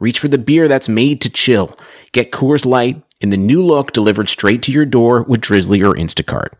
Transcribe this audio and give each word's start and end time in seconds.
reach 0.00 0.18
for 0.18 0.28
the 0.28 0.38
beer 0.38 0.68
that's 0.68 0.88
made 0.88 1.20
to 1.22 1.30
chill. 1.30 1.76
Get 2.12 2.32
Coors 2.32 2.64
Light 2.64 3.02
in 3.20 3.30
the 3.30 3.36
new 3.36 3.64
look 3.64 3.92
delivered 3.92 4.28
straight 4.28 4.62
to 4.62 4.72
your 4.72 4.84
door 4.84 5.22
with 5.22 5.40
Drizzly 5.40 5.82
or 5.82 5.94
Instacart. 5.94 6.54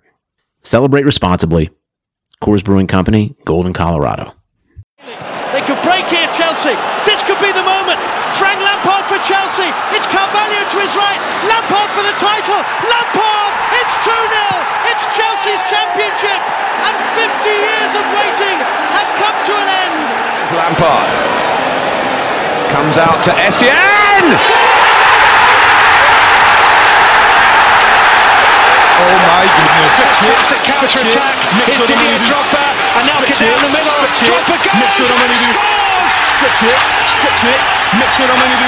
Celebrate 0.62 1.04
responsibly. 1.04 1.70
Coors 2.42 2.64
Brewing 2.64 2.86
Company, 2.86 3.36
Golden, 3.44 3.72
Colorado. 3.72 4.34
They 5.52 5.62
could 5.62 5.80
break 5.84 6.08
here, 6.08 6.26
Chelsea. 6.34 6.74
This 7.06 7.22
could 7.28 7.38
be 7.38 7.52
the 7.52 7.62
moment. 7.62 8.00
Frank 8.40 8.58
Lampard 8.58 9.06
for 9.06 9.20
Chelsea. 9.22 9.70
It's 9.94 10.08
Carvalho 10.10 10.60
to 10.72 10.78
his 10.82 10.94
right. 10.98 11.20
Lampard 11.46 11.90
for 11.94 12.02
the 12.02 12.16
title. 12.18 12.60
Lampard! 12.90 13.52
It's 13.78 13.94
2 14.02 14.10
0. 14.10 14.90
It's 14.90 15.04
Chelsea's 15.14 15.62
championship. 15.70 16.40
And 16.82 16.96
50 17.14 17.48
years 17.48 17.92
of 17.94 18.04
waiting 18.18 18.56
have 18.98 19.10
come 19.20 19.36
to 19.46 19.54
an 19.54 19.68
end. 19.70 19.96
Lampard 20.58 21.53
comes 22.74 22.98
out 22.98 23.22
to 23.22 23.30
Essien. 23.38 24.26
Oh 28.98 29.14
my 29.30 29.46
goodness. 29.46 29.94
It's 30.02 30.50
a 30.50 30.58
counter 30.58 31.06
attack. 31.06 31.38
It's 31.70 31.78
Didier 31.86 32.18
Drogba. 32.26 32.74
And 32.98 33.06
now 33.06 33.22
get 33.22 33.38
down 33.38 33.54
the 33.62 33.70
middle. 33.70 33.94
Drogba 34.26 34.58
goes. 34.58 34.90
Scores. 34.90 35.38
Stretch 36.34 36.66
it. 36.66 36.74
Stretch 37.14 37.46
it. 37.46 37.62
Make 37.94 38.10
sure 38.10 38.26
I'm 38.26 38.42
going 38.42 38.58
do. 38.58 38.66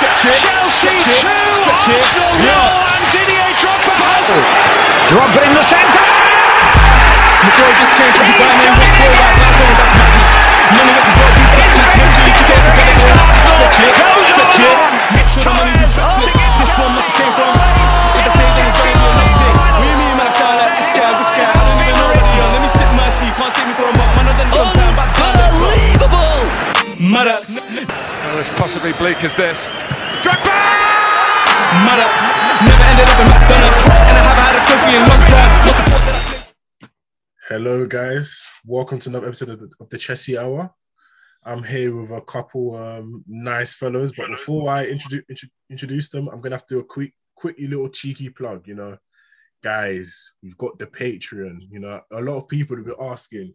Stretch 0.00 0.24
it. 0.24 0.40
Chelsea 0.40 0.88
2. 0.88 1.28
Arsenal 1.92 2.32
0. 2.40 2.56
And 2.56 3.04
Didier 3.12 3.52
Drogba 3.60 4.00
has. 4.00 4.32
Oh. 4.32 5.12
Drogba 5.12 5.44
in 5.44 5.52
the 5.52 5.64
centre. 5.68 6.08
McCoy 7.44 7.68
just 7.84 7.92
came 8.00 8.12
from 8.16 8.24
Dubai, 8.32 8.48
man, 8.64 8.72
went 8.80 8.96
for 8.96 9.12
right 9.12 9.36
now, 9.36 9.52
going 9.60 9.76
back 9.76 9.92
madness. 9.92 10.49
Money 10.70 10.92
that 10.94 11.02
we 11.02 11.12
got, 11.18 11.30
we 11.34 11.44
got, 11.50 11.70
just 11.74 11.92
make 11.98 12.10
sure 12.14 12.26
you 12.26 12.34
can 12.38 12.46
get 12.46 12.62
together. 12.62 13.10
Stretch 13.50 13.78
it, 13.80 13.94
stretch 14.30 14.58
it, 14.62 14.78
the 15.42 15.52
money. 15.56 15.74
This 15.80 16.70
one 16.78 16.92
must 16.94 17.10
have 17.10 17.16
came 17.18 17.32
from, 17.34 17.50
if 17.50 18.24
I 18.24 18.30
say 18.30 18.46
then 18.54 18.70
it's 18.70 18.78
going 18.78 18.94
to 18.94 19.02
a 19.02 19.10
lunatic. 19.10 19.50
What 19.50 19.82
you 19.82 19.96
mean, 19.98 20.14
man, 20.14 20.30
I 20.30 20.34
sound 20.36 20.62
this 20.78 20.90
guy, 20.94 21.10
which 21.18 21.32
guy? 21.34 21.50
I 21.50 21.62
don't 21.66 21.80
even 21.80 21.94
know 21.96 22.08
what 22.12 22.22
he 22.22 22.38
on. 22.38 22.50
Let 22.54 22.62
me 22.62 22.70
sip 22.70 22.90
my 22.94 23.08
tea, 23.18 23.30
can't 23.34 23.50
take 23.54 23.66
me 23.66 23.74
for 23.74 23.86
a 23.88 23.94
mug, 23.98 24.10
man, 24.14 24.26
I 24.30 24.34
done 24.38 24.50
some 24.52 24.70
time 24.76 24.94
back. 24.94 25.10
Unbelievable! 25.18 26.46
Madas. 27.00 27.48
Well, 28.30 28.38
as 28.38 28.50
possibly 28.54 28.92
bleak 28.94 29.24
as 29.24 29.34
this. 29.34 29.70
Drogba! 30.22 30.54
Madas. 31.86 32.14
Never 32.62 32.84
ended 32.94 33.08
up 33.08 33.18
in 33.18 33.26
McDonald's, 33.26 33.80
and 33.90 34.14
I 34.14 34.22
haven't 34.22 34.44
had 34.44 34.54
a 34.54 34.62
trophy 34.68 34.92
in 34.94 35.02
a 35.02 35.08
long 35.08 35.22
time. 35.26 35.50
Not 35.66 35.76
the 35.78 35.84
that 36.06 36.14
I 36.14 36.88
Hello, 37.48 37.86
guys. 37.86 38.49
Welcome 38.66 38.98
to 38.98 39.08
another 39.08 39.28
episode 39.28 39.48
of 39.48 39.60
the, 39.60 39.70
of 39.80 39.88
the 39.88 39.96
Chessy 39.96 40.36
Hour. 40.36 40.70
I'm 41.44 41.64
here 41.64 41.96
with 41.96 42.10
a 42.10 42.20
couple 42.20 42.76
um, 42.76 43.24
nice 43.26 43.72
fellows, 43.72 44.12
but 44.14 44.26
before 44.28 44.68
I 44.68 44.84
introduce 44.84 45.22
introduce 45.70 46.10
them, 46.10 46.28
I'm 46.28 46.42
gonna 46.42 46.56
have 46.56 46.66
to 46.66 46.74
do 46.74 46.80
a 46.80 46.84
quick, 46.84 47.14
quick 47.34 47.56
little 47.58 47.88
cheeky 47.88 48.28
plug. 48.28 48.68
You 48.68 48.74
know, 48.74 48.98
guys, 49.62 50.32
we've 50.42 50.58
got 50.58 50.78
the 50.78 50.86
Patreon. 50.86 51.68
You 51.70 51.80
know, 51.80 52.02
a 52.12 52.20
lot 52.20 52.36
of 52.36 52.48
people 52.48 52.76
have 52.76 52.84
been 52.84 52.94
asking, 53.00 53.54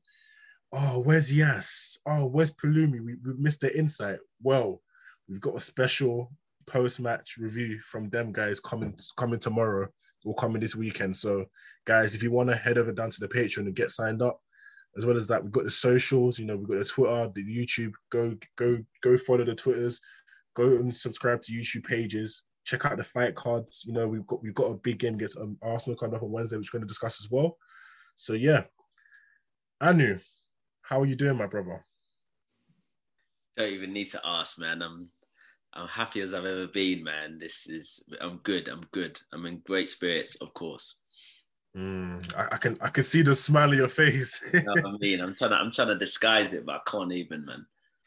"Oh, 0.74 1.02
where's 1.02 1.32
Yas? 1.32 2.00
Oh, 2.08 2.26
where's 2.26 2.52
Palumi? 2.52 3.00
We, 3.00 3.16
we 3.24 3.34
missed 3.38 3.62
the 3.62 3.78
insight." 3.78 4.18
Well, 4.42 4.82
we've 5.30 5.40
got 5.40 5.56
a 5.56 5.60
special 5.60 6.32
post-match 6.66 7.38
review 7.38 7.78
from 7.78 8.10
them 8.10 8.32
guys 8.32 8.60
coming 8.60 8.98
coming 9.18 9.40
tomorrow 9.40 9.88
or 10.26 10.34
coming 10.34 10.62
this 10.62 10.76
weekend. 10.76 11.16
So 11.16 11.46
guys, 11.86 12.16
if 12.16 12.24
you 12.24 12.32
want 12.32 12.50
to 12.50 12.56
head 12.56 12.80
over 12.80 12.92
down 12.92 13.12
to 13.12 13.20
the 13.20 13.28
Patreon 13.28 13.68
and 13.68 13.76
get 13.76 13.92
signed 13.92 14.24
up, 14.24 14.40
as 14.98 15.06
well 15.06 15.18
as 15.18 15.28
that, 15.28 15.44
we've 15.44 15.52
got 15.52 15.66
the 15.66 15.70
socials. 15.70 16.40
You 16.40 16.46
know, 16.46 16.58
we've 16.58 16.68
got 16.68 16.80
the 16.80 16.86
Twitter, 16.86 17.32
the 17.34 17.44
YouTube. 17.44 17.94
Go, 18.10 18.36
go, 18.56 18.78
go 19.02 19.18
follow 19.18 19.44
the 19.44 19.56
Twitters. 19.56 20.02
Go 20.56 20.78
and 20.78 20.96
subscribe 20.96 21.42
to 21.42 21.52
YouTube 21.52 21.84
pages. 21.86 22.44
Check 22.64 22.86
out 22.86 22.98
the 22.98 23.04
fight 23.04 23.36
cards. 23.36 23.84
You 23.86 23.94
know, 23.94 24.08
we've 24.08 24.26
got 24.26 24.42
we've 24.42 24.56
got 24.56 24.72
a 24.72 24.78
big 24.78 25.00
game 25.00 25.16
against 25.16 25.40
um, 25.40 25.58
Arsenal 25.62 25.98
coming 25.98 26.16
up 26.16 26.24
on 26.24 26.32
Wednesday, 26.32 26.58
which 26.58 26.74
we're 26.74 26.80
going 26.80 26.88
to 26.88 26.92
discuss 26.92 27.24
as 27.24 27.30
well. 27.30 27.58
So 28.16 28.34
yeah, 28.34 28.64
Anu, 29.82 30.20
how 30.82 31.02
are 31.02 31.06
you 31.06 31.16
doing, 31.16 31.38
my 31.38 31.48
brother? 31.48 31.86
Don't 33.58 33.72
even 33.72 33.94
need 33.94 34.10
to 34.12 34.22
ask, 34.24 34.60
man. 34.60 34.82
I'm 34.82 35.10
I'm 35.74 35.88
happy 35.90 36.22
as 36.22 36.34
I've 36.34 36.46
ever 36.46 36.68
been, 36.68 37.04
man. 37.04 37.38
This 37.38 37.68
is 37.68 38.04
I'm 38.22 38.38
good. 38.44 38.70
I'm 38.70 38.84
good. 38.92 39.20
I'm 39.34 39.46
in 39.46 39.62
great 39.66 39.90
spirits, 39.90 40.36
of 40.42 40.54
course. 40.54 41.02
Mm, 41.76 42.34
I, 42.38 42.56
I, 42.56 42.58
can 42.58 42.78
I 42.82 42.88
can 42.88 43.04
see 43.04 43.22
the 43.22 43.36
smile 43.36 43.70
on 43.70 43.78
your 43.78 43.90
face. 43.90 44.42
you 44.54 44.64
know 44.64 44.74
I 44.86 44.98
mean, 45.00 45.20
I'm 45.20 45.36
trying 45.36 45.50
to 45.50 45.56
I'm 45.58 45.72
trying 45.72 45.90
to 45.90 45.96
disguise 45.96 46.54
it, 46.54 46.66
but 46.66 46.76
I 46.76 46.90
can't 46.90 47.12
even, 47.12 47.46
man. 47.46 47.66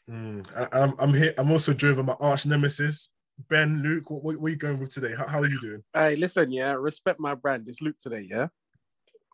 Mm, 0.09 0.47
I, 0.57 0.83
am 0.83 0.89
I'm, 0.89 0.95
I'm 0.99 1.13
here. 1.13 1.33
I'm 1.37 1.51
also 1.51 1.73
joined 1.73 1.97
by 1.97 2.01
my 2.01 2.15
arch 2.19 2.47
nemesis, 2.47 3.09
Ben 3.47 3.83
Luke. 3.83 4.09
What, 4.09 4.23
what, 4.23 4.37
what 4.37 4.47
are 4.47 4.49
you 4.49 4.55
going 4.55 4.79
with 4.79 4.89
today? 4.89 5.13
How, 5.15 5.27
how, 5.27 5.39
are 5.39 5.47
you 5.47 5.59
doing? 5.61 5.83
Hey, 5.93 6.15
listen, 6.15 6.51
yeah. 6.51 6.71
Respect 6.71 7.19
my 7.19 7.35
brand. 7.35 7.67
It's 7.67 7.81
Luke 7.81 7.99
today, 7.99 8.25
yeah. 8.27 8.47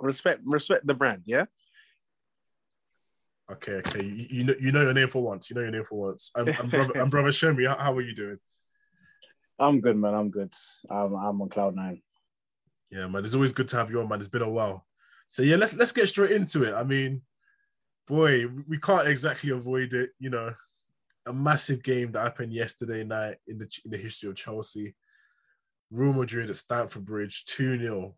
Respect 0.01 0.41
respect 0.43 0.85
the 0.85 0.93
brand, 0.93 1.21
yeah. 1.25 1.45
Okay, 3.49 3.73
okay. 3.73 4.03
You, 4.03 4.25
you 4.29 4.43
know 4.43 4.53
you 4.59 4.71
know 4.73 4.81
your 4.81 4.93
name 4.93 5.07
for 5.07 5.23
once. 5.23 5.49
You 5.49 5.55
know 5.55 5.61
your 5.61 5.71
name 5.71 5.85
for 5.85 6.09
once. 6.09 6.31
I'm, 6.35 6.49
I'm 6.59 6.69
brother. 6.69 6.93
I'm 6.99 7.09
brother. 7.09 7.31
Show 7.31 7.53
me. 7.53 7.65
How, 7.65 7.77
how 7.77 7.93
are 7.93 8.01
you 8.01 8.15
doing? 8.15 8.37
I'm 9.57 9.79
good, 9.79 9.95
man. 9.95 10.13
I'm 10.13 10.29
good. 10.29 10.51
I'm 10.89 11.15
I'm 11.15 11.41
on 11.41 11.47
cloud 11.47 11.75
nine. 11.75 12.01
Yeah, 12.95 13.07
man. 13.07 13.25
It's 13.25 13.33
always 13.33 13.51
good 13.51 13.67
to 13.69 13.75
have 13.75 13.91
you 13.91 13.99
on, 13.99 14.07
man. 14.07 14.19
It's 14.19 14.29
been 14.29 14.41
a 14.41 14.49
while. 14.49 14.85
So 15.27 15.43
yeah, 15.43 15.57
let's 15.57 15.75
let's 15.75 15.91
get 15.91 16.07
straight 16.07 16.31
into 16.31 16.63
it. 16.63 16.73
I 16.73 16.85
mean, 16.85 17.21
boy, 18.07 18.45
we 18.69 18.77
can't 18.79 19.07
exactly 19.07 19.51
avoid 19.51 19.93
it. 19.93 20.11
You 20.17 20.29
know, 20.29 20.53
a 21.25 21.33
massive 21.33 21.83
game 21.83 22.13
that 22.13 22.21
happened 22.21 22.53
yesterday 22.53 23.03
night 23.03 23.35
in 23.47 23.57
the 23.57 23.67
in 23.83 23.91
the 23.91 23.97
history 23.97 24.29
of 24.29 24.37
Chelsea. 24.37 24.95
Real 25.91 26.13
Madrid 26.13 26.49
at 26.49 26.55
Stamford 26.55 27.05
Bridge, 27.05 27.43
2 27.45 27.79
0. 27.79 28.15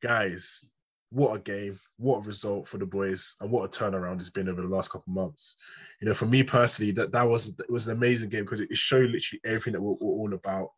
Guys, 0.00 0.64
what 1.10 1.36
a 1.36 1.40
game, 1.40 1.78
what 1.96 2.24
a 2.24 2.26
result 2.26 2.68
for 2.68 2.78
the 2.78 2.86
boys, 2.86 3.36
and 3.40 3.50
what 3.50 3.64
a 3.64 3.78
turnaround 3.78 4.16
it's 4.16 4.30
been 4.30 4.48
over 4.48 4.62
the 4.62 4.68
last 4.68 4.90
couple 4.90 5.10
of 5.10 5.14
months. 5.14 5.56
You 6.00 6.08
know, 6.08 6.14
for 6.14 6.26
me 6.26 6.42
personally, 6.42 6.92
that 6.92 7.12
that 7.12 7.28
was 7.28 7.48
it 7.48 7.70
was 7.70 7.86
an 7.86 7.96
amazing 7.96 8.30
game 8.30 8.44
because 8.44 8.60
it 8.60 8.74
showed 8.76 9.10
literally 9.10 9.40
everything 9.44 9.72
that 9.72 9.82
we're, 9.82 9.96
we're 10.00 10.12
all 10.12 10.34
about 10.34 10.68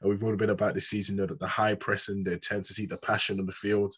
and 0.00 0.10
we've 0.10 0.22
all 0.22 0.36
been 0.36 0.50
about 0.50 0.74
this 0.74 0.88
season, 0.88 1.16
you 1.16 1.26
know, 1.26 1.34
the 1.34 1.46
high 1.46 1.74
pressing, 1.74 2.24
the 2.24 2.32
intensity, 2.34 2.86
the 2.86 2.98
passion 2.98 3.40
on 3.40 3.46
the 3.46 3.52
field. 3.52 3.94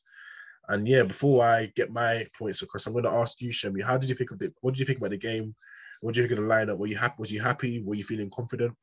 And 0.69 0.87
yeah, 0.87 1.05
before 1.05 1.45
I 1.45 1.73
get 1.77 1.91
my 1.91 2.27
points 2.37 2.63
across, 2.63 2.87
I'm 2.87 2.93
going 2.93 3.05
to 3.05 3.11
ask 3.11 3.41
you, 3.41 3.51
Shemi, 3.51 3.83
how 3.83 3.97
did 3.97 4.09
you 4.09 4.17
think 4.17 4.33
of 4.33 4.43
it? 4.43 4.55
What 4.61 4.75
did 4.75 4.81
you 4.81 4.87
think 4.87 4.99
about 4.99 5.11
the 5.11 5.19
game? 5.19 5.55
What 6.01 6.15
do 6.15 6.21
you 6.21 6.29
think 6.29 6.39
of 6.39 6.45
the 6.45 6.51
lineup? 6.51 6.79
Were 6.79 6.87
you 6.87 6.97
happy? 6.97 7.15
Was 7.19 7.33
you 7.33 7.41
happy? 7.41 7.83
Were 7.85 7.95
you 7.95 8.05
feeling 8.05 8.31
confident? 8.31 8.75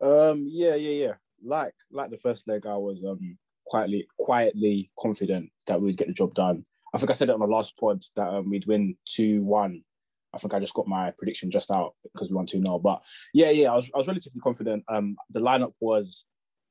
Um, 0.00 0.46
yeah, 0.46 0.74
yeah, 0.74 1.04
yeah. 1.04 1.12
Like 1.42 1.74
like 1.90 2.10
the 2.10 2.16
first 2.16 2.46
leg, 2.48 2.66
I 2.66 2.76
was 2.76 3.02
um 3.04 3.36
quietly 3.66 4.06
quietly 4.18 4.90
confident 4.98 5.50
that 5.66 5.80
we'd 5.80 5.96
get 5.96 6.08
the 6.08 6.14
job 6.14 6.34
done. 6.34 6.64
I 6.94 6.98
think 6.98 7.10
I 7.10 7.14
said 7.14 7.28
it 7.28 7.34
on 7.34 7.40
the 7.40 7.46
last 7.46 7.76
pod 7.78 8.02
that 8.16 8.28
um, 8.28 8.50
we'd 8.50 8.66
win 8.66 8.96
two 9.04 9.42
one. 9.42 9.82
I 10.32 10.38
think 10.38 10.52
I 10.54 10.60
just 10.60 10.74
got 10.74 10.86
my 10.86 11.12
prediction 11.16 11.50
just 11.50 11.70
out 11.70 11.94
because 12.12 12.30
we 12.30 12.36
won 12.36 12.46
two 12.46 12.60
0 12.62 12.78
But 12.78 13.02
yeah, 13.32 13.50
yeah, 13.50 13.72
I 13.72 13.76
was 13.76 13.90
I 13.94 13.98
was 13.98 14.06
relatively 14.06 14.40
confident. 14.40 14.84
Um, 14.88 15.16
the 15.30 15.40
lineup 15.40 15.72
was 15.80 16.26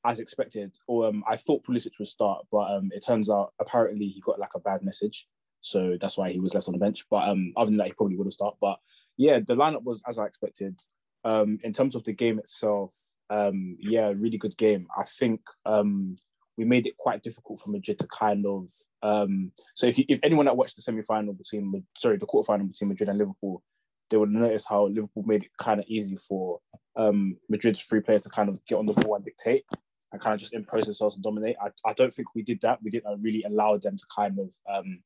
as 0.05 0.19
expected. 0.19 0.77
Or 0.87 1.07
um, 1.07 1.23
I 1.27 1.35
thought 1.35 1.65
Pulisic 1.65 1.97
would 1.99 2.07
start, 2.07 2.45
but 2.51 2.71
um, 2.71 2.89
it 2.93 3.03
turns 3.05 3.29
out 3.29 3.53
apparently 3.59 4.07
he 4.07 4.21
got 4.21 4.39
like 4.39 4.53
a 4.55 4.59
bad 4.59 4.83
message, 4.83 5.27
so 5.61 5.97
that's 5.99 6.17
why 6.17 6.31
he 6.31 6.39
was 6.39 6.53
left 6.53 6.67
on 6.67 6.73
the 6.73 6.79
bench. 6.79 7.05
But 7.09 7.27
um, 7.27 7.53
other 7.57 7.71
than 7.71 7.77
that, 7.77 7.87
he 7.87 7.93
probably 7.93 8.15
would 8.15 8.27
have 8.27 8.33
started. 8.33 8.57
But 8.61 8.77
yeah, 9.17 9.39
the 9.39 9.55
lineup 9.55 9.83
was 9.83 10.01
as 10.07 10.19
I 10.19 10.25
expected. 10.25 10.79
Um, 11.23 11.57
in 11.63 11.73
terms 11.73 11.95
of 11.95 12.03
the 12.03 12.13
game 12.13 12.37
itself, 12.37 12.93
um, 13.31 13.77
yeah, 13.79 14.13
really 14.15 14.37
good 14.37 14.55
game. 14.57 14.87
I 14.95 15.03
think 15.03 15.41
um, 15.65 16.17
we 16.57 16.65
made 16.65 16.87
it 16.87 16.97
quite 16.97 17.23
difficult 17.23 17.59
for 17.59 17.69
Madrid 17.69 17.99
to 17.99 18.07
kind 18.07 18.45
of. 18.45 18.69
Um, 19.03 19.51
so 19.75 19.87
if 19.87 19.97
you, 19.97 20.05
if 20.07 20.19
anyone 20.23 20.45
that 20.45 20.57
watched 20.57 20.75
the 20.75 20.81
semi 20.81 21.01
final 21.01 21.33
between 21.33 21.83
sorry 21.97 22.17
the 22.17 22.25
quarter 22.25 22.47
final 22.47 22.65
between 22.65 22.89
Madrid 22.89 23.09
and 23.09 23.17
Liverpool, 23.17 23.61
they 24.09 24.17
would 24.17 24.31
notice 24.31 24.65
how 24.65 24.87
Liverpool 24.87 25.23
made 25.25 25.43
it 25.43 25.49
kind 25.57 25.79
of 25.79 25.85
easy 25.87 26.15
for 26.15 26.59
um, 26.95 27.37
Madrid's 27.49 27.81
free 27.81 28.01
players 28.01 28.21
to 28.23 28.29
kind 28.29 28.49
of 28.49 28.63
get 28.65 28.77
on 28.77 28.85
the 28.85 28.93
ball 28.93 29.15
and 29.15 29.25
dictate 29.25 29.65
and 30.11 30.21
kind 30.21 30.33
of 30.33 30.39
just 30.39 30.53
impose 30.53 30.85
themselves 30.85 31.15
and 31.15 31.23
dominate. 31.23 31.57
I, 31.61 31.69
I 31.89 31.93
don't 31.93 32.13
think 32.13 32.33
we 32.35 32.41
did 32.41 32.61
that. 32.61 32.79
We 32.81 32.89
didn't 32.89 33.21
really 33.21 33.43
allow 33.43 33.77
them 33.77 33.97
to 33.97 34.05
kind 34.15 34.39
of 34.39 34.53
um, 34.71 35.01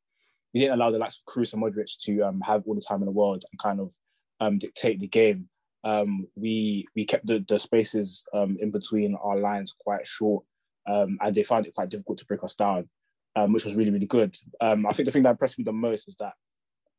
we 0.53 0.61
didn't 0.61 0.75
allow 0.75 0.91
the 0.91 0.97
likes 0.97 1.17
of 1.17 1.33
Kroos 1.33 1.53
and 1.53 1.61
Modric 1.61 1.99
to 2.01 2.21
um, 2.21 2.41
have 2.41 2.63
all 2.65 2.75
the 2.75 2.81
time 2.81 3.01
in 3.01 3.05
the 3.05 3.11
world 3.11 3.43
and 3.51 3.59
kind 3.59 3.79
of 3.79 3.93
um, 4.39 4.57
dictate 4.57 4.99
the 4.99 5.07
game. 5.07 5.49
Um, 5.83 6.27
we 6.35 6.85
we 6.95 7.05
kept 7.05 7.25
the, 7.25 7.43
the 7.47 7.57
spaces 7.57 8.25
um, 8.33 8.57
in 8.59 8.71
between 8.71 9.15
our 9.15 9.37
lines 9.37 9.73
quite 9.79 10.05
short, 10.05 10.43
um, 10.89 11.17
and 11.21 11.35
they 11.35 11.43
found 11.43 11.65
it 11.65 11.75
quite 11.75 11.89
difficult 11.89 12.17
to 12.17 12.25
break 12.25 12.43
us 12.43 12.55
down, 12.55 12.89
um, 13.35 13.53
which 13.53 13.65
was 13.65 13.75
really 13.75 13.91
really 13.91 14.07
good. 14.07 14.35
Um, 14.59 14.85
I 14.85 14.91
think 14.91 15.05
the 15.05 15.11
thing 15.11 15.23
that 15.23 15.31
impressed 15.31 15.57
me 15.57 15.63
the 15.63 15.71
most 15.71 16.07
is 16.07 16.15
that 16.15 16.33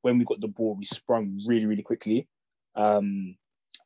when 0.02 0.19
we 0.19 0.25
got 0.25 0.40
the 0.40 0.48
ball, 0.48 0.76
we 0.78 0.84
sprung 0.84 1.40
really 1.46 1.66
really 1.66 1.82
quickly, 1.82 2.28
um, 2.76 3.37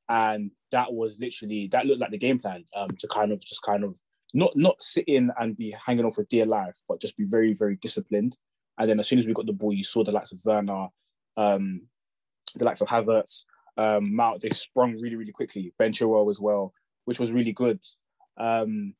and 0.08 0.50
that 0.70 0.92
was 0.92 1.18
literally 1.18 1.68
that 1.72 1.86
looked 1.86 2.00
like 2.00 2.10
the 2.10 2.18
game 2.18 2.38
plan 2.38 2.64
um, 2.76 2.90
to 2.98 3.08
kind 3.08 3.32
of 3.32 3.40
just 3.44 3.62
kind 3.62 3.84
of 3.84 3.98
not 4.34 4.52
not 4.56 4.80
sit 4.82 5.04
in 5.08 5.30
and 5.38 5.56
be 5.56 5.74
hanging 5.86 6.04
on 6.04 6.10
for 6.10 6.24
dear 6.24 6.44
life, 6.44 6.76
but 6.88 7.00
just 7.00 7.16
be 7.16 7.24
very 7.24 7.54
very 7.54 7.76
disciplined. 7.76 8.36
And 8.76 8.90
then 8.90 8.98
as 8.98 9.06
soon 9.08 9.20
as 9.20 9.26
we 9.26 9.32
got 9.32 9.46
the 9.46 9.52
ball, 9.52 9.72
you 9.72 9.84
saw 9.84 10.02
the 10.02 10.10
likes 10.10 10.32
of 10.32 10.40
Werner, 10.44 10.88
um, 11.36 11.82
the 12.56 12.64
likes 12.64 12.80
of 12.80 12.88
Havertz, 12.88 13.44
um, 13.78 14.14
Mount. 14.14 14.40
They 14.42 14.50
sprung 14.50 15.00
really 15.00 15.16
really 15.16 15.32
quickly. 15.32 15.72
Ben 15.78 15.92
Chilwell 15.92 16.28
as 16.28 16.40
well, 16.40 16.74
which 17.04 17.20
was 17.20 17.32
really 17.32 17.52
good. 17.52 17.80
Um, 18.36 18.94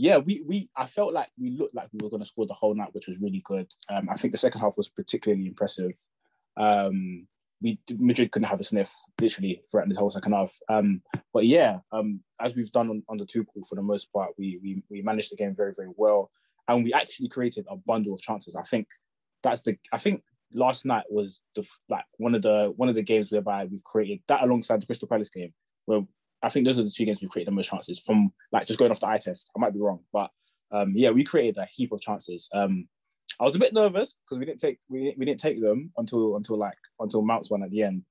yeah, 0.00 0.16
we 0.16 0.42
we 0.46 0.70
I 0.74 0.86
felt 0.86 1.12
like 1.12 1.28
we 1.38 1.50
looked 1.50 1.74
like 1.74 1.88
we 1.92 1.98
were 2.02 2.08
going 2.08 2.22
to 2.22 2.26
score 2.26 2.46
the 2.46 2.54
whole 2.54 2.74
night, 2.74 2.94
which 2.94 3.06
was 3.06 3.20
really 3.20 3.42
good. 3.44 3.70
Um, 3.90 4.08
I 4.10 4.14
think 4.14 4.32
the 4.32 4.38
second 4.38 4.62
half 4.62 4.78
was 4.78 4.88
particularly 4.88 5.46
impressive. 5.46 5.92
Um, 6.56 7.26
we 7.60 7.78
Madrid 7.98 8.32
couldn't 8.32 8.48
have 8.48 8.60
a 8.60 8.64
sniff 8.64 8.90
literally 9.20 9.60
throughout 9.70 9.90
the 9.90 9.94
whole 9.94 10.10
second 10.10 10.32
half. 10.32 10.56
Um, 10.70 11.02
but 11.34 11.44
yeah, 11.44 11.80
um, 11.92 12.20
as 12.40 12.56
we've 12.56 12.72
done 12.72 12.88
on, 12.88 13.02
on 13.10 13.18
the 13.18 13.26
Tuchel 13.26 13.66
for 13.68 13.74
the 13.74 13.82
most 13.82 14.10
part, 14.10 14.30
we, 14.38 14.58
we 14.62 14.82
we 14.88 15.02
managed 15.02 15.32
the 15.32 15.36
game 15.36 15.54
very 15.54 15.74
very 15.76 15.90
well, 15.94 16.30
and 16.66 16.82
we 16.82 16.94
actually 16.94 17.28
created 17.28 17.66
a 17.68 17.76
bundle 17.76 18.14
of 18.14 18.22
chances. 18.22 18.56
I 18.56 18.62
think 18.62 18.86
that's 19.42 19.60
the 19.60 19.76
I 19.92 19.98
think 19.98 20.22
last 20.54 20.86
night 20.86 21.04
was 21.10 21.42
the 21.54 21.66
like 21.90 22.06
one 22.16 22.34
of 22.34 22.40
the 22.40 22.72
one 22.74 22.88
of 22.88 22.94
the 22.94 23.02
games 23.02 23.30
whereby 23.30 23.66
we've 23.66 23.84
created 23.84 24.20
that 24.28 24.42
alongside 24.42 24.80
the 24.80 24.86
Crystal 24.86 25.08
Palace 25.08 25.28
game, 25.28 25.52
where 25.84 26.00
I 26.42 26.48
think 26.48 26.66
those 26.66 26.78
are 26.78 26.84
the 26.84 26.90
two 26.90 27.04
games 27.04 27.20
we've 27.20 27.30
created 27.30 27.48
the 27.48 27.56
most 27.56 27.70
chances 27.70 27.98
from 27.98 28.32
like 28.52 28.66
just 28.66 28.78
going 28.78 28.90
off 28.90 29.00
the 29.00 29.08
eye 29.08 29.18
test. 29.18 29.50
I 29.56 29.60
might 29.60 29.74
be 29.74 29.80
wrong, 29.80 30.00
but 30.12 30.30
um, 30.72 30.92
yeah, 30.96 31.10
we 31.10 31.24
created 31.24 31.58
a 31.58 31.66
heap 31.66 31.92
of 31.92 32.00
chances. 32.00 32.48
Um, 32.52 32.88
I 33.38 33.44
was 33.44 33.56
a 33.56 33.58
bit 33.58 33.72
nervous 33.72 34.14
because 34.24 34.38
we 34.38 34.44
didn't 34.44 34.60
take 34.60 34.78
we, 34.88 35.14
we 35.16 35.24
didn't 35.24 35.40
take 35.40 35.60
them 35.60 35.92
until 35.96 36.36
until 36.36 36.58
like 36.58 36.78
until 36.98 37.22
Mounts 37.22 37.50
one 37.50 37.62
at 37.62 37.70
the 37.70 37.82
end. 37.82 38.02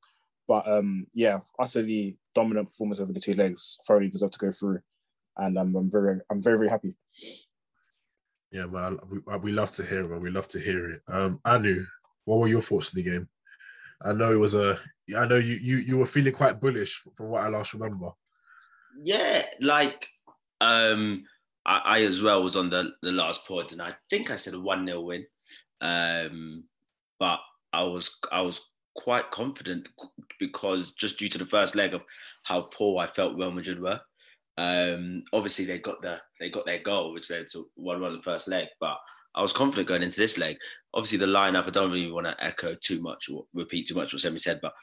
But 0.47 0.67
um, 0.67 1.05
yeah, 1.13 1.39
utterly 1.59 2.17
dominant 2.33 2.67
performance 2.67 2.99
over 2.99 3.13
the 3.13 3.19
two 3.19 3.35
legs. 3.35 3.77
Thoroughly 3.87 4.09
deserved 4.09 4.33
to 4.33 4.39
go 4.39 4.51
through, 4.51 4.79
and 5.37 5.57
um, 5.57 5.75
I'm 5.75 5.91
very 5.91 6.19
I'm 6.31 6.41
very 6.41 6.57
very 6.57 6.69
happy. 6.69 6.95
Yeah, 8.51 8.65
man, 8.65 8.99
we, 9.09 9.19
we 9.41 9.51
love 9.51 9.71
to 9.73 9.83
hear 9.83 10.05
it. 10.05 10.09
Man. 10.09 10.21
We 10.21 10.31
love 10.31 10.47
to 10.49 10.59
hear 10.59 10.89
it. 10.89 11.01
Um, 11.07 11.39
Anu, 11.45 11.85
what 12.25 12.39
were 12.39 12.47
your 12.47 12.61
thoughts 12.61 12.93
in 12.93 13.03
the 13.03 13.09
game? 13.09 13.29
I 14.03 14.13
know 14.13 14.31
it 14.31 14.37
was 14.37 14.55
a. 14.55 14.77
I 15.17 15.27
know 15.27 15.35
you 15.35 15.57
you 15.61 15.77
you 15.77 15.97
were 15.97 16.05
feeling 16.05 16.33
quite 16.33 16.61
bullish 16.61 17.03
from 17.15 17.29
what 17.29 17.43
I 17.43 17.49
last 17.49 17.73
remember. 17.73 18.11
Yeah, 19.03 19.43
like 19.61 20.07
um, 20.61 21.23
I, 21.65 21.81
I, 21.85 22.01
as 22.01 22.21
well 22.21 22.43
was 22.43 22.55
on 22.55 22.69
the, 22.69 22.91
the 23.01 23.11
last 23.11 23.47
pod, 23.47 23.71
and 23.71 23.81
I 23.81 23.91
think 24.09 24.31
I 24.31 24.35
said 24.35 24.53
a 24.53 24.59
one 24.59 24.85
0 24.85 25.01
win. 25.01 25.25
Um, 25.81 26.63
but 27.19 27.39
I 27.73 27.83
was 27.83 28.17
I 28.31 28.41
was 28.41 28.69
quite 28.95 29.31
confident 29.31 29.89
because 30.39 30.93
just 30.93 31.19
due 31.19 31.29
to 31.29 31.37
the 31.37 31.45
first 31.45 31.75
leg 31.75 31.93
of 31.93 32.01
how 32.43 32.61
poor 32.61 33.01
I 33.01 33.07
felt 33.07 33.37
Real 33.37 33.51
Madrid 33.51 33.81
were. 33.81 33.99
Um, 34.57 35.23
obviously 35.31 35.63
they 35.63 35.79
got 35.79 36.01
the 36.01 36.19
they 36.39 36.49
got 36.49 36.65
their 36.65 36.79
goal, 36.79 37.13
which 37.13 37.29
led 37.29 37.47
to 37.53 37.69
one 37.75 38.01
one 38.01 38.13
the 38.13 38.21
first 38.21 38.47
leg. 38.47 38.67
But 38.79 38.97
I 39.35 39.41
was 39.41 39.53
confident 39.53 39.87
going 39.87 40.03
into 40.03 40.19
this 40.19 40.37
leg. 40.37 40.57
Obviously 40.93 41.19
the 41.19 41.25
lineup, 41.27 41.67
I 41.67 41.69
don't 41.69 41.91
really 41.91 42.11
want 42.11 42.25
to 42.27 42.43
echo 42.43 42.75
too 42.75 43.01
much 43.01 43.29
or 43.29 43.45
repeat 43.53 43.87
too 43.87 43.95
much 43.95 44.13
what 44.13 44.21
Semmy 44.21 44.39
said, 44.39 44.59
but 44.61 44.73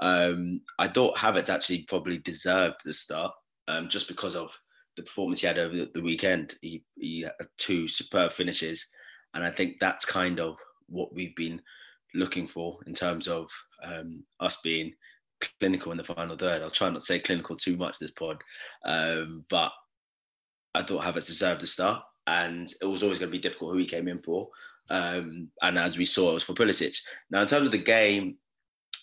um, 0.00 0.60
I 0.78 0.88
thought 0.88 1.16
Havertz 1.16 1.48
actually 1.48 1.82
probably 1.82 2.18
deserved 2.18 2.76
the 2.84 2.92
start 2.92 3.32
um, 3.68 3.88
just 3.88 4.08
because 4.08 4.36
of 4.36 4.56
the 4.96 5.02
performance 5.02 5.40
he 5.40 5.46
had 5.46 5.58
over 5.58 5.86
the, 5.92 6.02
weekend. 6.02 6.54
He, 6.60 6.84
he 6.96 7.22
had 7.22 7.32
two 7.58 7.88
superb 7.88 8.32
finishes, 8.32 8.88
and 9.32 9.44
I 9.44 9.50
think 9.50 9.76
that's 9.80 10.04
kind 10.04 10.38
of 10.38 10.58
what 10.88 11.14
we've 11.14 11.34
been 11.34 11.60
looking 12.14 12.46
for 12.46 12.78
in 12.86 12.94
terms 12.94 13.26
of 13.26 13.50
um, 13.82 14.24
us 14.40 14.60
being 14.62 14.92
clinical 15.60 15.92
in 15.92 15.98
the 15.98 16.04
final 16.04 16.36
third. 16.36 16.62
I'll 16.62 16.70
try 16.70 16.88
not 16.88 17.00
to 17.00 17.06
say 17.06 17.18
clinical 17.18 17.56
too 17.56 17.76
much 17.76 17.98
this 17.98 18.12
pod, 18.12 18.42
um, 18.84 19.44
but 19.48 19.72
I 20.74 20.82
thought 20.82 21.02
Havertz 21.02 21.26
deserved 21.26 21.60
the 21.60 21.66
start, 21.66 22.02
and 22.26 22.72
it 22.80 22.86
was 22.86 23.02
always 23.02 23.18
going 23.18 23.30
to 23.30 23.36
be 23.36 23.40
difficult 23.40 23.72
who 23.72 23.78
he 23.78 23.86
came 23.86 24.08
in 24.08 24.22
for. 24.22 24.48
Um, 24.90 25.48
and 25.62 25.78
as 25.78 25.96
we 25.96 26.04
saw, 26.04 26.30
it 26.30 26.34
was 26.34 26.42
for 26.42 26.54
Pulisic. 26.54 26.96
Now, 27.30 27.42
in 27.42 27.48
terms 27.48 27.66
of 27.66 27.72
the 27.72 27.78
game, 27.78 28.36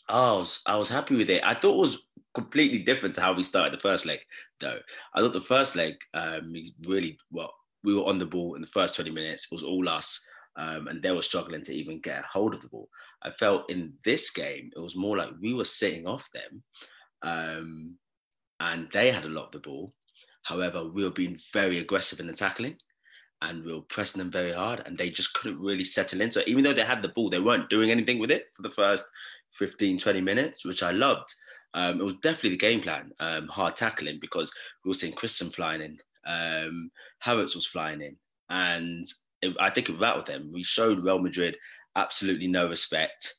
I 0.09 0.31
was 0.33 0.61
I 0.67 0.75
was 0.75 0.89
happy 0.89 1.15
with 1.15 1.29
it. 1.29 1.43
I 1.43 1.53
thought 1.53 1.75
it 1.75 1.79
was 1.79 2.07
completely 2.33 2.79
different 2.79 3.15
to 3.15 3.21
how 3.21 3.33
we 3.33 3.43
started 3.43 3.73
the 3.73 3.81
first 3.81 4.05
leg, 4.05 4.19
though. 4.59 4.79
I 5.15 5.19
thought 5.19 5.33
the 5.33 5.41
first 5.41 5.75
leg, 5.75 5.95
um, 6.13 6.53
really 6.87 7.17
well. 7.31 7.53
We 7.83 7.95
were 7.95 8.05
on 8.05 8.19
the 8.19 8.25
ball 8.25 8.55
in 8.55 8.61
the 8.61 8.67
first 8.67 8.95
20 8.95 9.09
minutes. 9.11 9.45
It 9.45 9.55
was 9.55 9.63
all 9.63 9.89
us, 9.89 10.23
um, 10.55 10.87
and 10.87 11.01
they 11.01 11.11
were 11.11 11.21
struggling 11.21 11.63
to 11.63 11.73
even 11.73 11.99
get 11.99 12.23
a 12.23 12.27
hold 12.27 12.53
of 12.53 12.61
the 12.61 12.69
ball. 12.69 12.89
I 13.23 13.31
felt 13.31 13.69
in 13.71 13.93
this 14.03 14.29
game, 14.31 14.69
it 14.75 14.79
was 14.79 14.95
more 14.95 15.17
like 15.17 15.31
we 15.41 15.53
were 15.53 15.65
sitting 15.65 16.07
off 16.07 16.29
them, 16.31 16.63
um, 17.23 17.97
and 18.59 18.87
they 18.91 19.11
had 19.11 19.25
a 19.25 19.29
lot 19.29 19.47
of 19.47 19.51
the 19.51 19.59
ball. 19.59 19.93
However, 20.43 20.85
we 20.85 21.03
were 21.03 21.11
being 21.11 21.39
very 21.53 21.79
aggressive 21.79 22.19
in 22.19 22.27
the 22.27 22.33
tackling 22.33 22.77
and 23.41 23.63
we 23.63 23.73
were 23.73 23.81
pressing 23.81 24.19
them 24.19 24.31
very 24.31 24.51
hard 24.51 24.83
and 24.85 24.97
they 24.97 25.09
just 25.09 25.33
couldn't 25.33 25.59
really 25.59 25.83
settle 25.83 26.21
in. 26.21 26.29
So 26.31 26.41
even 26.45 26.63
though 26.63 26.73
they 26.73 26.85
had 26.85 27.01
the 27.01 27.09
ball, 27.09 27.29
they 27.29 27.39
weren't 27.39 27.69
doing 27.69 27.89
anything 27.89 28.19
with 28.19 28.31
it 28.31 28.45
for 28.55 28.61
the 28.61 28.71
first 28.71 29.05
15, 29.53 29.97
20 29.97 30.21
minutes, 30.21 30.65
which 30.65 30.83
I 30.83 30.91
loved. 30.91 31.33
Um, 31.73 31.99
it 31.99 32.03
was 32.03 32.15
definitely 32.15 32.51
the 32.51 32.57
game 32.57 32.81
plan, 32.81 33.11
um, 33.19 33.47
hard 33.47 33.75
tackling, 33.75 34.19
because 34.19 34.51
we 34.83 34.89
were 34.89 34.95
seeing 34.95 35.13
Christian 35.13 35.49
flying 35.49 35.81
in, 35.81 35.97
um, 36.25 36.91
Havertz 37.23 37.55
was 37.55 37.65
flying 37.65 38.01
in, 38.01 38.17
and 38.49 39.07
it, 39.41 39.55
I 39.59 39.69
think 39.69 39.89
it 39.89 39.99
rattled 39.99 40.27
them. 40.27 40.51
We 40.53 40.63
showed 40.63 40.99
Real 40.99 41.19
Madrid 41.19 41.57
absolutely 41.95 42.47
no 42.47 42.67
respect, 42.67 43.33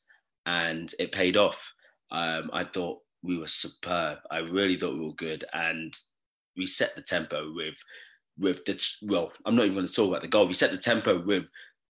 and 0.47 0.93
it 0.99 1.13
paid 1.13 1.37
off. 1.37 1.73
Um, 2.11 2.51
I 2.53 2.65
thought 2.65 3.01
we 3.23 3.39
were 3.39 3.49
superb. 3.49 4.19
I 4.31 4.39
really 4.39 4.77
thought 4.77 4.95
we 4.95 5.05
were 5.05 5.15
good, 5.15 5.45
and 5.53 5.95
we 6.57 6.67
set 6.67 6.95
the 6.95 7.03
tempo 7.03 7.53
with 7.55 7.75
with 8.39 8.65
the 8.65 8.81
well. 9.03 9.33
I'm 9.45 9.55
not 9.55 9.65
even 9.65 9.75
going 9.75 9.87
to 9.87 9.93
talk 9.93 10.09
about 10.09 10.23
the 10.23 10.29
goal. 10.29 10.47
We 10.47 10.55
set 10.55 10.71
the 10.71 10.79
tempo 10.79 11.23
with 11.23 11.45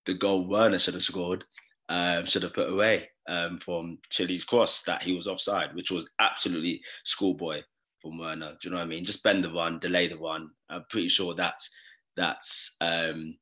the 0.07 0.15
goal 0.15 0.47
Werner 0.47 0.79
should 0.79 0.95
have 0.95 1.03
scored, 1.03 1.45
um, 1.89 2.25
should 2.25 2.43
have 2.43 2.55
put 2.55 2.71
away 2.71 3.09
um, 3.29 3.59
from 3.59 3.99
Chilly's 4.11 4.45
cross 4.45 4.83
that 4.83 5.03
he 5.03 5.15
was 5.15 5.29
offside, 5.29 5.75
which 5.75 5.91
was 5.91 6.11
absolutely 6.19 6.83
schoolboy 7.05 7.63
from 8.01 8.19
Werner. 8.19 8.57
Do 8.61 8.69
you 8.69 8.71
know 8.71 8.79
what 8.79 8.87
I 8.87 8.89
mean? 8.89 9.05
Just 9.05 9.23
bend 9.23 9.45
the 9.45 9.51
one, 9.51 9.79
delay 9.79 10.09
the 10.09 10.19
one. 10.19 10.51
I'm 10.69 10.85
pretty 10.91 11.09
sure 11.09 11.35
that's 11.35 11.75
that's 12.17 12.77
um, 12.81 13.37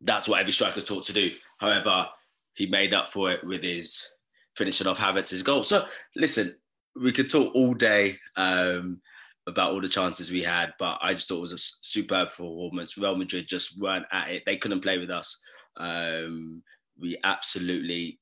that's 0.00 0.28
what 0.28 0.40
every 0.40 0.52
striker's 0.52 0.84
taught 0.84 1.04
to 1.04 1.12
do. 1.12 1.30
However, 1.58 2.08
he 2.54 2.66
made 2.66 2.94
up 2.94 3.08
for 3.08 3.30
it 3.30 3.44
with 3.44 3.62
his 3.62 4.08
finishing 4.56 4.86
off 4.86 4.98
Havertz's 4.98 5.42
goal. 5.42 5.62
So 5.62 5.84
listen, 6.16 6.54
we 7.00 7.12
could 7.12 7.30
talk 7.30 7.54
all 7.54 7.74
day 7.74 8.18
um, 8.36 9.00
about 9.50 9.72
all 9.72 9.80
the 9.80 9.88
chances 9.88 10.30
we 10.30 10.42
had, 10.42 10.72
but 10.78 10.98
I 11.02 11.14
just 11.14 11.28
thought 11.28 11.38
it 11.38 11.40
was 11.40 11.52
a 11.52 11.58
superb 11.58 12.28
performance. 12.28 12.96
Real 12.96 13.14
Madrid 13.14 13.46
just 13.48 13.80
weren't 13.80 14.06
at 14.12 14.30
it; 14.30 14.42
they 14.46 14.56
couldn't 14.56 14.80
play 14.80 14.98
with 14.98 15.10
us. 15.10 15.42
Um, 15.76 16.62
we 16.98 17.16
absolutely 17.24 18.20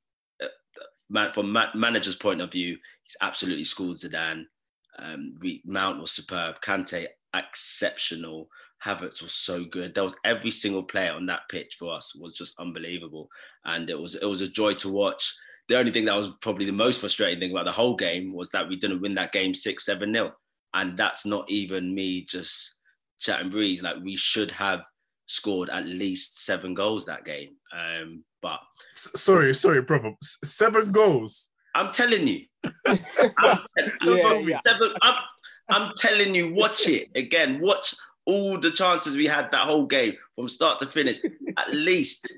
man, 1.10 1.32
from 1.32 1.52
ma- 1.52 1.74
manager's 1.74 2.16
point 2.16 2.40
of 2.40 2.52
view, 2.52 2.76
he's 3.02 3.16
absolutely 3.20 3.64
schooled 3.64 3.96
Zidane. 3.96 4.44
Um, 4.98 5.34
Mount 5.64 6.00
was 6.00 6.12
superb. 6.12 6.60
Kante 6.60 7.06
exceptional. 7.34 8.48
Havertz 8.84 9.22
was 9.22 9.34
so 9.34 9.64
good. 9.64 9.94
There 9.94 10.04
was 10.04 10.16
every 10.24 10.50
single 10.50 10.84
player 10.84 11.12
on 11.12 11.26
that 11.26 11.48
pitch 11.50 11.76
for 11.78 11.92
us 11.92 12.14
was 12.14 12.34
just 12.34 12.58
unbelievable, 12.60 13.28
and 13.64 13.90
it 13.90 13.98
was 13.98 14.14
it 14.14 14.24
was 14.24 14.40
a 14.40 14.48
joy 14.48 14.74
to 14.74 14.88
watch. 14.88 15.36
The 15.68 15.78
only 15.78 15.90
thing 15.90 16.06
that 16.06 16.16
was 16.16 16.32
probably 16.40 16.64
the 16.64 16.72
most 16.72 17.00
frustrating 17.00 17.40
thing 17.40 17.50
about 17.50 17.66
the 17.66 17.72
whole 17.72 17.96
game 17.96 18.32
was 18.32 18.50
that 18.50 18.68
we 18.68 18.76
didn't 18.76 19.02
win 19.02 19.14
that 19.16 19.32
game 19.32 19.52
six 19.52 19.84
seven 19.84 20.12
nil, 20.12 20.32
and 20.74 20.96
that's 20.96 21.26
not 21.26 21.50
even 21.50 21.94
me 21.94 22.22
just 22.22 22.76
chatting 23.18 23.50
breeze. 23.50 23.82
Like 23.82 23.96
we 24.02 24.16
should 24.16 24.50
have 24.52 24.82
scored 25.26 25.70
at 25.70 25.86
least 25.86 26.44
seven 26.44 26.74
goals 26.74 27.06
that 27.06 27.24
game. 27.24 27.50
Um, 27.76 28.24
but 28.42 28.60
sorry, 28.90 29.54
sorry, 29.54 29.82
brother, 29.82 30.14
seven 30.20 30.92
goals. 30.92 31.50
I'm 31.74 31.92
telling 31.92 32.26
you. 32.26 32.44
I'm, 32.86 33.58
yeah, 34.04 34.38
yeah. 34.40 34.60
Seven, 34.60 34.92
I'm, 35.02 35.22
I'm 35.68 35.92
telling 35.98 36.34
you, 36.34 36.54
watch 36.54 36.88
it 36.88 37.08
again. 37.14 37.58
Watch 37.60 37.94
all 38.24 38.58
the 38.58 38.70
chances 38.70 39.16
we 39.16 39.26
had 39.26 39.50
that 39.52 39.66
whole 39.66 39.86
game 39.86 40.14
from 40.34 40.48
start 40.48 40.78
to 40.80 40.86
finish. 40.86 41.18
At 41.56 41.72
least, 41.72 42.32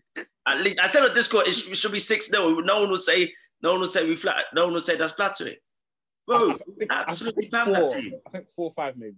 at 0.47 0.61
least. 0.61 0.81
I 0.83 0.89
said 0.89 1.03
on 1.03 1.15
Discord 1.15 1.47
it 1.47 1.53
should, 1.53 1.73
it 1.73 1.77
should 1.77 1.93
be 1.93 1.99
six 1.99 2.29
0 2.29 2.61
No 2.61 2.81
one 2.81 2.91
will 2.91 2.97
say. 2.97 3.33
No 3.63 3.73
one 3.73 3.81
will 3.81 3.87
say 3.87 4.09
we 4.09 4.17
flat. 4.17 4.45
No 4.55 4.65
one 4.65 4.73
will 4.73 4.81
say 4.81 4.97
that's 4.97 5.13
flattering. 5.13 5.57
Bro, 6.31 6.51
I 6.51 6.55
think, 6.79 6.93
absolutely 6.93 7.51
I 7.53 7.65
think, 7.65 7.77
four, 7.77 7.89
that 7.89 8.01
team. 8.01 8.13
I 8.25 8.31
think 8.31 8.47
four 8.55 8.67
or 8.67 8.73
five 8.73 8.97
maybe. 8.97 9.17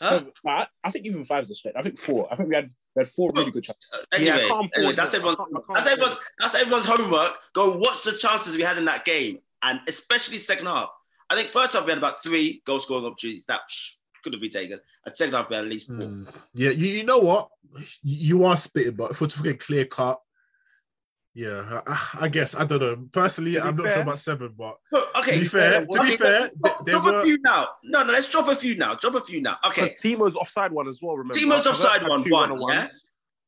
Huh? 0.00 0.20
So, 0.20 0.48
I, 0.48 0.66
I, 0.82 0.90
think 0.90 1.06
even 1.06 1.24
five 1.24 1.42
is 1.42 1.50
a 1.50 1.54
stretch. 1.54 1.74
I 1.76 1.82
think 1.82 1.98
four. 1.98 2.32
I 2.32 2.36
think 2.36 2.48
we 2.48 2.54
had 2.54 2.70
we 2.94 3.00
had 3.00 3.08
four 3.08 3.30
really 3.34 3.50
good 3.50 3.64
chances. 3.64 3.90
Anyway, 4.12 4.38
yeah, 4.38 4.60
anyway 4.76 4.94
that's 4.94 5.12
everyone's 5.12 5.38
that's 5.74 5.86
everyone's 5.86 6.16
that's 6.38 6.54
everyone's 6.54 6.84
homework. 6.86 7.32
Go 7.52 7.76
watch 7.76 8.02
the 8.04 8.12
chances 8.12 8.56
we 8.56 8.62
had 8.62 8.78
in 8.78 8.86
that 8.86 9.04
game, 9.04 9.40
and 9.62 9.80
especially 9.86 10.38
second 10.38 10.66
half. 10.66 10.88
I 11.28 11.36
think 11.36 11.48
first 11.48 11.74
half 11.74 11.84
we 11.84 11.90
had 11.90 11.98
about 11.98 12.22
three 12.22 12.62
goal 12.64 12.78
scoring 12.78 13.04
opportunities 13.04 13.44
that 13.46 13.60
could 14.22 14.32
have 14.32 14.40
been 14.40 14.50
taken. 14.50 14.80
And 15.04 15.16
second 15.16 15.34
half 15.34 15.50
we 15.50 15.56
had 15.56 15.64
at 15.64 15.70
least 15.70 15.88
four. 15.88 15.98
Mm. 15.98 16.28
Yeah, 16.54 16.70
you, 16.70 16.86
you 16.86 17.04
know 17.04 17.18
what? 17.18 17.48
You 18.02 18.44
are 18.44 18.56
spitting, 18.56 18.94
but 18.94 19.10
if 19.10 19.20
we're 19.20 19.26
talking 19.26 19.58
clear 19.58 19.84
cut, 19.84 20.18
yeah, 21.38 21.80
I, 21.86 22.18
I, 22.22 22.28
guess 22.28 22.56
I 22.56 22.64
don't 22.64 22.80
know. 22.80 22.96
Personally, 23.12 23.60
I'm 23.60 23.76
not 23.76 23.84
fair? 23.84 23.92
sure 23.92 24.02
about 24.02 24.18
seven, 24.18 24.54
but 24.58 24.76
okay. 25.20 25.34
To 25.34 25.38
be 25.38 25.46
fair, 25.46 25.86
to 25.86 26.02
be 26.02 26.16
fair, 26.16 26.50
drop, 26.60 26.84
drop 26.84 27.04
were... 27.04 27.20
a 27.20 27.22
few 27.22 27.38
now. 27.42 27.68
No, 27.84 28.02
no, 28.02 28.12
let's 28.12 28.28
drop 28.28 28.48
a 28.48 28.56
few 28.56 28.74
now. 28.74 28.96
Drop 28.96 29.14
a 29.14 29.20
few 29.20 29.40
now. 29.40 29.56
Okay. 29.64 29.94
Timo's 30.02 30.34
offside 30.34 30.72
one 30.72 30.88
as 30.88 30.98
well. 31.00 31.16
Remember? 31.16 31.38
Timo's 31.38 31.64
offside 31.64 32.02
one, 32.08 32.28
one. 32.28 32.72
Yeah. 32.72 32.86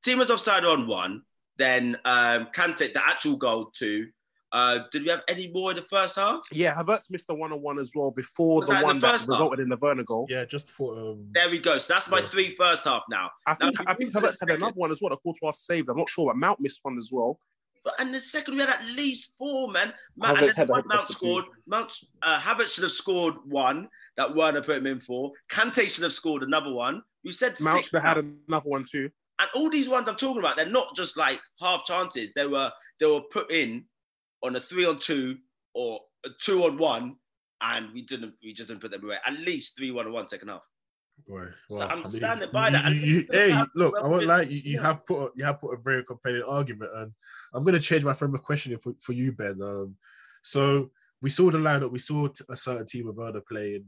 Timo's 0.05 0.31
offside 0.31 0.65
on 0.65 0.87
one. 0.87 1.23
Then 1.59 1.99
um, 2.05 2.47
Kante, 2.55 2.93
the 2.93 3.03
actual 3.05 3.37
goal 3.37 3.73
two. 3.75 4.11
Uh, 4.53 4.81
did 4.93 5.03
we 5.03 5.09
have 5.09 5.23
any 5.27 5.51
more 5.53 5.71
in 5.71 5.77
the 5.77 5.83
first 5.83 6.15
half? 6.15 6.43
Yeah, 6.53 6.75
Havertz 6.75 7.11
missed 7.11 7.27
the 7.27 7.35
one 7.35 7.53
on 7.53 7.61
one 7.61 7.81
as 7.81 7.91
well 7.95 8.13
before 8.13 8.59
Was 8.59 8.69
the 8.69 8.75
one 8.77 8.97
the 8.97 9.07
that 9.07 9.21
half? 9.21 9.29
resulted 9.29 9.61
in 9.61 9.69
the 9.69 9.77
Werner 9.77 10.05
goal. 10.05 10.27
Yeah, 10.29 10.45
just 10.45 10.67
before. 10.67 10.97
Um... 10.97 11.27
There 11.33 11.51
we 11.51 11.59
go. 11.59 11.77
So 11.79 11.95
that's 11.95 12.09
my 12.09 12.21
yeah. 12.21 12.29
three 12.29 12.55
first 12.57 12.85
half 12.85 13.03
now. 13.11 13.31
I 13.47 13.55
think 13.55 13.75
now, 13.79 13.85
I 13.89 13.95
think 13.95 14.13
Havertz 14.13 14.39
had 14.41 14.51
another 14.51 14.75
one 14.75 14.93
as 14.93 15.01
well. 15.03 15.11
The 15.11 15.17
Courtois 15.17 15.51
saved. 15.53 15.89
I'm 15.89 15.97
not 15.97 16.09
sure, 16.09 16.27
but 16.29 16.37
Mount 16.37 16.61
missed 16.61 16.79
one 16.83 16.97
as 16.97 17.11
well. 17.13 17.41
But 17.85 17.95
and 17.99 18.15
the 18.15 18.21
second 18.21 18.55
we 18.55 18.61
had 18.61 18.69
at 18.69 18.85
least 18.85 19.37
four 19.39 19.71
men. 19.71 19.93
Mount, 20.17 20.39
Havertz 20.39 20.57
had 20.57 20.69
one 20.69 20.83
Mount 20.87 21.09
scored. 21.09 21.45
Mount 21.67 21.93
uh, 22.23 22.39
Havertz 22.39 22.75
should 22.75 22.85
have 22.85 22.93
scored 22.93 23.35
one 23.47 23.89
that 24.17 24.35
Werner 24.35 24.63
put 24.63 24.77
him 24.77 24.87
in 24.87 25.01
for. 25.01 25.33
Kante 25.51 25.89
should 25.89 26.05
have 26.05 26.13
scored 26.13 26.43
another 26.43 26.73
one. 26.73 27.03
You 27.23 27.33
said 27.33 27.59
Mount 27.61 27.85
should 27.85 28.03
have 28.03 28.17
had 28.17 28.25
another 28.49 28.69
one 28.69 28.85
too. 28.85 29.11
And 29.39 29.49
all 29.55 29.71
these 29.71 29.89
ones 29.89 30.09
I'm 30.09 30.17
talking 30.17 30.41
about, 30.41 30.57
they're 30.57 30.67
not 30.67 30.95
just 30.95 31.17
like 31.17 31.41
half 31.59 31.87
chances. 31.87 32.33
They 32.35 32.47
were 32.47 32.71
they 32.99 33.07
were 33.07 33.23
put 33.33 33.51
in 33.51 33.85
on 34.43 34.57
a 34.57 34.61
three 34.61 34.85
on 34.85 34.99
two 34.99 35.39
or 35.75 36.01
a 36.27 36.29
two 36.39 36.65
on 36.65 36.77
one, 36.77 37.17
and 37.63 37.91
we 37.95 38.03
didn't 38.03 38.35
we 38.43 38.53
just 38.53 38.69
didn't 38.69 38.83
put 38.83 38.91
them 38.91 39.05
away. 39.05 39.17
At 39.27 39.39
least 39.39 39.79
three 39.79 39.91
one 39.91 40.07
on 40.07 40.13
one 40.13 40.29
second 40.29 40.49
half. 40.49 40.63
Boy, 41.27 41.49
well, 41.69 41.81
so 41.81 41.87
I'm 41.87 41.99
I 41.99 42.03
mean, 42.03 42.11
standing 42.11 42.51
by 42.53 42.69
you, 42.69 42.73
that. 42.73 42.93
You, 42.93 43.01
you, 43.01 43.25
hey, 43.31 43.63
look, 43.75 43.95
I 44.03 44.07
won't 44.07 44.27
lie. 44.27 44.43
You, 44.43 44.61
you 44.65 44.81
have 44.81 45.05
put 45.07 45.25
a, 45.25 45.31
you 45.37 45.45
have 45.45 45.61
put 45.61 45.75
a 45.75 45.81
very 45.83 46.05
compelling 46.05 46.45
argument, 46.49 46.91
and 46.95 47.13
I'm 47.55 47.65
going 47.65 47.75
to 47.75 47.81
change 47.81 48.05
my 48.05 48.13
frame 48.13 48.35
of 48.35 48.43
questioning 48.43 48.79
for, 48.79 48.93
for 49.01 49.13
you, 49.13 49.33
Ben. 49.33 49.61
Um, 49.63 49.97
so 50.43 50.91
we 51.23 51.31
saw 51.31 51.51
the 51.51 51.59
lineup, 51.59 51.93
we 51.93 51.99
saw 51.99 52.29
a 52.49 52.57
certain 52.57 52.87
team 52.87 53.09
of 53.09 53.17
Werner 53.17 53.43
playing. 53.49 53.85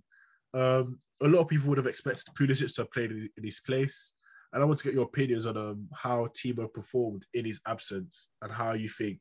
Um, 0.55 0.99
a 1.23 1.29
lot 1.29 1.41
of 1.41 1.49
people 1.49 1.69
would 1.69 1.79
have 1.79 1.87
expected 1.87 2.35
Pulisic 2.35 2.75
to 2.75 2.83
have 2.83 2.93
played 2.93 3.11
in, 3.11 3.29
in 3.37 3.45
his 3.45 3.61
place, 3.61 4.15
and 4.53 4.63
I 4.63 4.67
want 4.67 4.79
to 4.79 4.85
get 4.85 4.95
your 4.95 5.05
opinions 5.05 5.47
on 5.47 5.57
um, 5.57 5.89
how 5.95 6.29
Timo 6.29 6.73
performed 6.73 7.27
in 7.35 7.45
his 7.45 7.61
absence 7.67 8.31
and 8.43 8.53
how 8.53 8.73
you 8.73 8.89
think 8.89 9.19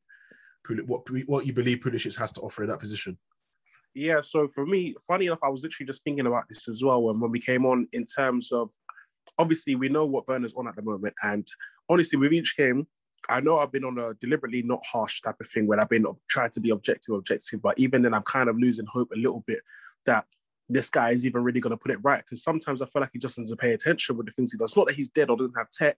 what 0.86 1.02
what 1.26 1.46
you 1.46 1.54
believe 1.54 1.80
Pulisic 1.80 2.18
has 2.18 2.32
to 2.34 2.42
offer 2.42 2.64
in 2.64 2.70
that 2.70 2.80
position. 2.80 3.18
Yeah, 3.94 4.22
so 4.22 4.48
for 4.48 4.66
me, 4.66 4.96
funny 5.06 5.26
enough, 5.26 5.40
I 5.44 5.50
was 5.50 5.64
literally 5.64 5.88
just 5.88 6.04
thinking 6.04 6.28
about 6.28 6.46
this 6.48 6.70
as 6.70 6.84
well 6.84 7.04
when, 7.04 7.20
when 7.20 7.32
we 7.32 7.40
came 7.40 7.66
on 7.66 7.88
in 7.92 8.06
terms 8.06 8.52
of 8.52 8.72
obviously 9.38 9.76
we 9.76 9.90
know 9.90 10.06
what 10.06 10.28
Werner's 10.28 10.54
on 10.54 10.68
at 10.68 10.76
the 10.76 10.82
moment. 10.82 11.14
And 11.24 11.46
honestly, 11.90 12.18
with 12.18 12.32
each 12.32 12.56
game, 12.56 12.88
I 13.30 13.40
know 13.40 13.60
I've 13.60 13.72
been 13.72 13.84
on 13.84 13.98
a 14.00 14.14
deliberately 14.16 14.64
not 14.64 14.84
harsh 14.86 15.22
type 15.22 15.36
of 15.40 15.48
thing 15.48 15.68
where 15.68 15.80
I've 15.80 15.90
been 15.90 16.06
trying 16.30 16.52
to 16.52 16.60
be 16.60 16.70
objective, 16.70 17.16
objective, 17.16 17.62
but 17.62 17.78
even 17.78 18.02
then 18.02 18.14
I'm 18.14 18.24
kind 18.24 18.50
of 18.50 18.58
losing 18.58 18.86
hope 18.86 19.12
a 19.14 19.20
little 19.20 19.44
bit 19.46 19.60
that 20.06 20.26
this 20.70 20.90
guy 20.90 21.12
is 21.12 21.26
even 21.26 21.44
really 21.44 21.60
going 21.60 21.72
to 21.72 21.78
put 21.78 21.92
it 21.92 22.00
right. 22.02 22.24
Because 22.24 22.44
sometimes 22.44 22.82
I 22.82 22.86
feel 22.86 23.02
like 23.02 23.12
he 23.14 23.20
just 23.20 23.38
doesn't 23.38 23.60
pay 23.60 23.74
attention 23.74 24.18
with 24.18 24.26
the 24.26 24.32
things 24.32 24.52
he 24.52 24.58
does. 24.58 24.76
Not 24.76 24.88
that 24.88 24.96
he's 24.96 25.10
dead 25.10 25.30
or 25.30 25.38
doesn't 25.38 25.58
have 25.58 25.70
tech, 25.70 25.98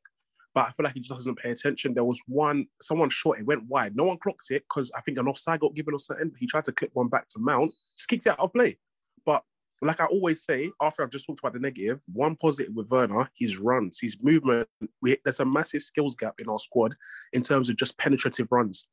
but 0.53 0.67
I 0.67 0.71
feel 0.71 0.83
like 0.83 0.93
he 0.93 1.00
just 1.00 1.13
doesn't 1.13 1.38
pay 1.38 1.51
attention. 1.51 1.93
There 1.93 2.03
was 2.03 2.21
one, 2.27 2.67
someone 2.81 3.09
shot, 3.09 3.39
it 3.39 3.45
went 3.45 3.67
wide. 3.67 3.95
No 3.95 4.03
one 4.03 4.17
clocked 4.17 4.47
it 4.50 4.63
because 4.67 4.91
I 4.95 5.01
think 5.01 5.17
an 5.17 5.27
offside 5.27 5.59
got 5.59 5.75
given 5.75 5.93
or 5.93 6.00
something. 6.00 6.31
He 6.38 6.47
tried 6.47 6.65
to 6.65 6.71
clip 6.71 6.91
one 6.93 7.07
back 7.07 7.29
to 7.29 7.39
Mount, 7.39 7.71
just 7.97 8.09
kicked 8.09 8.27
out 8.27 8.39
of 8.39 8.53
play. 8.53 8.77
But 9.25 9.43
like 9.81 10.00
I 10.00 10.05
always 10.05 10.43
say, 10.43 10.71
after 10.81 11.03
I've 11.03 11.09
just 11.09 11.25
talked 11.25 11.39
about 11.39 11.53
the 11.53 11.59
negative, 11.59 12.01
one 12.12 12.35
positive 12.35 12.73
with 12.73 12.89
Werner, 12.89 13.29
his 13.35 13.57
runs, 13.57 14.00
his 14.01 14.17
movement. 14.21 14.67
We, 15.01 15.17
there's 15.23 15.39
a 15.39 15.45
massive 15.45 15.83
skills 15.83 16.15
gap 16.15 16.35
in 16.39 16.50
our 16.50 16.59
squad 16.59 16.95
in 17.33 17.43
terms 17.43 17.69
of 17.69 17.75
just 17.75 17.97
penetrative 17.97 18.47
runs. 18.51 18.88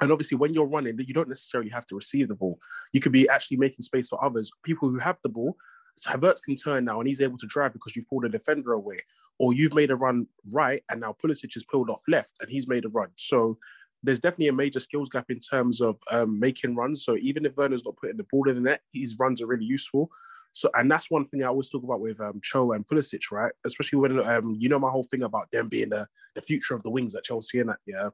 And 0.00 0.10
obviously, 0.10 0.36
when 0.36 0.52
you're 0.52 0.66
running, 0.66 0.98
you 0.98 1.14
don't 1.14 1.28
necessarily 1.28 1.70
have 1.70 1.86
to 1.86 1.94
receive 1.94 2.28
the 2.28 2.34
ball. 2.34 2.58
You 2.92 3.00
could 3.00 3.12
be 3.12 3.28
actually 3.28 3.58
making 3.58 3.82
space 3.82 4.08
for 4.08 4.22
others. 4.24 4.50
People 4.64 4.88
who 4.88 4.98
have 4.98 5.18
the 5.22 5.28
ball, 5.28 5.56
so 5.96 6.10
Havertz 6.10 6.42
can 6.42 6.56
turn 6.56 6.84
now 6.84 6.98
and 6.98 7.08
he's 7.08 7.20
able 7.20 7.38
to 7.38 7.46
drive 7.46 7.72
because 7.72 7.94
you've 7.94 8.08
pulled 8.08 8.24
the 8.24 8.28
defender 8.28 8.72
away 8.72 8.98
or 9.38 9.54
you've 9.54 9.74
made 9.74 9.90
a 9.90 9.96
run 9.96 10.26
right 10.52 10.82
and 10.90 11.00
now 11.00 11.14
Pulisic 11.22 11.54
has 11.54 11.64
pulled 11.64 11.90
off 11.90 12.02
left 12.08 12.36
and 12.40 12.50
he's 12.50 12.68
made 12.68 12.84
a 12.84 12.88
run. 12.88 13.10
So 13.16 13.58
there's 14.04 14.20
definitely 14.20 14.48
a 14.48 14.52
major 14.52 14.80
skills 14.80 15.08
gap 15.08 15.30
in 15.30 15.40
terms 15.40 15.80
of 15.80 15.98
um, 16.10 16.38
making 16.38 16.76
runs. 16.76 17.04
So 17.04 17.16
even 17.16 17.46
if 17.46 17.56
Werner's 17.56 17.84
not 17.84 17.96
putting 17.96 18.18
the 18.18 18.26
ball 18.30 18.48
in 18.48 18.56
the 18.56 18.60
net, 18.60 18.82
his 18.92 19.18
runs 19.18 19.40
are 19.40 19.46
really 19.46 19.64
useful. 19.64 20.10
So 20.52 20.70
and 20.74 20.90
that's 20.90 21.10
one 21.10 21.26
thing 21.26 21.42
I 21.42 21.48
always 21.48 21.68
talk 21.68 21.82
about 21.82 22.00
with 22.00 22.20
um, 22.20 22.40
Cho 22.42 22.72
and 22.72 22.86
Pulisic, 22.86 23.32
right? 23.32 23.52
Especially 23.64 23.98
when 23.98 24.20
um, 24.24 24.54
you 24.58 24.68
know 24.68 24.78
my 24.78 24.90
whole 24.90 25.02
thing 25.02 25.22
about 25.22 25.50
them 25.50 25.68
being 25.68 25.88
the, 25.88 26.06
the 26.34 26.42
future 26.42 26.74
of 26.74 26.82
the 26.82 26.90
wings 26.90 27.14
at 27.14 27.24
Chelsea 27.24 27.60
and 27.60 27.70
that, 27.70 27.78
yeah. 27.86 28.10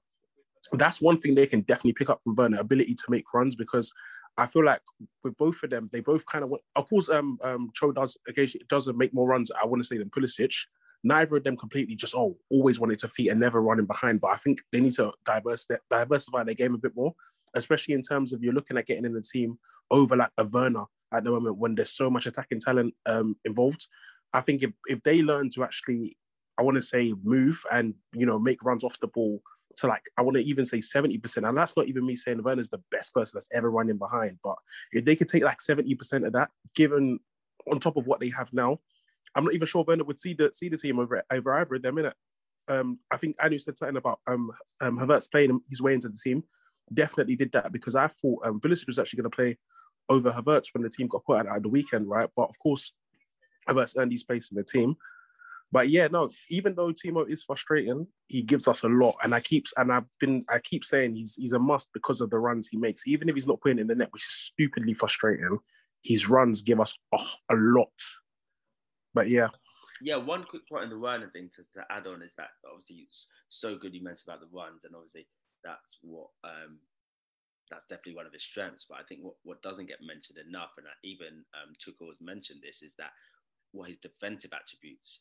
That's 0.72 1.00
one 1.00 1.18
thing 1.18 1.34
they 1.34 1.46
can 1.46 1.62
definitely 1.62 1.94
pick 1.94 2.10
up 2.10 2.22
from 2.22 2.36
Werner, 2.36 2.60
ability 2.60 2.94
to 2.94 3.04
make 3.08 3.34
runs 3.34 3.56
because 3.56 3.92
I 4.38 4.46
feel 4.46 4.64
like 4.64 4.80
with 5.24 5.36
both 5.36 5.62
of 5.62 5.70
them, 5.70 5.90
they 5.92 6.00
both 6.00 6.24
kind 6.26 6.44
of. 6.44 6.54
Of 6.76 6.88
course, 6.88 7.08
um, 7.08 7.38
um, 7.42 7.70
Cho 7.74 7.92
does 7.92 8.16
occasionally 8.28 8.64
doesn't 8.68 8.96
make 8.96 9.12
more 9.12 9.26
runs. 9.26 9.50
I 9.50 9.66
want 9.66 9.82
to 9.82 9.86
say 9.86 9.98
than 9.98 10.10
Pulisic, 10.10 10.54
neither 11.02 11.36
of 11.36 11.44
them 11.44 11.56
completely 11.56 11.94
just 11.94 12.14
oh 12.14 12.36
always 12.50 12.78
wanted 12.78 12.98
to 13.00 13.08
feet 13.08 13.28
and 13.28 13.40
never 13.40 13.62
running 13.62 13.86
behind. 13.86 14.20
But 14.20 14.32
I 14.32 14.36
think 14.36 14.62
they 14.72 14.80
need 14.80 14.94
to 14.94 15.12
diverse 15.24 15.66
diversify 15.90 16.44
their 16.44 16.54
game 16.54 16.74
a 16.74 16.78
bit 16.78 16.94
more, 16.94 17.14
especially 17.54 17.94
in 17.94 18.02
terms 18.02 18.32
of 18.32 18.42
you're 18.42 18.54
looking 18.54 18.76
at 18.76 18.86
getting 18.86 19.04
in 19.04 19.14
the 19.14 19.22
team 19.22 19.58
over 19.90 20.16
like 20.16 20.30
a 20.38 20.44
Werner 20.44 20.84
at 21.12 21.24
the 21.24 21.30
moment 21.30 21.56
when 21.56 21.74
there's 21.74 21.90
so 21.90 22.10
much 22.10 22.26
attacking 22.26 22.60
talent 22.60 22.94
um, 23.06 23.36
involved. 23.44 23.86
I 24.32 24.40
think 24.40 24.62
if 24.62 24.70
if 24.86 25.02
they 25.02 25.22
learn 25.22 25.50
to 25.50 25.64
actually, 25.64 26.16
I 26.58 26.62
want 26.62 26.76
to 26.76 26.82
say 26.82 27.14
move 27.22 27.62
and 27.72 27.94
you 28.12 28.26
know 28.26 28.38
make 28.38 28.64
runs 28.64 28.84
off 28.84 29.00
the 29.00 29.08
ball 29.08 29.42
to 29.76 29.86
like 29.86 30.04
I 30.16 30.22
want 30.22 30.36
to 30.36 30.42
even 30.42 30.64
say 30.64 30.78
70%. 30.78 31.48
And 31.48 31.56
that's 31.56 31.76
not 31.76 31.88
even 31.88 32.06
me 32.06 32.16
saying 32.16 32.42
Werner's 32.42 32.68
the 32.68 32.82
best 32.90 33.14
person 33.14 33.36
that's 33.36 33.48
ever 33.52 33.70
running 33.70 33.98
behind. 33.98 34.38
But 34.42 34.56
if 34.92 35.04
they 35.04 35.16
could 35.16 35.28
take 35.28 35.44
like 35.44 35.58
70% 35.58 36.26
of 36.26 36.32
that, 36.34 36.50
given 36.74 37.18
on 37.70 37.78
top 37.78 37.96
of 37.96 38.06
what 38.06 38.20
they 38.20 38.30
have 38.30 38.52
now, 38.52 38.78
I'm 39.34 39.44
not 39.44 39.54
even 39.54 39.66
sure 39.66 39.84
Werner 39.86 40.04
would 40.04 40.18
see 40.18 40.34
the 40.34 40.52
see 40.52 40.68
the 40.68 40.76
team 40.76 40.98
over 40.98 41.22
over 41.30 41.54
either 41.54 41.74
of 41.74 41.82
them 41.82 41.98
in 41.98 42.06
it. 42.06 42.14
Um, 42.68 42.98
I 43.10 43.16
think 43.16 43.36
Anu 43.42 43.58
said 43.58 43.78
something 43.78 43.96
about 43.96 44.20
um, 44.26 44.50
um 44.80 44.98
Havertz 44.98 45.30
playing 45.30 45.60
his 45.68 45.80
way 45.80 45.94
into 45.94 46.08
the 46.08 46.18
team. 46.22 46.44
Definitely 46.92 47.36
did 47.36 47.52
that 47.52 47.72
because 47.72 47.94
I 47.94 48.08
thought 48.08 48.46
um, 48.46 48.60
Pulisic 48.60 48.86
was 48.86 48.98
actually 48.98 49.18
going 49.18 49.30
to 49.30 49.36
play 49.36 49.58
over 50.08 50.30
Havertz 50.30 50.68
when 50.72 50.82
the 50.82 50.90
team 50.90 51.06
got 51.06 51.24
put 51.24 51.38
out 51.38 51.46
at 51.46 51.62
the 51.62 51.68
weekend, 51.68 52.08
right? 52.08 52.28
But 52.36 52.48
of 52.48 52.58
course, 52.58 52.92
Havertz 53.68 53.96
earned 53.96 54.12
his 54.12 54.24
place 54.24 54.50
in 54.50 54.56
the 54.56 54.64
team. 54.64 54.96
But 55.72 55.88
yeah, 55.88 56.08
no, 56.10 56.30
even 56.48 56.74
though 56.74 56.92
Timo 56.92 57.28
is 57.28 57.44
frustrating, 57.44 58.08
he 58.26 58.42
gives 58.42 58.66
us 58.66 58.82
a 58.82 58.88
lot. 58.88 59.16
And 59.22 59.34
I 59.34 59.40
keep 59.40 59.66
and 59.76 59.92
I've 59.92 60.06
been 60.18 60.44
I 60.48 60.58
keep 60.58 60.84
saying 60.84 61.14
he's 61.14 61.36
he's 61.36 61.52
a 61.52 61.58
must 61.58 61.92
because 61.92 62.20
of 62.20 62.30
the 62.30 62.38
runs 62.38 62.68
he 62.68 62.76
makes. 62.76 63.06
Even 63.06 63.28
if 63.28 63.36
he's 63.36 63.46
not 63.46 63.60
putting 63.60 63.78
in 63.78 63.86
the 63.86 63.94
net, 63.94 64.12
which 64.12 64.24
is 64.24 64.32
stupidly 64.32 64.94
frustrating, 64.94 65.58
his 66.02 66.28
runs 66.28 66.62
give 66.62 66.80
us 66.80 66.94
oh, 67.16 67.26
a 67.50 67.54
lot. 67.54 67.88
But 69.14 69.28
yeah. 69.28 69.48
Yeah, 70.00 70.16
one 70.16 70.44
quick 70.44 70.68
point 70.68 70.84
on 70.84 70.90
the 70.90 70.98
Werner 70.98 71.30
thing 71.30 71.50
to, 71.56 71.62
to 71.74 71.84
add 71.90 72.06
on 72.06 72.22
is 72.22 72.32
that 72.38 72.48
obviously 72.64 73.04
it's 73.04 73.28
so 73.48 73.76
good 73.76 73.94
you 73.94 74.02
mentioned 74.02 74.28
about 74.28 74.40
the 74.40 74.56
runs, 74.56 74.84
and 74.84 74.94
obviously 74.94 75.26
that's 75.62 75.98
what 76.02 76.28
um 76.44 76.78
that's 77.70 77.86
definitely 77.86 78.16
one 78.16 78.26
of 78.26 78.32
his 78.32 78.42
strengths. 78.42 78.86
But 78.88 78.98
I 78.98 79.04
think 79.04 79.22
what, 79.22 79.34
what 79.44 79.62
doesn't 79.62 79.86
get 79.86 80.02
mentioned 80.02 80.38
enough, 80.38 80.72
and 80.78 80.86
even 81.04 81.44
um, 81.54 81.72
Tuchel 81.78 82.08
has 82.08 82.20
mentioned 82.20 82.60
this, 82.62 82.82
is 82.82 82.94
that 82.98 83.12
what 83.72 83.88
his 83.88 83.98
defensive 83.98 84.50
attributes 84.52 85.20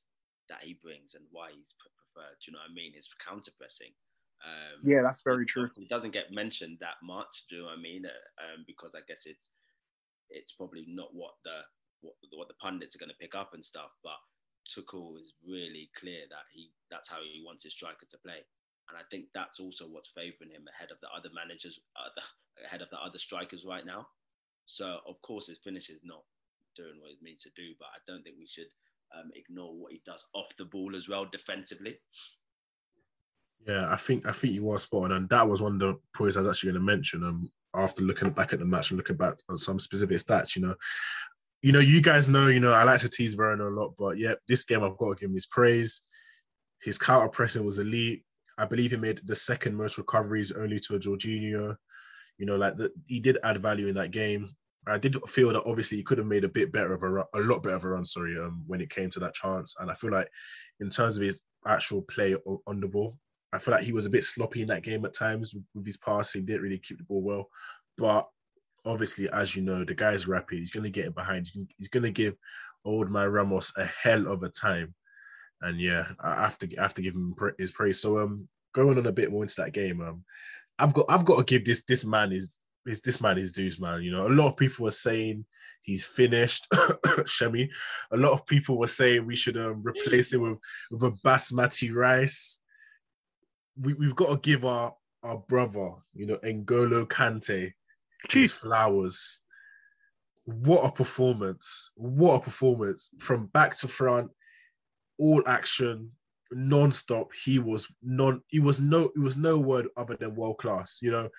that 0.49 0.63
he 0.63 0.79
brings 0.81 1.13
and 1.13 1.23
why 1.31 1.51
he's 1.53 1.75
preferred. 1.77 2.35
Do 2.41 2.49
you 2.49 2.53
know 2.53 2.65
what 2.65 2.71
I 2.71 2.73
mean? 2.73 2.93
His 2.95 3.07
counter 3.21 3.51
pressing. 3.57 3.93
Um, 4.41 4.81
yeah, 4.81 5.03
that's 5.03 5.21
very 5.21 5.45
true. 5.45 5.69
It 5.77 5.89
doesn't 5.89 6.13
get 6.13 6.31
mentioned 6.31 6.77
that 6.81 6.97
much. 7.03 7.45
Do 7.49 7.55
you 7.57 7.61
know 7.61 7.67
what 7.67 7.77
I 7.77 7.81
mean? 7.81 8.05
Uh, 8.05 8.31
um, 8.41 8.63
because 8.65 8.95
I 8.95 9.05
guess 9.07 9.23
it's 9.25 9.49
it's 10.29 10.53
probably 10.53 10.85
not 10.87 11.13
what 11.13 11.33
the 11.43 11.61
what, 12.01 12.15
what 12.31 12.47
the 12.47 12.61
pundits 12.61 12.95
are 12.95 12.99
going 12.99 13.09
to 13.09 13.21
pick 13.21 13.35
up 13.35 13.53
and 13.53 13.65
stuff. 13.65 13.91
But 14.03 14.17
Tuchel 14.67 15.17
is 15.17 15.33
really 15.45 15.89
clear 15.97 16.29
that 16.29 16.45
he 16.53 16.71
that's 16.91 17.09
how 17.09 17.17
he 17.21 17.43
wants 17.45 17.63
his 17.63 17.73
strikers 17.73 18.09
to 18.11 18.17
play, 18.17 18.45
and 18.89 18.97
I 18.97 19.01
think 19.09 19.25
that's 19.33 19.59
also 19.59 19.85
what's 19.85 20.09
favouring 20.09 20.51
him 20.51 20.65
ahead 20.69 20.91
of 20.91 20.99
the 21.01 21.09
other 21.15 21.29
managers, 21.33 21.79
uh, 21.95 22.09
the, 22.15 22.65
ahead 22.65 22.81
of 22.81 22.89
the 22.89 22.99
other 22.99 23.17
strikers 23.17 23.65
right 23.65 23.85
now. 23.85 24.07
So 24.65 24.99
of 25.07 25.21
course 25.21 25.47
his 25.47 25.57
finish 25.57 25.89
is 25.89 26.01
not 26.03 26.23
doing 26.75 27.01
what 27.01 27.11
he 27.11 27.17
means 27.21 27.41
to 27.43 27.49
do, 27.55 27.73
but 27.79 27.87
I 27.87 27.99
don't 28.05 28.23
think 28.23 28.35
we 28.37 28.47
should 28.47 28.69
um, 29.17 29.31
ignore 29.33 29.73
what 29.73 29.91
he 29.91 30.01
does 30.05 30.25
off 30.33 30.55
the 30.57 30.65
ball 30.65 30.95
as 30.95 31.09
well 31.09 31.25
defensively. 31.25 31.99
Yeah, 33.67 33.91
I 33.91 33.97
think 33.97 34.27
I 34.27 34.31
think 34.31 34.53
you 34.53 34.69
are 34.71 34.77
spot 34.77 35.05
on, 35.05 35.11
and 35.11 35.29
that 35.29 35.47
was 35.47 35.61
one 35.61 35.73
of 35.73 35.79
the 35.79 35.99
points 36.15 36.37
I 36.37 36.41
was 36.41 36.49
actually 36.49 36.71
going 36.71 36.81
to 36.81 36.91
mention. 36.91 37.23
Um, 37.23 37.51
after 37.75 38.01
looking 38.01 38.31
back 38.31 38.51
at 38.51 38.59
the 38.59 38.65
match 38.65 38.89
and 38.89 38.97
looking 38.97 39.17
back 39.17 39.35
on 39.47 39.57
some 39.57 39.79
specific 39.79 40.17
stats, 40.17 40.55
you 40.55 40.61
know, 40.61 40.73
you 41.61 41.71
know, 41.71 41.79
you 41.79 42.01
guys 42.01 42.27
know, 42.27 42.47
you 42.47 42.59
know, 42.59 42.71
I 42.71 42.83
like 42.83 43.01
to 43.01 43.09
tease 43.09 43.37
Werner 43.37 43.67
a 43.67 43.75
lot, 43.75 43.93
but 43.97 44.17
yeah, 44.17 44.33
this 44.47 44.65
game 44.65 44.83
I've 44.83 44.97
got 44.97 45.15
to 45.15 45.19
give 45.19 45.29
him 45.29 45.35
his 45.35 45.47
praise. 45.47 46.03
His 46.81 46.97
counter 46.97 47.29
pressing 47.29 47.65
was 47.65 47.79
elite. 47.79 48.23
I 48.57 48.65
believe 48.65 48.91
he 48.91 48.97
made 48.97 49.21
the 49.25 49.35
second 49.35 49.75
most 49.75 49.97
recoveries 49.97 50.51
only 50.51 50.79
to 50.79 50.95
a 50.95 50.99
Jorginho. 50.99 51.75
You 52.37 52.45
know, 52.45 52.55
like 52.55 52.77
the, 52.77 52.91
he 53.05 53.19
did 53.19 53.37
add 53.43 53.61
value 53.61 53.87
in 53.87 53.95
that 53.95 54.11
game. 54.11 54.49
I 54.87 54.97
did 54.97 55.15
feel 55.27 55.51
that 55.51 55.63
obviously 55.65 55.97
he 55.97 56.03
could 56.03 56.17
have 56.17 56.27
made 56.27 56.45
a 56.45 56.49
bit 56.49 56.71
better 56.71 56.93
of 56.93 57.03
a 57.03 57.09
run, 57.09 57.25
a 57.35 57.39
lot 57.39 57.61
better 57.61 57.75
of 57.75 57.83
a 57.83 57.89
run, 57.89 58.05
sorry, 58.05 58.39
um, 58.39 58.63
when 58.65 58.79
it 58.79 58.89
came 58.89 59.09
to 59.11 59.19
that 59.19 59.33
chance. 59.33 59.75
And 59.79 59.91
I 59.91 59.93
feel 59.93 60.11
like 60.11 60.29
in 60.79 60.89
terms 60.89 61.17
of 61.17 61.23
his 61.23 61.41
actual 61.67 62.01
play 62.03 62.35
on 62.35 62.79
the 62.79 62.87
ball, 62.87 63.17
I 63.51 63.59
feel 63.59 63.73
like 63.73 63.83
he 63.83 63.91
was 63.91 64.05
a 64.05 64.09
bit 64.09 64.23
sloppy 64.23 64.61
in 64.61 64.67
that 64.69 64.83
game 64.83 65.03
at 65.05 65.13
times 65.13 65.53
with 65.75 65.85
his 65.85 65.97
passing, 65.97 66.45
didn't 66.45 66.61
really 66.61 66.79
keep 66.79 66.97
the 66.97 67.03
ball 67.03 67.21
well. 67.21 67.49
But 67.97 68.27
obviously, 68.85 69.29
as 69.29 69.55
you 69.55 69.61
know, 69.61 69.83
the 69.83 69.95
guy's 69.95 70.27
rapid. 70.27 70.59
He's 70.59 70.71
going 70.71 70.83
to 70.83 70.89
get 70.89 71.05
it 71.05 71.15
behind. 71.15 71.47
He's 71.77 71.87
going 71.87 72.03
to 72.03 72.11
give 72.11 72.35
old 72.85 73.11
man 73.11 73.29
Ramos 73.29 73.73
a 73.77 73.85
hell 73.85 74.27
of 74.27 74.43
a 74.43 74.49
time. 74.49 74.93
And 75.61 75.79
yeah, 75.79 76.05
I 76.19 76.41
have 76.41 76.57
to 76.59 76.69
I 76.77 76.81
have 76.81 76.93
to 76.95 77.01
give 77.01 77.13
him 77.13 77.35
his 77.57 77.71
praise. 77.71 78.01
So 78.01 78.19
um, 78.19 78.47
going 78.73 78.97
on 78.97 79.05
a 79.05 79.11
bit 79.11 79.31
more 79.31 79.43
into 79.43 79.61
that 79.61 79.73
game, 79.73 80.01
um, 80.01 80.23
I've 80.77 80.93
got 80.93 81.05
I've 81.09 81.25
got 81.25 81.39
to 81.39 81.43
give 81.43 81.65
this 81.65 81.83
this 81.83 82.05
man 82.05 82.31
is 82.31 82.57
is 82.85 83.01
this 83.01 83.19
man 83.19 83.37
is 83.37 83.51
dues, 83.51 83.79
man. 83.79 84.01
You 84.01 84.11
know, 84.11 84.27
a 84.27 84.29
lot 84.29 84.47
of 84.47 84.57
people 84.57 84.85
were 84.85 84.91
saying 84.91 85.45
he's 85.81 86.05
finished, 86.05 86.65
Shemi. 86.73 87.69
A 88.11 88.17
lot 88.17 88.31
of 88.31 88.45
people 88.45 88.77
were 88.77 88.87
saying 88.87 89.25
we 89.25 89.35
should 89.35 89.57
um, 89.57 89.83
replace 89.83 90.31
him 90.31 90.41
with 90.41 90.59
with 90.91 91.13
a 91.13 91.17
basmati 91.27 91.93
rice. 91.93 92.61
We 93.77 93.93
we've 93.95 94.15
got 94.15 94.29
to 94.31 94.39
give 94.49 94.63
our 94.63 94.95
our 95.23 95.37
brother, 95.37 95.91
you 96.13 96.25
know, 96.25 96.37
N'Golo 96.37 97.05
Kante, 97.05 97.73
Chief 98.27 98.51
flowers. 98.51 99.39
What 100.45 100.85
a 100.85 100.91
performance! 100.91 101.91
What 101.95 102.41
a 102.41 102.43
performance 102.43 103.11
from 103.19 103.47
back 103.47 103.77
to 103.77 103.87
front, 103.87 104.31
all 105.17 105.43
action, 105.47 106.11
non-stop. 106.51 107.29
He 107.33 107.59
was 107.59 107.87
non. 108.01 108.41
He 108.47 108.59
was 108.59 108.79
no. 108.79 109.11
It 109.15 109.19
was 109.19 109.37
no 109.37 109.59
word 109.59 109.87
other 109.95 110.15
than 110.19 110.35
world 110.35 110.57
class. 110.57 110.99
You 111.01 111.11
know, 111.11 111.29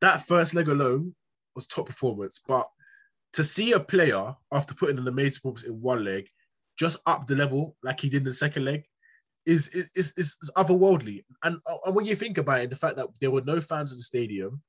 that 0.00 0.26
first 0.26 0.54
leg 0.54 0.68
alone 0.68 1.14
was 1.54 1.66
top 1.66 1.86
performance. 1.86 2.40
But 2.46 2.68
to 3.34 3.44
see 3.44 3.72
a 3.72 3.80
player 3.80 4.34
after 4.52 4.74
putting 4.74 4.98
an 4.98 5.08
amazing 5.08 5.40
performance 5.40 5.64
in 5.64 5.80
one 5.80 6.04
leg, 6.04 6.28
just 6.78 6.98
up 7.06 7.26
the 7.26 7.36
level 7.36 7.76
like 7.82 8.00
he 8.00 8.08
did 8.08 8.18
in 8.18 8.24
the 8.24 8.32
second 8.32 8.64
leg, 8.64 8.84
is 9.46 9.68
is 9.68 9.90
is, 9.96 10.12
is 10.16 10.52
otherworldly. 10.56 11.24
And, 11.42 11.58
and 11.86 11.94
when 11.94 12.06
you 12.06 12.16
think 12.16 12.38
about 12.38 12.60
it, 12.60 12.70
the 12.70 12.76
fact 12.76 12.96
that 12.96 13.08
there 13.20 13.30
were 13.30 13.42
no 13.42 13.60
fans 13.60 13.92
in 13.92 13.98
the 13.98 14.02
stadium, 14.02 14.62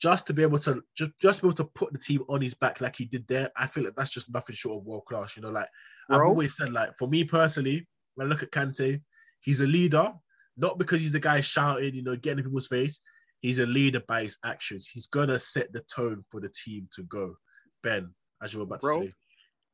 just 0.00 0.26
to 0.26 0.34
be 0.34 0.42
able 0.42 0.58
to 0.58 0.82
just, 0.96 1.10
just 1.20 1.42
be 1.42 1.48
able 1.48 1.56
to 1.56 1.64
put 1.64 1.92
the 1.92 1.98
team 1.98 2.22
on 2.28 2.42
his 2.42 2.54
back 2.54 2.80
like 2.80 2.96
he 2.96 3.06
did 3.06 3.26
there, 3.28 3.50
I 3.56 3.66
feel 3.66 3.84
like 3.84 3.96
that's 3.96 4.10
just 4.10 4.32
nothing 4.32 4.54
short 4.54 4.80
of 4.80 4.86
world 4.86 5.04
class. 5.06 5.36
You 5.36 5.42
know, 5.42 5.50
like 5.50 5.68
Bro. 6.08 6.18
I've 6.18 6.26
always 6.26 6.56
said, 6.56 6.72
like 6.72 6.96
for 6.98 7.08
me 7.08 7.24
personally, 7.24 7.86
when 8.14 8.26
I 8.26 8.30
look 8.30 8.42
at 8.42 8.50
Kante, 8.50 9.00
he's 9.40 9.60
a 9.60 9.66
leader, 9.66 10.12
not 10.56 10.78
because 10.78 11.00
he's 11.00 11.12
the 11.12 11.20
guy 11.20 11.40
shouting, 11.40 11.94
you 11.94 12.02
know, 12.02 12.16
getting 12.16 12.38
in 12.38 12.44
people's 12.44 12.68
face. 12.68 13.00
He's 13.40 13.58
a 13.58 13.66
leader 13.66 14.00
by 14.06 14.22
his 14.22 14.38
actions. 14.44 14.88
He's 14.92 15.06
gonna 15.06 15.38
set 15.38 15.72
the 15.72 15.82
tone 15.94 16.24
for 16.30 16.40
the 16.40 16.48
team 16.48 16.88
to 16.96 17.02
go. 17.04 17.34
Ben, 17.82 18.14
as 18.42 18.52
you 18.52 18.60
were 18.60 18.64
about 18.64 18.80
Bro, 18.80 19.00
to 19.00 19.06
say. 19.06 19.12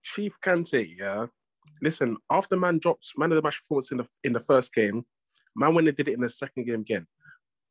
Chief 0.02 0.36
Kante, 0.44 0.96
yeah. 0.98 1.26
Listen, 1.80 2.16
after 2.30 2.56
man 2.56 2.78
dropped 2.78 3.12
man 3.16 3.32
of 3.32 3.36
the 3.36 3.42
match 3.42 3.60
performance 3.60 3.92
in 3.92 3.98
the 3.98 4.06
in 4.24 4.32
the 4.32 4.40
first 4.40 4.74
game, 4.74 5.04
man 5.56 5.74
when 5.74 5.84
they 5.84 5.92
did 5.92 6.08
it 6.08 6.14
in 6.14 6.20
the 6.20 6.28
second 6.28 6.66
game 6.66 6.80
again 6.80 7.06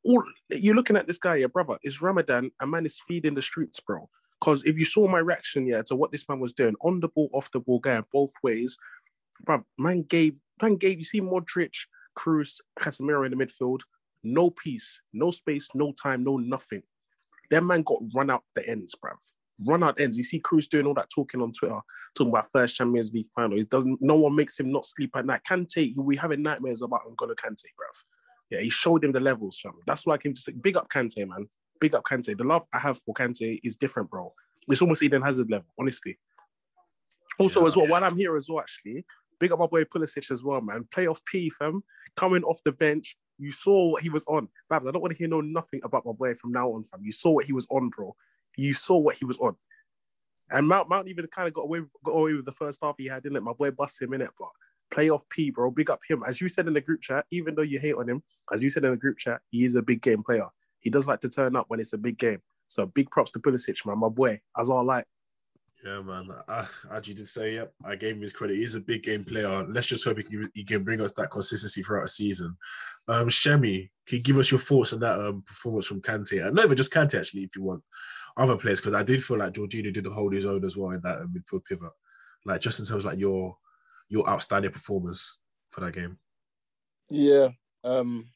all 0.03 0.23
you're 0.49 0.75
looking 0.75 0.95
at 0.97 1.07
this 1.07 1.17
guy, 1.17 1.35
yeah, 1.35 1.47
brother. 1.47 1.77
It's 1.83 2.01
Ramadan, 2.01 2.51
a 2.59 2.67
man 2.67 2.85
is 2.85 2.99
feeding 3.07 3.35
the 3.35 3.41
streets, 3.41 3.79
bro. 3.79 4.09
Because 4.39 4.63
if 4.63 4.77
you 4.77 4.85
saw 4.85 5.07
my 5.07 5.19
reaction, 5.19 5.67
yeah, 5.67 5.83
to 5.83 5.95
what 5.95 6.11
this 6.11 6.27
man 6.27 6.39
was 6.39 6.53
doing 6.53 6.75
on 6.81 6.99
the 6.99 7.09
ball, 7.09 7.29
off 7.31 7.51
the 7.51 7.59
ball, 7.59 7.79
going 7.79 8.03
both 8.11 8.31
ways, 8.41 8.77
bro, 9.43 9.63
man 9.77 10.01
gave, 10.03 10.35
man 10.61 10.75
gave. 10.77 10.97
You 10.97 11.05
see 11.05 11.21
Modric, 11.21 11.73
Kroos, 12.17 12.55
Casemiro 12.79 13.25
in 13.25 13.37
the 13.37 13.45
midfield, 13.45 13.81
no 14.23 14.49
peace, 14.49 14.99
no 15.13 15.29
space, 15.31 15.69
no 15.75 15.93
time, 15.93 16.23
no 16.23 16.37
nothing. 16.37 16.81
That 17.51 17.63
man 17.63 17.83
got 17.83 18.01
run 18.15 18.31
out 18.31 18.43
the 18.55 18.67
ends, 18.67 18.95
bruv. 18.95 19.17
Run 19.63 19.83
out 19.83 19.99
ends. 19.99 20.17
You 20.17 20.23
see 20.23 20.39
Kroos 20.39 20.67
doing 20.67 20.87
all 20.87 20.95
that 20.95 21.11
talking 21.13 21.41
on 21.41 21.51
Twitter, 21.51 21.79
talking 22.15 22.31
about 22.31 22.51
first 22.51 22.75
Champions 22.75 23.13
League 23.13 23.27
final. 23.35 23.57
He 23.57 23.63
doesn't. 23.63 23.99
No 24.01 24.15
one 24.15 24.35
makes 24.35 24.59
him 24.59 24.71
not 24.71 24.87
sleep 24.87 25.11
at 25.15 25.25
night. 25.25 25.41
Kante, 25.47 25.95
we 25.97 26.15
having 26.15 26.41
nightmares 26.41 26.81
about 26.81 27.01
N'Golo 27.05 27.35
Kante, 27.35 27.65
bruv. 27.77 28.03
Yeah, 28.51 28.59
he 28.59 28.69
showed 28.69 29.03
him 29.03 29.13
the 29.13 29.19
levels, 29.19 29.59
fam. 29.63 29.73
That's 29.87 30.05
why 30.05 30.15
I 30.15 30.17
came 30.17 30.33
to 30.33 30.39
say, 30.39 30.51
big 30.51 30.75
up 30.75 30.89
Kante, 30.89 31.25
man. 31.27 31.47
Big 31.79 31.95
up 31.95 32.03
Kante. 32.03 32.37
The 32.37 32.43
love 32.43 32.63
I 32.73 32.79
have 32.79 32.97
for 32.99 33.15
Kante 33.15 33.59
is 33.63 33.77
different, 33.77 34.09
bro. 34.09 34.33
It's 34.67 34.81
almost 34.81 35.01
Eden 35.01 35.21
Hazard 35.21 35.49
level, 35.49 35.67
honestly. 35.79 36.19
Also, 37.39 37.61
yeah. 37.61 37.69
as 37.69 37.75
well, 37.77 37.87
while 37.87 38.03
I'm 38.03 38.17
here 38.17 38.35
as 38.35 38.47
well, 38.49 38.59
actually, 38.59 39.05
big 39.39 39.53
up 39.53 39.59
my 39.59 39.67
boy 39.67 39.85
Pulisic 39.85 40.29
as 40.29 40.43
well, 40.43 40.61
man. 40.61 40.85
Playoff 40.93 41.19
P, 41.25 41.49
fam. 41.49 41.81
Coming 42.17 42.43
off 42.43 42.59
the 42.65 42.73
bench, 42.73 43.15
you 43.39 43.51
saw 43.51 43.91
what 43.91 44.03
he 44.03 44.09
was 44.09 44.25
on. 44.27 44.49
Babs, 44.69 44.85
I 44.85 44.91
don't 44.91 45.01
want 45.01 45.13
to 45.13 45.17
hear 45.17 45.29
no 45.29 45.39
nothing 45.39 45.79
about 45.83 46.05
my 46.05 46.11
boy 46.11 46.33
from 46.35 46.51
now 46.51 46.69
on, 46.69 46.83
fam. 46.83 46.99
You 47.01 47.13
saw 47.13 47.31
what 47.31 47.45
he 47.45 47.53
was 47.53 47.65
on, 47.71 47.89
bro. 47.89 48.15
You 48.57 48.73
saw 48.73 48.97
what 48.97 49.15
he 49.15 49.25
was 49.25 49.37
on. 49.37 49.55
And 50.51 50.67
Mount 50.67 50.89
Mount 50.89 51.07
even 51.07 51.25
kind 51.27 51.47
of 51.47 51.53
got 51.53 51.63
away 51.63 51.81
got 52.03 52.11
away 52.11 52.33
with 52.33 52.45
the 52.45 52.51
first 52.51 52.79
half 52.83 52.95
he 52.97 53.07
had, 53.07 53.23
didn't 53.23 53.37
it? 53.37 53.43
My 53.43 53.53
boy 53.53 53.71
bust 53.71 54.01
him 54.01 54.13
in 54.13 54.21
it, 54.21 54.29
but 54.37 54.49
playoff 54.91 55.21
P, 55.29 55.49
bro. 55.49 55.71
Big 55.71 55.89
up 55.89 56.01
him. 56.07 56.23
As 56.27 56.39
you 56.41 56.49
said 56.49 56.67
in 56.67 56.73
the 56.73 56.81
group 56.81 57.01
chat, 57.01 57.25
even 57.31 57.55
though 57.55 57.61
you 57.61 57.79
hate 57.79 57.95
on 57.95 58.07
him, 58.07 58.21
as 58.53 58.61
you 58.61 58.69
said 58.69 58.83
in 58.83 58.91
the 58.91 58.97
group 58.97 59.17
chat, 59.17 59.41
he 59.49 59.65
is 59.65 59.75
a 59.75 59.81
big 59.81 60.01
game 60.01 60.23
player. 60.23 60.47
He 60.81 60.89
does 60.89 61.07
like 61.07 61.21
to 61.21 61.29
turn 61.29 61.55
up 61.55 61.65
when 61.69 61.79
it's 61.79 61.93
a 61.93 61.97
big 61.97 62.17
game. 62.17 62.41
So 62.67 62.85
big 62.85 63.09
props 63.09 63.31
to 63.31 63.39
Pulisic, 63.39 63.85
man, 63.85 63.97
my 63.97 64.09
boy. 64.09 64.39
As 64.57 64.69
all 64.69 64.83
like. 64.83 65.05
Yeah, 65.83 66.01
man. 66.01 66.29
I, 66.47 66.67
as 66.91 67.07
you 67.07 67.15
did 67.15 67.27
say, 67.27 67.55
yep, 67.55 67.73
I 67.83 67.95
gave 67.95 68.15
him 68.15 68.21
his 68.21 68.33
credit. 68.33 68.55
He's 68.55 68.75
a 68.75 68.81
big 68.81 69.03
game 69.03 69.23
player. 69.23 69.65
Let's 69.67 69.87
just 69.87 70.05
hope 70.05 70.17
he 70.17 70.23
can, 70.23 70.49
he 70.53 70.63
can 70.63 70.83
bring 70.83 71.01
us 71.01 71.13
that 71.13 71.31
consistency 71.31 71.81
throughout 71.81 72.03
the 72.03 72.07
season. 72.09 72.55
Um, 73.07 73.29
Shemi, 73.29 73.89
can 74.07 74.17
you 74.17 74.23
give 74.23 74.37
us 74.37 74.51
your 74.51 74.59
thoughts 74.59 74.93
on 74.93 74.99
that 74.99 75.19
um, 75.19 75.41
performance 75.41 75.87
from 75.87 76.01
Kante? 76.01 76.45
And 76.45 76.55
not 76.55 76.65
even 76.65 76.77
just 76.77 76.93
Kante, 76.93 77.19
actually, 77.19 77.43
if 77.43 77.55
you 77.55 77.63
want 77.63 77.83
other 78.37 78.57
players, 78.57 78.79
because 78.79 78.93
I 78.93 79.03
did 79.03 79.23
feel 79.23 79.37
like 79.37 79.53
Jorginho 79.53 79.91
did 79.91 80.05
hold 80.05 80.33
his 80.33 80.45
own 80.45 80.63
as 80.63 80.77
well 80.77 80.91
in 80.91 81.01
that 81.01 81.19
um, 81.19 81.33
midfield 81.35 81.65
pivot. 81.65 81.91
Like 82.45 82.61
just 82.61 82.79
in 82.79 82.85
terms 82.85 83.03
of 83.03 83.05
like 83.05 83.19
your 83.19 83.55
your 84.11 84.29
outstanding 84.29 84.71
performance 84.71 85.39
for 85.69 85.79
that 85.81 85.93
game? 85.93 86.19
Yeah, 87.09 87.49
um, 87.83 88.27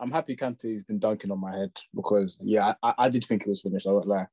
I'm 0.00 0.10
happy 0.10 0.34
Kante's 0.34 0.82
been 0.82 0.98
dunking 0.98 1.30
on 1.30 1.38
my 1.38 1.56
head 1.56 1.70
because 1.94 2.38
yeah, 2.40 2.74
I, 2.82 2.94
I 2.98 3.08
did 3.08 3.24
think 3.24 3.42
it 3.42 3.48
was 3.48 3.60
finished. 3.60 3.86
I 3.86 3.92
won't 3.92 4.08
lie, 4.08 4.26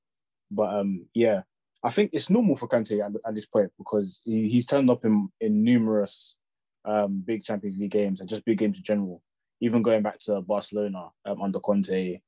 but 0.50 0.74
um, 0.74 1.06
yeah, 1.14 1.42
I 1.84 1.90
think 1.90 2.12
it's 2.14 2.30
normal 2.30 2.56
for 2.56 2.68
Kante 2.68 3.06
at, 3.06 3.12
at 3.28 3.36
this 3.36 3.46
point 3.46 3.72
because 3.78 4.22
he, 4.24 4.48
he's 4.48 4.66
turned 4.66 4.90
up 4.90 5.06
in 5.06 5.30
in 5.42 5.64
numerous 5.64 6.38
um, 6.86 7.22
big 7.26 7.44
Champions 7.44 7.78
League 7.78 7.92
games 7.92 8.22
and 8.22 8.30
just 8.30 8.46
big 8.46 8.58
games 8.58 8.78
in 8.78 8.84
general. 8.84 9.22
Even 9.62 9.82
going 9.82 10.02
back 10.02 10.20
to 10.20 10.42
Barcelona 10.42 11.10
um, 11.26 11.42
under 11.42 11.60
Conte, 11.60 12.20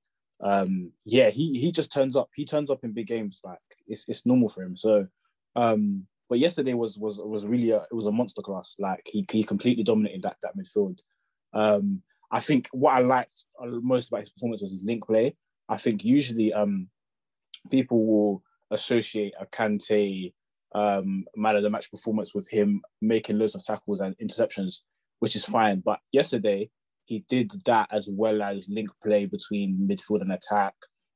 um, 0.41 0.91
yeah, 1.05 1.29
he 1.29 1.57
he 1.57 1.71
just 1.71 1.91
turns 1.91 2.15
up. 2.17 2.29
He 2.35 2.45
turns 2.45 2.69
up 2.69 2.83
in 2.83 2.91
big 2.91 3.07
games. 3.07 3.41
Like 3.43 3.59
it's 3.87 4.07
it's 4.09 4.25
normal 4.25 4.49
for 4.49 4.63
him. 4.63 4.75
So 4.75 5.07
um, 5.55 6.05
but 6.29 6.39
yesterday 6.39 6.73
was 6.73 6.97
was 6.97 7.19
was 7.19 7.45
really 7.45 7.71
a, 7.71 7.81
it 7.91 7.93
was 7.93 8.07
a 8.07 8.11
monster 8.11 8.41
class. 8.41 8.75
Like 8.79 9.01
he 9.05 9.25
he 9.31 9.43
completely 9.43 9.83
dominated 9.83 10.23
that 10.23 10.37
that 10.41 10.57
midfield. 10.57 10.99
Um, 11.53 12.01
I 12.31 12.39
think 12.39 12.67
what 12.71 12.93
I 12.93 12.99
liked 12.99 13.45
most 13.61 14.07
about 14.07 14.21
his 14.21 14.31
performance 14.31 14.61
was 14.61 14.71
his 14.71 14.83
link 14.83 15.05
play. 15.05 15.35
I 15.69 15.77
think 15.77 16.03
usually 16.03 16.51
um, 16.53 16.89
people 17.69 18.05
will 18.05 18.43
associate 18.71 19.33
a 19.39 19.45
Kante 19.45 20.33
um, 20.73 21.25
man 21.35 21.55
of 21.55 21.63
the 21.63 21.69
match 21.69 21.89
performance 21.89 22.33
with 22.35 22.49
him 22.49 22.81
making 23.01 23.37
loads 23.37 23.55
of 23.55 23.63
tackles 23.63 24.01
and 24.01 24.15
interceptions, 24.17 24.81
which 25.19 25.35
is 25.35 25.45
fine. 25.45 25.81
But 25.85 25.99
yesterday 26.11 26.69
he 27.05 27.23
did 27.29 27.51
that 27.65 27.87
as 27.91 28.09
well 28.11 28.41
as 28.41 28.67
link 28.67 28.89
play 29.03 29.27
between 29.27 29.87
midfield 29.87 30.21
and 30.21 30.33
attack. 30.33 30.73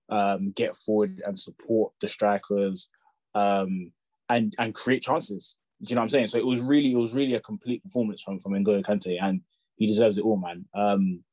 um, 0.10 0.52
get 0.52 0.76
forward 0.76 1.22
and 1.26 1.38
support 1.38 1.94
the 2.02 2.08
strikers, 2.08 2.90
um, 3.36 3.92
and 4.30 4.56
and 4.60 4.74
create 4.74 5.04
chances. 5.04 5.58
Do 5.82 5.90
you 5.90 5.96
know 5.96 6.02
what 6.02 6.06
I'm 6.06 6.10
saying? 6.10 6.28
So 6.28 6.38
it 6.38 6.46
was 6.46 6.62
really, 6.62 6.92
it 6.92 6.98
was 6.98 7.14
really 7.14 7.36
a 7.36 7.40
complete 7.40 7.84
performance 7.84 8.22
from 8.22 8.40
from 8.40 8.54
N'Golo 8.54 8.84
Kante, 8.84 9.18
and 9.22 9.42
he 9.76 9.88
deserves 9.88 10.18
it 10.18 10.26
all, 10.26 10.38
man. 10.38 10.66
Um, 10.74 11.24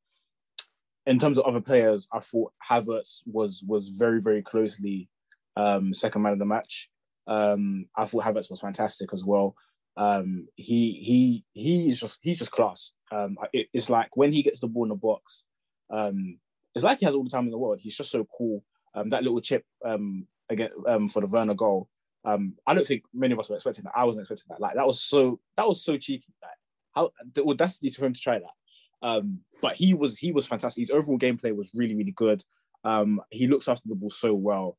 in 1.07 1.19
terms 1.19 1.39
of 1.39 1.45
other 1.45 1.61
players, 1.61 2.09
I 2.13 2.21
thought 2.21 2.53
Havertz 2.69 3.23
was 3.27 3.65
was 3.67 3.97
very, 3.99 4.21
very 4.21 4.43
closely 4.43 5.09
um, 5.57 5.95
second 5.95 6.23
man 6.23 6.33
of 6.33 6.39
the 6.39 6.45
match. 6.45 6.91
Um, 7.27 7.87
I 7.97 8.07
thought 8.07 8.25
Havertz 8.25 8.51
was 8.51 8.61
fantastic 8.61 9.13
as 9.13 9.25
well. 9.25 9.55
Um, 9.97 10.47
he 10.57 10.93
he 10.93 11.45
he 11.53 11.89
is 11.89 12.01
just 12.01 12.21
he's 12.23 12.39
just 12.39 12.51
class. 12.51 12.93
Um, 13.11 13.37
it, 13.53 13.69
it's 13.73 13.91
like 13.91 14.17
when 14.17 14.33
he 14.33 14.43
gets 14.43 14.61
the 14.61 14.69
ball 14.69 14.85
in 14.85 14.91
the 14.91 14.95
box, 14.95 15.47
um, 15.91 16.39
it's 16.75 16.85
like 16.85 17.01
he 17.01 17.07
has 17.07 17.15
all 17.15 17.25
the 17.25 17.31
time 17.31 17.45
in 17.45 17.51
the 17.51 17.59
world. 17.59 17.81
He's 17.81 17.97
just 17.97 18.11
so 18.11 18.27
cool. 18.37 18.63
Um, 18.95 19.11
that 19.11 19.23
little 19.23 19.41
chip 19.41 19.65
um, 19.85 20.27
again 20.49 20.71
um, 20.87 21.09
for 21.09 21.21
the 21.21 21.27
Werner 21.27 21.55
goal. 21.55 21.89
Um, 22.27 22.55
I 22.67 22.75
don't 22.75 22.87
think 22.87 23.05
many 23.15 23.33
of 23.33 23.39
us 23.39 23.49
were 23.49 23.55
expecting 23.55 23.85
that. 23.85 23.93
I 23.97 24.05
wasn't 24.05 24.25
expecting 24.25 24.47
that. 24.51 24.61
Like 24.61 24.75
that 24.75 24.87
was 24.87 25.01
so 25.01 25.41
that 25.57 25.67
was 25.67 25.83
so 25.85 25.97
cheeky. 25.97 26.35
Like 26.43 26.51
how 26.95 27.11
the 27.35 27.45
audacity 27.45 27.89
for 27.91 28.05
him 28.05 28.15
to 28.15 28.21
try 28.21 28.41
that. 28.41 29.07
Um, 29.07 29.41
but 29.63 29.77
he 29.77 29.95
was 29.95 30.19
he 30.19 30.33
was 30.33 30.47
fantastic. 30.47 30.83
His 30.83 30.91
overall 30.91 31.19
gameplay 31.19 31.55
was 31.55 31.71
really 31.73 31.95
really 31.95 32.11
good. 32.11 32.43
Um, 32.85 33.23
he 33.31 33.47
looks 33.47 33.69
after 33.69 33.89
the 33.89 33.95
ball 33.95 34.11
so 34.11 34.35
well. 34.35 34.77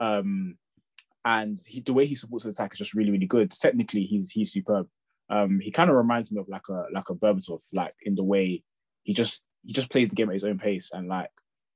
Um, 0.00 0.58
and 1.24 1.60
he, 1.66 1.80
the 1.80 1.92
way 1.92 2.06
he 2.06 2.14
supports 2.14 2.44
the 2.44 2.50
attack 2.50 2.72
is 2.72 2.78
just 2.78 2.94
really, 2.94 3.10
really 3.10 3.26
good. 3.26 3.50
Technically, 3.50 4.02
he's 4.02 4.30
he's 4.30 4.52
superb. 4.52 4.88
Um, 5.30 5.60
he 5.60 5.70
kind 5.70 5.90
of 5.90 5.96
reminds 5.96 6.32
me 6.32 6.40
of 6.40 6.48
like 6.48 6.68
a 6.68 6.86
like 6.92 7.10
a 7.10 7.14
Berbatov, 7.14 7.62
like 7.72 7.94
in 8.02 8.14
the 8.14 8.24
way 8.24 8.62
he 9.02 9.12
just 9.14 9.42
he 9.64 9.72
just 9.72 9.90
plays 9.90 10.08
the 10.08 10.16
game 10.16 10.28
at 10.30 10.34
his 10.34 10.44
own 10.44 10.58
pace 10.58 10.90
and 10.92 11.08
like 11.08 11.30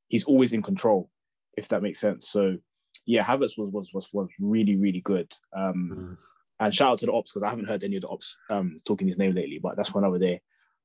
he's 0.08 0.24
always 0.24 0.52
in 0.52 0.62
control, 0.62 1.10
if 1.56 1.68
that 1.68 1.82
makes 1.82 2.00
sense. 2.00 2.28
So 2.28 2.56
yeah, 3.06 3.22
Havertz 3.22 3.58
was 3.58 3.70
was 3.70 3.92
was, 3.92 4.08
was 4.12 4.28
really 4.40 4.76
really 4.76 5.00
good. 5.00 5.32
Um, 5.56 5.90
mm. 5.94 6.16
And 6.60 6.72
shout 6.72 6.92
out 6.92 6.98
to 7.00 7.06
the 7.06 7.12
ops 7.12 7.32
because 7.32 7.42
I 7.42 7.50
haven't 7.50 7.68
heard 7.68 7.82
any 7.82 7.96
of 7.96 8.02
the 8.02 8.08
ops 8.08 8.36
um, 8.48 8.80
talking 8.86 9.08
his 9.08 9.18
name 9.18 9.34
lately, 9.34 9.58
but 9.60 9.76
that's 9.76 9.92
one 9.92 10.04
over 10.04 10.18
there. 10.18 10.40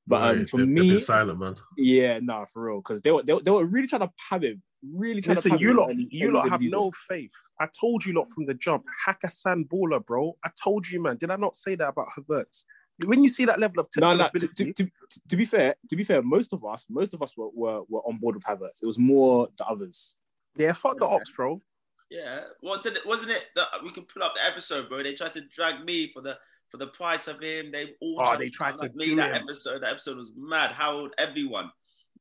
But 0.08 0.36
um, 0.36 0.46
for 0.46 0.56
they've, 0.56 0.68
me, 0.68 0.90
they've 0.90 1.02
silent 1.02 1.38
man. 1.38 1.54
Yeah, 1.76 2.18
nah, 2.20 2.46
for 2.46 2.66
real, 2.66 2.78
because 2.78 3.00
they 3.02 3.12
were, 3.12 3.22
they, 3.22 3.38
they 3.44 3.50
were 3.50 3.64
really 3.64 3.86
trying 3.86 4.00
to 4.00 4.10
have 4.30 4.42
him 4.42 4.62
really 4.82 5.20
trying 5.20 5.36
Listen, 5.36 5.52
to 5.52 5.58
you 5.58 5.74
lot, 5.74 5.94
you 5.94 6.32
lot 6.32 6.48
have 6.48 6.60
no 6.62 6.90
faith. 7.08 7.32
I 7.60 7.68
told 7.78 8.04
you 8.04 8.14
lot 8.14 8.28
from 8.28 8.46
the 8.46 8.54
jump. 8.54 8.84
Hakkasan 9.06 9.68
baller, 9.68 10.04
bro. 10.04 10.36
I 10.44 10.50
told 10.62 10.88
you, 10.88 11.02
man. 11.02 11.16
Did 11.16 11.30
I 11.30 11.36
not 11.36 11.56
say 11.56 11.74
that 11.74 11.88
about 11.88 12.08
Havertz? 12.16 12.64
When 13.04 13.22
you 13.22 13.28
see 13.28 13.44
that 13.44 13.60
level 13.60 13.80
of 13.80 13.88
no, 13.96 14.16
no. 14.16 14.26
To, 14.26 14.48
to, 14.48 14.72
to, 14.72 14.90
to, 15.28 15.36
be 15.36 15.44
fair, 15.44 15.76
to 15.88 15.96
be 15.96 16.02
fair, 16.02 16.20
most 16.22 16.52
of 16.52 16.64
us, 16.64 16.86
most 16.90 17.14
of 17.14 17.22
us 17.22 17.36
were, 17.36 17.48
were, 17.54 17.82
were 17.88 18.00
on 18.00 18.18
board 18.18 18.34
with 18.34 18.44
Havertz. 18.44 18.82
It 18.82 18.86
was 18.86 18.98
more 18.98 19.48
the 19.56 19.64
others. 19.66 20.16
Yeah, 20.56 20.72
fuck 20.72 20.98
the 20.98 21.06
ops, 21.06 21.30
bro. 21.30 21.60
Yeah, 22.10 22.40
wasn't 22.62 22.96
it? 22.96 23.06
Wasn't 23.06 23.30
it 23.30 23.44
that 23.56 23.66
we 23.82 23.92
can 23.92 24.04
pull 24.04 24.22
up 24.22 24.34
the 24.34 24.44
episode, 24.44 24.88
bro? 24.88 25.02
They 25.02 25.12
tried 25.12 25.34
to 25.34 25.42
drag 25.54 25.84
me 25.84 26.10
for 26.12 26.22
the 26.22 26.38
for 26.70 26.78
the 26.78 26.86
price 26.88 27.28
of 27.28 27.40
him. 27.40 27.70
They 27.70 27.94
all 28.00 28.16
oh, 28.20 28.36
they 28.36 28.48
tried 28.48 28.76
to, 28.76 28.82
like 28.82 28.92
do 28.92 29.10
me 29.10 29.14
that 29.16 29.34
him. 29.34 29.42
episode. 29.42 29.82
That 29.82 29.90
episode 29.90 30.16
was 30.16 30.32
mad. 30.36 30.72
How 30.72 30.92
old? 30.92 31.14
everyone. 31.18 31.70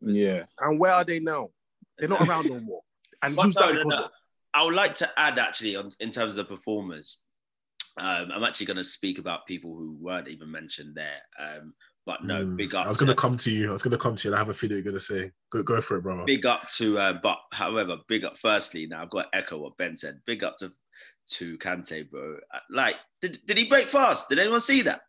Yeah. 0.01 0.43
And 0.59 0.79
where 0.79 0.93
are 0.93 1.03
they 1.03 1.19
now? 1.19 1.49
They're 1.97 2.09
not 2.09 2.27
around 2.27 2.49
no 2.49 2.59
more. 2.59 2.81
And 3.23 3.35
who's 3.39 3.55
no, 3.55 3.67
that 3.67 3.73
no, 3.75 3.89
no. 3.89 4.03
of? 4.05 4.11
I 4.53 4.63
would 4.63 4.75
like 4.75 4.95
to 4.95 5.09
add 5.17 5.39
actually 5.39 5.75
on 5.75 5.91
in 5.99 6.11
terms 6.11 6.33
of 6.33 6.37
the 6.37 6.45
performers. 6.45 7.21
Um, 7.97 8.31
I'm 8.31 8.43
actually 8.43 8.67
going 8.67 8.77
to 8.77 8.83
speak 8.83 9.17
about 9.17 9.47
people 9.47 9.75
who 9.75 9.97
weren't 9.99 10.27
even 10.27 10.51
mentioned 10.51 10.95
there. 10.95 11.21
Um, 11.39 11.73
but 12.07 12.23
no, 12.23 12.43
Mm. 12.43 12.55
big 12.57 12.73
up. 12.73 12.85
I 12.85 12.87
was 12.87 12.97
gonna 12.97 13.13
come 13.13 13.35
to 13.37 13.51
you. 13.51 13.69
I 13.69 13.73
was 13.73 13.83
gonna 13.83 13.97
come 13.97 14.15
to 14.15 14.23
you 14.27 14.31
and 14.31 14.35
I 14.35 14.39
have 14.39 14.49
a 14.49 14.53
feeling 14.53 14.77
you're 14.77 14.85
gonna 14.85 14.99
say. 14.99 15.29
Go, 15.51 15.61
go 15.61 15.81
for 15.81 15.97
it, 15.97 16.01
brother. 16.01 16.23
Big 16.25 16.45
up 16.45 16.71
to, 16.77 16.97
uh, 16.97 17.13
but 17.21 17.37
however, 17.51 17.97
big 18.07 18.23
up. 18.23 18.37
Firstly, 18.37 18.87
now 18.87 19.03
I've 19.03 19.09
got 19.09 19.31
to 19.31 19.37
echo 19.37 19.57
what 19.59 19.77
Ben 19.77 19.95
said. 19.97 20.21
Big 20.25 20.43
up 20.43 20.55
to 20.57 20.71
to 21.31 21.57
Kante, 21.57 22.09
bro. 22.09 22.37
Uh, 22.53 22.59
Like, 22.69 22.95
did, 23.21 23.39
did 23.45 23.57
he 23.57 23.65
break 23.67 23.89
fast? 23.89 24.29
Did 24.29 24.39
anyone 24.39 24.61
see 24.61 24.81
that? 24.83 25.01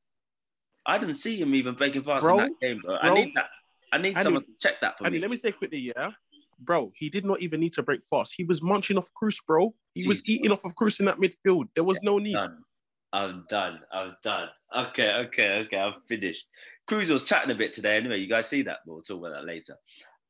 I 0.84 0.98
didn't 0.98 1.14
see 1.14 1.36
him 1.40 1.54
even 1.54 1.74
breaking 1.76 2.02
fast 2.02 2.22
Bro, 2.24 2.40
in 2.40 2.44
that 2.46 2.60
game, 2.60 2.78
bro. 2.80 2.96
I 3.00 3.14
need 3.14 3.32
that. 3.36 3.48
I 3.92 3.98
need 3.98 4.16
Andy, 4.16 4.22
someone 4.24 4.42
to 4.42 4.50
check 4.60 4.80
that 4.80 4.98
for 4.98 5.06
Andy, 5.06 5.18
me. 5.18 5.22
let 5.22 5.30
me 5.30 5.36
say 5.36 5.52
quickly, 5.52 5.78
yeah. 5.78 6.10
Bro, 6.58 6.90
he 6.96 7.08
did 7.08 7.24
not 7.24 7.40
even 7.40 7.60
need 7.60 7.72
to 7.74 7.82
break 7.84 8.00
fast. 8.04 8.34
He 8.36 8.42
was 8.42 8.60
munching 8.60 8.98
off 8.98 9.08
Kroos, 9.14 9.36
bro. 9.46 9.74
He 9.94 10.08
was 10.08 10.28
eating 10.28 10.50
off 10.50 10.64
of 10.64 10.74
Kroos 10.74 10.98
in 10.98 11.06
that 11.06 11.18
midfield. 11.18 11.68
There 11.76 11.84
was 11.84 12.02
no 12.02 12.18
need. 12.18 12.32
Done. 12.32 12.64
I'm 13.12 13.44
done. 13.48 13.80
I'm 13.92 14.16
done. 14.22 14.48
Okay, 14.76 15.12
okay, 15.26 15.60
okay. 15.60 15.78
I'm 15.78 15.94
finished. 16.08 16.46
Kroos 16.88 17.10
was 17.10 17.24
chatting 17.24 17.50
a 17.50 17.54
bit 17.54 17.72
today. 17.72 17.96
Anyway, 17.96 18.18
you 18.18 18.28
guys 18.28 18.48
see 18.48 18.62
that? 18.62 18.78
But 18.86 18.92
We'll 18.92 19.02
talk 19.02 19.18
about 19.18 19.32
that 19.34 19.44
later. 19.44 19.76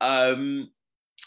Um, 0.00 0.70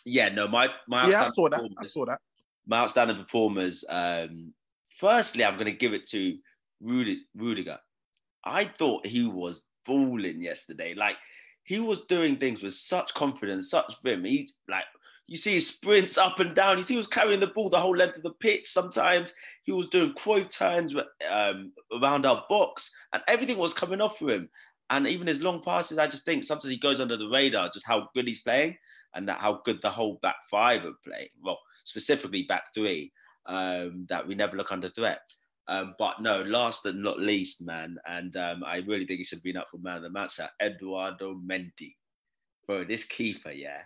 yeah, 0.06 0.30
no, 0.30 0.48
my 0.48 0.70
my 0.88 1.10
Yeah, 1.10 1.22
I 1.22 1.26
outstanding 1.26 1.34
saw 1.34 1.50
that. 1.50 1.56
I 1.56 1.60
performers- 1.60 1.94
saw 1.94 2.06
that. 2.06 2.20
my 2.68 2.78
outstanding 2.80 3.18
performers. 3.18 3.86
Um, 3.90 4.54
firstly, 4.98 5.44
I'm 5.46 5.56
going 5.56 5.66
to 5.66 5.72
give 5.72 5.94
it 5.94 6.08
to 6.10 6.38
Rudi- 6.82 7.26
Rudiger. 7.36 7.80
I 8.44 8.66
thought 8.66 9.06
he 9.06 9.26
was 9.26 9.64
balling 9.86 10.42
yesterday. 10.42 10.94
Like 10.96 11.18
he 11.64 11.80
was 11.80 12.02
doing 12.06 12.38
things 12.38 12.64
with 12.64 12.74
such 12.74 13.14
confidence, 13.14 13.70
such 13.70 14.02
vim. 14.04 14.24
He 14.26 14.50
like 14.68 14.86
you 15.28 15.38
see 15.38 15.54
his 15.54 15.70
sprints 15.76 16.18
up 16.18 16.40
and 16.40 16.56
down. 16.56 16.78
You 16.78 16.84
see 16.84 16.96
he 16.96 16.98
was 16.98 17.08
carrying 17.08 17.40
the 17.40 17.48
ball 17.48 17.70
the 17.70 17.80
whole 17.80 17.96
length 17.96 18.18
of 18.18 18.24
the 18.24 18.32
pitch. 18.34 18.68
Sometimes 18.68 19.34
he 19.64 19.72
was 19.72 19.88
doing 19.88 20.14
Cruyff 20.14 20.50
turns 20.50 20.96
um, 21.30 21.72
around 22.02 22.26
our 22.26 22.44
box, 22.50 22.94
and 23.14 23.22
everything 23.28 23.58
was 23.58 23.74
coming 23.74 24.02
off 24.02 24.18
for 24.18 24.30
him. 24.32 24.50
And 24.92 25.08
even 25.08 25.26
his 25.26 25.42
long 25.42 25.62
passes, 25.64 25.98
I 25.98 26.08
just 26.08 26.26
think 26.26 26.44
sometimes 26.44 26.72
he 26.72 26.78
goes 26.78 27.00
under 27.00 27.16
the 27.16 27.30
radar, 27.30 27.70
just 27.70 27.88
how 27.88 28.10
good 28.14 28.28
he's 28.28 28.42
playing, 28.42 28.76
and 29.16 29.28
that 29.28 29.40
how 29.40 29.62
good 29.64 29.82
the 29.82 29.90
whole 29.90 30.20
back 30.22 30.36
five 30.52 30.84
are 30.84 30.92
playing. 31.06 31.30
Well, 31.42 31.58
specifically 31.86 32.44
back 32.44 32.66
three, 32.76 33.12
um, 33.46 34.04
that 34.10 34.28
we 34.28 34.36
never 34.36 34.58
look 34.58 34.72
under 34.72 34.90
threat. 34.90 35.22
Um, 35.68 35.96
but 35.98 36.22
no, 36.22 36.42
last 36.42 36.86
and 36.86 37.02
not 37.02 37.20
least, 37.20 37.66
man, 37.66 37.98
and 38.06 38.36
um, 38.36 38.64
I 38.66 38.78
really 38.78 39.06
think 39.06 39.20
he 39.20 39.24
should 39.24 39.38
have 39.38 39.44
been 39.44 39.58
up 39.58 39.70
for 39.70 39.78
man 39.78 39.98
of 39.98 40.04
the 40.04 40.10
match. 40.10 40.36
That 40.36 40.52
Eduardo 40.62 41.36
Mendy, 41.36 41.96
bro, 42.68 42.84
this 42.84 43.06
keeper, 43.06 43.52
yeah, 43.52 43.84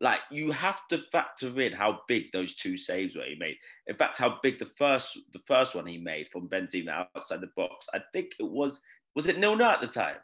like 0.00 0.20
you 0.30 0.52
have 0.52 0.86
to 0.88 0.98
factor 1.12 1.60
in 1.60 1.72
how 1.72 2.00
big 2.08 2.32
those 2.32 2.54
two 2.54 2.78
saves 2.78 3.16
were 3.16 3.24
he 3.24 3.36
made. 3.38 3.56
In 3.86 3.96
fact, 3.96 4.16
how 4.16 4.38
big 4.42 4.58
the 4.58 4.66
first 4.66 5.18
the 5.32 5.40
first 5.46 5.74
one 5.74 5.84
he 5.84 5.98
made 5.98 6.28
from 6.30 6.48
Benzema 6.48 7.06
outside 7.14 7.42
the 7.42 7.50
box. 7.56 7.86
I 7.92 8.00
think 8.14 8.32
it 8.38 8.50
was 8.50 8.80
was 9.14 9.26
it 9.26 9.38
nil 9.38 9.56
nil 9.56 9.66
at 9.66 9.82
the 9.82 9.88
time. 9.88 10.16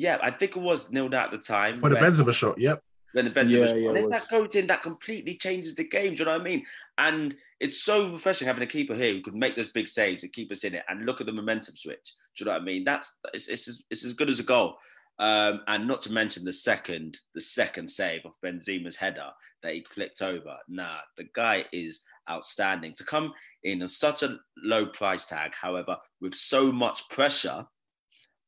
Yeah, 0.00 0.18
I 0.22 0.30
think 0.30 0.56
it 0.56 0.60
was 0.62 0.90
nil 0.90 1.08
nil 1.08 1.18
at 1.20 1.30
the 1.30 1.38
time. 1.38 1.76
For 1.76 1.88
the 1.90 1.96
when- 1.96 2.04
Benzema 2.10 2.32
shot, 2.32 2.56
yep. 2.58 2.82
when 3.12 3.24
the 3.26 3.30
Benzema 3.30 3.50
Yeah, 3.50 3.66
shot. 3.66 3.80
yeah, 3.82 3.88
And 3.90 3.98
it 3.98 4.04
if 4.04 4.10
that 4.10 4.28
goes 4.30 4.56
in, 4.56 4.66
that 4.68 4.82
completely 4.82 5.34
changes 5.36 5.74
the 5.74 5.84
game. 5.84 6.14
Do 6.14 6.20
you 6.20 6.24
know 6.26 6.32
what 6.32 6.40
I 6.40 6.44
mean? 6.44 6.64
And 6.96 7.34
it's 7.60 7.82
so 7.82 8.10
refreshing 8.12 8.46
having 8.46 8.62
a 8.62 8.66
keeper 8.66 8.94
here 8.94 9.12
who 9.12 9.20
could 9.20 9.34
make 9.34 9.56
those 9.56 9.68
big 9.68 9.88
saves 9.88 10.22
and 10.22 10.32
keep 10.32 10.50
us 10.50 10.64
in 10.64 10.74
it. 10.74 10.84
And 10.88 11.04
look 11.04 11.20
at 11.20 11.26
the 11.26 11.32
momentum 11.32 11.76
switch. 11.76 12.14
Do 12.36 12.44
you 12.44 12.46
know 12.46 12.52
what 12.52 12.62
I 12.62 12.64
mean? 12.64 12.84
That's 12.84 13.18
it's, 13.34 13.48
it's, 13.48 13.68
as- 13.68 13.82
it's 13.90 14.04
as 14.04 14.14
good 14.14 14.30
as 14.30 14.40
a 14.40 14.44
goal. 14.44 14.76
Um, 15.18 15.60
and 15.66 15.86
not 15.86 16.00
to 16.02 16.12
mention 16.14 16.44
the 16.46 16.52
second, 16.52 17.18
the 17.34 17.42
second 17.42 17.90
save 17.90 18.22
of 18.24 18.32
Benzema's 18.42 18.96
header 18.96 19.28
that 19.62 19.74
he 19.74 19.84
flicked 19.94 20.22
over. 20.22 20.56
Nah, 20.66 21.00
the 21.18 21.26
guy 21.34 21.66
is 21.74 22.00
outstanding. 22.30 22.94
To 22.94 23.04
come 23.04 23.34
in 23.62 23.82
on 23.82 23.88
such 23.88 24.22
a 24.22 24.38
low 24.64 24.86
price 24.86 25.26
tag, 25.26 25.52
however, 25.54 25.98
with 26.22 26.34
so 26.34 26.72
much 26.72 27.06
pressure, 27.10 27.66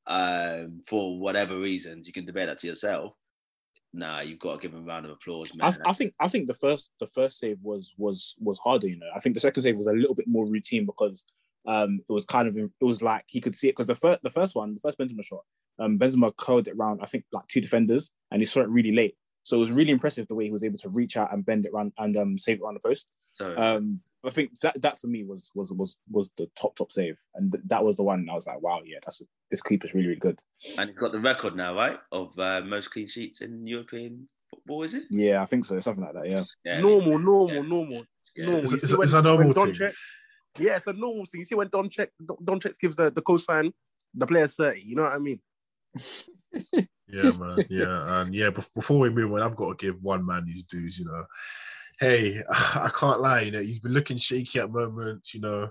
um, 0.06 0.82
for 0.86 1.18
whatever 1.18 1.58
reasons, 1.58 2.06
you 2.06 2.12
can 2.12 2.24
debate 2.24 2.46
that 2.46 2.58
to 2.60 2.66
yourself. 2.66 3.14
Nah, 3.94 4.20
you've 4.20 4.38
got 4.38 4.54
to 4.54 4.62
give 4.62 4.72
him 4.72 4.84
a 4.84 4.86
round 4.86 5.04
of 5.04 5.12
applause, 5.12 5.54
man. 5.54 5.70
I, 5.84 5.90
I 5.90 5.92
think 5.92 6.14
I 6.18 6.28
think 6.28 6.46
the 6.46 6.54
first 6.54 6.90
the 6.98 7.06
first 7.06 7.38
save 7.38 7.58
was 7.62 7.94
was 7.98 8.34
was 8.38 8.58
harder. 8.58 8.88
You 8.88 8.98
know, 8.98 9.10
I 9.14 9.20
think 9.20 9.34
the 9.34 9.40
second 9.40 9.62
save 9.62 9.76
was 9.76 9.86
a 9.86 9.92
little 9.92 10.14
bit 10.14 10.26
more 10.26 10.46
routine 10.46 10.86
because 10.86 11.24
um 11.66 12.00
it 12.08 12.12
was 12.12 12.24
kind 12.24 12.48
of 12.48 12.56
it 12.56 12.70
was 12.80 13.02
like 13.02 13.24
he 13.28 13.40
could 13.40 13.54
see 13.54 13.68
it 13.68 13.72
because 13.72 13.86
the 13.86 13.94
first 13.94 14.22
the 14.22 14.30
first 14.30 14.56
one 14.56 14.74
the 14.74 14.80
first 14.80 14.98
Benzema 14.98 15.22
shot 15.22 15.42
um 15.78 15.98
Benzema 15.98 16.34
curled 16.36 16.68
it 16.68 16.74
around 16.76 17.00
I 17.02 17.06
think 17.06 17.24
like 17.32 17.46
two 17.46 17.60
defenders 17.60 18.10
and 18.30 18.40
he 18.40 18.46
saw 18.46 18.62
it 18.62 18.68
really 18.68 18.92
late. 18.92 19.14
So 19.44 19.58
it 19.58 19.60
was 19.60 19.70
really 19.72 19.92
impressive 19.92 20.26
the 20.26 20.34
way 20.34 20.44
he 20.44 20.50
was 20.50 20.64
able 20.64 20.78
to 20.78 20.88
reach 20.88 21.16
out 21.16 21.32
and 21.32 21.44
bend 21.44 21.66
it 21.66 21.72
around 21.74 21.92
and 21.98 22.16
um 22.16 22.38
save 22.38 22.58
it 22.58 22.62
around 22.62 22.74
the 22.74 22.88
post. 22.88 23.06
So 23.20 23.54
Um, 23.56 24.00
I 24.24 24.30
think 24.30 24.58
that 24.60 24.80
that 24.82 24.98
for 24.98 25.08
me 25.08 25.24
was 25.24 25.50
was 25.54 25.72
was 25.72 25.98
was 26.10 26.30
the 26.36 26.48
top 26.54 26.76
top 26.76 26.92
save, 26.92 27.18
and 27.34 27.50
th- 27.52 27.64
that 27.66 27.84
was 27.84 27.96
the 27.96 28.04
one 28.04 28.28
I 28.30 28.34
was 28.34 28.46
like, 28.46 28.60
wow, 28.62 28.80
yeah, 28.84 28.98
that's 29.02 29.20
this 29.50 29.60
keeper's 29.60 29.94
really 29.94 30.08
really 30.08 30.20
good. 30.20 30.40
And 30.78 30.90
he's 30.90 30.98
got 30.98 31.12
the 31.12 31.18
record 31.20 31.56
now, 31.56 31.74
right, 31.74 31.98
of 32.12 32.38
uh, 32.38 32.60
most 32.64 32.90
clean 32.92 33.08
sheets 33.08 33.40
in 33.40 33.66
European 33.66 34.28
football, 34.50 34.82
is 34.84 34.94
it? 34.94 35.04
Yeah, 35.10 35.42
I 35.42 35.46
think 35.46 35.64
so, 35.64 35.78
something 35.80 36.04
like 36.04 36.14
that. 36.14 36.30
Yeah. 36.30 36.44
Yeah, 36.64 36.80
normal, 36.80 37.18
normal, 37.18 37.62
normal, 37.64 38.02
Yeah. 38.36 38.46
normal. 38.46 38.58
It's- 38.64 38.70
You 38.72 38.76
it's- 38.76 38.90
see 38.90 38.96
when- 38.96 39.04
it's 39.04 39.14
a 39.14 39.22
normal 39.22 39.52
when 39.52 39.66
thing. 39.66 39.74
Check- 39.74 39.94
yeah, 40.58 40.76
it's 40.76 40.86
a 40.86 40.92
normal 40.92 41.24
thing. 41.26 41.40
You 41.40 41.44
see 41.44 41.54
when 41.56 41.68
Don 41.68 41.88
check 41.90 42.10
Don 42.44 42.60
checks 42.60 42.76
gives 42.76 42.94
the, 42.96 43.10
the 43.10 43.22
cosign, 43.22 43.72
the 44.14 44.26
player's 44.26 44.54
30. 44.54 44.82
You 44.82 44.96
know 44.96 45.02
what 45.04 45.12
I 45.12 45.18
mean? 45.18 45.40
Yeah, 47.08 47.30
man. 47.38 47.66
Yeah, 47.68 48.22
and 48.22 48.34
yeah. 48.34 48.48
Before 48.50 48.98
we 49.00 49.10
move 49.10 49.32
on, 49.32 49.42
I've 49.42 49.54
got 49.56 49.78
to 49.78 49.86
give 49.86 50.02
one 50.02 50.24
man 50.24 50.46
his 50.46 50.64
dues. 50.64 50.98
You 50.98 51.04
know, 51.04 51.24
hey, 52.02 52.42
I 52.50 52.90
can't 52.98 53.20
lie. 53.20 53.42
You 53.42 53.52
know, 53.52 53.60
he's 53.60 53.78
been 53.78 53.92
looking 53.92 54.16
shaky 54.16 54.58
at 54.58 54.70
moments. 54.70 55.34
You 55.34 55.40
know, 55.40 55.70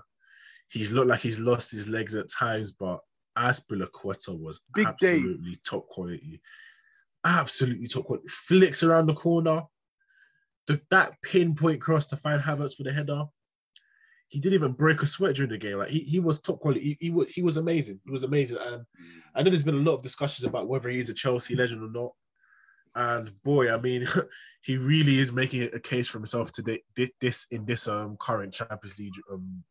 he's 0.70 0.90
looked 0.90 1.08
like 1.08 1.20
he's 1.20 1.38
lost 1.38 1.70
his 1.70 1.88
legs 1.88 2.14
at 2.14 2.30
times, 2.30 2.72
but 2.72 3.00
Azpilicueta 3.36 4.38
was 4.38 4.62
Big 4.74 4.86
absolutely 4.86 5.56
top 5.64 5.86
quality. 5.88 6.40
Absolutely 7.24 7.86
top 7.86 8.06
quality. 8.06 8.26
Flicks 8.28 8.82
around 8.82 9.08
the 9.08 9.14
corner. 9.14 9.62
the, 10.66 10.80
that 10.90 11.12
pinpoint 11.22 11.80
cross 11.80 12.06
to 12.06 12.16
find 12.16 12.40
Havertz 12.40 12.76
for 12.76 12.84
the 12.84 12.92
header. 12.92 13.24
He 14.28 14.40
didn't 14.40 14.54
even 14.54 14.72
break 14.72 15.02
a 15.02 15.06
sweat 15.06 15.36
during 15.36 15.50
the 15.50 15.58
game. 15.58 15.76
Like 15.76 15.90
he, 15.90 16.00
he 16.00 16.18
was 16.18 16.40
top 16.40 16.60
quality. 16.60 16.80
He, 16.80 16.96
he, 16.98 17.10
was, 17.10 17.28
he 17.28 17.42
was 17.42 17.58
amazing. 17.58 18.00
He 18.06 18.10
was 18.10 18.24
amazing. 18.24 18.56
And 18.62 18.86
I 19.34 19.42
know 19.42 19.50
there's 19.50 19.64
been 19.64 19.74
a 19.74 19.90
lot 19.90 19.96
of 19.96 20.02
discussions 20.02 20.46
about 20.46 20.68
whether 20.68 20.88
he's 20.88 21.10
a 21.10 21.14
Chelsea 21.14 21.54
legend 21.54 21.82
or 21.82 21.90
not. 21.90 22.12
And 22.94 23.30
boy, 23.42 23.72
I 23.72 23.78
mean, 23.78 24.04
he 24.62 24.76
really 24.76 25.18
is 25.18 25.32
making 25.32 25.68
a 25.72 25.80
case 25.80 26.08
for 26.08 26.18
himself 26.18 26.52
today. 26.52 26.82
This 27.20 27.46
in 27.50 27.64
this 27.64 27.88
um 27.88 28.16
current 28.18 28.52
Champions 28.52 28.98
League 28.98 29.14
um 29.30 29.64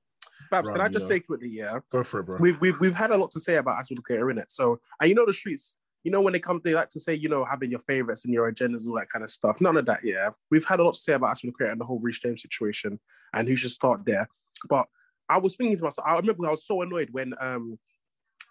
Babs, 0.49 0.69
can 0.69 0.81
I 0.81 0.89
just 0.89 1.07
say 1.07 1.19
quickly, 1.19 1.49
yeah? 1.49 1.79
Go 1.91 2.03
for 2.03 2.19
it, 2.19 2.25
bro. 2.25 2.37
We've, 2.39 2.59
we've, 2.59 2.79
we've 2.79 2.95
had 2.95 3.11
a 3.11 3.17
lot 3.17 3.31
to 3.31 3.39
say 3.39 3.55
about 3.55 3.77
Azpilicueta 3.77 4.29
in 4.31 4.37
it. 4.37 4.51
So, 4.51 4.79
and 4.99 5.07
you 5.07 5.15
know 5.15 5.25
the 5.25 5.33
streets, 5.33 5.75
you 6.03 6.11
know 6.11 6.19
when 6.21 6.33
they 6.33 6.39
come, 6.39 6.59
they 6.63 6.73
like 6.73 6.89
to 6.89 6.99
say, 6.99 7.13
you 7.13 7.29
know, 7.29 7.45
having 7.45 7.69
your 7.69 7.79
favorites 7.79 8.25
and 8.25 8.33
your 8.33 8.51
agendas, 8.51 8.87
all 8.87 8.95
that 8.95 9.09
kind 9.09 9.23
of 9.23 9.29
stuff. 9.29 9.61
None 9.61 9.77
of 9.77 9.85
that, 9.85 10.03
yeah. 10.03 10.29
We've 10.49 10.65
had 10.65 10.79
a 10.79 10.83
lot 10.83 10.93
to 10.93 10.99
say 10.99 11.13
about 11.13 11.35
Azpilicueta 11.35 11.71
and 11.71 11.79
the 11.79 11.85
whole 11.85 11.99
Reece 11.99 12.19
James 12.19 12.41
situation 12.41 12.99
and 13.33 13.47
who 13.47 13.55
should 13.55 13.71
start 13.71 14.01
there. 14.05 14.27
But 14.67 14.87
I 15.29 15.37
was 15.37 15.55
thinking 15.55 15.77
to 15.77 15.83
myself, 15.83 16.07
I 16.07 16.17
remember 16.17 16.47
I 16.47 16.51
was 16.51 16.65
so 16.65 16.81
annoyed 16.81 17.09
when 17.11 17.33
um 17.39 17.79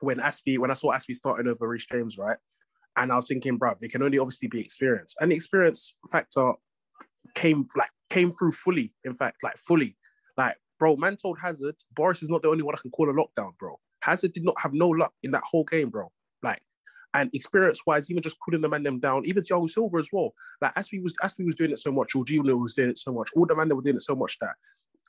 when 0.00 0.18
Aspie, 0.18 0.58
when 0.58 0.70
I 0.70 0.74
saw 0.74 0.92
Aspie 0.92 1.14
starting 1.14 1.48
over 1.48 1.68
Reece 1.68 1.86
James, 1.86 2.16
right? 2.16 2.38
And 2.96 3.12
I 3.12 3.16
was 3.16 3.28
thinking, 3.28 3.56
bro, 3.56 3.74
they 3.80 3.88
can 3.88 4.02
only 4.02 4.18
obviously 4.18 4.48
be 4.48 4.60
experience. 4.60 5.14
And 5.20 5.30
the 5.30 5.36
experience 5.36 5.94
factor 6.10 6.52
came 7.34 7.66
like 7.76 7.90
came 8.08 8.34
through 8.34 8.52
fully, 8.52 8.92
in 9.04 9.14
fact, 9.14 9.42
like 9.42 9.56
fully. 9.56 9.96
Like 10.36 10.56
bro, 10.78 10.96
man 10.96 11.16
told 11.16 11.38
Hazard, 11.38 11.76
Boris 11.94 12.22
is 12.22 12.30
not 12.30 12.42
the 12.42 12.48
only 12.48 12.62
one 12.62 12.74
I 12.74 12.80
can 12.80 12.90
call 12.90 13.08
a 13.08 13.12
lockdown, 13.12 13.56
bro. 13.58 13.78
Hazard 14.02 14.32
did 14.32 14.44
not 14.44 14.58
have 14.58 14.72
no 14.72 14.88
luck 14.88 15.12
in 15.22 15.30
that 15.32 15.42
whole 15.44 15.64
game, 15.64 15.90
bro. 15.90 16.10
Like, 16.42 16.60
and 17.12 17.28
experience-wise, 17.34 18.10
even 18.10 18.22
just 18.22 18.38
cooling 18.44 18.62
the 18.62 18.68
man 18.68 18.82
them 18.82 18.98
down, 18.98 19.26
even 19.26 19.42
Thiago 19.42 19.68
Silva 19.68 19.98
as 19.98 20.08
well. 20.12 20.32
Like 20.60 20.72
as 20.76 20.90
we 20.90 21.00
was 21.00 21.14
as 21.22 21.36
we 21.38 21.44
was 21.44 21.54
doing 21.54 21.70
it 21.70 21.78
so 21.78 21.92
much, 21.92 22.14
Jorginho 22.14 22.60
was 22.60 22.74
doing 22.74 22.90
it 22.90 22.98
so 22.98 23.12
much, 23.12 23.30
all 23.36 23.46
the 23.46 23.54
man 23.54 23.68
that 23.68 23.76
were 23.76 23.82
doing 23.82 23.96
it 23.96 24.02
so 24.02 24.16
much 24.16 24.38
that 24.40 24.54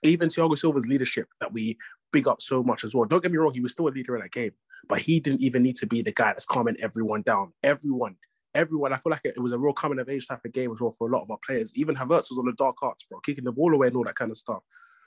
even 0.03 0.29
Thiago 0.29 0.57
Silva's 0.57 0.87
leadership 0.87 1.27
that 1.39 1.53
we 1.53 1.77
big 2.11 2.27
up 2.27 2.41
so 2.41 2.63
much 2.63 2.83
as 2.83 2.93
well. 2.93 3.05
Don't 3.05 3.21
get 3.21 3.31
me 3.31 3.37
wrong, 3.37 3.53
he 3.53 3.61
was 3.61 3.71
still 3.71 3.87
a 3.87 3.89
leader 3.89 4.15
in 4.15 4.21
that 4.21 4.31
game, 4.31 4.51
but 4.87 4.99
he 4.99 5.19
didn't 5.19 5.41
even 5.41 5.63
need 5.63 5.75
to 5.77 5.87
be 5.87 6.01
the 6.01 6.11
guy 6.11 6.27
that's 6.27 6.45
calming 6.45 6.75
everyone 6.81 7.21
down. 7.21 7.53
Everyone, 7.63 8.15
everyone. 8.53 8.93
I 8.93 8.97
feel 8.97 9.11
like 9.11 9.21
it, 9.23 9.35
it 9.37 9.41
was 9.41 9.53
a 9.53 9.57
real 9.57 9.73
coming 9.73 9.99
of 9.99 10.09
age 10.09 10.27
type 10.27 10.43
of 10.45 10.51
game 10.51 10.71
as 10.71 10.81
well 10.81 10.91
for 10.91 11.09
a 11.09 11.11
lot 11.11 11.23
of 11.23 11.31
our 11.31 11.39
players. 11.45 11.73
Even 11.75 11.95
Havertz 11.95 12.29
was 12.29 12.39
on 12.39 12.45
the 12.45 12.53
dark 12.53 12.81
arts, 12.83 13.03
bro, 13.03 13.19
kicking 13.19 13.43
the 13.43 13.51
ball 13.51 13.73
away 13.73 13.87
and 13.87 13.95
all 13.95 14.03
that 14.03 14.15
kind 14.15 14.31
of 14.31 14.37
stuff. 14.37 14.63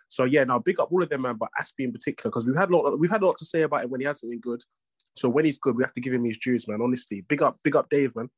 So 0.08 0.24
yeah, 0.24 0.44
now 0.44 0.58
big 0.58 0.80
up 0.80 0.92
all 0.92 1.02
of 1.02 1.08
them, 1.08 1.22
man, 1.22 1.36
but 1.36 1.48
Aspie 1.60 1.84
in 1.84 1.92
particular, 1.92 2.30
because 2.30 2.46
we've 2.46 2.56
had 2.56 2.70
a 2.70 2.76
lot, 2.76 2.98
we've 2.98 3.10
had 3.10 3.22
a 3.22 3.26
lot 3.26 3.36
to 3.38 3.44
say 3.44 3.62
about 3.62 3.84
him 3.84 3.90
when 3.90 4.00
he 4.00 4.06
hasn't 4.06 4.30
been 4.30 4.40
good. 4.40 4.62
So 5.16 5.28
when 5.28 5.44
he's 5.44 5.58
good, 5.58 5.76
we 5.76 5.84
have 5.84 5.94
to 5.94 6.00
give 6.00 6.12
him 6.12 6.24
his 6.24 6.38
dues, 6.38 6.66
man. 6.68 6.80
Honestly, 6.82 7.20
big 7.22 7.42
up, 7.42 7.58
big 7.62 7.76
up, 7.76 7.88
Dave, 7.88 8.14
man. 8.16 8.28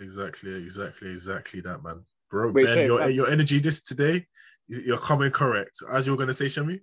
Exactly, 0.00 0.54
exactly, 0.54 1.10
exactly 1.10 1.60
that, 1.60 1.82
man. 1.82 2.04
Bro, 2.30 2.52
Wait, 2.52 2.66
Ben, 2.66 2.74
sorry, 2.74 2.86
your, 2.86 3.08
your 3.10 3.30
energy 3.30 3.58
this 3.58 3.82
today, 3.82 4.26
you're 4.68 4.98
coming 4.98 5.30
correct. 5.30 5.78
As 5.90 6.06
you 6.06 6.12
were 6.12 6.16
going 6.16 6.28
to 6.28 6.34
say, 6.34 6.46
Shami? 6.46 6.80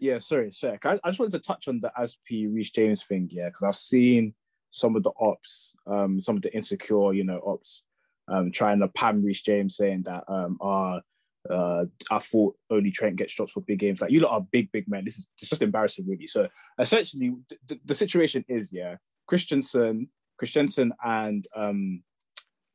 Yeah, 0.00 0.18
sorry, 0.18 0.50
sorry. 0.50 0.78
I, 0.84 0.98
I 1.04 1.08
just 1.08 1.18
wanted 1.18 1.32
to 1.32 1.46
touch 1.46 1.68
on 1.68 1.80
the 1.80 1.92
Aspie 1.98 2.52
Reece 2.52 2.70
James 2.70 3.02
thing, 3.04 3.28
yeah, 3.32 3.48
because 3.48 3.62
I've 3.62 3.76
seen 3.76 4.34
some 4.70 4.96
of 4.96 5.02
the 5.02 5.12
ops, 5.18 5.74
um, 5.86 6.20
some 6.20 6.36
of 6.36 6.42
the 6.42 6.54
insecure, 6.54 7.12
you 7.14 7.24
know, 7.24 7.40
ops, 7.46 7.84
um, 8.28 8.50
trying 8.50 8.80
to 8.80 8.88
pam 8.88 9.24
Reece 9.24 9.42
James 9.42 9.76
saying 9.76 10.02
that, 10.02 10.24
um, 10.28 10.58
uh, 10.60 11.00
uh, 11.48 11.84
I 12.10 12.18
thought 12.18 12.56
only 12.70 12.90
Trent 12.90 13.16
gets 13.16 13.32
shots 13.32 13.52
for 13.52 13.60
big 13.60 13.78
games. 13.78 14.00
Like 14.00 14.10
you 14.10 14.20
lot 14.20 14.32
are 14.32 14.46
big, 14.50 14.70
big 14.72 14.88
men. 14.88 15.04
This 15.04 15.16
is 15.16 15.28
it's 15.38 15.48
just 15.48 15.62
embarrassing, 15.62 16.06
really. 16.06 16.26
So 16.26 16.48
essentially, 16.78 17.34
the, 17.68 17.80
the 17.84 17.94
situation 17.94 18.44
is, 18.48 18.72
yeah, 18.72 18.96
Christensen, 19.28 20.08
Christensen, 20.38 20.92
and 21.04 21.46
um, 21.54 22.02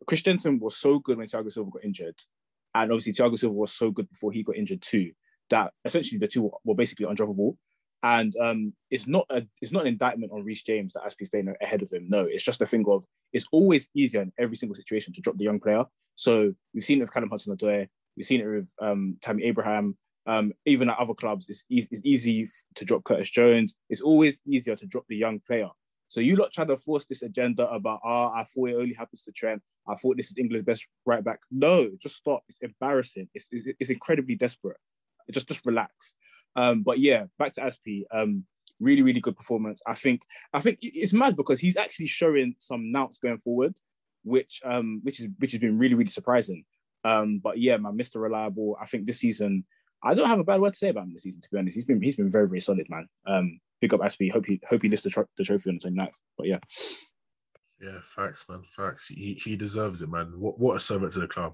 Christensen 0.08 0.60
was 0.60 0.78
so 0.78 1.00
good 1.00 1.18
when 1.18 1.28
Thiago 1.28 1.52
Silva 1.52 1.72
got 1.72 1.84
injured, 1.84 2.16
and 2.76 2.92
obviously 2.92 3.14
Thiago 3.14 3.38
Silva 3.38 3.56
was 3.56 3.74
so 3.74 3.92
good 3.92 4.10
before 4.10 4.32
he 4.32 4.44
got 4.44 4.58
injured 4.58 4.82
too. 4.82 5.12
That 5.50 5.74
essentially 5.86 6.20
the 6.20 6.28
two 6.28 6.52
were 6.64 6.76
basically 6.76 7.06
undroppable. 7.06 7.58
And 8.04 8.36
um, 8.38 8.74
it's 8.90 9.06
not 9.06 9.28
a 9.30 9.44
it's 9.62 9.72
not 9.72 9.82
an 9.82 9.90
indictment 9.90 10.32
on 10.32 10.44
Reece 10.44 10.64
James 10.64 10.94
that 10.94 11.04
Aspie's 11.06 11.30
playing 11.30 11.54
ahead 11.62 11.84
of 11.84 11.92
him. 11.92 12.08
No, 12.10 12.22
it's 12.22 12.44
just 12.44 12.62
a 12.62 12.66
thing 12.66 12.84
of 12.88 13.06
it's 13.32 13.48
always 13.52 13.90
easier 13.96 14.24
in 14.24 14.32
every 14.40 14.58
single 14.58 14.76
situation 14.76 15.14
to 15.14 15.22
drop 15.22 15.38
the 15.38 15.44
young 15.44 15.60
player. 15.60 15.84
So 16.16 16.52
we've 16.74 16.84
seen 16.84 16.98
it 16.98 17.02
with 17.02 17.14
Callum 17.14 17.30
Hudson-Odoi, 17.30 17.88
We've 18.16 18.26
seen 18.26 18.42
it 18.42 18.48
with 18.48 18.74
um, 18.82 19.18
Tammy 19.22 19.44
Abraham. 19.44 19.98
Um, 20.28 20.54
even 20.66 20.90
at 20.90 21.00
other 21.00 21.14
clubs, 21.14 21.50
it's, 21.50 21.64
e- 21.70 21.88
it's 21.90 22.02
easy 22.04 22.48
to 22.76 22.86
drop 22.86 23.04
Curtis 23.04 23.30
Jones. 23.30 23.78
It's 23.90 24.02
always 24.02 24.40
easier 24.46 24.76
to 24.76 24.86
drop 24.86 25.06
the 25.08 25.16
young 25.16 25.40
player. 25.48 25.70
So 26.12 26.20
you 26.20 26.36
lot 26.36 26.52
trying 26.52 26.68
to 26.68 26.76
force 26.76 27.06
this 27.06 27.22
agenda 27.22 27.70
about, 27.70 28.02
ah, 28.04 28.32
oh, 28.34 28.38
I 28.38 28.44
thought 28.44 28.72
it 28.72 28.76
only 28.76 28.94
happens 28.94 29.24
to 29.24 29.32
Trent. 29.32 29.62
I 29.88 29.96
thought 29.96 30.18
this 30.18 30.30
is 30.30 30.38
England's 30.38 30.66
best 30.66 30.86
right 31.06 31.24
back. 31.24 31.40
No, 31.50 31.90
just 32.02 32.18
stop. 32.18 32.44
It's 32.50 32.60
embarrassing. 32.60 33.30
It's, 33.34 33.48
it's, 33.50 33.64
it's 33.80 33.90
incredibly 33.90 34.36
desperate. 34.36 34.76
Just 35.32 35.48
just 35.48 35.66
relax. 35.66 36.16
Um, 36.58 36.84
but 36.84 37.00
yeah, 37.00 37.28
back 37.40 37.54
to 37.54 37.62
Aspie. 37.62 38.04
Um, 38.12 38.44
really, 38.82 39.04
really 39.04 39.22
good 39.22 39.38
performance. 39.38 39.82
I 39.88 39.94
think 39.94 40.24
I 40.54 40.60
think 40.60 40.80
it's 40.82 41.14
mad 41.14 41.38
because 41.38 41.62
he's 41.62 41.78
actually 41.78 42.08
showing 42.08 42.56
some 42.60 42.92
nouts 42.92 43.18
going 43.18 43.38
forward, 43.38 43.78
which 44.26 44.60
um, 44.66 45.00
which 45.04 45.22
is 45.22 45.30
which 45.38 45.54
has 45.54 45.62
been 45.62 45.78
really, 45.78 45.96
really 45.96 46.10
surprising. 46.10 46.66
Um, 47.06 47.40
but 47.40 47.58
yeah, 47.58 47.78
man, 47.78 47.98
Mr. 47.98 48.22
Reliable. 48.22 48.76
I 48.82 48.86
think 48.86 49.06
this 49.06 49.20
season, 49.20 49.64
I 50.04 50.14
don't 50.14 50.28
have 50.28 50.40
a 50.40 50.44
bad 50.44 50.60
word 50.60 50.74
to 50.74 50.78
say 50.78 50.90
about 50.90 51.06
him 51.06 51.14
this 51.14 51.24
season. 51.24 51.40
To 51.40 51.50
be 51.50 51.58
honest, 51.58 51.76
he's 51.76 51.86
been 51.86 52.02
he's 52.02 52.18
been 52.18 52.30
very 52.30 52.50
very 52.50 52.60
solid, 52.60 52.88
man. 52.90 53.08
Um, 53.26 53.62
pick 53.82 53.94
up 53.94 54.02
Aspie. 54.02 54.32
Hope 54.32 54.46
he 54.46 54.62
hope 54.70 54.82
he 54.82 54.90
lifts 54.90 55.04
the, 55.04 55.10
tro- 55.10 55.26
the 55.38 55.44
trophy 55.44 55.70
on 55.70 55.80
the 55.82 55.90
29th. 55.90 56.16
But 56.38 56.48
yeah. 56.48 56.60
Yeah, 57.82 57.98
facts, 58.04 58.46
man. 58.48 58.64
Facts. 58.68 59.08
He 59.08 59.34
he 59.44 59.56
deserves 59.56 60.02
it, 60.02 60.10
man. 60.10 60.34
What 60.38 60.60
what 60.60 60.78
a 60.78 60.80
servant 60.80 61.14
to 61.14 61.20
the 61.20 61.28
club. 61.28 61.54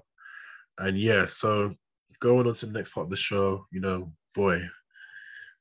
And 0.78 0.96
yeah, 0.96 1.26
so 1.26 1.74
going 2.20 2.46
on 2.46 2.54
to 2.54 2.66
the 2.66 2.72
next 2.72 2.90
part 2.90 3.04
of 3.06 3.10
the 3.10 3.16
show, 3.16 3.66
you 3.72 3.80
know, 3.80 4.12
boy, 4.34 4.58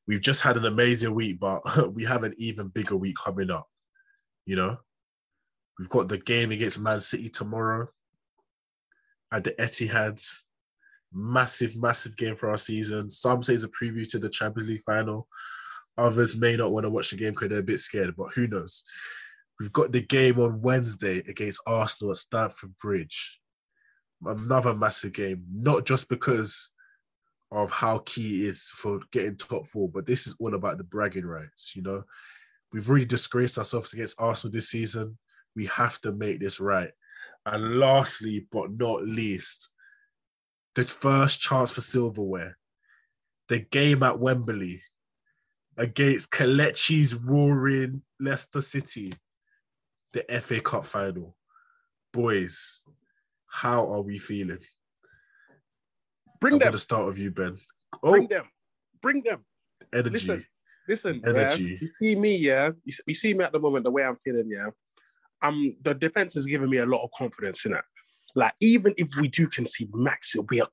we've 0.08 0.21
just 0.21 0.41
had 0.41 0.58
an 0.58 0.65
amazing 0.65 1.15
week, 1.15 1.39
but 1.39 1.62
we 1.93 2.03
have 2.03 2.23
an 2.23 2.34
even 2.38 2.67
bigger 2.67 2.97
week 2.97 3.15
coming 3.23 3.49
up. 3.49 3.67
You 4.45 4.56
know, 4.58 4.77
we've 5.80 5.89
got 5.89 6.10
the 6.10 6.17
game 6.17 6.51
against 6.51 6.82
Man 6.82 6.99
City 6.99 7.30
tomorrow 7.30 7.88
at 9.32 9.43
the 9.43 9.51
Etihad. 9.51 10.21
Massive, 11.13 11.75
massive 11.77 12.17
game 12.17 12.36
for 12.36 12.49
our 12.49 12.58
season. 12.58 13.10
Some 13.10 13.41
say 13.41 13.53
it's 13.53 13.63
a 13.63 13.69
preview 13.69 14.08
to 14.10 14.19
the 14.19 14.30
Champions 14.30 14.69
League 14.69 14.84
final. 14.86 15.27
Others 15.98 16.38
may 16.38 16.56
not 16.56 16.72
want 16.72 16.86
to 16.86 16.90
watch 16.90 17.12
the 17.12 17.18
game 17.18 17.34
because 17.34 17.50
they're 17.50 17.60
a 17.60 17.64
bit 17.64 17.80
scared, 17.80 18.16
but 18.16 18.30
who 18.34 18.48
knows? 18.48 18.84
We've 19.60 19.74
got 19.74 19.92
the 19.92 20.02
game 20.02 20.40
on 20.40 20.62
Wednesday 20.62 21.20
against 21.28 21.62
Arsenal 21.66 22.12
at 22.12 22.18
Stamford 22.18 22.78
Bridge. 22.80 23.40
Another 24.24 24.76
massive 24.76 25.14
game, 25.14 25.44
not 25.52 25.86
just 25.86 26.10
because 26.10 26.72
of 27.52 27.72
how 27.72 28.00
key 28.00 28.44
it 28.44 28.50
is 28.50 28.70
for 28.76 29.00
getting 29.12 29.36
top 29.36 29.66
four, 29.66 29.90
but 29.90 30.06
this 30.06 30.28
is 30.28 30.36
all 30.40 30.54
about 30.54 30.78
the 30.78 30.84
bragging 30.84 31.26
rights. 31.26 31.76
You 31.76 31.82
know, 31.82 32.04
we've 32.72 32.90
really 32.90 33.06
disgraced 33.06 33.58
ourselves 33.58 33.94
against 33.94 34.22
Arsenal 34.22 34.54
this 34.54 34.70
season. 34.70 35.18
We 35.56 35.66
have 35.68 36.00
to 36.02 36.12
make 36.12 36.40
this 36.40 36.60
right. 36.60 36.92
And 37.46 37.80
lastly, 37.80 38.48
but 38.52 38.72
not 38.72 39.04
least, 39.04 39.72
the 40.76 40.84
first 40.84 41.42
chance 41.42 41.72
for 41.72 41.82
silverware, 41.82 42.58
the 43.48 43.60
game 43.60 44.04
at 44.04 44.20
Wembley 44.20 44.82
against 45.78 46.32
Kelechi's 46.32 47.13
roaring 47.28 48.02
Leicester 48.20 48.62
City, 48.62 49.13
the 50.13 50.24
FA 50.42 50.60
Cup 50.60 50.86
final. 50.86 51.36
Boys, 52.13 52.84
how 53.48 53.92
are 53.92 54.02
we 54.02 54.18
feeling? 54.18 54.60
Bring 56.40 56.54
I'm 56.54 56.60
them. 56.60 56.68
gonna 56.68 56.78
start 56.78 57.08
with 57.08 57.18
you, 57.18 57.32
Ben. 57.32 57.58
Oh, 58.04 58.12
Bring 58.12 58.28
them. 58.28 58.44
Bring 59.02 59.24
them. 59.24 59.46
Energy. 59.94 60.12
Listen, 60.12 60.46
listen 60.88 61.22
energy. 61.26 61.63
Yeah? 61.63 61.78
You 61.82 61.88
see 61.88 62.16
me, 62.16 62.36
yeah. 62.38 62.72
You, 62.84 62.94
you 63.06 63.16
see 63.16 63.34
me 63.34 63.44
at 63.44 63.52
the 63.52 63.60
moment, 63.60 63.84
the 63.84 63.92
way 63.92 64.04
I'm 64.04 64.16
feeling, 64.16 64.50
yeah. 64.50 64.70
Um, 65.42 65.76
the 65.84 65.94
defense 65.94 66.34
has 66.34 66.46
given 66.46 66.70
me 66.70 66.78
a 66.78 66.86
lot 66.86 67.04
of 67.04 67.12
confidence 67.16 67.66
in 67.66 67.74
it. 67.74 67.84
Like 68.36 68.54
even 68.60 68.94
if 68.98 69.10
we 69.20 69.28
do 69.28 69.48
concede 69.48 69.94
max, 69.94 70.36
it'll 70.36 70.46
be 70.46 70.60
a 70.60 70.68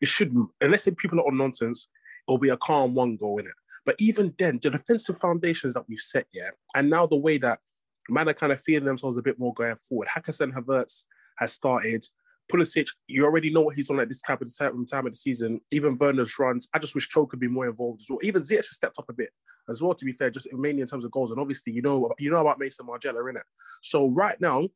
it 0.00 0.08
should 0.08 0.34
unless 0.60 0.88
people 0.98 1.20
are 1.20 1.26
on 1.26 1.36
nonsense, 1.36 1.88
it'll 2.28 2.38
be 2.38 2.50
a 2.50 2.56
calm 2.56 2.94
one 2.94 3.16
goal 3.16 3.38
in 3.38 3.46
it. 3.46 3.52
But 3.86 3.96
even 3.98 4.34
then, 4.38 4.58
the 4.62 4.70
defensive 4.70 5.18
foundations 5.18 5.74
that 5.74 5.84
we've 5.88 5.98
set, 5.98 6.26
yeah, 6.32 6.50
and 6.74 6.90
now 6.90 7.06
the 7.06 7.16
way 7.16 7.38
that 7.38 7.60
man 8.08 8.28
are 8.28 8.34
kind 8.34 8.52
of 8.52 8.60
feeling 8.60 8.84
themselves 8.84 9.16
a 9.16 9.22
bit 9.22 9.38
more 9.38 9.54
going 9.54 9.76
forward. 9.76 10.08
Hakkasan 10.08 10.52
Havertz 10.52 11.04
has 11.38 11.52
started. 11.52 12.04
Pulisic, 12.50 12.88
you 13.06 13.24
already 13.24 13.52
know 13.52 13.60
what 13.60 13.76
he's 13.76 13.90
on 13.90 14.00
at 14.00 14.08
this 14.08 14.20
type 14.22 14.40
of 14.40 14.58
time, 14.58 14.84
time 14.84 15.06
of 15.06 15.12
the 15.12 15.16
season. 15.16 15.60
Even 15.70 15.96
Werner's 15.96 16.36
runs. 16.36 16.66
I 16.74 16.80
just 16.80 16.96
wish 16.96 17.08
Cho 17.08 17.24
could 17.24 17.38
be 17.38 17.46
more 17.46 17.68
involved 17.68 18.00
as 18.00 18.08
well. 18.10 18.18
Even 18.22 18.42
Ziyech 18.42 18.56
has 18.56 18.74
stepped 18.74 18.98
up 18.98 19.08
a 19.08 19.12
bit 19.12 19.30
as 19.68 19.80
well, 19.80 19.94
to 19.94 20.04
be 20.04 20.12
fair, 20.12 20.30
just 20.30 20.52
mainly 20.52 20.80
in 20.80 20.88
terms 20.88 21.04
of 21.04 21.12
goals. 21.12 21.30
And 21.30 21.38
obviously, 21.38 21.72
you 21.72 21.80
know, 21.80 22.10
you 22.18 22.30
know 22.30 22.40
about 22.40 22.58
Mason 22.58 22.86
Margiela, 22.86 23.36
it. 23.36 23.42
So 23.82 24.08
right 24.08 24.40
now, 24.40 24.68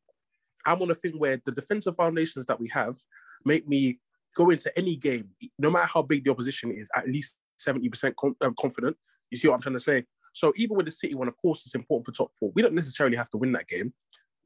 I'm 0.65 0.81
on 0.83 0.91
a 0.91 0.95
thing 0.95 1.19
where 1.19 1.41
the 1.45 1.53
defensive 1.53 1.97
foundations 1.97 2.47
that 2.47 2.61
we 2.61 2.69
have 2.69 2.97
make 3.45 3.69
me 3.69 3.99
go 4.37 4.51
into 4.51 4.77
any 4.79 4.97
game, 4.97 5.31
no 5.59 5.71
matter 5.71 5.91
how 5.93 6.03
big 6.03 6.25
the 6.25 6.31
opposition 6.31 6.71
is, 6.71 6.89
at 6.95 7.09
least 7.09 7.37
70% 7.59 8.15
com- 8.19 8.37
um, 8.41 8.55
confident. 8.59 8.97
You 9.31 9.39
see 9.39 9.49
what 9.49 9.55
I'm 9.55 9.63
trying 9.63 9.75
to 9.75 9.81
say? 9.81 10.05
So 10.33 10.53
even 10.57 10.77
with 10.77 10.87
the 10.87 10.93
City 10.93 11.15
one, 11.15 11.29
of 11.29 11.37
course, 11.37 11.65
it's 11.65 11.75
important 11.75 12.07
for 12.07 12.13
top 12.13 12.33
four. 12.39 12.51
We 12.55 12.63
don't 12.63 12.75
necessarily 12.75 13.17
have 13.17 13.31
to 13.31 13.37
win 13.37 13.53
that 13.53 13.69
game, 13.69 13.93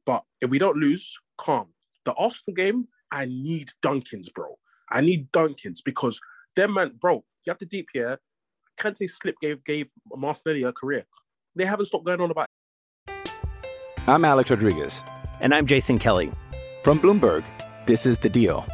but 0.04 0.24
if 0.40 0.50
we 0.50 0.58
don't 0.58 0.76
lose, 0.76 1.18
calm. 1.38 1.68
The 2.04 2.12
Arsenal 2.14 2.54
game, 2.54 2.88
I 3.10 3.26
need 3.26 3.70
Dunkins, 3.82 4.32
bro. 4.32 4.58
I 4.90 5.00
need 5.00 5.30
Dunkins 5.32 5.78
because 5.84 6.20
them 6.56 6.74
man, 6.74 6.92
bro, 7.00 7.24
you 7.46 7.50
have 7.50 7.58
to 7.58 7.66
deep 7.66 7.88
here. 7.92 8.18
Kante 8.78 9.08
slip 9.08 9.34
gave 9.40 9.64
gave 9.64 9.90
Martinelli 10.14 10.62
a 10.62 10.72
career. 10.72 11.04
They 11.56 11.64
haven't 11.64 11.86
stopped 11.86 12.04
going 12.04 12.20
on 12.20 12.30
about. 12.30 12.46
I'm 14.06 14.24
Alex 14.24 14.50
Rodriguez. 14.50 15.04
And 15.40 15.54
I'm 15.54 15.66
Jason 15.66 15.98
Kelly. 15.98 16.32
From 16.82 17.00
Bloomberg, 17.00 17.44
this 17.86 18.06
is 18.06 18.18
The 18.18 18.28
Deal. 18.28 18.64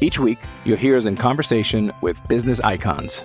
Each 0.00 0.18
week, 0.18 0.38
you'll 0.64 0.76
hear 0.76 0.96
us 0.96 1.06
in 1.06 1.16
conversation 1.16 1.92
with 2.02 2.20
business 2.28 2.60
icons. 2.60 3.24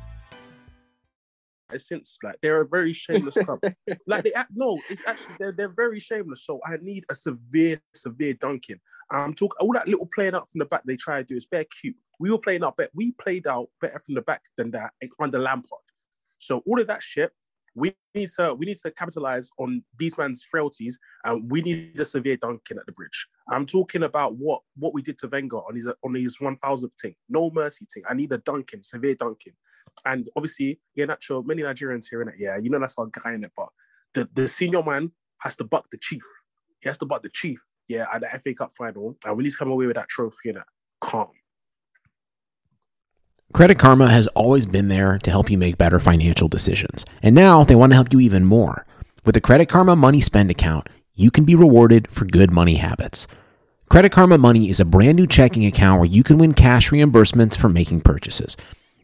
Since 1.77 2.17
like 2.23 2.35
they're 2.41 2.61
a 2.61 2.67
very 2.67 2.93
shameless 2.93 3.35
club. 3.45 3.59
like 4.07 4.23
they 4.23 4.33
act 4.33 4.51
no, 4.55 4.79
it's 4.89 5.03
actually 5.07 5.35
they're, 5.39 5.51
they're 5.51 5.73
very 5.75 5.99
shameless. 5.99 6.45
So 6.45 6.59
I 6.65 6.77
need 6.81 7.05
a 7.09 7.15
severe, 7.15 7.79
severe 7.93 8.33
dunking. 8.33 8.79
I'm 9.11 9.33
talking 9.33 9.57
all 9.59 9.73
that 9.73 9.87
little 9.87 10.07
playing 10.07 10.35
out 10.35 10.49
from 10.49 10.59
the 10.59 10.65
back 10.65 10.83
they 10.85 10.95
try 10.95 11.17
to 11.17 11.23
do 11.23 11.35
is 11.35 11.47
very 11.49 11.65
cute. 11.65 11.95
We 12.19 12.31
were 12.31 12.37
playing 12.37 12.63
out 12.63 12.77
better. 12.77 12.91
We 12.93 13.11
played 13.13 13.47
out 13.47 13.69
better 13.81 13.99
from 13.99 14.15
the 14.15 14.21
back 14.21 14.43
than 14.57 14.71
that 14.71 14.93
under 15.19 15.39
Lampard. 15.39 15.79
So 16.37 16.63
all 16.65 16.79
of 16.79 16.87
that 16.87 17.03
shit, 17.03 17.31
we 17.75 17.95
need 18.15 18.29
to 18.37 18.53
we 18.53 18.65
need 18.65 18.77
to 18.77 18.91
capitalize 18.91 19.49
on 19.57 19.83
these 19.97 20.17
man's 20.17 20.43
frailties, 20.43 20.99
and 21.23 21.49
we 21.49 21.61
need 21.61 21.99
a 21.99 22.05
severe 22.05 22.37
dunking 22.37 22.77
at 22.77 22.85
the 22.85 22.91
bridge. 22.91 23.27
I'm 23.49 23.65
talking 23.65 24.03
about 24.03 24.35
what 24.35 24.61
what 24.77 24.93
we 24.93 25.01
did 25.01 25.17
to 25.19 25.27
Wenger 25.27 25.57
on 25.57 25.75
his 25.75 25.87
on 26.03 26.15
his 26.15 26.37
1000th 26.37 26.91
thing, 27.01 27.15
no 27.29 27.49
mercy 27.51 27.85
thing. 27.93 28.03
I 28.09 28.13
need 28.13 28.31
a 28.31 28.39
dunking, 28.39 28.83
severe 28.83 29.15
dunking, 29.15 29.53
and 30.05 30.29
obviously, 30.35 30.79
yeah, 30.95 31.05
natural. 31.05 31.43
Many 31.43 31.63
Nigerians 31.63 32.05
here 32.09 32.21
in 32.21 32.29
it, 32.29 32.35
yeah, 32.37 32.57
you 32.57 32.69
know 32.69 32.79
that's 32.79 32.95
our 32.97 33.07
guy 33.07 33.33
in 33.33 33.43
it, 33.43 33.51
but 33.55 33.69
the 34.13 34.27
the 34.33 34.47
senior 34.47 34.83
man 34.83 35.11
has 35.39 35.55
to 35.57 35.63
buck 35.63 35.85
the 35.91 35.97
chief. 35.97 36.23
He 36.79 36.89
has 36.89 36.97
to 36.99 37.05
buck 37.05 37.23
the 37.23 37.29
chief, 37.29 37.59
yeah, 37.87 38.05
at 38.13 38.21
the 38.21 38.39
FA 38.39 38.53
Cup 38.53 38.71
final, 38.77 39.17
and 39.25 39.37
need 39.37 39.49
to 39.49 39.57
come 39.57 39.71
away 39.71 39.85
with 39.85 39.95
that 39.95 40.09
trophy 40.09 40.49
in 40.49 40.57
it. 40.57 40.63
Calm. 40.99 41.29
Credit 43.53 43.77
Karma 43.77 44.09
has 44.09 44.27
always 44.27 44.65
been 44.65 44.87
there 44.87 45.17
to 45.19 45.29
help 45.29 45.51
you 45.51 45.57
make 45.57 45.77
better 45.77 45.99
financial 45.99 46.47
decisions. 46.47 47.05
And 47.21 47.35
now 47.35 47.65
they 47.65 47.75
want 47.75 47.91
to 47.91 47.95
help 47.95 48.13
you 48.13 48.21
even 48.21 48.45
more. 48.45 48.85
With 49.25 49.35
the 49.35 49.41
Credit 49.41 49.67
Karma 49.67 49.95
Money 49.95 50.21
Spend 50.21 50.49
account, 50.49 50.87
you 51.15 51.31
can 51.31 51.43
be 51.43 51.53
rewarded 51.53 52.09
for 52.09 52.23
good 52.23 52.51
money 52.51 52.75
habits. 52.75 53.27
Credit 53.89 54.09
Karma 54.09 54.37
Money 54.37 54.69
is 54.69 54.79
a 54.79 54.85
brand 54.85 55.17
new 55.17 55.27
checking 55.27 55.65
account 55.65 55.99
where 55.99 56.09
you 56.09 56.23
can 56.23 56.37
win 56.37 56.53
cash 56.53 56.91
reimbursements 56.91 57.57
for 57.57 57.67
making 57.67 57.99
purchases. 58.01 58.55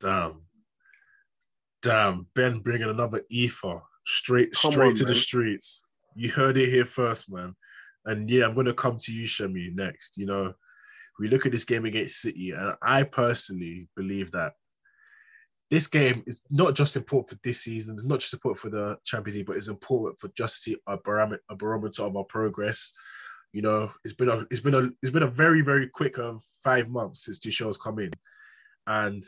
Damn. 0.00 0.42
Damn. 1.82 2.26
Ben 2.34 2.60
bringing 2.60 2.90
another 2.90 3.22
ether 3.30 3.80
straight 4.06 4.52
Come 4.60 4.72
straight 4.72 4.88
on, 4.88 4.94
to 4.96 5.04
the 5.04 5.14
streets. 5.14 5.82
You 6.14 6.30
heard 6.30 6.56
it 6.56 6.68
here 6.68 6.84
first, 6.84 7.30
man. 7.30 7.54
And 8.06 8.30
yeah, 8.30 8.46
I'm 8.46 8.54
going 8.54 8.66
to 8.66 8.74
come 8.74 8.96
to 8.98 9.12
you, 9.12 9.26
Semmy, 9.26 9.74
next. 9.74 10.16
You 10.18 10.26
know, 10.26 10.54
we 11.18 11.28
look 11.28 11.46
at 11.46 11.52
this 11.52 11.64
game 11.64 11.84
against 11.84 12.22
City, 12.22 12.52
and 12.52 12.74
I 12.82 13.02
personally 13.02 13.88
believe 13.94 14.30
that 14.32 14.54
this 15.70 15.86
game 15.86 16.22
is 16.26 16.42
not 16.50 16.74
just 16.74 16.96
important 16.96 17.30
for 17.30 17.38
this 17.44 17.60
season, 17.60 17.94
it's 17.94 18.06
not 18.06 18.18
just 18.18 18.34
important 18.34 18.58
for 18.58 18.70
the 18.70 18.98
Champions 19.04 19.36
League, 19.36 19.46
but 19.46 19.56
it's 19.56 19.68
important 19.68 20.18
for 20.18 20.28
just 20.36 20.64
to 20.64 20.70
see 20.70 20.76
a 20.86 20.98
barometer, 20.98 21.42
a 21.48 21.56
barometer 21.56 22.02
of 22.02 22.16
our 22.16 22.24
progress. 22.24 22.92
You 23.52 23.62
know, 23.62 23.92
it's 24.04 24.14
been 24.14 24.28
a 24.28 24.44
it's 24.50 24.60
been 24.60 24.74
a 24.74 24.90
it's 25.02 25.12
been 25.12 25.22
a 25.22 25.30
very 25.30 25.60
very 25.60 25.88
quick 25.88 26.18
um, 26.18 26.40
five 26.64 26.88
months 26.88 27.26
since 27.26 27.38
Tuchel's 27.38 27.76
come 27.76 27.98
in, 27.98 28.10
and 28.86 29.22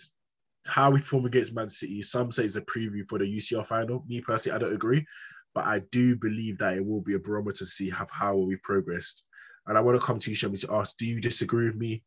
how 0.66 0.90
we 0.90 1.01
perform 1.01 1.27
against 1.27 1.55
Man 1.55 1.68
City. 1.68 2.03
Some 2.03 2.31
say 2.31 2.44
it's 2.44 2.57
a 2.57 2.62
preview 2.62 3.07
for 3.09 3.18
the 3.18 3.25
UCL 3.25 3.66
final. 3.66 4.05
Me 4.07 4.20
personally, 4.20 4.57
I 4.57 4.59
don't 4.59 4.75
agree, 4.75 5.05
but 5.55 5.64
I 5.64 5.81
do 5.90 6.16
believe 6.16 6.59
that 6.59 6.77
it 6.77 6.87
will 6.87 7.01
be 7.01 7.14
a 7.14 7.18
barometer 7.18 7.59
to 7.59 7.66
see 7.66 7.90
how, 7.90 8.07
how 8.11 8.37
we 8.37 8.57
progressed. 8.57 9.27
And 9.66 9.77
I 9.77 9.81
want 9.81 10.01
to 10.01 10.07
come 10.07 10.18
to 10.18 10.31
you, 10.31 10.37
Semmy, 10.37 10.61
to 10.66 10.75
ask: 10.75 10.96
Do 10.96 11.07
you 11.07 11.20
disagree 11.20 11.66
with 11.66 11.77
me? 11.77 12.03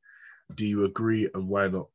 Do 0.53 0.65
you 0.65 0.85
agree, 0.85 1.29
and 1.33 1.47
why 1.47 1.67
not? 1.67 1.87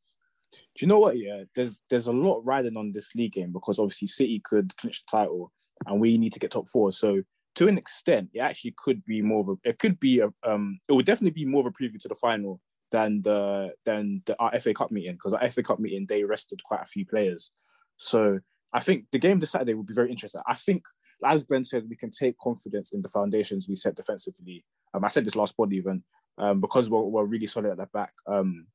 Do 0.52 0.58
you 0.80 0.86
know 0.86 0.98
what? 0.98 1.18
Yeah, 1.18 1.44
there's 1.54 1.82
there's 1.90 2.06
a 2.06 2.12
lot 2.12 2.44
riding 2.44 2.76
on 2.76 2.92
this 2.92 3.14
league 3.14 3.32
game 3.32 3.52
because 3.52 3.78
obviously 3.78 4.08
City 4.08 4.40
could 4.44 4.76
clinch 4.76 5.04
the 5.04 5.18
title, 5.18 5.52
and 5.86 6.00
we 6.00 6.18
need 6.18 6.32
to 6.32 6.38
get 6.38 6.50
top 6.50 6.68
four. 6.68 6.92
So 6.92 7.22
to 7.56 7.68
an 7.68 7.78
extent, 7.78 8.30
it 8.32 8.40
actually 8.40 8.74
could 8.76 9.04
be 9.04 9.22
more 9.22 9.40
of 9.40 9.48
a. 9.48 9.68
It 9.68 9.78
could 9.78 10.00
be 10.00 10.20
a. 10.20 10.28
Um, 10.46 10.78
it 10.88 10.92
would 10.92 11.06
definitely 11.06 11.42
be 11.42 11.44
more 11.44 11.60
of 11.60 11.66
a 11.66 11.70
preview 11.70 12.00
to 12.00 12.08
the 12.08 12.14
final 12.14 12.60
than 12.90 13.22
the 13.22 13.72
than 13.84 14.22
the 14.26 14.36
our 14.38 14.56
FA 14.58 14.74
Cup 14.74 14.90
meeting 14.90 15.14
because 15.14 15.32
our 15.32 15.48
FA 15.48 15.62
Cup 15.62 15.78
meeting 15.78 16.06
they 16.06 16.24
rested 16.24 16.62
quite 16.64 16.82
a 16.82 16.86
few 16.86 17.06
players. 17.06 17.52
So 17.96 18.40
I 18.72 18.80
think 18.80 19.06
the 19.12 19.18
game 19.18 19.40
this 19.40 19.50
Saturday 19.50 19.74
will 19.74 19.82
be 19.82 19.94
very 19.94 20.10
interesting. 20.10 20.40
I 20.46 20.54
think, 20.54 20.84
as 21.24 21.42
Ben 21.42 21.64
said, 21.64 21.88
we 21.88 21.96
can 21.96 22.10
take 22.10 22.38
confidence 22.38 22.92
in 22.92 23.02
the 23.02 23.08
foundations 23.08 23.68
we 23.68 23.74
set 23.74 23.96
defensively. 23.96 24.64
Um, 24.94 25.04
I 25.04 25.08
said 25.08 25.24
this 25.24 25.36
last 25.36 25.56
pod 25.56 25.72
even 25.72 26.02
um, 26.38 26.60
because 26.60 26.88
we're, 26.88 27.02
we're 27.02 27.24
really 27.24 27.46
solid 27.46 27.70
at 27.70 27.76
the 27.76 27.86
back. 27.92 28.12
Um, 28.26 28.66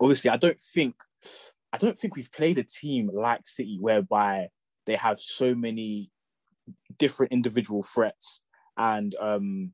obviously, 0.00 0.30
I 0.30 0.36
don't 0.36 0.60
think 0.60 0.94
I 1.72 1.78
don't 1.78 1.98
think 1.98 2.16
we've 2.16 2.32
played 2.32 2.58
a 2.58 2.64
team 2.64 3.10
like 3.12 3.46
City 3.46 3.78
whereby 3.80 4.48
they 4.86 4.96
have 4.96 5.18
so 5.18 5.54
many 5.54 6.10
different 6.98 7.32
individual 7.32 7.82
threats 7.82 8.42
and 8.76 9.14
um, 9.20 9.72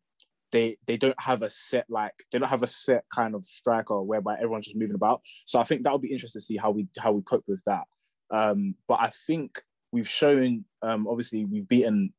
they 0.52 0.76
they 0.87 0.96
don't 0.96 1.20
have 1.20 1.42
a 1.42 1.48
set 1.48 1.84
like 1.88 2.12
they 2.30 2.38
don't 2.38 2.48
have 2.48 2.62
a 2.62 2.68
set 2.68 3.04
kind 3.14 3.34
of 3.34 3.44
striker 3.44 4.02
whereby 4.02 4.34
everyone's 4.34 4.66
just 4.66 4.76
moving 4.76 4.94
about. 4.94 5.20
So 5.46 5.61
I 5.61 5.64
think 5.64 5.82
that 5.82 5.92
would 5.92 6.02
be 6.02 6.12
interesting 6.12 6.40
to 6.40 6.44
see 6.44 6.56
how 6.56 6.70
we 6.70 6.87
how 6.98 7.12
we 7.12 7.22
cope 7.22 7.44
with 7.46 7.62
that. 7.66 7.84
Um, 8.30 8.74
but 8.87 8.98
I 9.00 9.11
think 9.26 9.62
we've 9.92 10.08
shown 10.08 10.64
um, 10.82 11.06
obviously 11.06 11.44
we've 11.44 11.68
beaten 11.68 12.12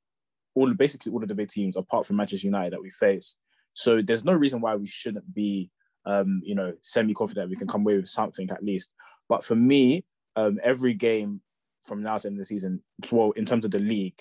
all 0.55 0.73
basically 0.73 1.11
all 1.11 1.21
of 1.21 1.29
the 1.29 1.35
big 1.35 1.49
teams 1.49 1.77
apart 1.77 2.05
from 2.05 2.17
Manchester 2.17 2.47
United 2.47 2.73
that 2.73 2.81
we 2.81 2.89
face. 2.89 3.37
So 3.73 4.01
there's 4.01 4.25
no 4.25 4.33
reason 4.33 4.61
why 4.61 4.75
we 4.75 4.87
shouldn't 4.87 5.33
be 5.33 5.69
um, 6.05 6.41
you 6.43 6.55
know 6.55 6.73
semi 6.81 7.13
confident 7.13 7.49
we 7.49 7.55
can 7.55 7.67
come 7.67 7.81
away 7.81 7.97
with 7.97 8.09
something 8.09 8.49
at 8.51 8.63
least. 8.63 8.91
But 9.27 9.43
for 9.43 9.55
me, 9.55 10.05
um, 10.35 10.59
every 10.63 10.93
game 10.93 11.41
from 11.83 12.03
now 12.03 12.17
to 12.17 12.23
the 12.23 12.27
end 12.29 12.35
of 12.35 12.39
the 12.39 12.45
season, 12.45 12.81
well, 13.11 13.31
in 13.31 13.45
terms 13.45 13.65
of 13.65 13.71
the 13.71 13.79
league, 13.79 14.19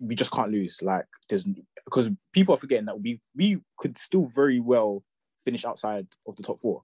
we 0.00 0.14
just 0.14 0.32
can't 0.32 0.50
lose. 0.50 0.80
Like 0.82 1.06
there's 1.28 1.46
because 1.84 2.10
people 2.32 2.54
are 2.54 2.58
forgetting 2.58 2.86
that 2.86 3.00
we 3.00 3.20
we 3.36 3.58
could 3.76 3.98
still 3.98 4.26
very 4.26 4.60
well 4.60 5.02
finish 5.44 5.64
outside 5.64 6.06
of 6.26 6.36
the 6.36 6.42
top 6.42 6.58
four 6.58 6.82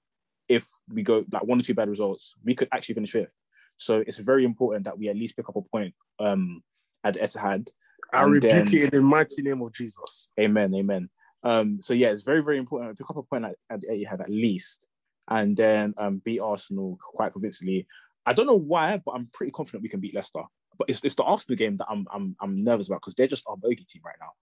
if 0.48 0.66
we 0.92 1.02
go 1.02 1.24
like 1.32 1.44
one 1.44 1.58
or 1.58 1.62
two 1.62 1.74
bad 1.74 1.88
results. 1.88 2.34
We 2.44 2.54
could 2.54 2.68
actually 2.72 2.96
finish 2.96 3.12
fifth. 3.12 3.32
So 3.76 4.02
it's 4.06 4.18
very 4.18 4.44
important 4.44 4.84
that 4.84 4.98
we 4.98 5.08
at 5.08 5.16
least 5.16 5.36
pick 5.36 5.48
up 5.48 5.56
a 5.56 5.62
point 5.62 5.94
um, 6.18 6.62
at 7.04 7.14
Etihad. 7.16 7.70
I 8.12 8.22
rebuke 8.22 8.50
then- 8.50 8.66
it 8.66 8.84
in 8.84 8.90
the 8.90 9.00
mighty 9.00 9.42
name 9.42 9.62
of 9.62 9.72
Jesus. 9.72 10.30
Amen, 10.38 10.74
amen. 10.74 11.08
Um, 11.42 11.80
so 11.80 11.94
yeah, 11.94 12.08
it's 12.08 12.24
very, 12.24 12.42
very 12.42 12.58
important 12.58 12.90
to 12.90 13.02
pick 13.02 13.08
up 13.08 13.16
a 13.16 13.22
point 13.22 13.44
at, 13.46 13.56
at 13.70 13.80
Etihad 13.82 14.20
at 14.20 14.28
least, 14.28 14.86
and 15.28 15.56
then 15.56 15.94
um, 15.96 16.20
beat 16.22 16.40
Arsenal 16.40 16.98
quite 17.00 17.32
convincingly. 17.32 17.86
I 18.26 18.34
don't 18.34 18.46
know 18.46 18.58
why, 18.58 19.00
but 19.02 19.12
I'm 19.12 19.28
pretty 19.32 19.52
confident 19.52 19.82
we 19.82 19.88
can 19.88 20.00
beat 20.00 20.14
Leicester. 20.14 20.42
But 20.76 20.90
it's, 20.90 21.02
it's 21.02 21.14
the 21.14 21.22
Arsenal 21.22 21.56
game 21.56 21.76
that 21.78 21.86
I'm 21.88 22.06
I'm 22.12 22.36
I'm 22.40 22.58
nervous 22.58 22.88
about 22.88 23.00
because 23.00 23.14
they're 23.14 23.26
just 23.26 23.44
our 23.46 23.56
bogey 23.56 23.86
team 23.88 24.02
right 24.04 24.16
now. 24.20 24.32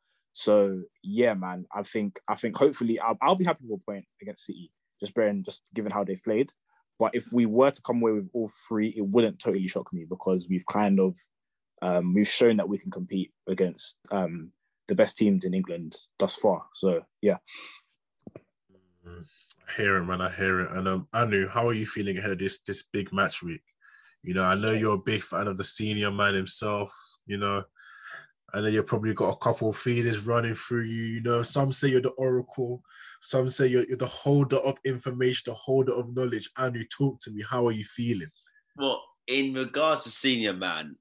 So 0.45 0.55
yeah, 1.03 1.35
man, 1.35 1.67
I 1.81 1.83
think 1.93 2.21
I 2.33 2.37
think 2.41 2.57
hopefully 2.57 2.99
I'll, 3.01 3.19
I'll 3.21 3.41
be 3.43 3.49
happy 3.51 3.65
with 3.67 3.81
a 3.81 3.85
point 3.91 4.07
against 4.23 4.47
City, 4.47 4.71
just 5.01 5.15
bearing 5.15 5.45
just 5.45 5.63
given 5.75 5.93
how 5.93 6.05
they've 6.05 6.23
played. 6.29 6.51
But 6.99 7.15
if 7.15 7.25
we 7.33 7.45
were 7.47 7.73
to 7.73 7.83
come 7.83 7.99
away 8.01 8.13
with 8.13 8.29
all 8.33 8.51
three, 8.69 8.91
it 8.97 9.07
wouldn't 9.13 9.39
totally 9.39 9.69
shock 9.69 9.93
me 9.93 10.07
because 10.15 10.49
we've 10.49 10.67
kind 10.81 10.99
of 11.01 11.13
Um, 11.81 12.15
we've 12.15 12.35
shown 12.41 12.57
that 12.57 12.69
we 12.69 12.79
can 12.83 12.91
compete 12.91 13.31
against 13.47 13.97
um, 14.11 14.53
the 14.89 14.97
best 15.01 15.17
teams 15.17 15.45
in 15.45 15.55
England 15.55 15.95
thus 16.19 16.35
far. 16.43 16.61
So 16.75 16.89
yeah. 17.23 17.39
I 19.07 19.73
hear 19.77 19.97
it, 19.99 20.05
man. 20.05 20.21
I 20.21 20.31
hear 20.41 20.61
it. 20.63 20.71
And 20.77 20.89
um, 20.89 21.07
Anu, 21.13 21.47
how 21.55 21.69
are 21.69 21.79
you 21.81 21.87
feeling 21.87 22.19
ahead 22.19 22.33
of 22.33 22.39
this 22.39 22.63
this 22.67 22.83
big 22.93 23.13
match 23.13 23.43
week? 23.43 23.63
You 24.27 24.35
know, 24.35 24.47
I 24.53 24.57
know 24.57 24.75
you're 24.75 24.99
a 24.99 25.11
big 25.13 25.23
fan 25.23 25.47
of 25.47 25.57
the 25.57 25.69
senior 25.79 26.11
man 26.11 26.35
himself. 26.35 26.91
You 27.27 27.39
know, 27.39 27.63
I 28.55 28.61
know 28.61 28.69
you've 28.69 28.87
probably 28.87 29.15
got 29.15 29.33
a 29.33 29.37
couple 29.37 29.71
of 29.71 29.77
feelings 29.77 30.27
running 30.27 30.55
through 30.55 30.85
you. 30.85 31.03
You 31.03 31.21
know, 31.23 31.43
some 31.43 31.71
say 31.71 31.89
you're 31.89 32.01
the 32.01 32.11
oracle, 32.11 32.83
some 33.21 33.49
say 33.49 33.67
you're, 33.67 33.87
you're 33.87 33.99
the 33.99 34.07
holder 34.07 34.57
of 34.59 34.79
information, 34.85 35.45
the 35.47 35.55
holder 35.55 35.93
of 35.93 36.15
knowledge. 36.17 36.49
And 36.57 36.75
you 36.75 36.85
talk 36.87 37.21
to 37.21 37.31
me. 37.31 37.45
How 37.49 37.67
are 37.67 37.73
you 37.73 37.85
feeling? 37.85 38.31
Well, 38.77 39.03
in 39.27 39.53
regards 39.53 40.05
to 40.05 40.11
senior 40.11 40.55
man, 40.55 40.97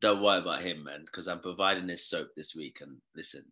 don't 0.00 0.22
worry 0.22 0.40
about 0.40 0.62
him, 0.62 0.82
man, 0.82 1.02
because 1.06 1.28
I'm 1.28 1.40
providing 1.40 1.86
this 1.86 2.08
soap 2.08 2.30
this 2.36 2.56
week. 2.56 2.80
And 2.80 2.96
listen, 3.14 3.44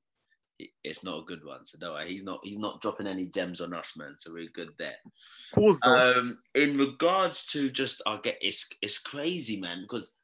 it's 0.83 1.05
not 1.05 1.21
a 1.21 1.25
good 1.25 1.45
one. 1.45 1.65
So 1.65 1.79
don't 1.79 1.95
worry, 1.95 2.09
he's 2.09 2.25
not 2.25 2.41
he's 2.43 2.59
not 2.59 2.81
dropping 2.81 3.07
any 3.07 3.27
gems 3.27 3.61
on 3.61 3.73
us, 3.73 3.95
man. 3.97 4.15
So 4.17 4.33
we're 4.33 4.49
good 4.53 4.71
there. 4.77 4.97
Of 5.07 5.55
course. 5.55 5.79
Um, 5.85 6.39
in 6.55 6.77
regards 6.77 7.47
to 7.47 7.71
just 7.71 8.03
I 8.07 8.19
get 8.23 8.39
it's 8.41 8.69
it's 8.83 8.99
crazy, 8.99 9.61
man, 9.61 9.83
because 9.83 10.17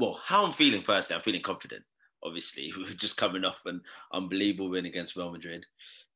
well, 0.00 0.18
how 0.24 0.44
I'm 0.44 0.52
feeling 0.52 0.82
firstly, 0.82 1.14
I'm 1.14 1.22
feeling 1.22 1.42
confident. 1.42 1.84
Obviously, 2.24 2.72
we're 2.76 2.88
just 2.90 3.16
coming 3.16 3.44
off 3.44 3.60
an 3.66 3.82
unbelievable 4.12 4.70
win 4.70 4.86
against 4.86 5.16
Real 5.16 5.30
Madrid. 5.30 5.64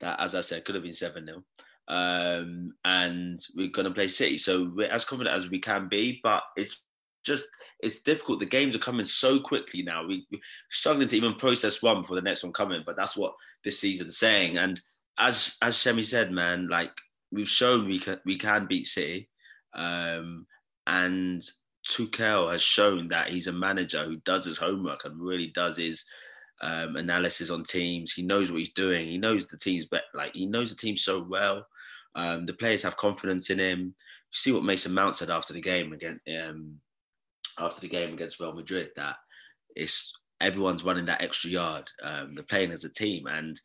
That, 0.01 0.19
as 0.21 0.35
I 0.35 0.41
said, 0.41 0.65
could 0.65 0.75
have 0.75 0.85
been 0.85 0.93
7 0.93 1.25
0. 1.25 1.45
Um, 1.87 2.73
and 2.85 3.39
we're 3.55 3.69
going 3.69 3.87
to 3.87 3.95
play 3.95 4.09
City. 4.09 4.39
So 4.39 4.73
we're 4.75 4.91
as 4.91 5.05
confident 5.05 5.37
as 5.37 5.51
we 5.51 5.59
can 5.59 5.89
be, 5.89 6.21
but 6.23 6.43
it's 6.57 6.81
just 7.25 7.47
it's 7.81 8.03
difficult. 8.03 8.41
The 8.41 8.47
games 8.47 8.75
are 8.75 8.81
coming 8.81 9.05
so 9.05 9.39
quickly 9.39 9.83
now. 9.83 10.07
We, 10.07 10.27
are 10.33 10.39
struggling 10.71 11.09
to 11.09 11.17
even 11.17 11.35
process 11.35 11.83
one 11.83 12.01
before 12.01 12.17
the 12.17 12.23
next 12.23 12.43
one 12.43 12.53
coming. 12.53 12.83
But 12.85 12.97
that's 12.97 13.17
what 13.17 13.35
this 13.65 13.79
season's 13.79 14.19
saying. 14.19 14.57
And 14.57 14.81
as 15.19 15.57
as 15.63 15.77
Semmy 15.77 16.05
said, 16.05 16.33
man, 16.33 16.69
like 16.69 16.93
we've 17.31 17.49
shown 17.49 17.87
we 17.87 17.99
can 17.99 18.19
we 18.25 18.39
can 18.39 18.67
beat 18.67 18.87
City, 18.87 19.29
um, 19.75 20.47
and 20.87 21.43
Tuchel 21.89 22.51
has 22.51 22.63
shown 22.63 23.09
that 23.09 23.29
he's 23.29 23.47
a 23.47 23.53
manager 23.53 24.05
who 24.05 24.17
does 24.17 24.45
his 24.45 24.59
homework 24.59 25.05
and 25.05 25.21
really 25.21 25.49
does 25.49 25.77
his 25.77 26.05
um, 26.61 26.97
analysis 26.97 27.51
on 27.51 27.65
teams. 27.65 28.13
He 28.13 28.23
knows 28.23 28.51
what 28.51 28.59
he's 28.59 28.73
doing. 28.73 29.07
He 29.07 29.19
knows 29.19 29.47
the 29.47 29.59
teams, 29.59 29.87
but 29.91 30.03
like 30.15 30.33
he 30.35 30.47
knows 30.47 30.71
the 30.71 30.77
team 30.77 30.97
so 30.97 31.23
well. 31.23 31.67
Um, 32.15 32.47
the 32.47 32.53
players 32.55 32.83
have 32.83 32.97
confidence 32.97 33.51
in 33.51 33.59
him. 33.59 33.81
You 33.81 33.95
see 34.33 34.53
what 34.53 34.65
Mason 34.65 34.95
Mount 34.95 35.17
said 35.17 35.31
after 35.31 35.53
the 35.53 35.61
game 35.61 35.93
against 35.93 36.21
um, 36.29 36.81
after 37.59 37.81
the 37.81 37.89
game 37.89 38.15
against 38.15 38.41
Real 38.41 38.53
Madrid 38.53 38.91
that 38.97 39.17
it's 39.77 40.19
everyone's 40.41 40.85
running 40.85 41.05
that 41.07 41.23
extra 41.23 41.51
yard. 41.51 41.91
Um, 42.03 42.35
they're 42.35 42.45
playing 42.45 42.73
as 42.73 42.85
a 42.85 42.93
team, 42.93 43.27
and 43.27 43.61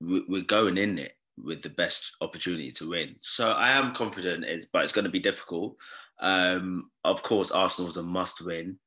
we're 0.00 0.42
going 0.42 0.78
in 0.78 0.98
it 0.98 1.12
with 1.44 1.62
the 1.62 1.70
best 1.70 2.16
opportunity 2.20 2.70
to 2.72 2.90
win. 2.90 3.16
So 3.20 3.52
I 3.52 3.70
am 3.72 3.94
confident, 3.94 4.44
it's, 4.44 4.66
but 4.66 4.82
it's 4.82 4.92
going 4.92 5.04
to 5.04 5.10
be 5.10 5.20
difficult. 5.20 5.76
Um, 6.20 6.90
of 7.04 7.22
course, 7.22 7.50
Arsenal's 7.50 7.96
a 7.96 8.02
must-win, 8.02 8.78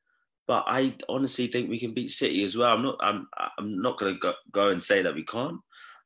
but 0.48 0.66
I 0.68 0.96
honestly 1.08 1.48
think 1.48 1.70
we 1.70 1.80
can 1.80 1.94
beat 1.94 2.12
City 2.12 2.44
as 2.44 2.58
well. 2.58 2.74
I'm 2.74 2.84
not. 2.84 2.98
I'm. 3.02 3.28
I'm 3.58 3.82
not 3.82 3.98
going 3.98 4.20
to 4.20 4.34
go, 4.52 4.70
and 4.70 4.84
say 4.84 5.02
that 5.02 5.16
we 5.16 5.24
can't. 5.24 5.60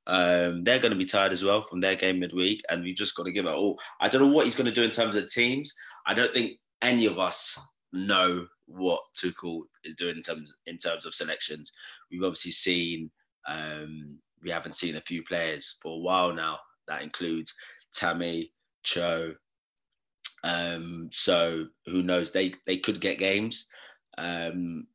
Um, 0.08 0.64
they're 0.64 0.80
going 0.80 0.92
to 0.92 0.98
be 0.98 1.06
tired 1.06 1.32
as 1.32 1.44
well 1.44 1.64
from 1.64 1.82
their 1.82 1.96
game 1.96 2.20
midweek, 2.20 2.62
and 2.70 2.84
we 2.84 2.94
just 2.94 3.16
got 3.16 3.24
to 3.24 3.32
give 3.32 3.46
it 3.46 3.54
all. 3.54 3.80
I 4.00 4.08
don't 4.08 4.22
know 4.22 4.32
what 4.32 4.46
he's 4.46 4.56
going 4.56 4.68
to 4.68 4.72
do 4.72 4.84
in 4.84 4.92
terms 4.92 5.16
of 5.16 5.32
teams. 5.32 5.74
I 6.06 6.14
don't 6.14 6.32
think 6.32 6.60
any 6.82 7.08
of 7.08 7.18
us 7.18 7.60
know 7.92 8.46
what 8.68 9.00
Tuchel 9.16 9.62
is 9.84 9.96
doing 9.96 10.18
in 10.18 10.22
terms 10.22 10.54
in 10.68 10.78
terms 10.78 11.08
of 11.08 11.16
selections. 11.16 11.72
We've 12.12 12.24
obviously 12.24 12.52
seen. 12.52 13.10
Um, 13.48 14.20
we 14.46 14.52
haven't 14.52 14.76
seen 14.76 14.96
a 14.96 15.02
few 15.02 15.24
players 15.24 15.78
for 15.82 15.94
a 15.94 16.00
while 16.00 16.34
now. 16.34 16.60
That 16.88 17.02
includes 17.02 17.54
Tammy, 17.94 18.54
Cho, 18.84 19.34
um, 20.46 21.10
so 21.12 21.66
who 21.88 22.04
knows? 22.04 22.32
They 22.32 22.54
they 22.68 22.78
could 22.78 23.02
get 23.02 23.18
games. 23.18 23.66
Um, 24.18 24.88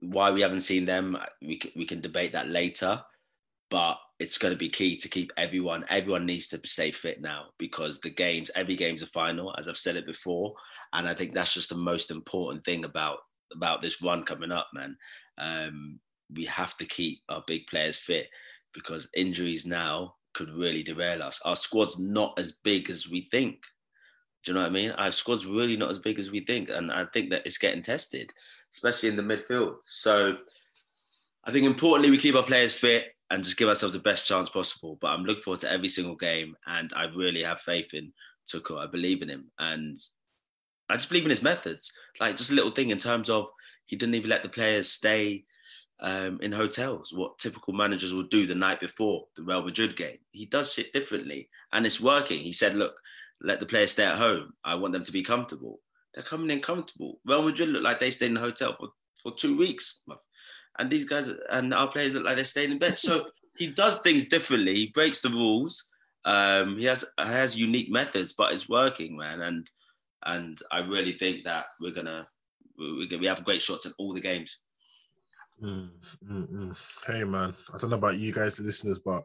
why 0.00 0.32
we 0.32 0.42
haven't 0.42 0.62
seen 0.62 0.84
them, 0.84 1.16
we 1.40 1.56
can, 1.56 1.70
we 1.76 1.84
can 1.84 2.00
debate 2.00 2.32
that 2.32 2.48
later. 2.48 3.00
But 3.70 3.98
it's 4.18 4.38
going 4.38 4.52
to 4.52 4.58
be 4.58 4.68
key 4.68 4.96
to 4.96 5.08
keep 5.08 5.30
everyone. 5.36 5.84
Everyone 5.88 6.26
needs 6.26 6.48
to 6.48 6.60
stay 6.64 6.90
fit 6.90 7.20
now 7.20 7.46
because 7.58 8.00
the 8.00 8.10
games, 8.10 8.50
every 8.56 8.74
game's 8.74 9.02
a 9.02 9.06
final, 9.06 9.54
as 9.58 9.68
I've 9.68 9.76
said 9.76 9.94
it 9.94 10.06
before, 10.06 10.54
and 10.92 11.06
I 11.06 11.14
think 11.14 11.32
that's 11.32 11.54
just 11.54 11.68
the 11.68 11.76
most 11.76 12.10
important 12.10 12.64
thing 12.64 12.84
about 12.84 13.18
about 13.54 13.80
this 13.80 14.02
run 14.02 14.24
coming 14.24 14.50
up, 14.50 14.68
man. 14.74 14.96
Um, 15.38 16.00
we 16.34 16.44
have 16.46 16.76
to 16.78 16.84
keep 16.84 17.20
our 17.28 17.42
big 17.46 17.66
players 17.68 17.96
fit 17.96 18.26
because 18.74 19.08
injuries 19.16 19.66
now 19.66 20.14
could 20.34 20.50
really 20.50 20.82
derail 20.82 21.22
us. 21.22 21.40
Our 21.44 21.56
squad's 21.56 21.98
not 21.98 22.38
as 22.38 22.52
big 22.52 22.90
as 22.90 23.08
we 23.08 23.28
think. 23.30 23.62
Do 24.44 24.52
you 24.52 24.54
know 24.54 24.62
what 24.62 24.70
I 24.70 24.72
mean? 24.72 24.90
Our 24.92 25.12
squad's 25.12 25.46
really 25.46 25.76
not 25.76 25.90
as 25.90 25.98
big 25.98 26.18
as 26.18 26.30
we 26.30 26.40
think, 26.40 26.68
and 26.68 26.92
I 26.92 27.06
think 27.06 27.30
that 27.30 27.42
it's 27.44 27.58
getting 27.58 27.82
tested, 27.82 28.32
especially 28.72 29.08
in 29.08 29.16
the 29.16 29.22
midfield. 29.22 29.76
So 29.80 30.36
I 31.44 31.50
think 31.50 31.66
importantly 31.66 32.10
we 32.10 32.18
keep 32.18 32.36
our 32.36 32.42
players 32.42 32.72
fit 32.72 33.08
and 33.30 33.42
just 33.42 33.56
give 33.56 33.68
ourselves 33.68 33.94
the 33.94 34.00
best 34.00 34.26
chance 34.26 34.48
possible. 34.48 34.96
But 35.00 35.08
I'm 35.08 35.24
looking 35.24 35.42
forward 35.42 35.60
to 35.60 35.70
every 35.70 35.88
single 35.88 36.16
game, 36.16 36.56
and 36.66 36.92
I 36.94 37.06
really 37.06 37.42
have 37.42 37.60
faith 37.60 37.94
in 37.94 38.12
Tuchel. 38.48 38.78
I 38.78 38.86
believe 38.86 39.22
in 39.22 39.28
him, 39.28 39.50
and 39.58 39.96
I 40.88 40.96
just 40.96 41.08
believe 41.08 41.24
in 41.24 41.30
his 41.30 41.42
methods. 41.42 41.92
Like 42.20 42.36
just 42.36 42.52
a 42.52 42.54
little 42.54 42.70
thing 42.70 42.90
in 42.90 42.98
terms 42.98 43.28
of 43.28 43.48
he 43.86 43.96
didn't 43.96 44.14
even 44.14 44.30
let 44.30 44.42
the 44.42 44.48
players 44.48 44.88
stay 44.88 45.44
um, 46.00 46.38
in 46.42 46.52
hotels. 46.52 47.12
What 47.12 47.38
typical 47.38 47.72
managers 47.72 48.14
will 48.14 48.24
do 48.24 48.46
the 48.46 48.54
night 48.54 48.80
before 48.80 49.26
the 49.36 49.42
Real 49.42 49.62
Madrid 49.62 49.96
game. 49.96 50.18
He 50.32 50.46
does 50.46 50.72
shit 50.72 50.92
differently, 50.92 51.48
and 51.72 51.86
it's 51.86 52.00
working. 52.00 52.40
He 52.40 52.52
said, 52.52 52.74
"Look, 52.74 52.98
let 53.40 53.60
the 53.60 53.66
players 53.66 53.92
stay 53.92 54.04
at 54.04 54.18
home. 54.18 54.52
I 54.64 54.74
want 54.74 54.92
them 54.92 55.04
to 55.04 55.12
be 55.12 55.22
comfortable. 55.22 55.80
They're 56.14 56.22
coming 56.22 56.50
in 56.50 56.60
comfortable. 56.60 57.20
Real 57.24 57.42
Madrid 57.42 57.68
look 57.68 57.82
like 57.82 58.00
they 58.00 58.10
stayed 58.10 58.28
in 58.28 58.34
the 58.34 58.40
hotel 58.40 58.76
for, 58.78 58.88
for 59.22 59.32
two 59.36 59.56
weeks. 59.56 60.02
And 60.78 60.90
these 60.90 61.04
guys 61.04 61.30
and 61.50 61.74
our 61.74 61.88
players 61.88 62.14
look 62.14 62.24
like 62.24 62.36
they're 62.36 62.44
staying 62.44 62.72
in 62.72 62.78
bed. 62.78 62.98
So 62.98 63.20
he 63.56 63.68
does 63.68 64.00
things 64.00 64.28
differently. 64.28 64.74
He 64.74 64.86
breaks 64.94 65.20
the 65.20 65.28
rules. 65.28 65.88
Um, 66.24 66.78
he 66.78 66.84
has 66.86 67.04
has 67.18 67.58
unique 67.58 67.90
methods, 67.90 68.32
but 68.32 68.52
it's 68.52 68.68
working, 68.68 69.16
man. 69.16 69.40
And 69.42 69.70
and 70.26 70.58
I 70.70 70.80
really 70.80 71.12
think 71.12 71.44
that 71.44 71.66
we're 71.80 71.94
gonna 71.94 72.26
we 72.78 73.08
we 73.16 73.26
have 73.26 73.44
great 73.44 73.62
shots 73.62 73.86
in 73.86 73.92
all 73.98 74.12
the 74.12 74.20
games. 74.20 74.58
Mm, 75.62 75.90
mm, 76.30 76.52
mm. 76.52 76.76
Hey 77.06 77.24
man, 77.24 77.52
I 77.74 77.78
don't 77.78 77.90
know 77.90 77.96
about 77.96 78.16
you 78.16 78.32
guys, 78.32 78.56
the 78.56 78.64
listeners, 78.64 79.00
but 79.00 79.24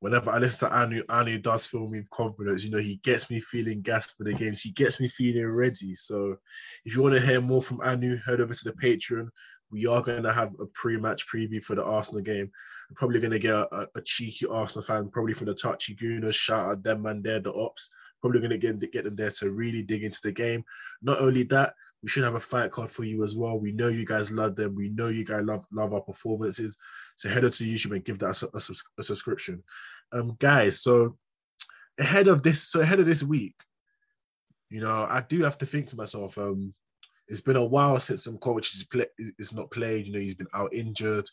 whenever 0.00 0.30
I 0.30 0.38
listen 0.38 0.68
to 0.68 0.76
Anu, 0.76 1.02
Anu 1.08 1.38
does 1.38 1.66
fill 1.66 1.88
me 1.88 2.00
with 2.00 2.10
confidence. 2.10 2.64
You 2.64 2.70
know, 2.70 2.78
he 2.78 2.96
gets 3.04 3.30
me 3.30 3.38
feeling 3.38 3.80
gas 3.80 4.10
for 4.10 4.24
the 4.24 4.34
games. 4.34 4.62
He 4.62 4.72
gets 4.72 4.98
me 4.98 5.06
feeling 5.06 5.46
ready. 5.46 5.94
So 5.94 6.36
if 6.84 6.96
you 6.96 7.02
want 7.02 7.14
to 7.14 7.20
hear 7.20 7.40
more 7.40 7.62
from 7.62 7.80
Anu, 7.82 8.16
head 8.16 8.40
over 8.40 8.52
to 8.52 8.64
the 8.64 8.72
Patreon. 8.72 9.28
We 9.70 9.86
are 9.86 10.02
going 10.02 10.24
to 10.24 10.32
have 10.32 10.52
a 10.58 10.66
pre-match 10.74 11.26
preview 11.32 11.62
for 11.62 11.76
the 11.76 11.84
Arsenal 11.84 12.22
game. 12.22 12.50
We're 12.90 12.96
probably 12.96 13.20
going 13.20 13.30
to 13.30 13.38
get 13.38 13.54
a, 13.54 13.88
a, 13.94 14.02
cheeky 14.02 14.46
Arsenal 14.46 14.84
fan, 14.84 15.10
probably 15.10 15.34
from 15.34 15.46
the 15.46 15.54
Touchy 15.54 15.94
Gooners. 15.94 16.34
Shout 16.34 16.72
out 16.72 16.82
them 16.82 17.02
man 17.02 17.22
there, 17.22 17.38
the 17.38 17.54
ops. 17.54 17.90
Probably 18.20 18.40
going 18.40 18.50
to 18.50 18.58
get, 18.58 18.80
get 18.92 19.04
them 19.04 19.14
there 19.14 19.30
to 19.30 19.52
really 19.52 19.84
dig 19.84 20.02
into 20.02 20.18
the 20.24 20.32
game. 20.32 20.64
Not 21.00 21.20
only 21.20 21.44
that, 21.44 21.74
we 22.02 22.08
should 22.08 22.24
have 22.24 22.34
a 22.34 22.40
fight 22.40 22.70
card 22.70 22.90
for 22.90 23.04
you 23.04 23.22
as 23.22 23.36
well. 23.36 23.58
We 23.58 23.72
know 23.72 23.88
you 23.88 24.06
guys 24.06 24.30
love 24.30 24.56
them. 24.56 24.74
We 24.74 24.88
know 24.88 25.08
you 25.08 25.24
guys 25.24 25.42
love 25.42 25.66
love 25.72 25.92
our 25.92 26.00
performances. 26.00 26.76
So 27.16 27.28
head 27.28 27.44
over 27.44 27.50
to 27.50 27.64
YouTube 27.64 27.94
and 27.94 28.04
give 28.04 28.18
that 28.20 28.42
a, 28.42 28.48
a, 28.54 28.60
a 28.98 29.02
subscription, 29.02 29.62
um, 30.12 30.36
guys. 30.38 30.80
So 30.80 31.16
ahead 31.98 32.28
of 32.28 32.42
this, 32.42 32.62
so 32.62 32.80
ahead 32.80 33.00
of 33.00 33.06
this 33.06 33.22
week, 33.22 33.54
you 34.70 34.80
know, 34.80 35.06
I 35.08 35.24
do 35.28 35.42
have 35.42 35.58
to 35.58 35.66
think 35.66 35.88
to 35.88 35.96
myself. 35.96 36.38
Um, 36.38 36.74
it's 37.28 37.40
been 37.40 37.56
a 37.56 37.64
while 37.64 38.00
since 38.00 38.24
some 38.24 38.38
coaches 38.38 38.84
play, 38.84 39.06
is 39.38 39.52
not 39.52 39.70
played. 39.70 40.06
You 40.06 40.12
know, 40.12 40.18
he's 40.18 40.34
been 40.34 40.48
out 40.54 40.72
injured. 40.72 41.26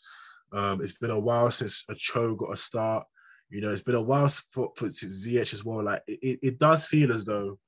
Um, 0.52 0.80
it's 0.80 0.92
been 0.92 1.10
a 1.10 1.18
while 1.18 1.50
since 1.50 1.84
a 1.88 1.94
Cho 1.94 2.36
got 2.36 2.52
a 2.52 2.56
start. 2.56 3.06
You 3.50 3.60
know, 3.62 3.70
it's 3.70 3.82
been 3.82 3.94
a 3.94 4.02
while 4.02 4.28
for, 4.28 4.72
for 4.76 4.90
since 4.90 5.26
Ziyech 5.26 5.52
as 5.52 5.64
well. 5.64 5.84
Like 5.84 6.02
it, 6.06 6.38
it 6.42 6.58
does 6.58 6.86
feel 6.86 7.12
as 7.12 7.24
though 7.24 7.58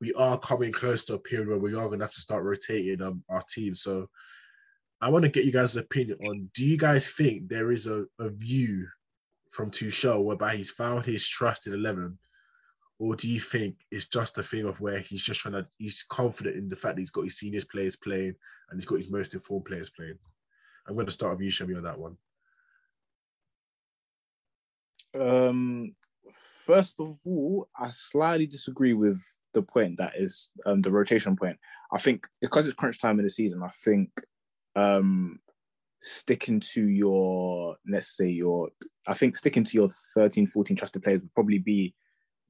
we 0.00 0.12
are 0.14 0.38
coming 0.38 0.72
close 0.72 1.04
to 1.06 1.14
a 1.14 1.18
period 1.18 1.48
where 1.48 1.58
we 1.58 1.74
are 1.74 1.86
going 1.86 2.00
to 2.00 2.04
have 2.04 2.12
to 2.12 2.20
start 2.20 2.44
rotating 2.44 3.02
um, 3.02 3.22
our 3.28 3.42
team. 3.48 3.74
So 3.74 4.08
I 5.00 5.10
want 5.10 5.24
to 5.24 5.30
get 5.30 5.44
you 5.44 5.52
guys' 5.52 5.76
opinion 5.76 6.18
on 6.26 6.50
do 6.54 6.64
you 6.64 6.76
guys 6.76 7.08
think 7.08 7.48
there 7.48 7.70
is 7.70 7.86
a, 7.86 8.06
a 8.18 8.30
view 8.30 8.86
from 9.50 9.70
Tuchel 9.70 10.24
whereby 10.24 10.54
he's 10.54 10.70
found 10.70 11.04
his 11.04 11.26
trust 11.26 11.66
in 11.66 11.72
11? 11.72 12.18
Or 12.98 13.14
do 13.14 13.28
you 13.28 13.40
think 13.40 13.76
it's 13.90 14.06
just 14.06 14.38
a 14.38 14.42
thing 14.42 14.66
of 14.66 14.80
where 14.80 15.00
he's 15.00 15.22
just 15.22 15.40
trying 15.40 15.54
to, 15.54 15.66
he's 15.78 16.02
confident 16.08 16.56
in 16.56 16.68
the 16.68 16.76
fact 16.76 16.96
that 16.96 17.02
he's 17.02 17.10
got 17.10 17.24
his 17.24 17.38
senior 17.38 17.60
players 17.70 17.96
playing 17.96 18.34
and 18.70 18.78
he's 18.78 18.86
got 18.86 18.96
his 18.96 19.10
most 19.10 19.34
informed 19.34 19.66
players 19.66 19.90
playing? 19.90 20.18
I'm 20.88 20.94
going 20.94 21.06
to 21.06 21.12
start 21.12 21.36
with 21.36 21.44
you, 21.44 21.50
Semmy, 21.50 21.76
on 21.76 21.84
that 21.84 21.98
one. 21.98 22.16
Um, 25.18 25.94
First 26.32 26.96
of 26.98 27.16
all, 27.26 27.68
I 27.78 27.90
slightly 27.92 28.46
disagree 28.46 28.92
with 28.92 29.22
the 29.54 29.62
point 29.62 29.98
that 29.98 30.14
is 30.16 30.50
um, 30.64 30.82
the 30.82 30.90
rotation 30.90 31.36
point. 31.36 31.58
I 31.92 31.98
think 31.98 32.26
because 32.40 32.66
it's 32.66 32.74
crunch 32.74 33.00
time 33.00 33.18
in 33.18 33.24
the 33.24 33.30
season, 33.30 33.62
I 33.62 33.68
think 33.68 34.10
um, 34.74 35.38
sticking 36.00 36.60
to 36.60 36.88
your, 36.88 37.76
let's 37.88 38.16
say 38.16 38.28
your, 38.28 38.70
I 39.06 39.14
think 39.14 39.36
sticking 39.36 39.64
to 39.64 39.74
your 39.74 39.88
13, 40.14 40.46
14 40.46 40.76
trusted 40.76 41.02
players 41.02 41.22
would 41.22 41.34
probably 41.34 41.58
be 41.58 41.94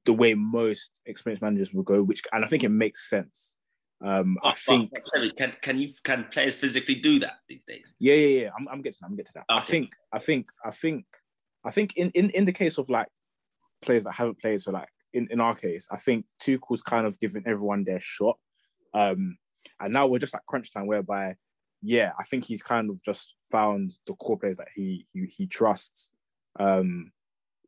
the 0.05 0.13
way 0.13 0.33
most 0.33 0.99
experienced 1.05 1.41
managers 1.41 1.73
will 1.73 1.83
go, 1.83 2.01
which, 2.01 2.21
and 2.31 2.43
I 2.43 2.47
think 2.47 2.63
it 2.63 2.69
makes 2.69 3.09
sense. 3.09 3.55
Um, 4.03 4.37
I 4.43 4.51
think. 4.51 4.91
Can 5.37 5.53
can 5.61 5.79
you 5.79 5.89
can 6.03 6.25
players 6.31 6.55
physically 6.55 6.95
do 6.95 7.17
that 7.19 7.39
these 7.49 7.63
days? 7.67 7.95
Yeah, 7.99 8.13
yeah, 8.13 8.41
yeah. 8.41 8.49
I'm, 8.57 8.67
I'm 8.67 8.81
getting, 8.83 8.99
I'm 9.03 9.15
getting 9.15 9.25
to 9.25 9.33
that. 9.35 9.45
Okay. 9.51 9.59
I 9.59 9.61
think, 9.61 9.89
I 10.13 10.19
think, 10.19 10.51
I 10.63 10.71
think, 10.71 11.05
I 11.65 11.71
think 11.71 11.97
in, 11.97 12.11
in 12.11 12.29
in 12.29 12.45
the 12.45 12.53
case 12.53 12.77
of 12.77 12.89
like 12.89 13.07
players 13.81 14.03
that 14.03 14.13
haven't 14.13 14.39
played, 14.39 14.61
so 14.61 14.71
like 14.71 14.89
in, 15.13 15.27
in 15.31 15.39
our 15.39 15.55
case, 15.55 15.87
I 15.91 15.97
think 15.97 16.25
Tuchel's 16.41 16.81
kind 16.81 17.07
of 17.07 17.19
given 17.19 17.43
everyone 17.45 17.83
their 17.83 17.99
shot. 17.99 18.37
Um, 18.93 19.37
and 19.79 19.93
now 19.93 20.07
we're 20.07 20.19
just 20.19 20.35
at 20.35 20.45
crunch 20.45 20.71
time, 20.71 20.87
whereby, 20.87 21.35
yeah, 21.81 22.11
I 22.19 22.23
think 22.23 22.45
he's 22.45 22.63
kind 22.63 22.89
of 22.89 23.01
just 23.03 23.35
found 23.51 23.91
the 24.05 24.13
core 24.13 24.37
players 24.37 24.57
that 24.57 24.67
he 24.75 25.05
he, 25.13 25.25
he 25.25 25.47
trusts 25.47 26.11
um, 26.59 27.11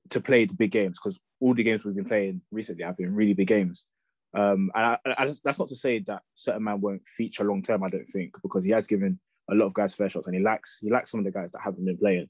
to 0.09 0.19
play 0.19 0.45
the 0.45 0.55
big 0.55 0.71
games 0.71 0.99
because 0.99 1.19
all 1.39 1.53
the 1.53 1.63
games 1.63 1.85
we've 1.85 1.95
been 1.95 2.05
playing 2.05 2.41
recently 2.51 2.83
have 2.83 2.97
been 2.97 3.13
really 3.13 3.33
big 3.33 3.47
games. 3.47 3.85
Um, 4.33 4.71
and 4.75 4.85
I, 4.85 4.97
I 5.17 5.25
just, 5.25 5.43
that's 5.43 5.57
not 5.57 5.69
to 5.69 5.75
say 5.75 5.99
that 6.05 6.21
certain 6.33 6.63
man 6.63 6.81
won't 6.81 7.05
feature 7.05 7.43
long 7.43 7.63
term. 7.63 7.83
I 7.83 7.89
don't 7.89 8.07
think 8.07 8.35
because 8.43 8.63
he 8.63 8.71
has 8.71 8.85
given 8.87 9.19
a 9.51 9.55
lot 9.55 9.65
of 9.65 9.73
guys 9.73 9.95
fair 9.95 10.09
shots, 10.09 10.27
and 10.27 10.35
he 10.35 10.41
lacks 10.41 10.79
he 10.81 10.91
lacks 10.91 11.11
some 11.11 11.19
of 11.19 11.25
the 11.25 11.31
guys 11.31 11.51
that 11.51 11.61
haven't 11.63 11.85
been 11.85 11.97
playing, 11.97 12.29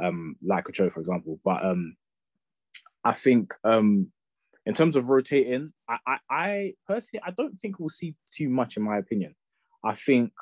um, 0.00 0.36
like 0.42 0.68
Ocho, 0.68 0.88
for 0.88 1.00
example. 1.00 1.40
But 1.44 1.64
um, 1.64 1.96
I 3.04 3.12
think 3.12 3.54
um, 3.64 4.10
in 4.66 4.74
terms 4.74 4.96
of 4.96 5.08
rotating, 5.08 5.72
I, 5.88 5.96
I, 6.06 6.18
I, 6.30 6.74
personally 6.86 7.22
I 7.26 7.30
don't 7.30 7.56
think 7.58 7.78
we'll 7.78 7.88
see 7.88 8.14
too 8.32 8.48
much, 8.48 8.76
in 8.76 8.82
my 8.82 8.98
opinion. 8.98 9.34
I 9.84 9.94
think 9.94 10.32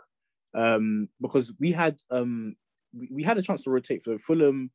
um, 0.54 1.09
because 1.20 1.52
we 1.61 1.72
had 1.72 1.96
um, 2.11 2.56
we, 2.92 3.09
we 3.12 3.22
had 3.22 3.38
a 3.38 3.42
chance 3.42 3.62
to 3.64 3.70
rotate 3.70 4.02
for 4.02 4.18
Fulham 4.18 4.70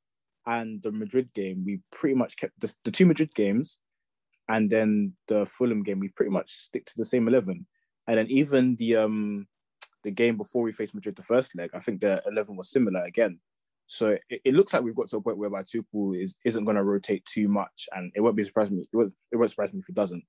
and 0.45 0.81
the 0.81 0.91
Madrid 0.91 1.33
game. 1.33 1.63
We 1.65 1.81
pretty 1.91 2.15
much 2.15 2.37
kept 2.37 2.59
the, 2.59 2.73
the 2.83 2.91
two 2.91 3.05
Madrid 3.05 3.33
games 3.35 3.79
and 4.49 4.69
then 4.69 5.13
the 5.27 5.45
Fulham 5.45 5.83
game, 5.83 5.99
we 5.99 6.09
pretty 6.09 6.31
much 6.31 6.51
stick 6.51 6.85
to 6.85 6.93
the 6.97 7.05
same 7.05 7.27
eleven. 7.27 7.65
And 8.07 8.17
then 8.17 8.27
even 8.27 8.75
the 8.75 8.97
um 8.97 9.47
the 10.03 10.11
game 10.11 10.37
before 10.37 10.63
we 10.63 10.71
faced 10.71 10.93
Madrid, 10.93 11.15
the 11.15 11.21
first 11.21 11.55
leg, 11.55 11.69
I 11.73 11.79
think 11.79 12.01
the 12.01 12.21
eleven 12.27 12.55
was 12.55 12.69
similar 12.69 13.03
again. 13.03 13.39
So 13.85 14.17
it, 14.29 14.41
it 14.45 14.53
looks 14.53 14.73
like 14.73 14.83
we've 14.83 14.95
got 14.95 15.09
to 15.09 15.17
a 15.17 15.21
point 15.21 15.37
whereby 15.37 15.63
Tuchel 15.63 16.21
is 16.21 16.35
isn't 16.45 16.65
going 16.65 16.77
to 16.77 16.83
rotate 16.83 17.25
too 17.25 17.47
much, 17.47 17.87
and 17.95 18.11
it 18.15 18.21
won't 18.21 18.35
be 18.35 18.43
surprising 18.43 18.77
me. 18.77 18.85
It 18.91 18.95
won't, 18.95 19.13
it 19.31 19.37
won't 19.37 19.49
surprise 19.49 19.73
me 19.73 19.79
if 19.79 19.87
he 19.87 19.93
doesn't. 19.93 20.23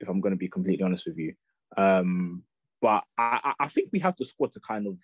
If 0.00 0.08
I'm 0.08 0.20
going 0.20 0.34
to 0.34 0.38
be 0.38 0.48
completely 0.48 0.84
honest 0.84 1.06
with 1.06 1.18
you, 1.18 1.34
um, 1.76 2.44
but 2.80 3.04
I, 3.18 3.54
I 3.58 3.66
think 3.68 3.90
we 3.92 3.98
have 4.00 4.16
the 4.16 4.24
squad 4.24 4.52
to 4.52 4.60
kind 4.60 4.86
of 4.86 5.00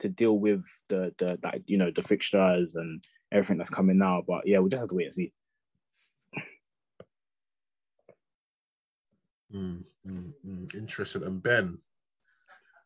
to 0.00 0.08
deal 0.08 0.38
with 0.38 0.64
the 0.88 1.12
the 1.18 1.38
that 1.42 1.60
you 1.66 1.76
know 1.76 1.90
the 1.94 2.02
fixtures 2.02 2.74
and 2.74 3.04
everything 3.32 3.58
that's 3.58 3.70
coming 3.70 3.98
now. 3.98 4.22
But 4.26 4.46
yeah, 4.46 4.58
we'll 4.58 4.68
just 4.68 4.80
have 4.80 4.88
to 4.88 4.94
wait 4.94 5.06
and 5.06 5.14
see. 5.14 5.32
Mm, 9.54 9.84
mm, 10.06 10.32
mm. 10.46 10.74
Interesting. 10.74 11.24
And 11.24 11.42
Ben. 11.42 11.78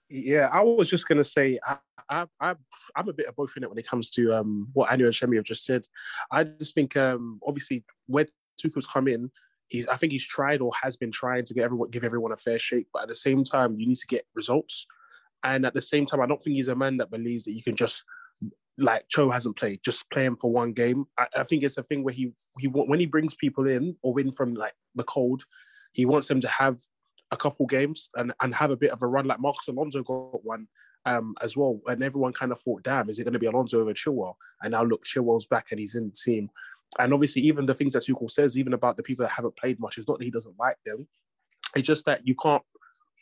Yeah, 0.09 0.49
I 0.53 0.61
was 0.61 0.89
just 0.89 1.09
gonna 1.09 1.25
say 1.25 1.59
I, 1.67 2.27
I, 2.41 2.55
I'm 2.95 3.09
a 3.09 3.13
bit 3.13 3.27
of 3.27 3.37
both 3.37 3.55
in 3.57 3.63
it 3.63 3.69
when 3.69 3.79
it 3.79 3.89
comes 3.89 4.11
to 4.11 4.35
um, 4.35 4.69
what 4.73 4.93
Anu 4.93 5.07
and 5.07 5.15
Semmy 5.15 5.37
have 5.37 5.45
just 5.45 5.65
said. 5.65 5.87
I 6.31 6.45
just 6.45 6.75
think 6.75 6.97
um, 6.97 7.41
obviously 7.47 7.85
where 8.07 8.27
Tuchel's 8.59 8.87
come 8.87 9.09
in, 9.09 9.31
he's 9.69 9.87
I 9.89 9.97
think 9.97 10.13
he's 10.13 10.27
tried 10.27 10.61
or 10.61 10.73
has 10.83 10.97
been 10.97 11.13
trying 11.13 11.45
to 11.45 11.55
get 11.55 11.65
everyone 11.65 11.91
give 11.91 12.05
everyone 12.05 12.33
a 12.33 12.37
fair 12.37 12.59
shake, 12.59 12.87
but 12.93 13.03
at 13.03 13.09
the 13.09 13.15
same 13.15 13.45
time 13.45 13.79
you 13.79 13.87
need 13.87 13.99
to 13.99 14.07
get 14.07 14.27
results. 14.35 14.87
And 15.43 15.67
at 15.67 15.75
the 15.75 15.83
same 15.83 16.07
time, 16.07 16.23
I 16.23 16.27
don't 16.27 16.43
think 16.43 16.57
he's 16.57 16.69
a 16.69 16.75
man 16.75 16.97
that 16.97 17.11
believes 17.11 17.45
that 17.45 17.53
you 17.53 17.63
can 17.63 17.77
just 17.77 18.03
like 18.79 19.05
Cho 19.09 19.31
hasn't 19.31 19.57
played, 19.57 19.81
just 19.85 20.09
play 20.11 20.25
him 20.25 20.37
for 20.37 20.51
one 20.51 20.73
game. 20.73 21.05
I, 21.19 21.27
I 21.37 21.45
think 21.45 21.63
it's 21.63 21.79
a 21.79 21.83
thing 21.83 22.03
where 22.03 22.15
he 22.15 22.33
he 22.59 22.69
when 22.69 23.01
he 23.01 23.07
brings 23.07 23.35
people 23.35 23.67
in 23.67 23.97
or 24.03 24.15
win 24.15 24.33
from 24.33 24.55
like 24.55 24.75
the 24.95 25.05
cold, 25.05 25.45
he 25.93 26.07
wants 26.07 26.29
them 26.29 26.41
to 26.41 26.49
have 26.49 26.79
a 27.35 27.37
couple 27.37 27.67
games 27.67 28.11
and, 28.15 28.33
and 28.41 28.55
have 28.55 28.71
a 28.71 28.77
bit 28.77 28.91
of 28.91 29.03
a 29.03 29.07
run 29.07 29.27
like 29.27 29.41
Marcos 29.41 29.69
Alonso 29.69 30.03
got 30.03 30.45
one 30.45 30.67
um, 31.05 31.35
as 31.43 31.57
well. 31.57 31.81
And 31.87 32.03
everyone 32.03 32.33
kind 32.33 32.53
of 32.53 32.61
thought, 32.61 32.83
damn, 32.83 33.11
is 33.11 33.19
it 33.19 33.25
going 33.25 33.35
to 33.35 33.39
be 33.39 33.47
Alonso 33.47 33.81
over 33.81 33.93
Chilwell? 33.93 34.35
And 34.63 34.73
now 34.73 34.85
look, 34.85 35.05
Chilwell's 35.05 35.47
back 35.47 35.69
and 35.71 35.81
he's 35.81 35.97
in 35.97 36.09
the 36.09 36.17
team. 36.17 36.49
And 36.99 37.13
obviously, 37.13 37.43
even 37.43 37.67
the 37.67 37.75
things 37.75 37.93
that 37.95 38.05
Tuchel 38.05 38.31
says, 38.31 38.57
even 38.57 38.73
about 38.73 38.97
the 38.97 39.03
people 39.03 39.25
that 39.25 39.33
haven't 39.33 39.57
played 39.57 39.81
much, 39.81 39.99
it's 39.99 40.09
not 40.09 40.19
that 40.19 40.25
he 40.25 40.31
doesn't 40.31 40.59
like 40.59 40.77
them. 40.87 41.09
It's 41.75 41.87
just 41.87 42.07
that 42.07 42.27
you 42.27 42.37
can't 42.37 42.63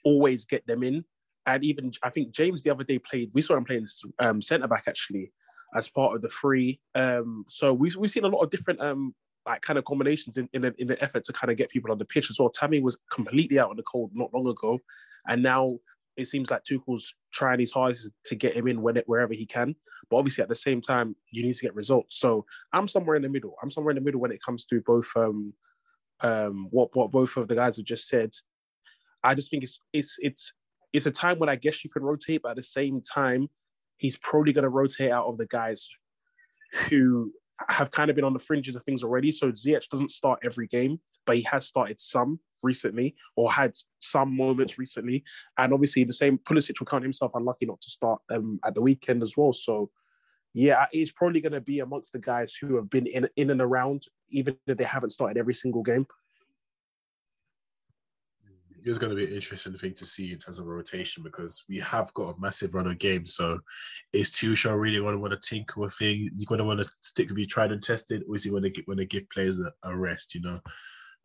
always 0.04 0.44
get 0.44 0.66
them 0.66 0.82
in. 0.82 1.04
And 1.46 1.64
even 1.64 1.92
I 2.02 2.10
think 2.10 2.32
James 2.32 2.62
the 2.62 2.70
other 2.70 2.84
day 2.84 2.98
played. 2.98 3.30
We 3.32 3.42
saw 3.42 3.56
him 3.56 3.64
playing 3.64 3.86
um, 4.18 4.42
centre 4.42 4.68
back 4.68 4.84
actually 4.86 5.32
as 5.74 5.88
part 5.88 6.14
of 6.14 6.22
the 6.22 6.28
three. 6.28 6.80
Um, 6.94 7.46
so 7.48 7.72
we 7.72 7.90
we've 7.98 8.10
seen 8.10 8.24
a 8.24 8.28
lot 8.28 8.42
of 8.42 8.50
different 8.50 8.80
um, 8.80 9.14
like 9.46 9.62
kind 9.62 9.78
of 9.78 9.84
combinations 9.84 10.38
in 10.38 10.48
in, 10.52 10.64
a, 10.64 10.72
in 10.78 10.86
the 10.86 11.02
effort 11.02 11.24
to 11.24 11.32
kind 11.32 11.50
of 11.50 11.56
get 11.56 11.70
people 11.70 11.90
on 11.90 11.98
the 11.98 12.04
pitch 12.04 12.30
as 12.30 12.38
well. 12.38 12.50
Tammy 12.50 12.80
was 12.80 12.98
completely 13.10 13.58
out 13.58 13.70
on 13.70 13.76
the 13.76 13.82
cold 13.82 14.10
not 14.14 14.32
long 14.32 14.46
ago, 14.46 14.78
and 15.28 15.42
now 15.42 15.78
it 16.16 16.28
seems 16.28 16.50
like 16.50 16.64
Tuchel's 16.64 17.14
trying 17.32 17.58
his 17.58 17.72
hardest 17.72 18.10
to 18.26 18.34
get 18.34 18.54
him 18.54 18.68
in 18.68 18.82
when 18.82 18.96
it, 18.98 19.04
wherever 19.06 19.32
he 19.32 19.46
can. 19.46 19.74
But 20.10 20.18
obviously, 20.18 20.42
at 20.42 20.48
the 20.48 20.54
same 20.54 20.80
time, 20.80 21.16
you 21.30 21.42
need 21.42 21.54
to 21.54 21.62
get 21.62 21.74
results. 21.74 22.18
So 22.18 22.44
I'm 22.72 22.88
somewhere 22.88 23.16
in 23.16 23.22
the 23.22 23.28
middle. 23.28 23.56
I'm 23.62 23.70
somewhere 23.70 23.92
in 23.92 23.96
the 23.96 24.02
middle 24.02 24.20
when 24.20 24.32
it 24.32 24.42
comes 24.42 24.66
to 24.66 24.80
both 24.82 25.10
um, 25.16 25.54
um, 26.20 26.68
what 26.70 26.94
what 26.94 27.10
both 27.10 27.36
of 27.36 27.48
the 27.48 27.54
guys 27.54 27.76
have 27.76 27.86
just 27.86 28.08
said. 28.08 28.30
I 29.24 29.34
just 29.34 29.50
think 29.50 29.62
it's 29.62 29.80
it's 29.92 30.16
it's 30.20 30.52
it's 30.92 31.06
a 31.06 31.10
time 31.10 31.38
when 31.38 31.48
I 31.48 31.56
guess 31.56 31.84
you 31.84 31.90
can 31.90 32.02
rotate, 32.02 32.42
but 32.42 32.50
at 32.50 32.56
the 32.56 32.62
same 32.62 33.00
time, 33.00 33.48
he's 33.96 34.16
probably 34.16 34.52
going 34.52 34.64
to 34.64 34.68
rotate 34.68 35.10
out 35.10 35.26
of 35.26 35.38
the 35.38 35.46
guys 35.46 35.88
who 36.88 37.32
have 37.68 37.90
kind 37.90 38.10
of 38.10 38.16
been 38.16 38.24
on 38.24 38.32
the 38.32 38.38
fringes 38.38 38.76
of 38.76 38.82
things 38.84 39.02
already. 39.02 39.30
So 39.30 39.52
Ziyech 39.52 39.88
doesn't 39.88 40.10
start 40.10 40.40
every 40.42 40.66
game, 40.66 41.00
but 41.26 41.36
he 41.36 41.42
has 41.42 41.66
started 41.66 42.00
some 42.00 42.40
recently 42.62 43.14
or 43.36 43.52
had 43.52 43.74
some 44.00 44.36
moments 44.36 44.78
recently. 44.78 45.24
And 45.58 45.72
obviously 45.72 46.04
the 46.04 46.12
same 46.12 46.38
Pulisic 46.38 46.78
will 46.78 46.86
count 46.86 47.02
himself 47.02 47.32
unlucky 47.34 47.66
not 47.66 47.80
to 47.80 47.90
start 47.90 48.20
um, 48.30 48.60
at 48.64 48.74
the 48.74 48.82
weekend 48.82 49.22
as 49.22 49.36
well. 49.36 49.52
So 49.52 49.90
yeah, 50.54 50.86
it's 50.92 51.12
probably 51.12 51.40
going 51.40 51.52
to 51.52 51.60
be 51.60 51.80
amongst 51.80 52.12
the 52.12 52.18
guys 52.18 52.54
who 52.54 52.76
have 52.76 52.90
been 52.90 53.06
in, 53.06 53.28
in 53.36 53.50
and 53.50 53.60
around, 53.60 54.04
even 54.30 54.56
if 54.66 54.76
they 54.76 54.84
haven't 54.84 55.10
started 55.10 55.38
every 55.38 55.54
single 55.54 55.82
game 55.82 56.06
is 58.84 58.98
going 58.98 59.10
to 59.10 59.16
be 59.16 59.24
an 59.24 59.32
interesting 59.32 59.72
thing 59.74 59.94
to 59.94 60.04
see 60.04 60.32
in 60.32 60.38
terms 60.38 60.58
of 60.58 60.66
rotation 60.66 61.22
because 61.22 61.64
we 61.68 61.78
have 61.78 62.12
got 62.14 62.34
a 62.34 62.40
massive 62.40 62.74
run 62.74 62.86
of 62.86 62.98
games. 62.98 63.34
So 63.34 63.58
is 64.12 64.30
Tuchel 64.30 64.80
really 64.80 64.98
going 64.98 65.14
to 65.14 65.20
want 65.20 65.32
to 65.32 65.48
tinker 65.48 65.80
with 65.80 65.94
things? 65.94 66.32
Is 66.32 66.40
he 66.40 66.46
going 66.46 66.58
to 66.58 66.64
want 66.64 66.82
to 66.82 66.90
stick 67.00 67.28
with 67.28 67.36
be 67.36 67.46
tried 67.46 67.72
and 67.72 67.82
tested, 67.82 68.24
or 68.28 68.36
is 68.36 68.44
he 68.44 68.50
going 68.50 68.62
to 68.62 68.82
want 68.86 69.00
to 69.00 69.06
give 69.06 69.28
players 69.30 69.60
a, 69.60 69.88
a, 69.88 69.96
rest? 69.96 70.34
You 70.34 70.42
know. 70.42 70.60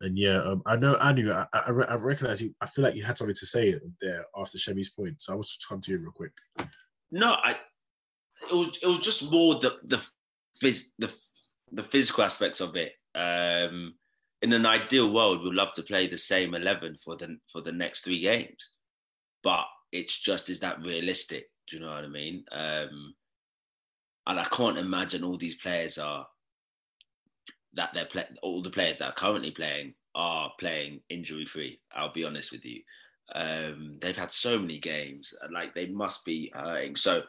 And 0.00 0.16
yeah, 0.16 0.40
um, 0.42 0.62
I 0.64 0.76
know 0.76 0.96
Anu. 1.00 1.32
I, 1.32 1.46
I, 1.52 1.70
I 1.88 1.94
recognize 1.96 2.40
you. 2.40 2.54
I 2.60 2.66
feel 2.66 2.84
like 2.84 2.94
you 2.94 3.04
had 3.04 3.18
something 3.18 3.34
to 3.34 3.46
say 3.46 3.74
there 4.00 4.24
after 4.36 4.56
Semmy's 4.56 4.90
point, 4.90 5.20
so 5.20 5.32
I 5.32 5.36
was 5.36 5.56
to 5.56 5.66
come 5.68 5.80
to 5.80 5.90
you 5.90 5.98
real 5.98 6.12
quick. 6.12 6.32
No, 7.10 7.36
I. 7.42 7.56
It 8.48 8.54
was 8.54 8.78
it 8.80 8.86
was 8.86 9.00
just 9.00 9.32
more 9.32 9.56
the 9.56 9.78
the 9.84 10.00
phys, 10.62 10.84
the 10.98 11.12
the 11.72 11.82
physical 11.82 12.24
aspects 12.24 12.60
of 12.60 12.76
it. 12.76 12.92
Um, 13.14 13.94
in 14.42 14.52
an 14.52 14.66
ideal 14.66 15.12
world, 15.12 15.42
we'd 15.42 15.54
love 15.54 15.72
to 15.74 15.82
play 15.82 16.06
the 16.06 16.18
same 16.18 16.54
eleven 16.54 16.94
for 16.94 17.16
the 17.16 17.38
for 17.50 17.60
the 17.60 17.72
next 17.72 18.00
three 18.00 18.20
games, 18.20 18.72
but 19.42 19.66
it's 19.92 20.20
just 20.20 20.50
is 20.50 20.60
that 20.60 20.82
realistic? 20.82 21.50
Do 21.66 21.76
you 21.76 21.82
know 21.82 21.90
what 21.90 22.04
I 22.04 22.08
mean? 22.08 22.44
Um, 22.52 23.14
and 24.26 24.38
I 24.38 24.44
can't 24.44 24.78
imagine 24.78 25.24
all 25.24 25.36
these 25.36 25.56
players 25.56 25.98
are 25.98 26.26
that 27.74 27.92
they're 27.92 28.04
play, 28.04 28.24
all 28.42 28.62
the 28.62 28.70
players 28.70 28.98
that 28.98 29.08
are 29.08 29.12
currently 29.12 29.50
playing 29.50 29.94
are 30.14 30.52
playing 30.58 31.00
injury 31.08 31.46
free. 31.46 31.80
I'll 31.94 32.12
be 32.12 32.24
honest 32.24 32.52
with 32.52 32.64
you. 32.64 32.82
Um, 33.34 33.98
they've 34.00 34.16
had 34.16 34.32
so 34.32 34.58
many 34.58 34.78
games, 34.78 35.34
like 35.52 35.74
they 35.74 35.86
must 35.86 36.24
be 36.24 36.50
hurting. 36.54 36.96
So 36.96 37.22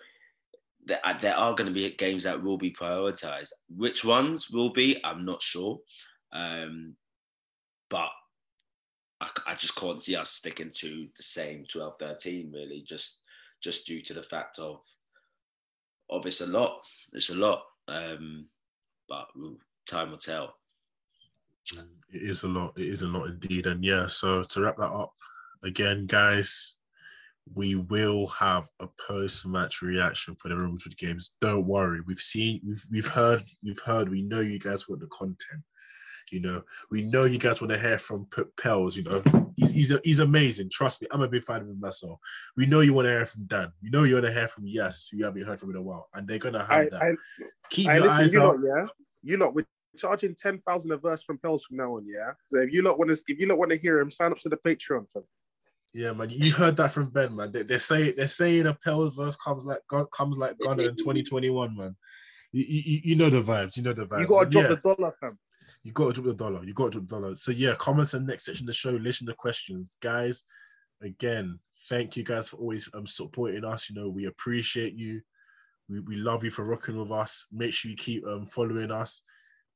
there, 0.85 0.99
there 1.21 1.35
are 1.35 1.53
going 1.53 1.67
to 1.67 1.73
be 1.73 1.89
games 1.91 2.23
that 2.23 2.41
will 2.41 2.57
be 2.57 2.71
prioritized. 2.71 3.51
Which 3.75 4.05
ones 4.05 4.49
will 4.49 4.71
be, 4.71 4.99
I'm 5.03 5.25
not 5.25 5.41
sure. 5.41 5.79
Um, 6.31 6.95
but 7.89 8.09
I, 9.21 9.29
I, 9.47 9.55
just 9.55 9.75
can't 9.75 10.01
see 10.01 10.15
us 10.15 10.29
sticking 10.29 10.71
to 10.75 11.07
the 11.17 11.23
same 11.23 11.65
12 11.71 11.95
13 11.99 12.51
really 12.53 12.83
just 12.87 13.21
just 13.63 13.87
due 13.87 14.01
to 14.01 14.13
the 14.13 14.23
fact 14.23 14.59
of 14.59 14.81
of 16.09 16.25
it's 16.25 16.41
a 16.41 16.47
lot. 16.47 16.81
It's 17.13 17.29
a 17.29 17.35
lot. 17.35 17.63
Um, 17.87 18.45
but 19.07 19.27
time 19.87 20.11
will 20.11 20.17
tell. 20.17 20.55
It 22.11 22.21
is 22.21 22.43
a 22.43 22.47
lot. 22.47 22.73
It 22.77 22.87
is 22.87 23.01
a 23.01 23.07
lot 23.07 23.29
indeed. 23.29 23.65
And 23.65 23.83
yeah 23.83 24.07
so 24.07 24.43
to 24.43 24.61
wrap 24.61 24.77
that 24.77 24.91
up 24.91 25.13
again 25.63 26.05
guys 26.05 26.77
we 27.55 27.75
will 27.75 28.27
have 28.27 28.69
a 28.79 28.87
post-match 29.07 29.81
reaction 29.81 30.35
for 30.35 30.49
the 30.49 30.55
Real 30.55 30.71
Madrid 30.71 30.97
games. 30.97 31.31
Don't 31.41 31.65
worry, 31.65 31.99
we've 32.05 32.19
seen, 32.19 32.61
we've 32.65 32.83
we've 32.91 33.07
heard, 33.07 33.43
we've 33.63 33.81
heard. 33.85 34.09
We 34.09 34.21
know 34.21 34.41
you 34.41 34.59
guys 34.59 34.87
want 34.87 35.01
the 35.01 35.07
content 35.07 35.63
You 36.31 36.41
know, 36.41 36.61
we 36.91 37.03
know 37.03 37.25
you 37.25 37.39
guys 37.39 37.61
want 37.61 37.71
to 37.71 37.79
hear 37.79 37.97
from 37.97 38.27
Pels. 38.61 38.95
You 38.95 39.03
know, 39.03 39.23
he's 39.55 39.71
he's, 39.71 39.91
a, 39.91 39.99
he's 40.03 40.19
amazing. 40.19 40.69
Trust 40.71 41.01
me, 41.01 41.07
I'm 41.11 41.21
a 41.21 41.27
big 41.27 41.43
fan 41.43 41.61
of 41.61 41.67
him 41.67 41.79
myself. 41.79 42.19
We 42.55 42.65
know 42.65 42.81
you 42.81 42.93
want 42.93 43.05
to 43.05 43.11
hear 43.11 43.25
from 43.25 43.45
Dan. 43.45 43.71
You 43.81 43.91
know 43.91 44.03
you 44.03 44.15
want 44.15 44.25
to 44.25 44.33
hear 44.33 44.47
from 44.47 44.65
Yes, 44.67 45.09
who 45.11 45.17
you 45.17 45.25
haven't 45.25 45.45
heard 45.45 45.59
from 45.59 45.71
in 45.71 45.75
a 45.77 45.81
while, 45.81 46.07
and 46.13 46.27
they're 46.27 46.39
gonna 46.39 46.59
have 46.59 46.69
I, 46.69 46.89
that. 46.89 47.01
I, 47.01 47.45
Keep 47.69 47.89
I 47.89 47.95
your 47.95 48.03
listen, 48.03 48.17
eyes 48.19 48.33
you 48.33 48.41
out. 48.41 48.59
lot, 48.59 48.65
yeah, 48.65 48.85
you 49.23 49.37
lot. 49.37 49.53
We're 49.53 49.67
charging 49.97 50.35
ten 50.35 50.61
thousand 50.67 50.91
a 50.91 50.97
verse 50.97 51.23
from 51.23 51.37
Pels 51.39 51.63
from 51.65 51.77
now 51.77 51.95
on, 51.95 52.05
yeah. 52.07 52.31
So 52.47 52.59
if 52.59 52.71
you 52.71 52.81
lot 52.81 52.99
want 52.99 53.09
to, 53.09 53.21
if 53.27 53.39
you 53.39 53.47
lot 53.47 53.57
want 53.57 53.71
to 53.71 53.77
hear 53.77 53.99
him, 53.99 54.11
sign 54.11 54.31
up 54.31 54.39
to 54.39 54.49
the 54.49 54.57
Patreon 54.57 55.09
for. 55.11 55.19
Him. 55.19 55.27
Yeah, 55.91 56.13
man, 56.13 56.29
you 56.29 56.51
heard 56.51 56.77
that 56.77 56.91
from 56.91 57.09
Ben, 57.09 57.35
man. 57.35 57.51
They, 57.51 57.63
they're 57.63 57.79
saying 57.79 58.13
they're 58.15 58.27
saying 58.27 58.67
a 58.67 58.75
Pels 58.75 59.15
verse 59.15 59.35
comes 59.35 59.65
like 59.65 59.81
comes 60.11 60.37
like 60.37 60.57
Gunner 60.59 60.83
in 60.83 60.95
2021, 60.95 61.75
man. 61.75 61.95
You, 62.51 62.65
you, 62.67 63.01
you 63.03 63.15
know 63.15 63.29
the 63.29 63.41
vibes. 63.41 63.77
You 63.77 63.83
know 63.83 63.93
the 63.93 64.05
vibes. 64.05 64.21
You 64.21 64.27
got 64.27 64.39
to 64.39 64.41
And 64.43 64.51
drop 64.51 64.63
yeah, 64.63 64.69
the 64.69 64.95
dollar, 64.95 65.13
fam. 65.19 65.37
You 65.83 65.91
got 65.93 66.15
to 66.15 66.21
drop 66.21 66.37
the 66.37 66.43
dollar. 66.43 66.63
You 66.63 66.73
got 66.73 66.91
to 66.91 66.99
drop 66.99 67.07
the 67.07 67.15
dollar. 67.15 67.35
So 67.35 67.51
yeah, 67.51 67.75
comments 67.77 68.13
and 68.13 68.27
next 68.27 68.45
section 68.45 68.65
of 68.65 68.67
the 68.67 68.73
show. 68.73 68.91
Listen 68.91 69.27
to 69.27 69.33
questions, 69.33 69.97
guys. 70.01 70.43
Again, 71.01 71.59
thank 71.87 72.17
you 72.17 72.23
guys 72.23 72.49
for 72.49 72.57
always 72.57 72.89
um 72.93 73.07
supporting 73.07 73.63
us. 73.63 73.89
You 73.89 73.95
know 73.95 74.09
we 74.09 74.25
appreciate 74.25 74.95
you. 74.95 75.21
We, 75.87 76.01
we 76.01 76.15
love 76.15 76.43
you 76.43 76.51
for 76.51 76.65
rocking 76.65 76.97
with 76.97 77.11
us. 77.11 77.47
Make 77.51 77.73
sure 77.73 77.89
you 77.89 77.97
keep 77.97 78.25
um 78.27 78.45
following 78.45 78.91
us. 78.91 79.21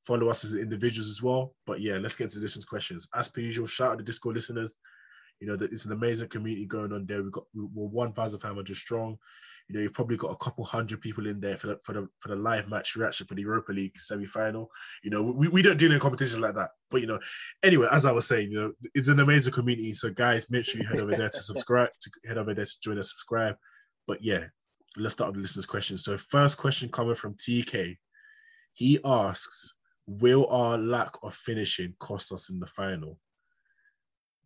Follow 0.05 0.27
us 0.29 0.43
as 0.43 0.55
individuals 0.55 1.09
as 1.09 1.23
well. 1.23 1.55
But 1.65 1.79
yeah, 1.79 1.97
let's 1.97 2.17
get 2.17 2.29
to 2.31 2.39
the 2.39 2.43
listeners' 2.43 2.65
questions. 2.65 3.07
As 3.15 3.29
per 3.29 3.39
usual, 3.39 3.67
shout 3.67 3.93
out 3.93 3.97
to 3.99 4.03
Discord 4.03 4.35
listeners. 4.35 4.77
You 5.39 5.47
know, 5.47 5.55
that 5.55 5.71
it's 5.71 5.85
an 5.85 5.93
amazing 5.93 6.27
community 6.27 6.65
going 6.65 6.91
on 6.91 7.05
there. 7.05 7.23
We've 7.23 7.31
got 7.31 7.45
we're 7.53 7.87
1,500 7.87 8.75
strong. 8.75 9.17
You 9.67 9.75
know, 9.75 9.81
you've 9.81 9.93
probably 9.93 10.17
got 10.17 10.31
a 10.31 10.43
couple 10.43 10.63
hundred 10.65 11.01
people 11.01 11.25
in 11.25 11.39
there 11.39 11.57
for 11.57 11.67
the 11.67 11.77
for 11.83 11.93
the 11.93 12.07
for 12.19 12.29
the 12.29 12.35
live 12.35 12.69
match 12.69 12.95
reaction 12.95 13.25
for 13.27 13.35
the 13.35 13.41
Europa 13.41 13.71
League 13.71 13.99
semi-final. 13.99 14.69
You 15.03 15.11
know, 15.11 15.23
we, 15.23 15.47
we 15.47 15.61
don't 15.61 15.77
deal 15.77 15.91
in 15.91 15.99
competitions 15.99 16.39
like 16.39 16.55
that. 16.55 16.71
But 16.91 17.01
you 17.01 17.07
know, 17.07 17.19
anyway, 17.63 17.87
as 17.91 18.05
I 18.05 18.11
was 18.11 18.27
saying, 18.27 18.51
you 18.51 18.59
know, 18.59 18.73
it's 18.93 19.07
an 19.07 19.19
amazing 19.19 19.53
community. 19.53 19.93
So 19.93 20.11
guys, 20.11 20.51
make 20.51 20.65
sure 20.65 20.81
you 20.81 20.87
head 20.87 20.99
over 20.99 21.15
there 21.15 21.29
to 21.29 21.41
subscribe, 21.41 21.89
to 22.01 22.11
head 22.27 22.37
over 22.37 22.53
there 22.53 22.65
to 22.65 22.79
join 22.81 22.99
us, 22.99 23.11
subscribe. 23.11 23.55
But 24.05 24.19
yeah, 24.21 24.45
let's 24.97 25.13
start 25.13 25.29
with 25.29 25.35
the 25.35 25.41
listeners' 25.41 25.65
questions. 25.65 26.03
So 26.03 26.17
first 26.17 26.57
question 26.57 26.89
coming 26.89 27.15
from 27.15 27.35
TK. 27.35 27.97
He 28.73 28.99
asks, 29.05 29.75
will 30.07 30.47
our 30.47 30.77
lack 30.77 31.11
of 31.23 31.33
finishing 31.33 31.95
cost 31.99 32.31
us 32.31 32.49
in 32.49 32.59
the 32.59 32.67
final? 32.67 33.17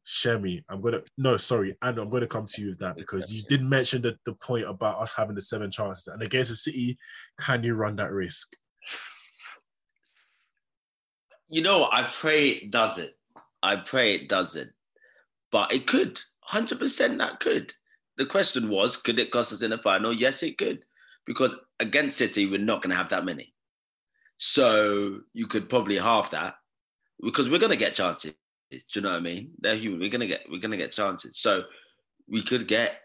Semmy, 0.08 0.62
I'm 0.70 0.80
gonna 0.82 1.02
no, 1.18 1.36
sorry, 1.36 1.76
and 1.82 2.00
I'm 2.00 2.10
gonna 2.10 2.28
come 2.28 2.46
to 2.46 2.62
you 2.62 2.70
with 2.70 2.80
that 2.80 2.96
because 2.96 3.34
you 3.34 3.44
did 3.50 3.62
mention 3.62 4.02
the, 4.02 4.18
the 4.24 4.34
point 4.36 4.64
about 4.66 5.02
us 5.02 5.14
having 5.14 5.36
the 5.36 5.42
seven 5.42 5.70
chances. 5.70 6.08
And 6.08 6.24
against 6.24 6.50
the 6.50 6.56
City, 6.56 6.98
can 7.38 7.62
you 7.62 7.76
run 7.76 7.98
that 7.98 8.14
risk? 8.14 8.56
You 11.50 11.62
know, 11.62 11.90
I 11.92 12.04
pray 12.04 12.50
it 12.50 12.72
does 12.72 12.98
it. 13.00 13.18
I 13.62 13.76
pray 13.76 14.16
it 14.16 14.30
doesn't. 14.30 14.72
But 15.52 15.74
it 15.74 15.88
could. 15.88 16.22
100% 16.50 17.18
that 17.18 17.40
could. 17.42 17.74
The 18.16 18.26
question 18.26 18.70
was, 18.70 18.98
could 18.98 19.20
it 19.20 19.32
cost 19.32 19.52
us 19.52 19.62
in 19.62 19.72
the 19.72 19.78
final? 19.78 20.14
Yes, 20.14 20.44
it 20.44 20.58
could. 20.58 20.80
Because 21.26 21.58
against 21.80 22.18
City, 22.18 22.46
we're 22.46 22.60
not 22.60 22.82
going 22.82 22.92
to 22.92 22.98
have 22.98 23.10
that 23.10 23.26
many. 23.26 23.54
So 24.38 25.22
you 25.34 25.48
could 25.48 25.68
probably 25.70 25.98
half 25.98 26.32
that 26.32 26.56
because 27.22 27.50
we're 27.50 27.60
going 27.60 27.72
to 27.72 27.78
get 27.78 27.96
chances. 27.96 28.34
Do 28.72 28.78
you 28.94 29.02
know 29.02 29.12
what 29.12 29.18
I 29.18 29.22
mean? 29.22 29.52
They're 29.60 29.76
human. 29.76 30.00
We're 30.00 30.10
gonna 30.10 30.28
get 30.28 30.46
we're 30.50 30.60
gonna 30.60 30.78
get 30.78 30.92
chances. 30.92 31.38
So 31.38 31.64
we 32.28 32.42
could 32.42 32.68
get 32.68 33.02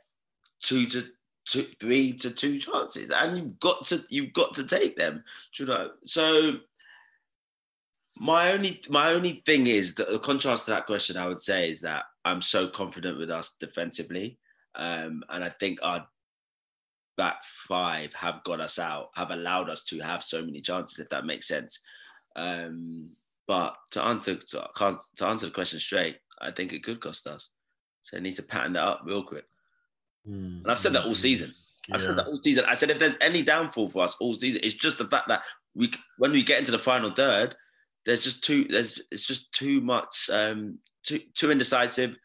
two 0.61 0.87
to 0.87 1.05
two, 1.47 1.63
three 1.81 2.13
to 2.15 2.31
two 2.31 2.59
chances, 2.59 3.11
and 3.11 3.37
you've 3.37 3.61
got 3.61 3.87
to 3.87 4.01
you've 4.09 4.33
got 4.33 4.55
to 4.55 4.67
take 4.67 4.97
them. 4.97 5.23
Do 5.57 5.65
you 5.65 5.69
know? 5.69 5.91
So 6.05 6.55
my 8.17 8.53
only 8.53 8.81
my 8.89 9.13
only 9.13 9.43
thing 9.47 9.67
is 9.67 9.95
that 9.97 10.11
the 10.11 10.19
contrast 10.19 10.67
to 10.67 10.73
that 10.73 10.87
question 10.87 11.17
I 11.17 11.27
would 11.27 11.41
say 11.41 11.71
is 11.71 11.81
that 11.83 12.05
I'm 12.25 12.41
so 12.41 12.69
confident 12.69 13.19
with 13.19 13.31
us 13.31 13.57
defensively, 13.59 14.39
um, 14.75 15.23
and 15.29 15.45
I 15.45 15.49
think 15.49 15.79
our 15.83 16.07
back 17.17 17.45
five 17.45 18.13
have 18.15 18.43
got 18.45 18.61
us 18.61 18.79
out, 18.79 19.11
have 19.15 19.31
allowed 19.31 19.71
us 19.71 19.85
to 19.85 20.01
have 20.01 20.25
so 20.25 20.45
many 20.45 20.61
chances. 20.61 20.99
If 20.99 21.09
that 21.11 21.27
makes 21.27 21.47
sense. 21.47 21.81
Um, 22.35 23.11
but 23.47 23.75
to 23.93 24.03
answer 24.03 24.37
to, 24.37 24.69
to 25.17 25.27
answer 25.27 25.47
the 25.47 25.53
question 25.53 25.79
straight, 25.81 26.17
I 26.41 26.51
think 26.51 26.73
it 26.73 26.83
could 26.83 27.01
cost 27.01 27.27
us. 27.27 27.53
So 28.03 28.17
they 28.17 28.23
need 28.23 28.37
to 28.37 28.43
pattern 28.43 28.73
that 28.75 28.85
up 28.85 29.03
real 29.05 29.23
quick. 29.25 29.45
Mm, 30.29 30.63
And 30.63 30.71
I've 30.71 30.79
said 30.79 30.93
that 30.93 31.05
all 31.05 31.15
season. 31.15 31.53
I've 31.93 32.01
Yeah. 32.01 32.07
said 32.07 32.17
that 32.19 32.27
all 32.27 32.41
season. 32.43 32.65
I 32.67 32.75
said 32.75 32.91
if 32.91 32.99
there's 32.99 33.17
any 33.21 33.43
downfall 33.43 33.89
for 33.91 34.05
us 34.05 34.17
all 34.21 34.35
season, 34.35 34.61
it's 34.63 34.75
just 34.75 34.99
the 34.99 35.09
fact 35.09 35.29
that 35.29 35.43
we 35.75 35.93
when 36.19 36.33
we 36.33 36.43
get 36.43 36.59
into 36.59 36.71
the 36.73 36.79
final 36.79 37.11
third, 37.11 37.57
there's 38.05 38.23
just 38.23 38.45
too 38.45 38.65
there's 38.65 39.01
it's 39.11 39.27
just 39.27 39.53
too 39.53 39.81
much 39.81 40.29
um 40.33 40.79
too 41.03 41.21
too 41.35 41.51
indecisive, 41.51 42.17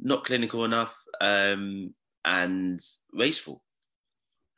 not 0.00 0.24
clinical 0.24 0.64
enough, 0.64 0.96
um 1.20 1.94
and 2.24 2.80
wasteful. 3.12 3.64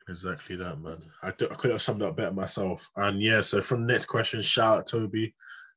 Exactly 0.07 0.55
that, 0.57 0.79
man. 0.79 1.01
I, 1.23 1.29
I 1.29 1.31
could 1.31 1.71
have 1.71 1.81
summed 1.81 2.03
it 2.03 2.07
up 2.07 2.15
better 2.15 2.31
myself. 2.33 2.89
And 2.95 3.21
yeah, 3.21 3.41
so 3.41 3.59
from 3.61 3.81
the 3.81 3.93
next 3.93 4.05
question, 4.05 4.41
shout 4.41 4.77
out 4.79 4.87
Toby. 4.87 5.33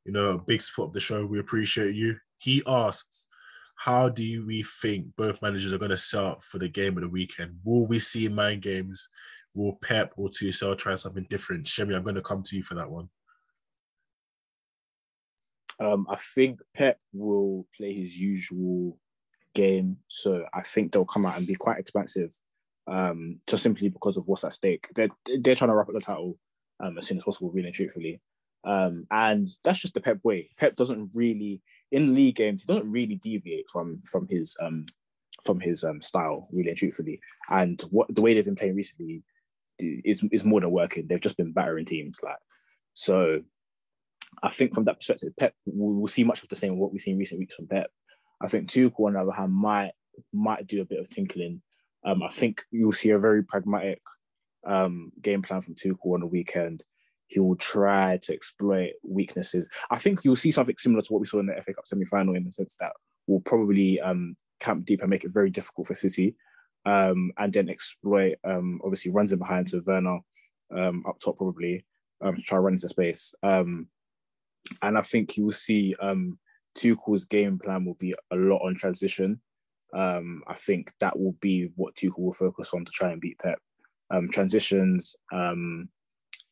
You 0.08 0.14
know, 0.14 0.30
a 0.30 0.38
big 0.38 0.62
support 0.62 0.88
of 0.88 0.92
the 0.94 1.00
show. 1.00 1.26
We 1.26 1.38
appreciate 1.38 1.94
you. 1.94 2.16
He 2.38 2.62
asks, 2.66 3.28
how 3.74 4.08
do 4.08 4.46
we 4.46 4.62
think 4.80 5.04
both 5.18 5.42
managers 5.42 5.74
are 5.74 5.78
going 5.78 5.90
to 5.90 5.98
set 5.98 6.24
up 6.24 6.42
for 6.42 6.58
the 6.58 6.70
game 6.70 6.96
of 6.96 7.02
the 7.02 7.10
weekend? 7.10 7.58
Will 7.62 7.86
we 7.86 7.98
see 7.98 8.26
mind 8.26 8.62
games? 8.62 9.06
Will 9.52 9.74
Pep 9.82 10.14
or 10.16 10.30
TSL 10.30 10.78
try 10.78 10.94
something 10.94 11.26
different? 11.28 11.66
Semmy, 11.66 11.94
I'm 11.94 12.04
going 12.04 12.14
to 12.14 12.22
come 12.22 12.42
to 12.42 12.56
you 12.56 12.62
for 12.62 12.74
that 12.76 12.90
one. 12.90 13.10
Um, 15.78 16.06
I 16.08 16.16
think 16.16 16.60
Pep 16.74 16.98
will 17.12 17.66
play 17.76 17.92
his 17.92 18.16
usual 18.16 18.96
game, 19.54 19.98
so 20.08 20.46
I 20.54 20.62
think 20.62 20.90
they'll 20.90 21.04
come 21.04 21.26
out 21.26 21.36
and 21.36 21.46
be 21.46 21.54
quite 21.54 21.78
expansive, 21.78 22.34
um, 22.86 23.40
just 23.46 23.62
simply 23.62 23.90
because 23.90 24.16
of 24.16 24.26
what's 24.26 24.44
at 24.44 24.54
stake. 24.54 24.88
They're 24.94 25.10
they're 25.40 25.54
trying 25.54 25.68
to 25.68 25.74
wrap 25.74 25.88
up 25.88 25.94
the 25.94 26.00
title 26.00 26.38
um, 26.80 26.96
as 26.96 27.06
soon 27.06 27.18
as 27.18 27.24
possible, 27.24 27.50
really 27.50 27.66
and 27.66 27.74
truthfully, 27.74 28.22
um, 28.64 29.06
and 29.10 29.46
that's 29.64 29.80
just 29.80 29.94
the 29.94 30.00
Pep 30.00 30.18
way. 30.24 30.50
Pep 30.58 30.76
doesn't 30.76 31.10
really 31.14 31.62
in 31.92 32.14
league 32.14 32.36
games. 32.36 32.62
He 32.62 32.72
doesn't 32.72 32.90
really 32.90 33.16
deviate 33.16 33.68
from 33.70 34.02
from 34.10 34.26
his 34.28 34.56
um, 34.60 34.86
from 35.44 35.60
his 35.60 35.84
um, 35.84 36.00
style, 36.00 36.48
really 36.52 36.68
and 36.68 36.78
truthfully. 36.78 37.20
And 37.50 37.80
what 37.90 38.12
the 38.14 38.22
way 38.22 38.34
they've 38.34 38.44
been 38.44 38.56
playing 38.56 38.76
recently 38.76 39.22
is 39.78 40.24
is 40.32 40.44
more 40.44 40.60
than 40.60 40.70
working. 40.70 41.06
They've 41.06 41.20
just 41.20 41.36
been 41.36 41.52
battering 41.52 41.84
teams, 41.84 42.20
like 42.22 42.38
so. 42.94 43.42
I 44.42 44.50
think 44.50 44.74
from 44.74 44.84
that 44.84 44.96
perspective, 44.96 45.32
Pep 45.38 45.54
will 45.66 46.06
see 46.06 46.22
much 46.22 46.42
of 46.42 46.48
the 46.48 46.56
same 46.56 46.78
what 46.78 46.92
we've 46.92 47.00
seen 47.00 47.18
recent 47.18 47.40
weeks 47.40 47.56
from 47.56 47.66
Pep. 47.66 47.90
I 48.40 48.46
think 48.46 48.68
Tuchel, 48.68 49.06
on 49.06 49.14
the 49.14 49.20
other 49.20 49.32
hand, 49.32 49.52
might 49.52 49.92
might 50.32 50.66
do 50.66 50.82
a 50.82 50.84
bit 50.84 51.00
of 51.00 51.08
tinkling. 51.08 51.62
Um, 52.04 52.22
I 52.22 52.28
think 52.28 52.62
you'll 52.70 52.92
see 52.92 53.10
a 53.10 53.18
very 53.18 53.42
pragmatic 53.42 54.00
um, 54.66 55.12
game 55.20 55.42
plan 55.42 55.62
from 55.62 55.74
Tuchel 55.74 56.14
on 56.14 56.20
the 56.20 56.26
weekend. 56.26 56.84
He 57.28 57.40
will 57.40 57.56
try 57.56 58.18
to 58.22 58.32
exploit 58.32 58.92
weaknesses. 59.02 59.68
I 59.90 59.98
think 59.98 60.24
you'll 60.24 60.36
see 60.36 60.50
something 60.50 60.76
similar 60.78 61.02
to 61.02 61.12
what 61.12 61.20
we 61.20 61.26
saw 61.26 61.38
in 61.38 61.46
the 61.46 61.62
FA 61.62 61.74
Cup 61.74 61.86
semi-final 61.86 62.34
in 62.34 62.44
the 62.44 62.52
sense 62.52 62.74
that 62.80 62.92
we'll 63.26 63.40
probably 63.40 64.00
um, 64.00 64.34
camp 64.60 64.86
deep 64.86 65.02
and 65.02 65.10
make 65.10 65.24
it 65.24 65.32
very 65.32 65.50
difficult 65.50 65.86
for 65.86 65.94
City, 65.94 66.34
um, 66.86 67.30
and 67.38 67.52
then 67.52 67.68
exploit 67.68 68.36
um, 68.44 68.80
obviously 68.82 69.12
runs 69.12 69.32
in 69.32 69.38
behind 69.38 69.66
to 69.68 69.82
Werner 69.86 70.18
um, 70.74 71.04
up 71.06 71.18
top 71.22 71.36
probably 71.36 71.84
um, 72.22 72.34
to 72.34 72.42
try 72.42 72.56
to 72.56 72.60
run 72.60 72.72
into 72.72 72.88
space. 72.88 73.34
Um, 73.42 73.88
and 74.82 74.96
I 74.96 75.02
think 75.02 75.36
you 75.36 75.44
will 75.44 75.52
see 75.52 75.94
um, 76.00 76.38
Tuchel's 76.76 77.26
game 77.26 77.58
plan 77.58 77.84
will 77.84 77.94
be 77.94 78.14
a 78.30 78.36
lot 78.36 78.62
on 78.64 78.74
transition. 78.74 79.40
I 79.94 80.54
think 80.56 80.92
that 81.00 81.18
will 81.18 81.34
be 81.40 81.70
what 81.76 81.94
Tuchel 81.94 82.18
will 82.18 82.32
focus 82.32 82.70
on 82.74 82.84
to 82.84 82.92
try 82.92 83.12
and 83.12 83.20
beat 83.20 83.38
Pep. 83.38 83.58
Transitions 84.30 85.14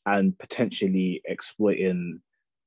and 0.07 0.38
potentially 0.38 1.20
exploiting. 1.26 2.20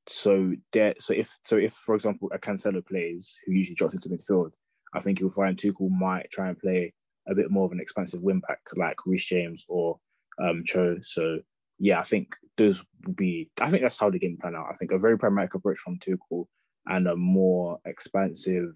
So 0.07 0.53
there, 0.71 0.93
so 0.99 1.13
if 1.13 1.37
so 1.43 1.57
if 1.57 1.73
for 1.73 1.95
example 1.95 2.29
a 2.33 2.39
Cancelo 2.39 2.85
plays 2.85 3.37
who 3.45 3.53
usually 3.53 3.75
drops 3.75 3.93
into 3.93 4.09
midfield, 4.09 4.51
I 4.93 4.99
think 4.99 5.19
you'll 5.19 5.31
find 5.31 5.57
Tuchel 5.57 5.89
might 5.89 6.29
try 6.31 6.49
and 6.49 6.59
play 6.59 6.93
a 7.27 7.35
bit 7.35 7.51
more 7.51 7.65
of 7.65 7.71
an 7.71 7.79
expansive 7.79 8.23
wing 8.23 8.41
back 8.47 8.59
like 8.75 9.05
Reece 9.05 9.25
James 9.25 9.65
or 9.69 9.99
um, 10.41 10.63
Cho. 10.65 10.97
So 11.01 11.39
yeah, 11.77 11.99
I 11.99 12.03
think 12.03 12.35
those 12.57 12.83
will 13.05 13.13
be. 13.13 13.49
I 13.61 13.69
think 13.69 13.83
that's 13.83 13.97
how 13.97 14.09
the 14.09 14.19
game 14.19 14.37
plan 14.37 14.55
out. 14.55 14.67
I 14.69 14.73
think 14.73 14.91
a 14.91 14.99
very 14.99 15.17
pragmatic 15.17 15.55
approach 15.55 15.79
from 15.79 15.97
Tuchel 15.99 16.45
and 16.87 17.07
a 17.07 17.15
more 17.15 17.79
expansive 17.85 18.75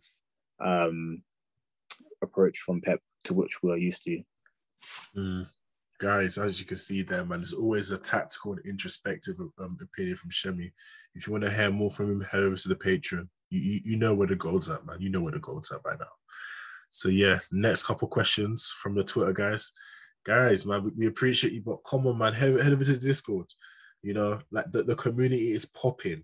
um, 0.64 1.22
approach 2.22 2.59
from 2.59 2.82
Pep, 2.82 2.99
to 3.26 3.34
which 3.34 3.61
we're 3.64 3.78
used 3.78 4.03
to. 4.03 4.22
Mm. 5.18 5.47
Guys, 6.04 6.38
as 6.38 6.60
you 6.60 6.66
can 6.66 6.76
see 6.76 7.01
there, 7.01 7.24
man, 7.24 7.39
there's 7.39 7.54
always 7.54 7.91
a 7.91 7.97
tactical 7.97 8.51
and 8.51 8.66
introspective 8.66 9.36
um, 9.58 9.78
opinion 9.82 10.18
from 10.18 10.32
Semmy. 10.32 10.70
If 11.16 11.26
you 11.26 11.32
want 11.32 11.45
to 11.45 11.49
hear 11.49 11.72
more 11.72 11.89
from 11.89 12.12
him, 12.12 12.22
head 12.22 12.41
over 12.41 12.58
to 12.58 12.68
the 12.68 12.76
Patreon. 12.76 13.30
You, 13.49 13.60
you, 13.62 13.80
you 13.86 13.97
know 13.97 14.14
where 14.14 14.28
the 14.28 14.36
gold's 14.36 14.70
at, 14.70 14.86
man. 14.86 14.97
You 14.99 15.10
know 15.10 15.22
where 15.22 15.32
the 15.32 15.39
gold's 15.39 15.72
at 15.72 15.82
by 15.82 15.91
now. 15.91 16.14
So 16.89 17.08
yeah, 17.08 17.39
next 17.54 17.84
couple 17.84 18.10
questions 18.10 18.74
from 18.82 18.95
the 18.95 19.04
Twitter 19.06 19.32
guys. 19.32 19.72
Guys, 20.26 20.66
man, 20.66 20.91
we, 20.97 21.08
appreciate 21.08 21.54
you, 21.54 21.62
but 21.62 21.78
come 21.86 22.06
on, 22.06 22.18
man, 22.18 22.34
head, 22.34 22.60
head 22.60 22.74
over 22.74 22.84
to 22.84 22.99
Discord. 22.99 23.47
You 24.01 24.14
know, 24.14 24.41
like 24.51 24.70
the, 24.74 24.84
the 24.84 24.95
community 24.97 25.54
is 25.54 25.66
popping. 25.66 26.24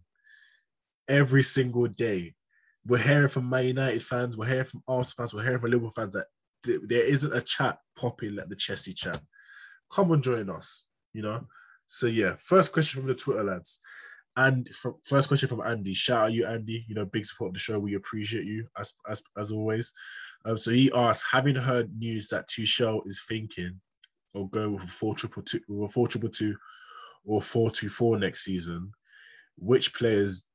every 1.07 1.43
single 1.43 1.87
day. 1.87 2.33
We're 2.85 2.97
hearing 2.97 3.29
from 3.29 3.49
Man 3.49 3.65
United 3.65 4.03
fans, 4.03 4.37
we're 4.37 4.47
hearing 4.47 4.65
from 4.65 4.83
Arsenal 4.87 5.25
fans, 5.25 5.33
we're 5.33 5.43
hearing 5.43 5.59
from 5.59 5.71
Liverpool 5.71 5.91
fans 5.95 6.11
that 6.13 6.25
th- 6.65 6.81
there 6.87 7.09
isn't 7.09 7.33
a 7.33 7.41
chat 7.41 7.77
popping 7.97 8.35
like 8.35 8.49
the 8.49 8.55
Chelsea 8.55 8.93
chat. 8.93 9.21
Come 9.91 10.11
and 10.11 10.23
join 10.23 10.49
us, 10.49 10.87
you 11.13 11.21
know. 11.21 11.45
So 11.87 12.07
yeah, 12.07 12.35
first 12.37 12.71
question 12.71 13.01
from 13.01 13.07
the 13.07 13.15
Twitter 13.15 13.43
lads. 13.43 13.79
And 14.37 14.69
from, 14.73 14.95
first 15.03 15.27
question 15.27 15.49
from 15.49 15.61
Andy. 15.61 15.93
Shout 15.93 16.25
out 16.25 16.31
you, 16.33 16.45
Andy. 16.45 16.85
You 16.87 16.95
know, 16.95 17.05
big 17.05 17.25
support 17.25 17.49
of 17.49 17.53
the 17.55 17.59
show. 17.59 17.79
We 17.79 17.95
appreciate 17.95 18.45
you 18.45 18.67
as 18.77 18.93
as, 19.09 19.21
as 19.37 19.51
always. 19.51 19.93
Um, 20.45 20.57
so 20.57 20.71
he 20.71 20.91
asked, 20.95 21.25
having 21.29 21.55
heard 21.55 21.91
news 21.97 22.29
that 22.29 22.47
Tuchel 22.47 23.05
is 23.05 23.21
thinking 23.27 23.81
or 24.33 24.47
go 24.49 24.71
with 24.71 24.83
a 24.83 24.87
four 24.87 25.15
triple 25.15 25.43
two, 25.43 25.59
with 25.67 25.89
a 25.89 25.93
four 25.93 26.07
triple 26.07 26.29
two, 26.29 26.55
or 27.25 27.41
four 27.41 27.69
two 27.69 27.89
four 27.89 28.17
next 28.17 28.45
season, 28.45 28.91
which 29.57 29.93
players 29.93 30.45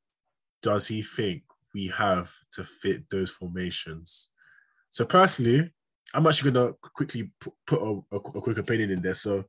does 0.62 0.89
he 0.89 1.03
think 1.03 1.43
we 1.74 1.89
have 1.89 2.32
to 2.53 2.64
fit 2.64 3.03
those 3.11 3.30
formations? 3.30 4.30
So 4.89 5.05
personally, 5.05 5.72
I'm 6.15 6.27
actually 6.27 6.53
gonna 6.53 6.73
quickly 6.95 7.31
put 7.41 7.81
a, 7.81 8.01
a, 8.12 8.17
a 8.17 8.41
quick 8.41 8.59
opinion 8.59 8.91
in 8.91 9.03
there. 9.03 9.15
So 9.15 9.45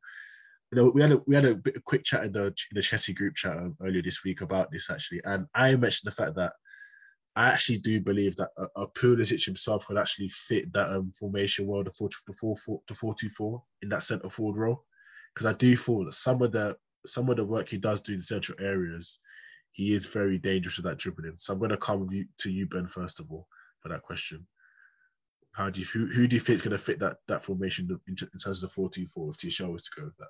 you 0.71 0.75
know, 0.81 0.91
we 0.93 1.01
had 1.01 1.11
a 1.11 1.21
we 1.27 1.35
had 1.35 1.45
a 1.45 1.55
bit 1.55 1.77
a 1.77 1.81
quick 1.81 2.03
chat 2.03 2.25
in 2.25 2.31
the 2.33 2.45
in 2.47 2.73
the 2.73 2.81
Chelsea 2.81 3.13
group 3.13 3.35
chat 3.35 3.57
um, 3.57 3.75
earlier 3.81 4.01
this 4.01 4.23
week 4.23 4.41
about 4.41 4.71
this 4.71 4.89
actually, 4.89 5.21
and 5.23 5.45
I 5.53 5.75
mentioned 5.75 6.11
the 6.11 6.15
fact 6.15 6.35
that 6.35 6.53
I 7.35 7.49
actually 7.49 7.77
do 7.79 8.01
believe 8.01 8.35
that 8.37 8.49
a, 8.57 8.81
a 8.81 8.87
Pulisic 8.87 9.45
himself 9.45 9.85
could 9.87 9.97
actually 9.97 10.29
fit 10.29 10.71
that 10.73 10.89
um, 10.89 11.11
formation 11.11 11.67
well, 11.67 11.83
the 11.83 11.91
four 11.91 12.09
the 12.27 12.33
four, 12.33 12.55
four 12.57 12.81
the 12.87 12.93
four 12.93 13.13
two 13.13 13.29
four 13.29 13.63
in 13.81 13.89
that 13.89 14.03
centre 14.03 14.29
forward 14.29 14.57
role, 14.57 14.83
because 15.33 15.45
I 15.45 15.55
do 15.57 15.75
feel 15.75 16.05
that 16.05 16.13
some 16.13 16.41
of 16.41 16.51
the 16.51 16.75
some 17.05 17.29
of 17.29 17.35
the 17.35 17.45
work 17.45 17.69
he 17.69 17.77
does 17.77 18.01
do 18.01 18.13
in 18.13 18.21
central 18.21 18.57
areas, 18.59 19.19
he 19.73 19.93
is 19.93 20.07
very 20.07 20.39
dangerous 20.39 20.77
with 20.77 20.85
that 20.85 20.97
dribbling. 20.97 21.35
So 21.37 21.53
I'm 21.53 21.59
going 21.59 21.71
to 21.71 21.77
come 21.77 22.07
to 22.39 22.51
you, 22.51 22.65
Ben, 22.67 22.87
first 22.87 23.19
of 23.19 23.29
all, 23.29 23.47
for 23.81 23.89
that 23.89 24.01
question. 24.01 24.47
How 25.55 25.69
do 25.69 25.79
you 25.79 25.87
who, 25.87 26.07
who 26.07 26.27
do 26.27 26.35
you 26.35 26.39
think 26.39 26.55
is 26.55 26.61
going 26.61 26.77
to 26.77 26.83
fit 26.83 26.99
that 26.99 27.17
that 27.27 27.43
formation 27.43 27.87
in, 28.07 28.15
terms 28.15 28.45
of 28.45 28.61
the 28.61 28.73
four 28.73 28.89
two 28.89 29.07
four 29.07 29.29
if 29.29 29.37
Tuchel 29.37 29.71
was 29.71 29.83
to 29.83 29.99
go 29.99 30.05
with 30.05 30.17
that? 30.17 30.27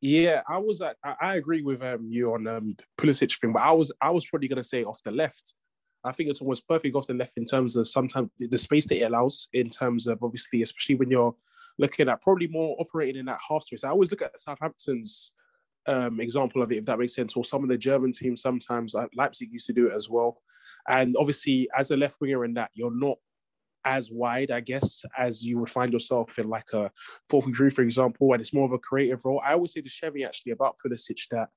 Yeah, 0.00 0.42
I 0.48 0.58
was. 0.58 0.82
I, 0.82 0.94
I 1.20 1.36
agree 1.36 1.62
with 1.62 1.82
um, 1.82 2.06
you 2.10 2.34
on 2.34 2.46
um, 2.46 2.76
Pulisic 2.98 3.40
thing, 3.40 3.52
but 3.52 3.62
I 3.62 3.72
was 3.72 3.90
I 4.00 4.10
was 4.10 4.26
probably 4.26 4.48
going 4.48 4.62
to 4.62 4.68
say 4.68 4.84
off 4.84 5.02
the 5.02 5.10
left. 5.10 5.54
I 6.04 6.12
think 6.12 6.28
it's 6.28 6.42
almost 6.42 6.68
perfect 6.68 6.94
off 6.94 7.06
the 7.06 7.14
left 7.14 7.38
in 7.38 7.46
terms 7.46 7.74
of 7.76 7.88
sometimes 7.88 8.28
the 8.38 8.58
space 8.58 8.86
that 8.88 8.98
it 8.98 9.06
allows. 9.06 9.48
In 9.52 9.70
terms 9.70 10.06
of 10.06 10.22
obviously, 10.22 10.62
especially 10.62 10.96
when 10.96 11.10
you're 11.10 11.34
looking 11.78 12.08
at 12.08 12.22
probably 12.22 12.46
more 12.46 12.76
operating 12.78 13.18
in 13.18 13.26
that 13.26 13.40
half 13.48 13.64
space. 13.64 13.84
I 13.84 13.90
always 13.90 14.10
look 14.10 14.22
at 14.22 14.40
Southampton's 14.40 15.32
um, 15.86 16.20
example 16.20 16.62
of 16.62 16.70
it, 16.70 16.78
if 16.78 16.86
that 16.86 16.98
makes 16.98 17.14
sense, 17.14 17.34
or 17.34 17.44
some 17.44 17.62
of 17.62 17.68
the 17.68 17.78
German 17.78 18.12
teams. 18.12 18.42
Sometimes 18.42 18.94
Leipzig 19.14 19.52
used 19.52 19.66
to 19.66 19.72
do 19.72 19.88
it 19.88 19.94
as 19.94 20.08
well. 20.08 20.40
And 20.88 21.16
obviously, 21.18 21.68
as 21.76 21.90
a 21.90 21.96
left 21.96 22.20
winger 22.20 22.44
in 22.44 22.54
that, 22.54 22.70
you're 22.74 22.96
not 22.96 23.18
as 23.84 24.10
wide, 24.10 24.50
I 24.50 24.60
guess, 24.60 25.04
as 25.16 25.44
you 25.44 25.58
would 25.58 25.70
find 25.70 25.92
yourself 25.92 26.38
in 26.38 26.48
like 26.48 26.72
a 26.72 26.90
fourth 27.28 27.44
4 27.44 27.54
3, 27.54 27.70
for 27.70 27.82
example, 27.82 28.32
and 28.32 28.40
it's 28.40 28.54
more 28.54 28.64
of 28.64 28.72
a 28.72 28.78
creative 28.78 29.24
role. 29.24 29.42
I 29.44 29.52
always 29.52 29.72
say 29.72 29.80
to 29.80 29.88
Chevy 29.88 30.24
actually 30.24 30.52
about 30.52 30.76
Pulisic 30.84 31.20
that 31.30 31.48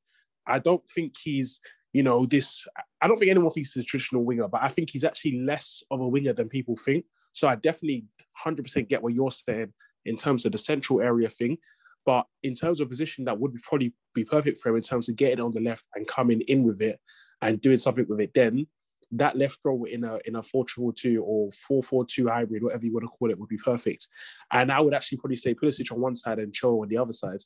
I 0.46 0.60
don't 0.60 0.84
think 0.90 1.16
he's, 1.22 1.60
you 1.94 2.04
know, 2.04 2.26
this, 2.26 2.66
I 3.02 3.08
don't 3.08 3.18
think 3.18 3.32
anyone 3.32 3.52
thinks 3.52 3.74
he's 3.74 3.84
a 3.84 3.86
traditional 3.86 4.24
winger, 4.24 4.48
but 4.48 4.62
I 4.64 4.68
think 4.68 4.90
he's 4.90 5.04
actually 5.04 5.40
less 5.40 5.84
of 5.92 6.02
a 6.02 6.08
winger 6.08 6.34
than 6.34 6.50
people 6.50 6.76
think. 6.76 7.06
So 7.34 7.48
I 7.48 7.56
definitely 7.56 8.06
100% 8.46 8.88
get 8.88 9.02
what 9.02 9.14
you're 9.14 9.32
saying 9.32 9.74
in 10.06 10.18
terms 10.18 10.46
of 10.46 10.52
the 10.52 10.58
central 10.58 11.02
area 11.02 11.30
thing. 11.30 11.58
But 12.06 12.26
in 12.42 12.56
terms 12.56 12.80
of 12.80 12.88
position, 12.88 13.26
that 13.26 13.38
would 13.38 13.54
be 13.54 13.60
probably 13.62 13.94
be 14.16 14.24
perfect 14.24 14.60
for 14.60 14.70
him 14.70 14.78
in 14.78 14.82
terms 14.82 15.10
of 15.10 15.18
getting 15.18 15.42
on 15.44 15.52
the 15.52 15.60
left 15.60 15.86
and 15.94 16.08
coming 16.08 16.42
in 16.42 16.64
with 16.64 16.82
it 16.82 17.00
and 17.42 17.60
doing 17.60 17.78
something 17.78 18.06
with 18.08 18.22
it 18.22 18.34
then 18.34 18.68
that 19.12 19.38
left 19.38 19.60
row 19.64 19.84
in 19.86 20.04
a 20.04 20.20
in 20.26 20.36
a 20.36 20.44
four 20.44 20.66
triple 20.66 20.94
two 20.94 21.24
or 21.24 21.52
four 21.52 21.82
four 21.82 22.06
two 22.06 22.28
hybrid, 22.28 22.64
whatever 22.64 22.86
you 22.86 22.94
want 22.94 23.04
to 23.04 23.10
call 23.10 23.30
it, 23.30 23.40
would 23.40 23.50
be 23.50 23.58
perfect. 23.58 24.08
And 24.52 24.72
I 24.72 24.80
would 24.80 24.94
actually 24.94 25.20
probably 25.20 25.38
say 25.38 25.54
Pulisic 25.54 25.92
on 25.92 26.02
one 26.02 26.16
side 26.16 26.40
and 26.40 26.54
Cho 26.54 26.82
on 26.82 26.90
the 26.90 26.98
other 26.98 27.14
side, 27.14 27.40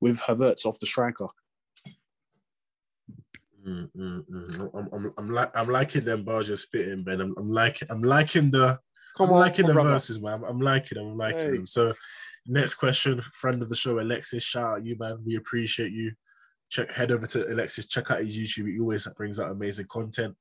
with 0.00 0.18
Havertz 0.18 0.66
off 0.66 0.78
the 0.80 0.86
striker. 0.86 1.28
Mm, 3.66 3.90
mm, 3.96 4.24
mm. 4.30 4.70
I'm, 4.74 4.88
I'm, 4.92 5.12
I'm, 5.18 5.30
like 5.30 5.56
I'm 5.56 5.68
liking 5.68 6.04
them 6.04 6.22
bars 6.22 6.48
you're 6.48 6.56
spitting, 6.56 7.02
Ben. 7.02 7.20
I'm, 7.20 7.34
I'm 7.36 7.50
liking 7.50 7.88
I'm 7.90 8.02
liking 8.02 8.50
the 8.50 8.78
Come 9.16 9.30
I'm 9.30 9.34
on, 9.34 9.40
liking 9.40 9.66
the 9.66 9.72
brother. 9.72 9.90
verses, 9.90 10.20
man. 10.20 10.34
I'm, 10.34 10.44
I'm 10.44 10.60
liking 10.60 10.98
them. 10.98 11.12
I'm 11.12 11.18
liking 11.18 11.38
hey. 11.38 11.56
them. 11.56 11.66
So, 11.66 11.94
next 12.46 12.74
question, 12.74 13.20
friend 13.20 13.62
of 13.62 13.68
the 13.68 13.76
show, 13.76 13.98
Alexis. 13.98 14.42
Shout 14.42 14.78
out 14.78 14.84
you, 14.84 14.96
man. 14.98 15.18
We 15.24 15.36
appreciate 15.36 15.92
you. 15.92 16.12
Check 16.68 16.90
head 16.90 17.12
over 17.12 17.26
to 17.26 17.50
Alexis. 17.50 17.86
Check 17.86 18.10
out 18.10 18.20
his 18.20 18.36
YouTube. 18.36 18.68
He 18.68 18.78
always 18.78 19.06
brings 19.16 19.40
out 19.40 19.50
amazing 19.50 19.86
content. 19.88 20.36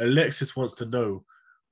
Alexis 0.00 0.56
wants 0.56 0.74
to 0.74 0.86
know 0.86 1.24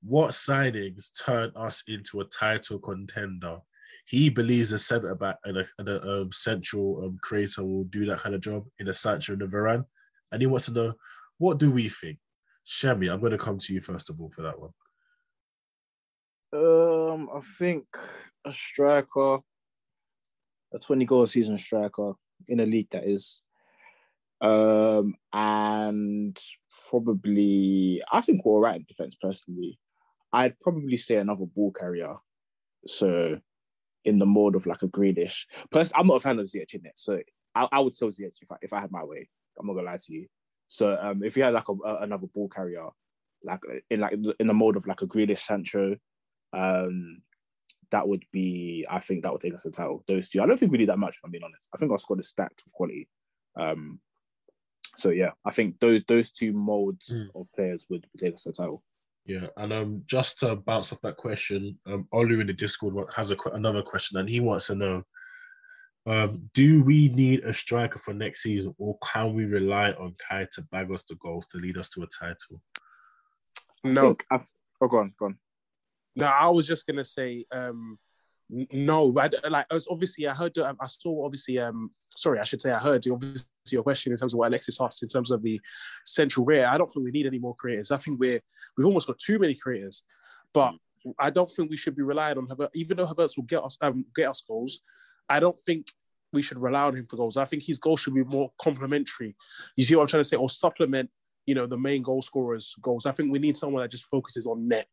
what 0.03 0.33
signings 0.33 1.11
turn 1.25 1.53
us 1.57 1.83
into 1.89 2.21
a 2.21 2.25
title 2.25 2.79
contender. 2.79 3.59
He 4.07 4.31
believes 4.31 4.73
a 4.73 4.79
centre 4.79 5.15
back 5.15 5.37
and 5.45 5.59
a, 5.59 5.67
and 5.79 5.89
a 5.89 6.23
um, 6.23 6.33
central 6.33 7.05
um, 7.05 7.19
creator 7.23 7.65
will 7.65 7.85
do 7.85 8.07
that 8.07 8.21
kind 8.21 8.35
of 8.35 8.41
job 8.41 8.65
in 8.79 8.89
a 8.89 8.93
Sancho 8.93 9.33
and 9.33 9.43
a 9.43 9.49
Varane. 9.49 9.85
And 10.31 10.41
he 10.41 10.47
wants 10.47 10.67
to 10.67 10.75
know 10.75 10.95
what 11.39 11.59
do 11.59 11.73
we 11.73 11.89
think? 11.89 12.19
Semmy, 12.67 13.13
I'm 13.13 13.21
going 13.21 13.33
to 13.33 13.39
come 13.39 13.59
to 13.59 13.75
you 13.75 13.81
first 13.81 14.11
of 14.11 14.21
all 14.21 14.31
for 14.31 14.43
that 14.43 14.59
one. 14.59 14.71
Um, 16.53 17.29
I 17.35 17.41
think 17.41 17.85
a 18.45 18.53
striker, 18.53 19.39
a 20.73 20.79
20 20.81 21.05
goal 21.05 21.27
season 21.27 21.59
striker 21.59 22.13
in 22.49 22.61
a 22.61 22.67
league 22.67 22.91
that 22.91 23.05
is 23.05 23.43
um, 24.41 25.15
and 25.33 26.39
probably, 26.89 28.03
I 28.11 28.21
think 28.21 28.45
we're 28.45 28.55
all 28.55 28.61
right 28.61 28.77
in 28.77 28.85
defense 28.87 29.17
personally. 29.21 29.79
I'd 30.33 30.59
probably 30.61 30.97
say 30.97 31.17
another 31.17 31.47
ball 31.47 31.73
carrier. 31.73 32.15
So, 32.87 33.39
in 34.05 34.19
the 34.19 34.27
mode 34.27 34.55
of 34.55 34.67
like 34.67 34.83
a 34.83 34.89
Grealish. 34.89 35.47
Plus, 35.73 35.91
I'm 35.97 36.07
not 36.07 36.17
a 36.17 36.21
fan 36.21 36.39
of 36.39 36.47
Ziyech 36.47 36.75
in 36.75 36.87
it. 36.87 36.93
So, 36.97 37.19
I, 37.55 37.69
I 37.73 37.81
would 37.81 37.95
sell 37.95 38.09
Ziyech 38.09 38.37
if 38.41 38.53
I, 38.53 38.57
if 38.63 38.73
I 38.73 38.81
had 38.81 38.93
my 38.93 39.05
way. 39.05 39.29
I'm 39.59 39.67
not 39.67 39.75
gonna 39.75 39.87
lie 39.87 39.97
to 39.97 40.13
you. 40.13 40.27
So, 40.67 40.97
um, 41.01 41.23
if 41.25 41.37
you 41.37 41.43
had 41.43 41.55
like 41.55 41.69
a, 41.69 41.73
a, 41.73 42.03
another 42.03 42.27
ball 42.35 42.49
carrier, 42.49 42.87
like 43.43 43.61
in 43.91 44.01
like 44.01 44.19
in 44.39 44.47
the 44.47 44.55
mode 44.55 44.77
of 44.77 44.87
like 44.87 45.03
a 45.03 45.07
Grealish 45.07 45.39
Sancho, 45.39 45.97
um, 46.53 47.23
that 47.91 48.07
would 48.07 48.25
be, 48.33 48.85
I 48.91 49.01
think 49.01 49.23
that 49.23 49.33
would 49.33 49.41
take 49.41 49.55
us 49.55 49.65
a 49.65 49.71
title. 49.71 50.05
Those 50.07 50.29
two. 50.29 50.43
I 50.43 50.47
don't 50.47 50.59
think 50.59 50.73
we 50.73 50.79
need 50.79 50.89
that 50.89 50.99
much, 50.99 51.17
if 51.17 51.25
I'm 51.25 51.31
being 51.31 51.45
honest. 51.45 51.69
I 51.75 51.79
think 51.79 51.93
our 51.93 51.99
squad 51.99 52.21
is 52.21 52.29
stacked 52.29 52.63
with 52.65 52.75
quality. 52.75 53.09
Um, 53.59 54.01
so 54.97 55.11
yeah, 55.11 55.31
I 55.45 55.51
think 55.51 55.79
those 55.81 56.05
those 56.05 56.31
two 56.31 56.53
molds 56.53 57.13
mm. 57.13 57.29
of 57.35 57.53
players 57.55 57.87
would 57.91 58.07
take 58.19 58.35
us 58.35 58.47
a 58.47 58.53
title. 58.53 58.83
Yeah, 59.27 59.49
and 59.57 59.73
um, 59.73 60.03
just 60.07 60.39
to 60.41 60.57
bounce 60.57 60.93
off 60.93 61.01
that 61.03 61.17
question, 61.17 61.79
um, 61.87 62.07
Olu 62.15 62.41
in 62.41 62.47
the 62.47 62.53
Discord 62.53 62.95
has 63.15 63.33
a 63.33 63.37
another 63.53 63.83
question, 63.83 64.19
and 64.19 64.29
he 64.29 64.41
wants 64.41 64.69
to 64.69 64.75
know: 64.75 65.03
um, 66.07 66.49
Do 66.55 66.83
we 66.85 67.09
need 67.09 67.41
a 67.41 67.53
striker 67.53 67.99
for 67.99 68.15
next 68.15 68.43
season, 68.43 68.75
or 68.79 68.97
can 68.99 69.35
we 69.35 69.45
rely 69.45 69.93
on 69.93 70.15
Kai 70.29 70.47
to 70.53 70.63
bag 70.71 70.91
us 70.91 71.05
the 71.05 71.17
goals 71.17 71.47
to 71.49 71.59
lead 71.59 71.77
us 71.77 71.89
to 71.91 72.03
a 72.03 72.07
title? 72.07 72.63
No, 73.85 74.17
I, 74.31 74.41
oh, 74.81 74.89
go 74.89 74.99
on, 74.99 75.13
go 75.19 75.27
on. 75.27 75.39
No, 76.15 76.27
I 76.27 76.49
was 76.49 76.67
just 76.67 76.87
gonna 76.87 77.05
say, 77.05 77.45
um, 77.51 77.99
no, 78.49 79.11
but 79.11 79.35
like 79.51 79.67
was 79.73 79.89
obviously 79.91 80.29
I 80.29 80.35
heard 80.35 80.57
um, 80.59 80.77
I 80.81 80.87
saw 80.87 81.25
obviously 81.25 81.59
um 81.59 81.91
sorry 82.11 82.39
I 82.39 82.45
should 82.45 82.63
say 82.63 82.71
I 82.71 82.79
heard 82.79 83.07
obviously 83.09 83.47
your 83.71 83.83
question 83.83 84.13
in 84.13 84.19
terms 84.19 84.35
of 84.35 84.39
what 84.39 84.49
Alexis 84.49 84.81
asked 84.81 85.03
in 85.03 85.09
terms 85.09 85.31
of 85.33 85.43
the 85.43 85.61
central 86.05 86.47
rear. 86.47 86.67
I 86.67 86.79
don't 86.79 86.87
think 86.87 87.05
we 87.05 87.11
need 87.11 87.27
any 87.27 87.41
more 87.41 87.57
creators. 87.57 87.91
I 87.91 87.97
think 87.97 88.21
we're 88.21 88.41
we've 88.77 88.87
almost 88.87 89.09
got 89.09 89.19
too 89.19 89.39
many 89.39 89.55
creators, 89.55 90.05
but 90.53 90.75
I 91.19 91.31
don't 91.31 91.51
think 91.51 91.71
we 91.71 91.77
should 91.77 91.97
be 91.97 92.03
relying 92.03 92.39
on 92.39 92.47
Havertz. 92.47 92.71
Even 92.75 92.97
though 92.97 93.07
Havertz 93.07 93.37
will 93.37 93.45
get 93.45 93.65
us 93.65 93.77
um, 93.81 94.05
get 94.15 94.29
us 94.29 94.43
goals, 94.47 94.81
I 95.29 95.41
don't 95.41 95.59
think 95.61 95.89
we 96.33 96.43
should 96.43 96.59
rely 96.59 96.83
on 96.83 96.97
him 96.97 97.07
for 97.07 97.17
goals. 97.17 97.37
I 97.37 97.45
think 97.47 97.65
his 97.65 97.79
goals 97.79 98.01
should 98.01 98.15
be 98.15 98.25
more 98.25 98.53
complementary. 98.61 99.35
You 99.77 99.85
see 99.85 99.97
what 99.97 100.03
I'm 100.03 100.09
trying 100.09 100.23
to 100.23 100.29
say, 100.29 100.37
or 100.37 100.51
supplement 100.51 101.11
you 101.47 101.55
know 101.55 101.67
the 101.67 101.79
main 101.79 102.03
goal 102.03 102.23
scorers' 102.23 102.75
goals. 102.81 103.07
I 103.07 103.13
think 103.13 103.33
we 103.33 103.39
need 103.39 103.57
someone 103.57 103.83
that 103.83 103.91
just 103.91 104.05
focuses 104.05 104.47
on 104.47 104.69
net 104.69 104.87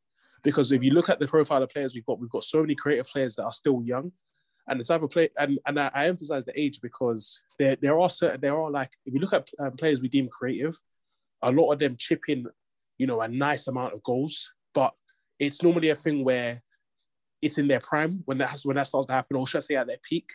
because 0.43 0.71
if 0.71 0.83
you 0.83 0.91
look 0.91 1.09
at 1.09 1.19
the 1.19 1.27
profile 1.27 1.63
of 1.63 1.69
players 1.69 1.95
we've 1.95 2.05
got, 2.05 2.19
we've 2.19 2.29
got 2.29 2.43
so 2.43 2.61
many 2.61 2.75
creative 2.75 3.07
players 3.07 3.35
that 3.35 3.45
are 3.45 3.53
still 3.53 3.81
young. 3.83 4.11
And 4.67 4.79
the 4.79 4.85
type 4.85 5.01
of 5.01 5.09
play, 5.09 5.29
and, 5.37 5.59
and 5.65 5.77
I, 5.77 5.91
I 5.93 6.07
emphasize 6.07 6.45
the 6.45 6.57
age 6.57 6.79
because 6.81 7.41
there 7.59 7.75
there 7.75 7.99
are 7.99 8.09
certain 8.09 8.39
there 8.39 8.57
are 8.57 8.71
like 8.71 8.91
if 9.05 9.13
you 9.13 9.19
look 9.19 9.33
at 9.33 9.49
um, 9.59 9.73
players 9.73 9.99
we 9.99 10.07
deem 10.07 10.29
creative, 10.29 10.79
a 11.41 11.51
lot 11.51 11.73
of 11.73 11.79
them 11.79 11.97
chip 11.97 12.21
in, 12.29 12.45
you 12.97 13.05
know, 13.05 13.19
a 13.19 13.27
nice 13.27 13.67
amount 13.67 13.93
of 13.93 14.01
goals, 14.03 14.53
but 14.73 14.93
it's 15.37 15.61
normally 15.61 15.89
a 15.89 15.95
thing 15.95 16.23
where 16.23 16.63
it's 17.41 17.57
in 17.57 17.67
their 17.67 17.81
prime 17.81 18.21
when 18.23 18.37
that 18.37 18.47
has 18.47 18.65
when 18.65 18.77
that 18.77 18.87
starts 18.87 19.07
to 19.07 19.13
happen, 19.13 19.35
or 19.35 19.45
should 19.45 19.57
I 19.57 19.61
say 19.61 19.75
at 19.75 19.87
their 19.87 19.97
peak, 20.01 20.29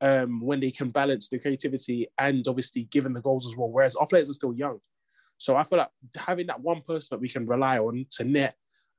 um, 0.00 0.40
when 0.40 0.60
they 0.60 0.70
can 0.70 0.88
balance 0.88 1.28
the 1.28 1.38
creativity 1.38 2.08
and 2.18 2.48
obviously 2.48 2.84
given 2.84 3.12
the 3.12 3.20
goals 3.20 3.46
as 3.46 3.54
well. 3.56 3.70
Whereas 3.70 3.94
our 3.94 4.06
players 4.06 4.30
are 4.30 4.34
still 4.34 4.54
young, 4.54 4.78
so 5.36 5.54
I 5.54 5.64
feel 5.64 5.80
like 5.80 5.90
having 6.16 6.46
that 6.46 6.62
one 6.62 6.80
person 6.80 7.08
that 7.10 7.20
we 7.20 7.28
can 7.28 7.46
rely 7.46 7.78
on 7.78 8.06
to 8.12 8.24
net 8.24 8.56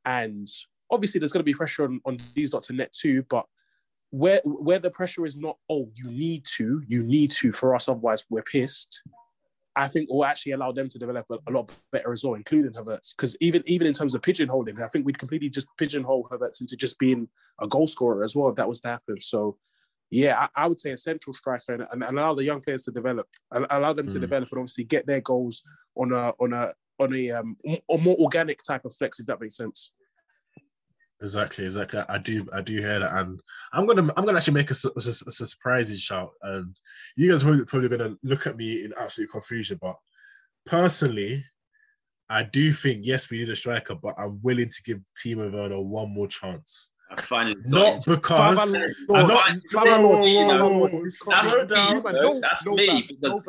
and 0.08 0.47
obviously, 0.89 1.20
there's 1.20 1.34
going 1.34 1.41
to 1.41 1.51
be 1.51 1.53
pressure 1.53 1.84
on, 1.84 1.99
on 2.05 2.18
these 2.34 2.53
not 2.53 2.64
to 2.64 2.74
net 2.74 2.93
too, 2.93 3.24
but 3.30 3.45
where 4.10 4.39
where 4.45 4.80
the 4.80 4.89
pressure 4.89 5.26
is 5.26 5.36
not, 5.36 5.58
oh, 5.70 5.91
you 5.93 6.10
need 6.10 6.45
to, 6.55 6.82
you 6.88 7.03
need 7.03 7.30
to 7.32 7.51
for 7.51 7.76
us, 7.76 7.89
otherwise 7.89 8.24
we're 8.30 8.41
pissed. 8.41 9.03
I 9.76 9.88
think 9.88 10.10
will 10.10 10.26
actually 10.26 10.53
allow 10.53 10.72
them 10.72 10.89
to 10.89 10.97
develop 10.97 11.28
a, 11.30 11.38
a 11.47 11.51
lot 11.51 11.72
better 11.91 12.12
as 12.12 12.24
well, 12.24 12.34
including 12.34 12.72
Havertz. 12.72 13.16
Because 13.16 13.36
even 13.41 13.64
even 13.66 13.86
in 13.86 13.93
terms 13.93 14.16
of 14.16 14.22
pigeonholing, 14.22 14.82
I 14.82 14.88
think 14.88 15.05
we'd 15.05 15.20
completely 15.20 15.49
just 15.49 15.68
pigeonhole 15.78 16.30
Havertz 16.32 16.62
into 16.62 16.78
just 16.78 16.97
being 16.97 17.28
a 17.62 17.68
goal 17.68 17.86
scorer 17.86 18.24
as 18.24 18.34
well 18.34 18.49
if 18.49 18.55
that 18.55 18.70
was 18.70 18.80
to 18.82 18.88
happen. 18.88 19.20
So, 19.20 19.58
yeah, 20.10 20.47
I, 20.55 20.64
I 20.64 20.68
would 20.68 20.80
say 20.80 20.91
a 20.91 20.97
central 20.97 21.34
striker 21.34 21.74
and, 21.74 21.86
and, 21.91 22.18
allow 22.18 22.34
the 22.34 22.45
young 22.45 22.62
players 22.62 22.84
to 22.84 22.91
develop, 22.91 23.28
allow 23.51 23.91
them 23.91 24.08
to 24.08 24.18
mm. 24.18 24.22
develop, 24.22 24.49
and 24.51 24.60
obviously 24.60 24.86
get 24.86 25.05
their 25.05 25.22
goals 25.22 25.64
on 25.97 26.14
a 26.14 26.32
on 26.39 26.53
a 26.53 26.74
on 27.00 27.14
a 27.14 27.32
um 27.32 27.58
a 27.66 27.98
more 27.98 28.16
organic 28.18 28.62
type 28.64 28.86
of 28.86 28.95
flex, 28.95 29.20
if 29.20 29.26
that 29.28 29.41
makes 29.41 29.58
sense. 29.58 29.93
Exactly, 31.22 31.66
exactly. 31.66 32.00
I 32.08 32.20
do, 32.20 32.45
I 32.54 32.62
do 32.62 32.74
hear 32.78 33.00
that, 33.00 33.12
and 33.12 33.41
I'm 33.74 33.88
gonna, 33.88 34.14
I'm 34.16 34.24
gonna 34.24 34.38
actually 34.38 34.54
make 34.54 34.70
a, 34.70 34.76
a, 34.95 35.00
a 35.00 35.02
surprising 35.02 35.98
shout, 35.98 36.30
and 36.43 36.80
you 37.16 37.32
guys 37.32 37.43
are 37.43 37.66
probably 37.66 37.89
gonna 37.89 38.16
look 38.22 38.45
at 38.45 38.56
me 38.56 38.86
in 38.86 38.93
absolute 39.00 39.32
confusion, 39.32 39.80
but 39.82 39.95
personally, 40.66 41.43
I 42.30 42.43
do 42.43 42.72
think 42.72 43.00
yes, 43.04 43.32
we 43.32 43.39
need 43.39 43.50
a 43.50 43.56
striker, 43.56 43.95
but 43.95 44.14
I'm 44.18 44.39
willing 44.43 44.70
to 44.70 44.84
give 44.84 45.00
Timo 45.18 45.52
Werner 45.52 45.82
one 45.82 46.14
more 46.14 46.28
chance. 46.28 46.91
Not 47.66 48.05
because 48.05 48.76
I'm 48.76 49.18
not. 49.18 49.51
Slow 49.68 51.66
down. 51.66 52.41
That's 52.41 52.68
me. 52.68 53.08
Slow 53.20 53.41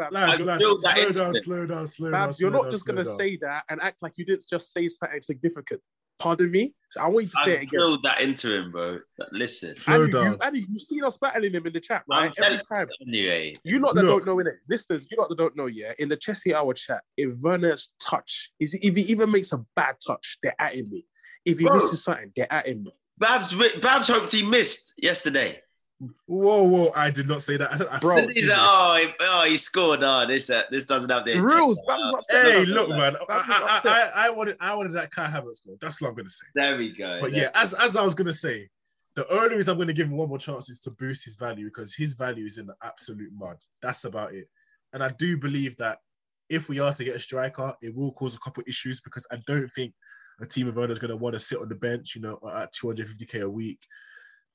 down. 1.12 1.34
Slow 1.34 1.66
down. 1.66 1.86
Slow 1.86 2.10
down. 2.10 2.32
You're 2.38 2.50
not 2.50 2.70
just 2.70 2.86
gonna 2.86 3.04
say 3.04 3.36
that 3.42 3.64
and 3.68 3.80
act 3.82 4.02
like 4.02 4.12
you 4.16 4.24
didn't 4.24 4.44
just 4.48 4.72
say 4.72 4.88
something 4.88 5.20
significant. 5.20 5.80
Pardon 6.18 6.50
me. 6.50 6.74
So 6.90 7.00
I 7.00 7.08
want 7.08 7.26
you 7.26 7.30
to 7.30 7.36
say 7.44 7.52
I 7.52 7.54
it 7.54 7.62
again. 7.62 7.70
Feel 7.70 8.00
that 8.02 8.20
into 8.20 8.52
him, 8.56 8.72
bro. 8.72 8.98
Listen, 9.30 9.74
slow 9.74 10.02
Andy, 10.02 10.12
down. 10.12 10.24
You, 10.24 10.38
Andy, 10.42 10.66
you've 10.68 10.80
seen 10.80 11.04
us 11.04 11.16
battling 11.16 11.52
him 11.52 11.66
in 11.66 11.72
the 11.72 11.80
chat, 11.80 12.02
right? 12.08 12.32
Every 12.42 12.58
time. 12.58 12.88
Anyway. 13.06 13.54
You 13.62 13.78
lot 13.78 13.94
that 13.94 14.04
Look. 14.04 14.24
don't 14.24 14.26
know 14.26 14.40
in 14.40 14.48
it, 14.48 14.54
listeners. 14.68 15.06
You 15.10 15.16
lot 15.16 15.28
that 15.28 15.38
don't 15.38 15.56
know, 15.56 15.66
yeah. 15.66 15.92
In 15.98 16.08
the 16.08 16.16
Chelsea 16.16 16.54
Hour 16.54 16.74
chat, 16.74 17.02
if 17.16 17.38
Werner's 17.40 17.90
touch 18.00 18.50
is 18.58 18.74
if 18.74 18.96
he 18.96 19.02
even 19.02 19.30
makes 19.30 19.52
a 19.52 19.64
bad 19.76 19.96
touch, 20.04 20.38
they're 20.42 20.56
at 20.58 20.74
him. 20.74 20.90
If 21.44 21.58
he 21.60 21.66
bro. 21.66 21.74
misses 21.74 22.02
something, 22.02 22.32
they're 22.34 22.52
at 22.52 22.66
him. 22.66 22.88
Babs, 23.18 23.54
Babs 23.80 24.08
hoped 24.08 24.32
he 24.32 24.42
missed 24.42 24.94
yesterday. 24.96 25.60
Whoa, 26.26 26.62
whoa! 26.62 26.92
I 26.94 27.10
did 27.10 27.26
not 27.26 27.42
say 27.42 27.56
that, 27.56 27.90
I, 27.90 27.98
bro. 28.00 28.28
He's 28.28 28.48
like, 28.48 28.58
oh, 28.60 28.96
he, 29.02 29.12
oh, 29.20 29.46
he 29.48 29.56
scored. 29.56 30.00
Oh, 30.04 30.26
this, 30.28 30.48
uh, 30.48 30.62
this 30.70 30.86
doesn't 30.86 31.10
have 31.10 31.24
the 31.24 31.40
rules. 31.40 31.80
Hey, 32.30 32.64
look, 32.66 32.90
man. 32.90 33.16
I, 33.28 33.80
I, 33.84 33.90
I, 33.90 34.26
I, 34.26 34.30
wanted, 34.30 34.56
I 34.60 34.76
wanted 34.76 34.92
that 34.92 35.10
Kai 35.10 35.26
Havertz 35.26 35.64
goal. 35.66 35.76
That's 35.80 36.00
what 36.00 36.10
I'm 36.10 36.14
gonna 36.14 36.28
say. 36.28 36.46
There 36.54 36.76
we 36.76 36.92
go. 36.92 37.18
But 37.20 37.32
there 37.32 37.44
yeah, 37.44 37.50
as 37.54 37.74
as 37.74 37.96
I 37.96 38.04
was 38.04 38.14
gonna 38.14 38.32
say, 38.32 38.68
the 39.16 39.26
only 39.32 39.56
reason 39.56 39.72
I'm 39.72 39.78
gonna 39.78 39.92
give 39.92 40.06
him 40.06 40.16
one 40.16 40.28
more 40.28 40.38
chance 40.38 40.70
is 40.70 40.80
to 40.82 40.92
boost 40.92 41.24
his 41.24 41.34
value 41.34 41.64
because 41.64 41.96
his 41.96 42.14
value 42.14 42.46
is 42.46 42.58
in 42.58 42.66
the 42.66 42.76
absolute 42.84 43.32
mud. 43.36 43.56
That's 43.82 44.04
about 44.04 44.34
it. 44.34 44.48
And 44.92 45.02
I 45.02 45.08
do 45.18 45.36
believe 45.36 45.76
that 45.78 45.98
if 46.48 46.68
we 46.68 46.78
are 46.78 46.92
to 46.92 47.04
get 47.04 47.16
a 47.16 47.20
striker, 47.20 47.74
it 47.82 47.92
will 47.96 48.12
cause 48.12 48.36
a 48.36 48.38
couple 48.38 48.62
issues 48.68 49.00
because 49.00 49.26
I 49.32 49.38
don't 49.48 49.68
think 49.68 49.94
a 50.40 50.46
Timo 50.46 50.74
Werner's 50.74 50.98
going 50.98 51.10
to 51.10 51.16
want 51.16 51.34
to 51.34 51.38
sit 51.38 51.58
on 51.58 51.68
the 51.68 51.74
bench, 51.74 52.14
you 52.14 52.22
know, 52.22 52.38
at 52.54 52.72
250k 52.72 53.42
a 53.42 53.50
week. 53.50 53.80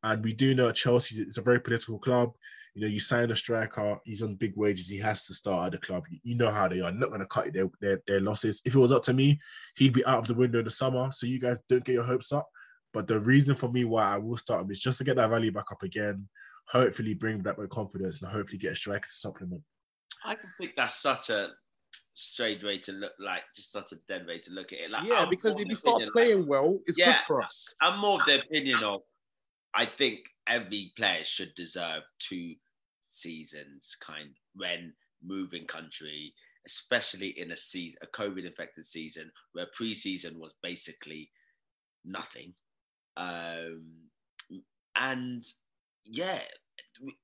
And 0.04 0.24
we 0.24 0.34
do 0.34 0.54
know 0.54 0.72
Chelsea 0.72 1.22
is 1.22 1.38
a 1.38 1.42
very 1.42 1.62
political 1.62 2.00
club. 2.00 2.32
You 2.74 2.82
know, 2.82 2.88
you 2.88 3.00
sign 3.00 3.30
a 3.30 3.36
striker, 3.36 4.00
he's 4.04 4.24
on 4.24 4.36
big 4.36 4.54
wages, 4.56 4.90
he 4.90 4.98
has 5.00 5.26
to 5.28 5.34
start 5.34 5.68
at 5.68 5.72
the 5.74 5.86
club. 5.86 6.04
You 6.24 6.36
know 6.36 6.50
how 6.50 6.68
they 6.68 6.82
are, 6.82 6.92
not 6.92 7.10
going 7.10 7.22
to 7.22 7.28
cut 7.28 7.54
their, 7.54 7.70
their, 7.82 8.02
their 8.08 8.20
losses. 8.20 8.62
If 8.66 8.76
it 8.76 8.80
was 8.80 8.92
up 8.92 9.04
to 9.04 9.14
me, 9.14 9.40
he'd 9.76 9.94
be 9.94 10.06
out 10.06 10.20
of 10.20 10.28
the 10.28 10.34
window 10.34 10.60
in 10.60 10.66
the 10.66 10.72
summer. 10.72 11.10
So 11.12 11.28
you 11.28 11.40
guys 11.40 11.60
don't 11.70 11.86
get 11.86 11.94
your 11.94 12.04
hopes 12.04 12.34
up. 12.34 12.50
But 12.92 13.08
the 13.08 13.20
reason 13.20 13.56
for 13.56 13.72
me 13.72 13.86
why 13.86 14.06
I 14.06 14.18
will 14.18 14.38
start 14.38 14.64
him 14.64 14.72
is 14.72 14.80
just 14.80 14.98
to 15.00 15.04
get 15.04 15.18
that 15.18 15.30
value 15.30 15.52
back 15.52 15.72
up 15.72 15.84
again, 15.84 16.28
hopefully 16.68 17.14
bring 17.14 17.42
back 17.42 17.58
my 17.58 17.68
confidence 17.68 18.22
and 18.22 18.32
hopefully 18.32 18.58
get 18.58 18.74
a 18.74 18.76
striker 18.76 19.08
to 19.08 19.14
supplement. 19.14 19.62
I 20.26 20.36
just 20.36 20.58
think 20.58 20.74
that's 20.76 21.02
such 21.02 21.30
a 21.30 21.50
strange 22.16 22.64
way 22.64 22.78
to 22.78 22.92
look 22.92 23.14
like 23.20 23.42
just 23.56 23.72
such 23.72 23.92
a 23.92 23.96
dead 24.08 24.26
way 24.28 24.40
to 24.40 24.52
look 24.52 24.72
at 24.72 24.80
it. 24.80 24.92
Like 24.92 25.08
yeah, 25.08 25.22
I'm 25.22 25.30
because 25.30 25.60
if 25.60 25.68
he 25.68 25.76
starts 25.76 26.06
playing 26.14 26.42
like, 26.42 26.50
well, 26.50 26.80
it's 26.86 26.98
yeah, 26.98 27.14
good 27.14 27.26
for 27.28 27.42
us. 27.42 27.74
I'm 27.82 28.00
more 28.00 28.20
of 28.20 28.26
the 28.26 28.42
opinion 28.42 28.84
of 28.84 29.02
I 29.74 29.86
think 29.86 30.20
every 30.48 30.92
player 30.96 31.24
should 31.24 31.54
deserve 31.56 32.04
two 32.20 32.54
seasons 33.06 33.96
kind 34.00 34.30
when 34.56 34.94
moving 35.24 35.66
country, 35.66 36.34
especially 36.68 37.30
in 37.40 37.52
a 37.52 37.58
season 37.58 38.00
a 38.04 38.08
COVID 38.08 38.46
infected 38.46 38.86
season 38.86 39.32
where 39.54 39.68
preseason 39.78 40.38
was 40.38 40.56
basically 40.62 41.30
nothing. 42.06 42.54
Um 43.18 43.84
and 44.96 45.44
yeah, 46.06 46.40
we, 47.02 47.16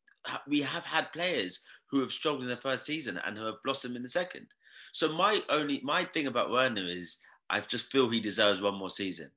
we 0.47 0.61
have 0.61 0.85
had 0.85 1.11
players 1.11 1.59
who 1.91 1.99
have 2.01 2.11
struggled 2.11 2.43
in 2.43 2.49
the 2.49 2.57
first 2.57 2.85
season 2.85 3.19
and 3.25 3.37
who 3.37 3.45
have 3.45 3.61
blossomed 3.63 3.95
in 3.95 4.03
the 4.03 4.09
second. 4.09 4.47
So 4.93 5.15
my 5.15 5.41
only 5.49 5.81
my 5.83 6.03
thing 6.03 6.27
about 6.27 6.51
Werner 6.51 6.85
is 6.85 7.19
I 7.49 7.59
just 7.59 7.91
feel 7.91 8.09
he 8.09 8.19
deserves 8.19 8.61
one 8.61 8.75
more 8.75 8.89
season 8.89 9.31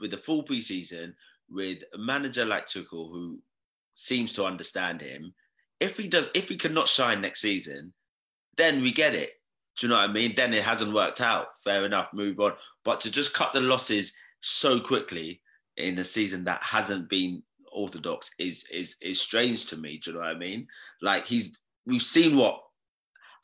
with 0.00 0.14
a 0.14 0.18
full 0.18 0.44
preseason 0.44 1.12
with 1.50 1.78
a 1.94 1.98
manager 1.98 2.44
like 2.44 2.66
Tuchel 2.66 3.10
who 3.10 3.38
seems 3.92 4.32
to 4.34 4.44
understand 4.44 5.00
him. 5.00 5.34
If 5.80 5.96
he 5.96 6.08
does, 6.08 6.30
if 6.34 6.48
he 6.48 6.56
cannot 6.56 6.88
shine 6.88 7.20
next 7.20 7.40
season, 7.40 7.92
then 8.56 8.82
we 8.82 8.92
get 8.92 9.14
it. 9.14 9.30
Do 9.78 9.86
you 9.86 9.90
know 9.90 10.00
what 10.00 10.10
I 10.10 10.12
mean? 10.12 10.34
Then 10.34 10.52
it 10.52 10.64
hasn't 10.64 10.92
worked 10.92 11.20
out. 11.20 11.48
Fair 11.62 11.84
enough, 11.84 12.12
move 12.12 12.40
on. 12.40 12.52
But 12.84 13.00
to 13.00 13.10
just 13.10 13.32
cut 13.32 13.52
the 13.52 13.60
losses 13.60 14.12
so 14.40 14.80
quickly 14.80 15.40
in 15.76 15.98
a 15.98 16.04
season 16.04 16.44
that 16.44 16.62
hasn't 16.62 17.08
been 17.08 17.42
orthodox 17.72 18.30
is 18.38 18.64
is 18.72 18.96
is 19.00 19.20
strange 19.20 19.66
to 19.66 19.76
me. 19.76 19.98
Do 19.98 20.10
you 20.10 20.14
know 20.14 20.22
what 20.22 20.30
I 20.30 20.38
mean? 20.38 20.66
Like 21.00 21.26
he's 21.26 21.58
we've 21.86 22.02
seen 22.02 22.36
what 22.36 22.60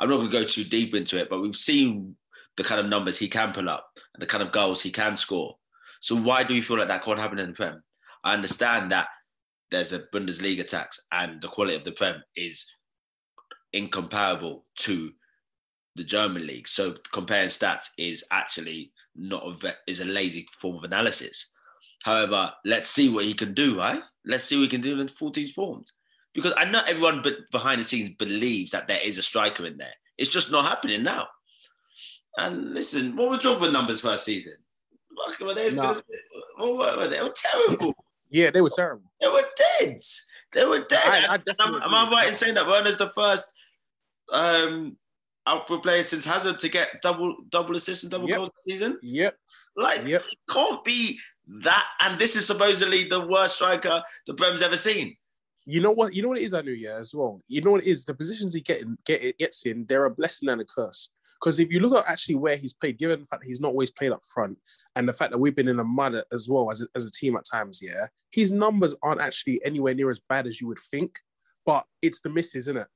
I'm 0.04 0.10
not 0.10 0.16
going 0.18 0.30
to 0.30 0.38
go 0.38 0.44
too 0.44 0.64
deep 0.64 0.94
into 0.94 1.18
it, 1.18 1.30
but 1.30 1.40
we've 1.40 1.56
seen 1.56 2.14
the 2.58 2.62
kind 2.62 2.78
of 2.78 2.88
numbers 2.88 3.16
he 3.16 3.26
can 3.26 3.52
pull 3.52 3.70
up 3.70 3.88
and 4.12 4.20
the 4.20 4.26
kind 4.26 4.42
of 4.42 4.52
goals 4.52 4.82
he 4.82 4.90
can 4.90 5.16
score. 5.16 5.56
So 6.00 6.14
why 6.14 6.44
do 6.44 6.54
you 6.54 6.60
feel 6.60 6.76
like 6.76 6.88
that 6.88 7.02
can't 7.02 7.18
happen 7.18 7.38
in 7.38 7.48
the 7.48 7.54
Prem? 7.54 7.82
I 8.22 8.34
understand 8.34 8.92
that 8.92 9.08
there's 9.70 9.94
a 9.94 10.00
Bundesliga 10.00 10.68
tax 10.68 11.00
and 11.10 11.40
the 11.40 11.48
quality 11.48 11.74
of 11.74 11.84
the 11.84 11.92
Prem 11.92 12.22
is 12.36 12.66
incomparable 13.72 14.66
to 14.80 15.10
the 15.96 16.04
German 16.04 16.46
league. 16.46 16.68
So 16.68 16.94
comparing 17.10 17.48
stats 17.48 17.86
is 17.96 18.26
actually 18.30 18.92
not 19.16 19.64
a 19.64 19.74
is 19.86 20.00
a 20.00 20.04
lazy 20.04 20.46
form 20.52 20.76
of 20.76 20.84
analysis. 20.84 21.50
However, 22.02 22.52
let's 22.66 22.90
see 22.90 23.08
what 23.08 23.24
he 23.24 23.32
can 23.32 23.54
do, 23.54 23.78
right? 23.78 24.02
Let's 24.26 24.44
see 24.44 24.56
what 24.56 24.64
he 24.64 24.68
can 24.68 24.82
do 24.82 25.00
in 25.00 25.08
14 25.08 25.48
forms 25.48 25.94
because 26.34 26.52
I 26.56 26.64
know 26.64 26.82
everyone 26.86 27.22
but 27.22 27.50
behind 27.50 27.80
the 27.80 27.84
scenes 27.84 28.10
believes 28.10 28.72
that 28.72 28.88
there 28.88 28.98
is 29.02 29.18
a 29.18 29.22
striker 29.22 29.64
in 29.66 29.76
there. 29.76 29.94
It's 30.18 30.30
just 30.30 30.50
not 30.50 30.64
happening 30.64 31.02
now. 31.02 31.28
And 32.36 32.74
listen, 32.74 33.16
what 33.16 33.30
were 33.30 33.36
Drogba 33.36 33.72
numbers 33.72 34.00
first 34.00 34.24
season? 34.24 34.54
Fuck, 35.16 35.40
Were 35.40 35.54
they, 35.54 35.70
nah. 35.70 35.94
were 36.58 37.06
they? 37.06 37.16
they 37.16 37.22
were 37.22 37.34
terrible. 37.34 37.94
yeah, 38.30 38.50
they 38.50 38.60
were 38.60 38.70
terrible. 38.74 39.10
They 39.20 39.28
were 39.28 39.44
dead. 39.80 40.00
They 40.52 40.64
were 40.64 40.80
dead. 40.80 41.00
I, 41.04 41.34
I 41.34 41.64
am, 41.64 41.74
am 41.76 41.94
I 41.94 42.10
right 42.10 42.28
in 42.28 42.34
saying 42.34 42.54
that 42.54 42.66
Werner's 42.66 42.98
the 42.98 43.08
first 43.08 43.52
um, 44.32 44.96
outfield 45.46 45.84
player 45.84 46.02
since 46.02 46.24
Hazard 46.24 46.58
to 46.58 46.68
get 46.68 47.00
double 47.02 47.36
double 47.48 47.76
assists 47.76 48.02
and 48.02 48.10
double 48.10 48.28
yep. 48.28 48.38
goals 48.38 48.50
this 48.56 48.74
season? 48.74 48.98
Yep. 49.02 49.36
Like 49.76 50.06
yep. 50.06 50.22
it 50.22 50.38
can't 50.50 50.82
be 50.82 51.18
that. 51.62 51.84
And 52.00 52.18
this 52.18 52.34
is 52.34 52.46
supposedly 52.46 53.04
the 53.04 53.24
worst 53.24 53.56
striker 53.56 54.02
the 54.26 54.34
Prem's 54.34 54.62
ever 54.62 54.76
seen 54.76 55.16
you 55.66 55.80
know 55.80 55.90
what? 55.90 56.14
You 56.14 56.22
know 56.22 56.28
what 56.28 56.38
it 56.38 56.44
is, 56.44 56.54
I 56.54 56.62
knew, 56.62 56.72
yeah, 56.72 56.98
as 56.98 57.14
well. 57.14 57.40
You 57.48 57.62
know 57.62 57.72
what 57.72 57.82
it 57.82 57.86
is? 57.86 58.04
The 58.04 58.14
positions 58.14 58.54
he 58.54 58.60
get 58.60 58.82
in, 58.82 58.98
get 59.04 59.38
gets 59.38 59.64
in, 59.66 59.86
they're 59.86 60.04
a 60.04 60.10
blessing 60.10 60.48
and 60.48 60.60
a 60.60 60.64
curse. 60.64 61.10
Because 61.40 61.58
if 61.58 61.70
you 61.70 61.80
look 61.80 61.94
at 61.94 62.10
actually 62.10 62.36
where 62.36 62.56
he's 62.56 62.72
played, 62.72 62.98
given 62.98 63.20
the 63.20 63.26
fact 63.26 63.42
that 63.42 63.48
he's 63.48 63.60
not 63.60 63.68
always 63.68 63.90
played 63.90 64.12
up 64.12 64.24
front, 64.24 64.58
and 64.96 65.08
the 65.08 65.12
fact 65.12 65.30
that 65.30 65.38
we've 65.38 65.56
been 65.56 65.68
in 65.68 65.80
a 65.80 65.84
mud 65.84 66.22
as 66.32 66.48
well 66.48 66.70
as 66.70 66.80
a, 66.80 66.86
as 66.94 67.04
a 67.04 67.10
team 67.10 67.36
at 67.36 67.44
times, 67.50 67.80
yeah, 67.82 68.06
his 68.30 68.52
numbers 68.52 68.94
aren't 69.02 69.20
actually 69.20 69.60
anywhere 69.64 69.94
near 69.94 70.10
as 70.10 70.20
bad 70.28 70.46
as 70.46 70.60
you 70.60 70.66
would 70.68 70.78
think. 70.90 71.18
But 71.66 71.84
it's 72.02 72.20
the 72.20 72.28
misses, 72.28 72.68
isn't 72.68 72.76
it? 72.76 72.86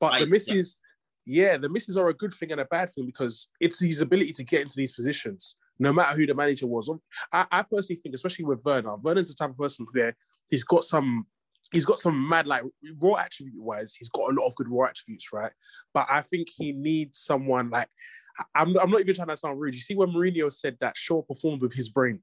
But 0.00 0.14
I, 0.14 0.20
the 0.20 0.26
misses, 0.26 0.76
yeah. 1.24 1.52
yeah, 1.52 1.56
the 1.56 1.68
misses 1.68 1.96
are 1.96 2.08
a 2.08 2.14
good 2.14 2.34
thing 2.34 2.52
and 2.52 2.60
a 2.60 2.66
bad 2.66 2.90
thing 2.90 3.06
because 3.06 3.48
it's 3.60 3.80
his 3.80 4.00
ability 4.00 4.32
to 4.32 4.44
get 4.44 4.62
into 4.62 4.76
these 4.76 4.92
positions, 4.92 5.56
no 5.78 5.92
matter 5.92 6.16
who 6.16 6.26
the 6.26 6.34
manager 6.34 6.66
was. 6.66 6.90
I, 7.32 7.46
I 7.50 7.62
personally 7.62 8.00
think, 8.02 8.14
especially 8.14 8.44
with 8.44 8.64
Werner, 8.64 8.96
Werner's 8.96 9.28
the 9.28 9.34
type 9.34 9.50
of 9.50 9.58
person 9.58 9.86
where 9.92 10.16
he's 10.48 10.64
got 10.64 10.84
some 10.84 11.26
he's 11.72 11.84
got 11.84 11.98
some 11.98 12.28
mad 12.28 12.46
like 12.46 12.62
raw 12.98 13.14
attribute 13.14 13.62
wise 13.62 13.94
he's 13.94 14.08
got 14.08 14.30
a 14.30 14.34
lot 14.34 14.46
of 14.46 14.54
good 14.56 14.68
raw 14.68 14.86
attributes 14.86 15.32
right? 15.32 15.52
But 15.92 16.06
i 16.10 16.20
think 16.22 16.48
he 16.54 16.72
needs 16.72 17.18
someone 17.18 17.70
like 17.70 17.88
I'm, 18.54 18.76
I'm 18.78 18.90
not 18.90 19.00
even 19.00 19.14
trying 19.14 19.28
to 19.28 19.36
sound 19.36 19.60
rude. 19.60 19.74
You 19.74 19.80
see 19.80 19.94
when 19.94 20.12
Mourinho 20.12 20.52
said 20.52 20.76
that 20.80 20.96
Shaw 20.96 21.22
performed 21.22 21.62
with 21.62 21.74
his 21.74 21.88
brain? 21.88 22.20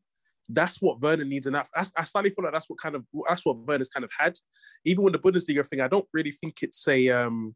That's 0.48 0.82
what 0.82 1.02
Werner 1.02 1.26
needs 1.26 1.48
and 1.48 1.58
I, 1.58 1.66
I 1.76 2.04
slightly 2.04 2.30
feel 2.30 2.44
like 2.46 2.54
that's 2.54 2.70
what 2.70 2.80
kind 2.80 2.96
of 2.96 3.04
that's 3.28 3.44
what 3.46 3.58
Werner's 3.58 3.90
kind 3.90 4.04
of 4.04 4.12
had. 4.18 4.38
Even 4.84 5.04
with 5.04 5.14
the 5.14 5.20
Bundesliga 5.20 5.68
thing 5.68 5.82
I 5.82 5.88
don't 5.88 6.08
really 6.14 6.30
think 6.30 6.62
it's 6.62 6.88
a 6.88 7.10
um 7.10 7.56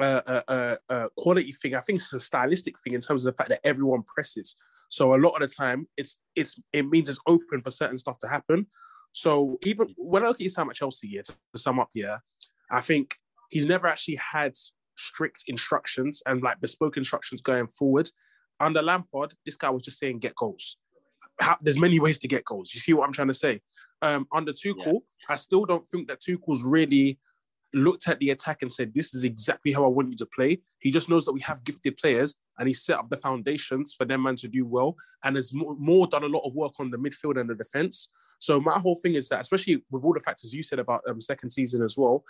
a, 0.00 0.42
a, 0.48 0.78
a 0.88 1.08
quality 1.16 1.52
thing. 1.52 1.76
I 1.76 1.80
think 1.80 2.00
it's 2.00 2.12
a 2.12 2.18
stylistic 2.18 2.74
thing 2.82 2.94
in 2.94 3.00
terms 3.00 3.24
of 3.24 3.32
the 3.32 3.36
fact 3.36 3.50
that 3.50 3.60
everyone 3.62 4.02
presses. 4.02 4.56
So 4.88 5.14
a 5.14 5.16
lot 5.16 5.40
of 5.40 5.48
the 5.48 5.54
time 5.54 5.86
it's 5.96 6.18
it's 6.34 6.60
it 6.72 6.88
means 6.88 7.08
it's 7.08 7.20
open 7.28 7.62
for 7.62 7.70
certain 7.70 7.98
stuff 7.98 8.18
to 8.20 8.28
happen 8.28 8.66
so 9.14 9.58
even 9.62 9.94
when 9.96 10.24
I 10.24 10.26
look 10.26 10.40
at 10.40 10.42
his 10.42 10.54
time 10.54 10.68
at 10.68 10.74
Chelsea, 10.74 11.08
yeah, 11.08 11.22
to, 11.22 11.32
to 11.52 11.58
sum 11.58 11.78
up, 11.78 11.88
yeah, 11.94 12.18
I 12.68 12.80
think 12.80 13.14
he's 13.48 13.64
never 13.64 13.86
actually 13.86 14.16
had 14.16 14.56
strict 14.96 15.44
instructions 15.46 16.20
and 16.26 16.42
like 16.42 16.60
bespoke 16.60 16.96
instructions 16.96 17.40
going 17.40 17.68
forward. 17.68 18.10
Under 18.58 18.82
Lampard, 18.82 19.34
this 19.46 19.54
guy 19.54 19.70
was 19.70 19.82
just 19.82 20.00
saying 20.00 20.18
get 20.18 20.34
goals. 20.34 20.78
How, 21.40 21.56
there's 21.62 21.78
many 21.78 22.00
ways 22.00 22.18
to 22.18 22.28
get 22.28 22.44
goals. 22.44 22.74
You 22.74 22.80
see 22.80 22.92
what 22.92 23.06
I'm 23.06 23.12
trying 23.12 23.28
to 23.28 23.34
say? 23.34 23.60
Um, 24.02 24.26
under 24.32 24.52
Tuchel, 24.52 24.84
yeah. 24.84 24.98
I 25.28 25.36
still 25.36 25.64
don't 25.64 25.86
think 25.86 26.08
that 26.08 26.20
Tuchel's 26.20 26.64
really 26.64 27.20
looked 27.72 28.08
at 28.08 28.18
the 28.18 28.30
attack 28.30 28.62
and 28.62 28.72
said, 28.72 28.92
"This 28.94 29.14
is 29.14 29.22
exactly 29.22 29.72
how 29.72 29.84
I 29.84 29.88
want 29.88 30.08
you 30.08 30.16
to 30.16 30.26
play." 30.26 30.60
He 30.80 30.90
just 30.90 31.08
knows 31.08 31.24
that 31.26 31.32
we 31.32 31.40
have 31.40 31.62
gifted 31.62 31.96
players, 31.98 32.34
and 32.58 32.66
he 32.66 32.74
set 32.74 32.98
up 32.98 33.10
the 33.10 33.16
foundations 33.16 33.94
for 33.94 34.04
them 34.04 34.24
man 34.24 34.34
to 34.36 34.48
do 34.48 34.66
well, 34.66 34.96
and 35.22 35.36
has 35.36 35.52
more, 35.52 35.76
more 35.76 36.08
done 36.08 36.24
a 36.24 36.28
lot 36.28 36.44
of 36.44 36.54
work 36.54 36.72
on 36.80 36.90
the 36.90 36.98
midfield 36.98 37.40
and 37.40 37.48
the 37.48 37.54
defense. 37.54 38.08
So 38.44 38.60
my 38.60 38.78
whole 38.78 38.94
thing 38.94 39.14
is 39.14 39.30
that, 39.30 39.40
especially 39.40 39.82
with 39.90 40.04
all 40.04 40.12
the 40.12 40.20
factors 40.20 40.52
you 40.52 40.62
said 40.62 40.78
about 40.78 41.00
um, 41.08 41.18
second 41.18 41.48
season 41.48 41.82
as 41.82 41.96
well, 41.96 42.24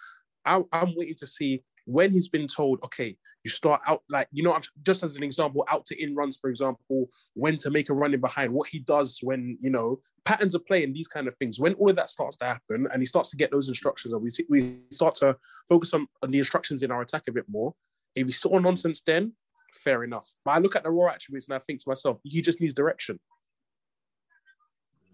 I, 0.45 0.63
I'm 0.73 0.95
waiting 0.95 1.17
to 1.17 1.27
see 1.27 1.65
when 1.87 2.13
he's 2.13 2.29
been 2.29 2.47
told, 2.47 2.79
okay, 2.85 3.17
you 3.43 3.51
start 3.51 3.81
out 3.85 4.03
like, 4.09 4.29
you 4.31 4.45
know, 4.45 4.57
just 4.83 5.03
as 5.03 5.17
an 5.17 5.25
example, 5.25 5.65
out 5.69 5.85
to 5.87 6.01
in 6.01 6.15
runs, 6.15 6.37
for 6.37 6.51
example, 6.51 7.09
when 7.35 7.59
to 7.59 7.71
make 7.71 7.91
a 7.91 7.95
running 7.95 8.21
behind, 8.21 8.53
what 8.53 8.69
he 8.69 8.79
does 8.79 9.19
when, 9.23 9.59
you 9.61 9.71
know, 9.71 10.01
patterns 10.25 10.55
of 10.55 10.65
play 10.67 10.85
and 10.85 10.95
these 10.95 11.09
kind 11.09 11.27
of 11.27 11.35
things. 11.35 11.59
When 11.59 11.75
all 11.75 11.91
of 11.91 11.97
that 11.97 12.11
starts 12.11 12.37
to 12.39 12.45
happen 12.45 12.87
and 12.93 13.03
he 13.03 13.07
starts 13.07 13.31
to 13.31 13.37
get 13.37 13.51
those 13.51 13.69
instructions 13.69 14.15
and 14.15 14.23
we, 14.23 14.31
see, 14.31 14.45
we 14.49 14.61
start 14.93 15.15
to 15.17 15.37
focus 15.69 15.93
on, 15.95 16.07
on 16.23 16.31
the 16.31 16.39
instructions 16.39 16.85
in 16.85 16.93
our 16.93 17.03
attack 17.03 17.25
a 17.29 17.33
bit 17.33 17.47
more, 17.49 17.75
if 18.15 18.27
he's 18.27 18.39
still 18.39 18.59
nonsense 18.61 19.03
then, 19.05 19.33
fair 19.73 20.05
enough. 20.05 20.33
But 20.45 20.53
I 20.53 20.59
look 20.59 20.77
at 20.77 20.85
the 20.85 20.91
raw 20.91 21.11
attributes 21.11 21.49
and 21.49 21.57
I 21.57 21.59
think 21.59 21.81
to 21.81 21.89
myself, 21.89 22.21
he 22.23 22.41
just 22.41 22.61
needs 22.61 22.73
direction. 22.73 23.19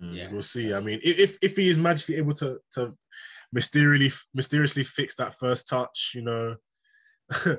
Mm, 0.03 0.15
yeah. 0.15 0.29
We'll 0.31 0.43
see. 0.43 0.73
I 0.73 0.81
mean, 0.81 0.99
if 1.03 1.39
if 1.43 1.57
he 1.57 1.69
is 1.69 1.79
magically 1.79 2.17
able 2.17 2.35
to 2.35 2.59
to 2.73 2.95
mysteriously 3.53 4.13
mysteriously 4.35 4.85
fix 4.85 5.15
that 5.17 5.35
first 5.35 5.69
touch, 5.69 6.13
you 6.15 6.23
know, 6.23 6.57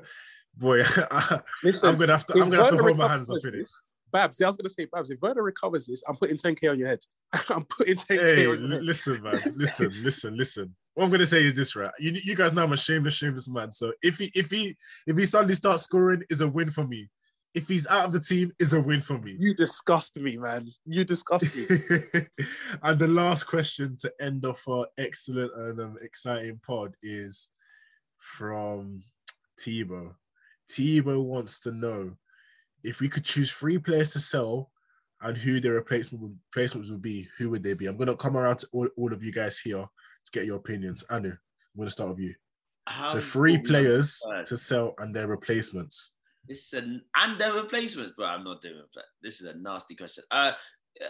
boy, 0.56 0.82
I, 0.82 1.40
am 1.64 1.96
gonna 1.96 2.12
have 2.12 2.26
to 2.26 2.34
I'm 2.34 2.50
gonna 2.50 2.62
have 2.62 2.70
to 2.70 2.78
hold 2.78 2.98
my 2.98 3.08
hands 3.08 3.30
up 3.30 3.38
in 3.44 3.60
it. 3.60 3.70
Babs, 4.12 4.42
I 4.42 4.46
was 4.46 4.56
gonna 4.56 4.68
say, 4.68 4.86
Babs, 4.86 5.10
if 5.10 5.20
Werner 5.22 5.42
recovers 5.42 5.86
this, 5.86 6.02
I'm 6.06 6.16
putting 6.16 6.36
10k 6.36 6.70
on 6.70 6.78
your 6.78 6.88
head. 6.88 6.98
I'm 7.48 7.64
putting 7.64 7.96
10k 7.96 8.18
hey, 8.18 8.46
on 8.46 8.60
your 8.60 8.68
head. 8.68 8.82
Listen, 8.82 9.22
man, 9.22 9.40
listen, 9.56 9.92
listen, 10.02 10.36
listen. 10.36 10.76
What 10.94 11.04
I'm 11.04 11.10
gonna 11.10 11.26
say 11.26 11.44
is 11.44 11.56
this, 11.56 11.76
right? 11.76 11.92
You, 11.98 12.12
you 12.22 12.36
guys 12.36 12.52
know 12.52 12.64
I'm 12.64 12.72
a 12.72 12.76
shameless, 12.76 13.14
shameless 13.14 13.48
man. 13.48 13.70
So 13.70 13.92
if 14.02 14.18
he 14.18 14.30
if 14.34 14.50
he 14.50 14.76
if 15.06 15.16
he 15.16 15.24
suddenly 15.24 15.54
starts 15.54 15.84
scoring, 15.84 16.24
is 16.28 16.40
a 16.40 16.48
win 16.48 16.70
for 16.70 16.86
me 16.86 17.08
if 17.54 17.68
he's 17.68 17.86
out 17.86 18.06
of 18.06 18.12
the 18.12 18.20
team, 18.20 18.52
is 18.58 18.72
a 18.72 18.80
win 18.80 19.00
for 19.00 19.18
me. 19.18 19.36
You 19.38 19.54
disgust 19.54 20.16
me, 20.16 20.36
man. 20.36 20.68
You 20.86 21.04
disgust 21.04 21.54
me. 21.54 21.64
and 22.82 22.98
the 22.98 23.08
last 23.08 23.44
question 23.44 23.96
to 24.00 24.12
end 24.20 24.44
off 24.46 24.66
our 24.68 24.86
excellent 24.98 25.52
and 25.54 25.80
um, 25.80 25.96
exciting 26.02 26.60
pod 26.66 26.94
is 27.02 27.50
from 28.18 29.02
Tebow. 29.60 30.14
Tebow 30.70 31.22
wants 31.22 31.60
to 31.60 31.72
know 31.72 32.16
if 32.82 33.00
we 33.00 33.08
could 33.08 33.24
choose 33.24 33.52
three 33.52 33.78
players 33.78 34.12
to 34.12 34.18
sell 34.18 34.70
and 35.20 35.36
who 35.36 35.60
their 35.60 35.74
replacement 35.74 36.34
replacements 36.50 36.90
would 36.90 37.02
be, 37.02 37.28
who 37.38 37.50
would 37.50 37.62
they 37.62 37.74
be? 37.74 37.86
I'm 37.86 37.96
going 37.96 38.08
to 38.08 38.16
come 38.16 38.36
around 38.36 38.58
to 38.58 38.68
all, 38.72 38.88
all 38.96 39.12
of 39.12 39.22
you 39.22 39.32
guys 39.32 39.60
here 39.60 39.84
to 40.24 40.32
get 40.32 40.46
your 40.46 40.56
opinions. 40.56 41.04
Anu, 41.10 41.28
I'm 41.28 41.38
going 41.76 41.86
to 41.86 41.92
start 41.92 42.10
with 42.10 42.18
you. 42.18 42.34
How 42.88 43.06
so 43.06 43.20
three 43.20 43.58
players 43.58 44.20
to 44.46 44.56
sell 44.56 44.94
and 44.98 45.14
their 45.14 45.28
replacements. 45.28 46.12
This 46.48 46.72
is 46.72 46.82
an 46.82 47.02
and 47.16 47.38
their 47.38 47.52
replacements, 47.52 48.14
but 48.16 48.26
I'm 48.26 48.44
not 48.44 48.60
doing 48.60 48.78
it. 48.78 49.04
This 49.22 49.40
is 49.40 49.46
a 49.46 49.54
nasty 49.54 49.94
question. 49.94 50.24
Uh, 50.30 50.52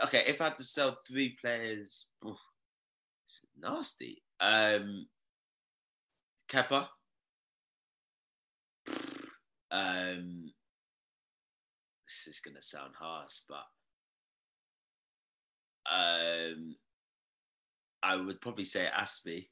okay, 0.05 0.25
if 0.27 0.41
I 0.41 0.45
had 0.45 0.57
to 0.57 0.63
sell 0.63 0.99
three 1.07 1.37
players, 1.41 2.09
oof, 2.27 2.37
it's 3.25 3.41
nasty. 3.59 4.23
Um, 4.41 5.07
Kepa. 6.51 6.89
Um, 9.71 10.53
this 12.07 12.27
is 12.27 12.41
gonna 12.41 12.61
sound 12.61 12.93
harsh, 12.99 13.37
but 13.49 13.65
um, 15.91 16.75
I 18.03 18.17
would 18.17 18.41
probably 18.41 18.65
say 18.65 18.89
Azpi. 18.95 19.49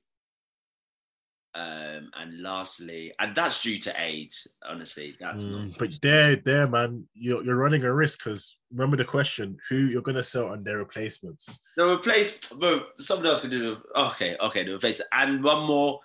Um, 1.52 2.10
and 2.16 2.40
lastly, 2.42 3.12
and 3.18 3.34
that's 3.34 3.60
due 3.60 3.78
to 3.80 3.94
age. 3.98 4.46
Honestly, 4.68 5.16
that's 5.18 5.44
mm, 5.44 5.68
not. 5.68 5.78
But 5.78 5.98
there, 6.00 6.36
there, 6.36 6.68
man, 6.68 7.08
you're 7.14 7.42
you're 7.44 7.56
running 7.56 7.82
a 7.82 7.92
risk 7.92 8.22
because 8.22 8.58
remember 8.70 8.96
the 8.96 9.04
question: 9.04 9.58
who 9.68 9.76
you're 9.76 10.02
gonna 10.02 10.22
sell 10.22 10.52
and 10.52 10.64
their 10.64 10.78
replacements. 10.78 11.60
The 11.76 11.84
replace, 11.84 12.38
bro. 12.48 12.84
Someone 12.96 13.26
else 13.26 13.40
can 13.40 13.50
do. 13.50 13.58
The, 13.58 14.00
okay, 14.00 14.36
okay, 14.40 14.62
the 14.62 14.74
replace, 14.74 15.02
and 15.12 15.42
one 15.42 15.66
more. 15.66 15.98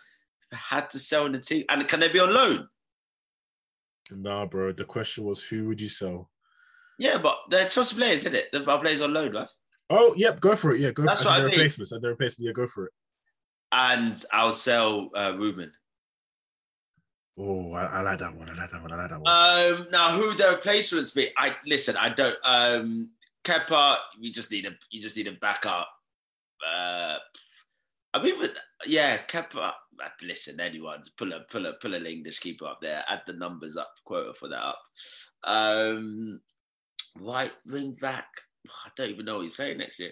had 0.52 0.90
to 0.92 1.00
sell 1.00 1.28
in 1.28 1.34
the 1.34 1.40
team, 1.40 1.64
and 1.70 1.88
can 1.88 2.00
they 2.00 2.08
be 2.08 2.20
on 2.20 2.34
loan? 2.34 2.68
Nah, 4.12 4.48
bro. 4.48 4.72
The 4.72 4.86
question 4.86 5.26
was, 5.26 5.44
who 5.44 5.68
would 5.68 5.82
you 5.82 5.88
sell? 5.88 6.32
Yeah, 6.98 7.20
but 7.20 7.38
they're 7.50 7.68
Chelsea 7.68 7.96
players, 7.96 8.22
isn't 8.22 8.36
it? 8.36 8.52
The 8.52 8.62
players 8.62 9.02
on 9.02 9.14
loan, 9.14 9.34
right? 9.34 9.48
Oh, 9.92 10.16
yep. 10.18 10.40
Go 10.40 10.56
for 10.56 10.74
it. 10.74 10.80
Yeah, 10.80 10.92
go. 10.92 11.04
That's 11.04 11.22
for, 11.22 11.30
what 11.30 11.42
I 11.42 11.44
replacements. 11.44 11.92
And 11.92 12.02
the 12.02 12.10
replacement. 12.10 12.48
Yeah, 12.48 12.54
go 12.54 12.66
for 12.66 12.86
it 12.86 12.94
and 13.76 14.24
I'll 14.32 14.54
sell 14.54 15.10
uh, 15.16 15.34
Ruben. 15.38 15.72
Oh, 17.38 17.74
I, 17.74 17.86
I, 17.86 18.02
like 18.02 18.20
that 18.20 18.34
one. 18.34 18.50
I 18.50 18.56
like 18.56 18.72
that 18.72 18.82
one. 18.82 18.94
I 18.94 18.96
like 18.96 19.10
that 19.10 19.22
one. 19.22 19.80
Um, 19.82 19.88
now, 19.92 20.12
who 20.12 20.34
the 20.36 20.52
replacements 20.52 21.12
be? 21.12 21.30
I 21.38 21.54
listen. 21.66 21.96
I 22.00 22.10
don't. 22.10 22.38
Um, 22.46 23.10
Kepa, 23.44 23.98
you 24.18 24.32
just 24.32 24.52
need 24.52 24.66
a. 24.66 24.72
You 24.90 25.02
just 25.02 25.18
need 25.18 25.28
a 25.28 25.34
backup. 25.34 25.90
Uh, 26.66 27.18
I 28.14 28.24
mean, 28.24 28.40
but, 28.40 28.56
yeah, 28.88 29.18
Kepa. 29.28 29.74
Listen, 30.24 30.62
anyone, 30.62 31.04
pull 31.18 31.34
a 31.34 31.42
pull 31.52 31.66
a 31.66 31.74
pull 31.74 31.94
a 31.94 32.00
English 32.00 32.40
keeper 32.40 32.66
up 32.66 32.80
there. 32.82 33.04
Add 33.10 33.24
the 33.28 33.34
numbers 33.34 33.76
up, 33.76 33.94
quota 34.06 34.34
for 34.34 34.48
that 34.48 34.64
up. 34.64 34.80
Um, 35.44 36.40
right 37.20 37.52
wing 37.68 37.98
back. 38.00 38.28
I 38.86 38.90
don't 38.96 39.10
even 39.10 39.26
know 39.26 39.38
what 39.38 39.46
he's 39.46 39.56
playing 39.56 39.78
next 39.78 40.00
year. 40.00 40.12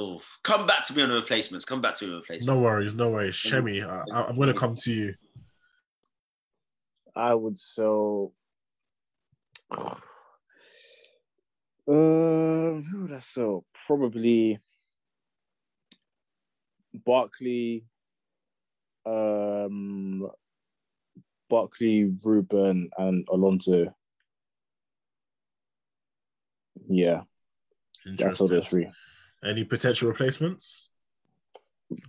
Oh, 0.00 0.20
come 0.44 0.64
back 0.64 0.86
to 0.86 0.94
me 0.94 1.02
on 1.02 1.08
the 1.08 1.16
replacements. 1.16 1.64
Come 1.64 1.80
back 1.80 1.96
to 1.96 2.04
me 2.04 2.10
on 2.10 2.12
the 2.12 2.20
replacements. 2.20 2.46
No 2.46 2.60
worries, 2.60 2.94
no 2.94 3.10
worries. 3.10 3.34
Semmy, 3.34 3.82
I, 3.84 4.28
am 4.28 4.36
going 4.36 4.46
to 4.46 4.54
come 4.54 4.76
to 4.76 4.92
you. 4.92 5.14
I 7.16 7.34
would 7.34 7.58
so. 7.58 8.32
Um, 11.90 12.84
who 12.84 13.02
would 13.04 13.12
I 13.14 13.20
sell? 13.20 13.64
Probably 13.86 14.58
Barkley, 16.92 17.86
um, 19.06 20.28
Barkley, 21.48 22.12
Ruben, 22.22 22.90
and 22.98 23.26
Alonso. 23.32 23.94
Yeah, 26.90 27.22
that's 28.04 28.38
all 28.42 28.48
those 28.48 28.68
three. 28.68 28.90
Any 29.44 29.64
potential 29.64 30.08
replacements? 30.08 30.90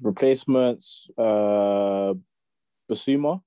Replacements, 0.02 1.10
uh, 1.18 2.14
Bissouma. 2.90 3.42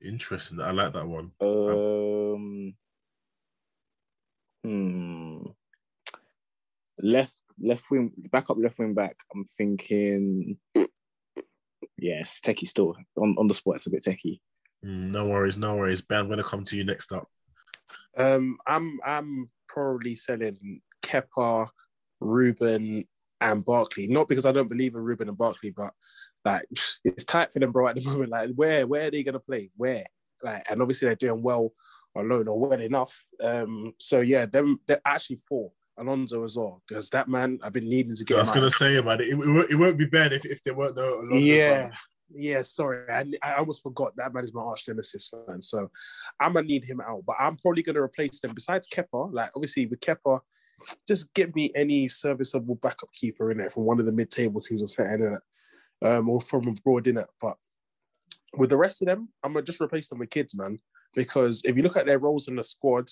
Interesting. 0.00 0.60
I 0.60 0.70
like 0.70 0.92
that 0.92 1.06
one. 1.06 1.32
Um, 1.40 2.74
hmm. 4.64 5.38
Left, 7.00 7.42
left 7.60 7.90
wing, 7.90 8.12
back 8.30 8.48
up, 8.50 8.56
left 8.58 8.78
wing 8.78 8.94
back. 8.94 9.16
I'm 9.34 9.44
thinking. 9.44 10.58
Yes, 11.96 12.40
techie 12.40 12.68
still 12.68 12.94
on, 13.16 13.34
on 13.38 13.48
the 13.48 13.54
spot. 13.54 13.76
It's 13.76 13.86
a 13.86 13.90
bit 13.90 14.04
techie. 14.04 14.40
Mm, 14.84 15.10
no 15.10 15.26
worries, 15.26 15.58
no 15.58 15.76
worries. 15.76 16.00
Ben, 16.00 16.20
I'm 16.20 16.26
going 16.26 16.38
to 16.38 16.44
come 16.44 16.62
to 16.64 16.76
you 16.76 16.84
next 16.84 17.12
up. 17.12 17.26
Um, 18.16 18.58
I'm 18.66 18.98
I'm 19.04 19.50
probably 19.66 20.14
selling 20.14 20.80
Kepa, 21.02 21.68
Ruben 22.20 23.06
and 23.40 23.64
Barkley. 23.64 24.08
Not 24.08 24.28
because 24.28 24.46
I 24.46 24.52
don't 24.52 24.68
believe 24.68 24.94
in 24.94 25.00
Ruben 25.00 25.28
and 25.28 25.38
Barkley, 25.38 25.70
but 25.70 25.92
like 26.44 26.66
it's 27.04 27.24
tight 27.24 27.52
for 27.52 27.58
them, 27.58 27.72
bro, 27.72 27.88
at 27.88 27.96
the 27.96 28.02
moment. 28.04 28.30
Like, 28.30 28.50
where 28.54 28.86
where 28.86 29.08
are 29.08 29.10
they 29.10 29.22
gonna 29.22 29.40
play? 29.40 29.70
Where? 29.76 30.04
Like, 30.42 30.66
and 30.70 30.80
obviously 30.80 31.06
they're 31.06 31.16
doing 31.16 31.42
well 31.42 31.72
alone 32.16 32.48
or 32.48 32.58
well 32.58 32.80
enough. 32.80 33.24
Um, 33.42 33.94
so 33.98 34.20
yeah, 34.20 34.46
them 34.46 34.80
they're 34.86 35.00
actually 35.04 35.36
four. 35.48 35.72
Alonso 36.00 36.44
as 36.44 36.56
well, 36.56 36.80
because 36.86 37.10
that 37.10 37.28
man 37.28 37.58
I've 37.60 37.72
been 37.72 37.88
needing 37.88 38.14
to 38.14 38.24
get. 38.24 38.36
I 38.36 38.40
was 38.40 38.52
gonna 38.52 38.70
say, 38.70 39.00
man, 39.00 39.20
it, 39.20 39.30
it, 39.30 39.70
it, 39.72 39.74
won't 39.74 39.98
be 39.98 40.06
bad 40.06 40.32
if, 40.32 40.46
if 40.46 40.62
there 40.62 40.74
weren't 40.74 40.94
no 40.96 41.22
Alonso. 41.22 41.38
Yeah, 41.38 41.90
yeah. 42.32 42.62
Sorry, 42.62 43.10
I, 43.10 43.24
I 43.42 43.54
almost 43.56 43.82
forgot 43.82 44.14
that 44.14 44.32
man 44.32 44.44
is 44.44 44.54
my 44.54 44.62
arch 44.62 44.86
nemesis, 44.86 45.28
man. 45.48 45.60
So 45.60 45.90
I'm 46.38 46.52
gonna 46.52 46.68
need 46.68 46.84
him 46.84 47.00
out, 47.00 47.24
but 47.26 47.34
I'm 47.40 47.56
probably 47.56 47.82
gonna 47.82 48.00
replace 48.00 48.38
them. 48.38 48.52
Besides 48.54 48.86
Kepa, 48.86 49.34
like 49.34 49.50
obviously 49.56 49.86
with 49.86 49.98
Kepa, 49.98 50.38
just 51.06 51.32
get 51.34 51.54
me 51.54 51.70
any 51.74 52.08
serviceable 52.08 52.76
backup 52.76 53.12
keeper 53.12 53.50
in 53.50 53.60
it 53.60 53.72
from 53.72 53.84
one 53.84 54.00
of 54.00 54.06
the 54.06 54.12
mid-table 54.12 54.60
teams 54.60 54.82
or 54.82 54.88
setting 54.88 55.26
in 55.26 55.34
it, 55.34 56.06
um, 56.06 56.28
or 56.28 56.40
from 56.40 56.68
abroad 56.68 57.06
in 57.06 57.18
it. 57.18 57.28
But 57.40 57.56
with 58.56 58.70
the 58.70 58.76
rest 58.76 59.02
of 59.02 59.06
them, 59.06 59.28
I'm 59.42 59.52
gonna 59.52 59.64
just 59.64 59.80
replace 59.80 60.08
them 60.08 60.18
with 60.18 60.30
kids, 60.30 60.54
man. 60.54 60.78
Because 61.14 61.62
if 61.64 61.76
you 61.76 61.82
look 61.82 61.96
at 61.96 62.06
their 62.06 62.18
roles 62.18 62.48
in 62.48 62.56
the 62.56 62.64
squad, 62.64 63.10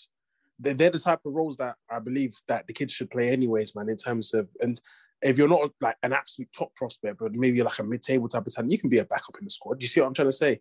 they're, 0.59 0.75
they're 0.75 0.91
the 0.91 0.99
type 0.99 1.21
of 1.25 1.33
roles 1.33 1.57
that 1.57 1.77
I 1.91 1.99
believe 1.99 2.35
that 2.49 2.67
the 2.67 2.73
kids 2.73 2.93
should 2.93 3.11
play 3.11 3.31
anyways, 3.31 3.75
man. 3.75 3.89
In 3.89 3.97
terms 3.97 4.35
of 4.35 4.49
and 4.61 4.81
if 5.23 5.39
you're 5.39 5.49
not 5.49 5.71
like 5.81 5.97
an 6.03 6.13
absolute 6.13 6.53
top 6.53 6.75
prospect, 6.77 7.19
but 7.19 7.35
maybe 7.35 7.63
like 7.63 7.79
a 7.79 7.85
mid-table 7.85 8.29
type 8.29 8.47
of 8.47 8.55
talent, 8.55 8.73
you 8.73 8.79
can 8.79 8.91
be 8.91 8.99
a 8.99 9.05
backup 9.05 9.37
in 9.39 9.45
the 9.45 9.51
squad. 9.51 9.81
You 9.81 9.89
see 9.89 10.01
what 10.01 10.09
I'm 10.09 10.15
trying 10.15 10.29
to 10.29 10.33
say? 10.33 10.61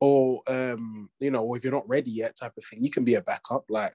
or 0.00 0.42
um, 0.46 1.08
you 1.20 1.30
know, 1.30 1.42
or 1.42 1.56
if 1.56 1.64
you're 1.64 1.72
not 1.72 1.88
ready 1.88 2.10
yet, 2.10 2.36
type 2.36 2.52
of 2.56 2.64
thing, 2.64 2.82
you 2.82 2.90
can 2.90 3.04
be 3.04 3.14
a 3.14 3.22
backup. 3.22 3.64
Like, 3.68 3.94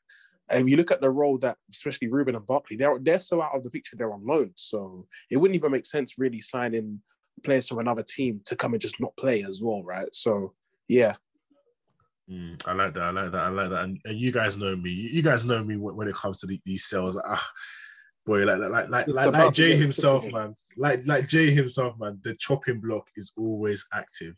if 0.54 0.68
you 0.68 0.78
look 0.78 0.92
at 0.92 1.02
the 1.02 1.10
role 1.10 1.38
that, 1.40 1.58
especially 1.72 2.08
Ruben 2.08 2.36
and 2.36 2.46
Barkley, 2.46 2.78
they're 2.78 3.00
they're 3.00 3.20
so 3.20 3.42
out 3.42 3.56
of 3.56 3.64
the 3.64 3.72
picture. 3.72 3.96
They're 3.96 4.14
on 4.14 4.26
loan, 4.26 4.52
so 4.56 5.08
it 5.30 5.38
wouldn't 5.38 5.56
even 5.56 5.72
make 5.72 5.86
sense 5.86 6.18
really 6.18 6.42
signing 6.42 7.02
players 7.44 7.68
from 7.68 7.80
another 7.80 8.04
team 8.04 8.42
to 8.46 8.56
come 8.56 8.74
and 8.74 8.82
just 8.82 9.00
not 9.00 9.16
play 9.18 9.44
as 9.44 9.62
well, 9.62 9.84
right? 9.84 10.10
So 10.14 10.54
yeah. 10.88 11.16
Mm, 12.30 12.66
I 12.68 12.74
like 12.74 12.94
that. 12.94 13.04
I 13.04 13.12
like 13.12 13.32
that. 13.32 13.44
I 13.44 13.50
like 13.50 13.70
that. 13.72 13.84
And, 13.84 14.00
and, 14.06 14.18
you 14.18 14.32
guys 14.32 14.58
know 14.58 14.76
me. 14.76 14.92
You 14.92 15.22
guys 15.22 15.46
know 15.46 15.64
me 15.64 15.76
when, 15.76 15.96
when 15.98 16.08
it 16.08 16.16
comes 16.16 16.40
to 16.40 16.48
the, 16.48 16.62
these 16.66 16.86
sales. 16.86 17.20
Ah, 17.26 17.50
boy, 18.26 18.46
like 18.46 18.60
like 18.60 18.90
like 18.90 19.08
like, 19.08 19.34
like 19.34 19.54
Jay 19.54 19.76
himself, 19.78 20.32
man. 20.32 20.56
Like 20.78 21.00
like 21.08 21.28
Jay 21.28 21.52
himself, 21.52 21.96
man. 22.00 22.20
The 22.24 22.36
chopping 22.36 22.80
block 22.80 23.08
is 23.16 23.34
always 23.38 23.86
active 23.94 24.36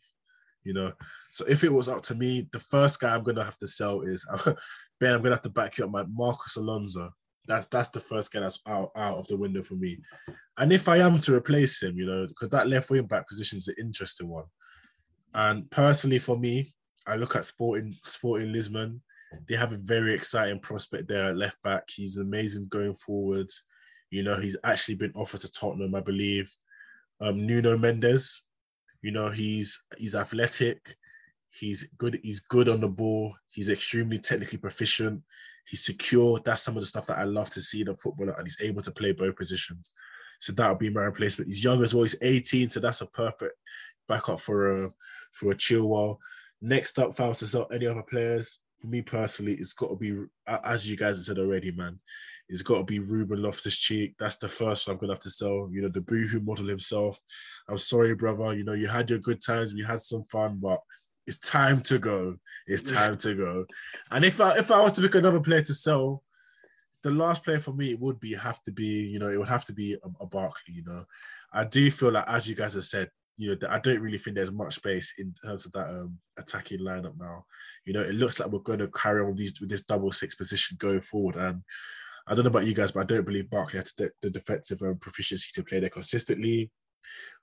you 0.64 0.72
know. 0.72 0.92
So 1.30 1.44
if 1.46 1.62
it 1.62 1.72
was 1.72 1.88
up 1.88 2.02
to 2.04 2.14
me, 2.14 2.48
the 2.52 2.58
first 2.58 3.00
guy 3.00 3.14
I'm 3.14 3.22
gonna 3.22 3.44
have 3.44 3.58
to 3.58 3.66
sell 3.66 4.00
is 4.00 4.26
Ben. 5.04 5.14
I'm 5.14 5.22
gonna 5.22 5.34
have 5.34 5.42
to 5.42 5.50
back 5.50 5.76
you 5.76 5.84
up, 5.84 5.90
my 5.90 6.04
Marcus 6.04 6.56
Alonso. 6.56 7.10
That's 7.46 7.66
that's 7.66 7.90
the 7.90 8.00
first 8.00 8.32
guy 8.32 8.40
that's 8.40 8.60
out, 8.66 8.90
out 8.96 9.18
of 9.18 9.26
the 9.26 9.36
window 9.36 9.60
for 9.60 9.74
me. 9.74 9.98
And 10.56 10.72
if 10.72 10.88
I 10.88 10.98
am 10.98 11.18
to 11.20 11.34
replace 11.34 11.82
him, 11.82 11.98
you 11.98 12.06
know, 12.06 12.26
because 12.26 12.48
that 12.50 12.68
left 12.68 12.88
wing 12.88 13.06
back 13.06 13.28
position 13.28 13.58
is 13.58 13.68
an 13.68 13.74
interesting 13.78 14.28
one. 14.28 14.46
And 15.34 15.70
personally, 15.70 16.18
for 16.18 16.38
me, 16.38 16.72
I 17.06 17.16
look 17.16 17.36
at 17.36 17.44
Sporting 17.44 17.92
Sporting 18.02 18.50
Lisbon. 18.50 19.02
They 19.46 19.56
have 19.56 19.72
a 19.72 19.78
very 19.78 20.14
exciting 20.14 20.60
prospect 20.60 21.08
there 21.08 21.30
at 21.30 21.36
left 21.36 21.60
back. 21.62 21.84
He's 21.88 22.16
amazing 22.16 22.68
going 22.68 22.94
forwards. 22.94 23.64
You 24.10 24.22
know, 24.22 24.40
he's 24.40 24.56
actually 24.64 24.94
been 24.94 25.12
offered 25.14 25.40
to 25.40 25.50
Tottenham, 25.50 25.94
I 25.94 26.00
believe. 26.00 26.50
Um, 27.20 27.46
Nuno 27.46 27.76
Mendes, 27.76 28.46
you 29.02 29.10
know, 29.10 29.28
he's 29.28 29.84
he's 29.98 30.14
athletic, 30.16 30.96
he's 31.58 31.88
good, 31.98 32.18
he's 32.22 32.40
good 32.40 32.68
on 32.68 32.80
the 32.80 32.88
ball, 32.88 33.34
he's 33.50 33.68
extremely 33.68 34.18
technically 34.18 34.58
proficient, 34.58 35.22
he's 35.66 35.84
secure. 35.84 36.40
That's 36.44 36.62
some 36.62 36.76
of 36.76 36.82
the 36.82 36.86
stuff 36.86 37.06
that 37.06 37.18
I 37.18 37.24
love 37.24 37.50
to 37.50 37.60
see 37.60 37.82
in 37.82 37.88
a 37.88 37.96
footballer, 37.96 38.34
and 38.36 38.46
he's 38.46 38.60
able 38.62 38.82
to 38.82 38.92
play 38.92 39.12
both 39.12 39.36
positions. 39.36 39.92
So 40.40 40.52
that 40.52 40.68
would 40.68 40.78
be 40.78 40.90
my 40.90 41.02
replacement. 41.02 41.48
He's 41.48 41.64
young 41.64 41.82
as 41.82 41.94
well. 41.94 42.04
He's 42.04 42.16
18, 42.20 42.68
so 42.68 42.80
that's 42.80 43.00
a 43.00 43.06
perfect 43.06 43.54
backup 44.08 44.40
for 44.40 44.84
a 44.84 44.90
for 45.32 45.52
a 45.52 45.54
Chilwell. 45.54 46.18
Next 46.60 46.98
up, 46.98 47.10
if 47.10 47.20
I 47.20 47.28
to 47.28 47.46
sell 47.46 47.66
any 47.72 47.86
other 47.86 48.02
players, 48.02 48.60
for 48.80 48.88
me 48.88 49.02
personally, 49.02 49.54
it's 49.54 49.72
got 49.72 49.88
to 49.88 49.96
be 49.96 50.14
as 50.46 50.88
you 50.88 50.96
guys 50.96 51.16
have 51.16 51.24
said 51.24 51.38
already, 51.38 51.72
man. 51.72 51.98
It's 52.48 52.62
got 52.62 52.78
to 52.78 52.84
be 52.84 52.98
Ruben 52.98 53.42
Loftus 53.42 53.78
Cheek. 53.78 54.14
That's 54.18 54.36
the 54.36 54.48
first 54.48 54.86
one 54.86 54.94
I'm 54.94 55.00
gonna 55.00 55.14
have 55.14 55.20
to 55.20 55.30
sell. 55.30 55.68
You 55.72 55.82
know, 55.82 55.88
the 55.88 56.02
boohoo 56.02 56.40
model 56.40 56.66
himself. 56.66 57.18
I'm 57.68 57.78
sorry, 57.78 58.14
brother. 58.14 58.54
You 58.54 58.64
know, 58.64 58.74
you 58.74 58.86
had 58.86 59.08
your 59.08 59.20
good 59.20 59.40
times, 59.40 59.74
we 59.74 59.82
had 59.82 60.00
some 60.00 60.24
fun, 60.24 60.58
but 60.60 60.80
it's 61.26 61.38
time 61.38 61.80
to 61.82 61.98
go. 61.98 62.36
It's 62.66 62.90
time 62.90 63.16
to 63.18 63.34
go. 63.34 63.66
And 64.10 64.24
if 64.24 64.40
I 64.40 64.58
if 64.58 64.70
I 64.70 64.80
was 64.80 64.92
to 64.92 65.02
pick 65.02 65.14
another 65.14 65.40
player 65.40 65.62
to 65.62 65.74
sell, 65.74 66.22
the 67.02 67.10
last 67.10 67.44
player 67.44 67.60
for 67.60 67.72
me 67.72 67.92
it 67.92 68.00
would 68.00 68.20
be 68.20 68.34
have 68.34 68.62
to 68.64 68.72
be, 68.72 69.08
you 69.08 69.18
know, 69.18 69.28
it 69.28 69.38
would 69.38 69.48
have 69.48 69.64
to 69.66 69.72
be 69.72 69.94
a, 69.94 70.08
a 70.22 70.26
Barkley. 70.26 70.74
You 70.74 70.84
know, 70.84 71.04
I 71.52 71.64
do 71.64 71.90
feel 71.90 72.12
like 72.12 72.28
as 72.28 72.48
you 72.48 72.54
guys 72.54 72.74
have 72.74 72.84
said, 72.84 73.10
you 73.36 73.50
know, 73.50 73.68
I 73.68 73.78
don't 73.78 74.00
really 74.00 74.18
think 74.18 74.36
there's 74.36 74.52
much 74.52 74.76
space 74.76 75.14
in 75.18 75.34
terms 75.44 75.66
of 75.66 75.72
that 75.72 75.88
um, 75.88 76.18
attacking 76.38 76.80
lineup 76.80 77.18
now. 77.18 77.44
You 77.84 77.94
know, 77.94 78.02
it 78.02 78.14
looks 78.14 78.38
like 78.38 78.50
we're 78.50 78.60
going 78.60 78.78
to 78.78 78.88
carry 78.88 79.20
on 79.20 79.28
with 79.28 79.38
these 79.38 79.60
with 79.60 79.70
this 79.70 79.82
double 79.82 80.12
six 80.12 80.34
position 80.34 80.76
going 80.78 81.00
forward, 81.00 81.36
and 81.36 81.62
I 82.26 82.34
don't 82.34 82.44
know 82.44 82.50
about 82.50 82.66
you 82.66 82.74
guys, 82.74 82.92
but 82.92 83.00
I 83.00 83.06
don't 83.06 83.26
believe 83.26 83.50
Barkley 83.50 83.78
has 83.78 83.92
the, 83.94 84.10
the 84.22 84.30
defensive 84.30 84.80
um, 84.82 84.96
proficiency 84.98 85.50
to 85.54 85.64
play 85.64 85.80
there 85.80 85.90
consistently. 85.90 86.70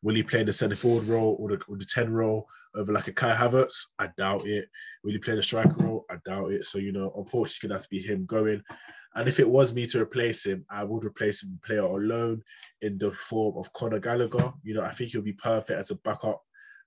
Will 0.02 0.16
he 0.16 0.24
play 0.24 0.44
the 0.44 0.52
centre 0.52 0.76
forward 0.76 1.06
role 1.06 1.38
or 1.40 1.50
the, 1.50 1.64
or 1.68 1.78
the 1.78 1.86
10 1.86 2.12
role 2.12 2.48
over 2.76 2.92
like 2.92 3.08
a 3.08 3.14
Kai 3.14 3.34
Havertz? 3.34 3.88
I 4.00 4.10
doubt 4.18 4.46
it. 4.46 4.68
Will 5.04 5.12
he 5.12 5.18
play 5.18 5.36
the 5.36 5.44
striker 5.44 5.76
role? 5.78 6.06
I 6.10 6.16
doubt 6.26 6.52
it. 6.52 6.64
So, 6.64 6.78
you 6.78 6.92
know, 6.92 7.12
unfortunately, 7.16 7.44
it's 7.44 7.60
going 7.60 7.70
to 7.70 7.76
have 7.76 7.84
to 7.84 7.90
be 7.90 8.00
him 8.00 8.26
going. 8.26 8.62
And 9.16 9.28
if 9.28 9.40
it 9.40 9.50
was 9.50 9.74
me 9.74 9.86
to 9.88 10.02
replace 10.02 10.46
him, 10.46 10.66
I 10.70 10.84
would 10.84 11.04
replace 11.04 11.44
him 11.44 11.60
player 11.64 11.82
alone 11.82 12.42
in 12.82 12.98
the 12.98 13.12
form 13.12 13.58
of 13.58 13.72
Conor 13.74 14.00
Gallagher. 14.00 14.54
You 14.64 14.76
know, 14.76 14.84
I 14.84 14.92
think 14.92 15.12
he'll 15.12 15.22
be 15.22 15.34
perfect 15.34 15.78
as 15.78 15.92
a 15.92 15.96
backup 15.96 16.42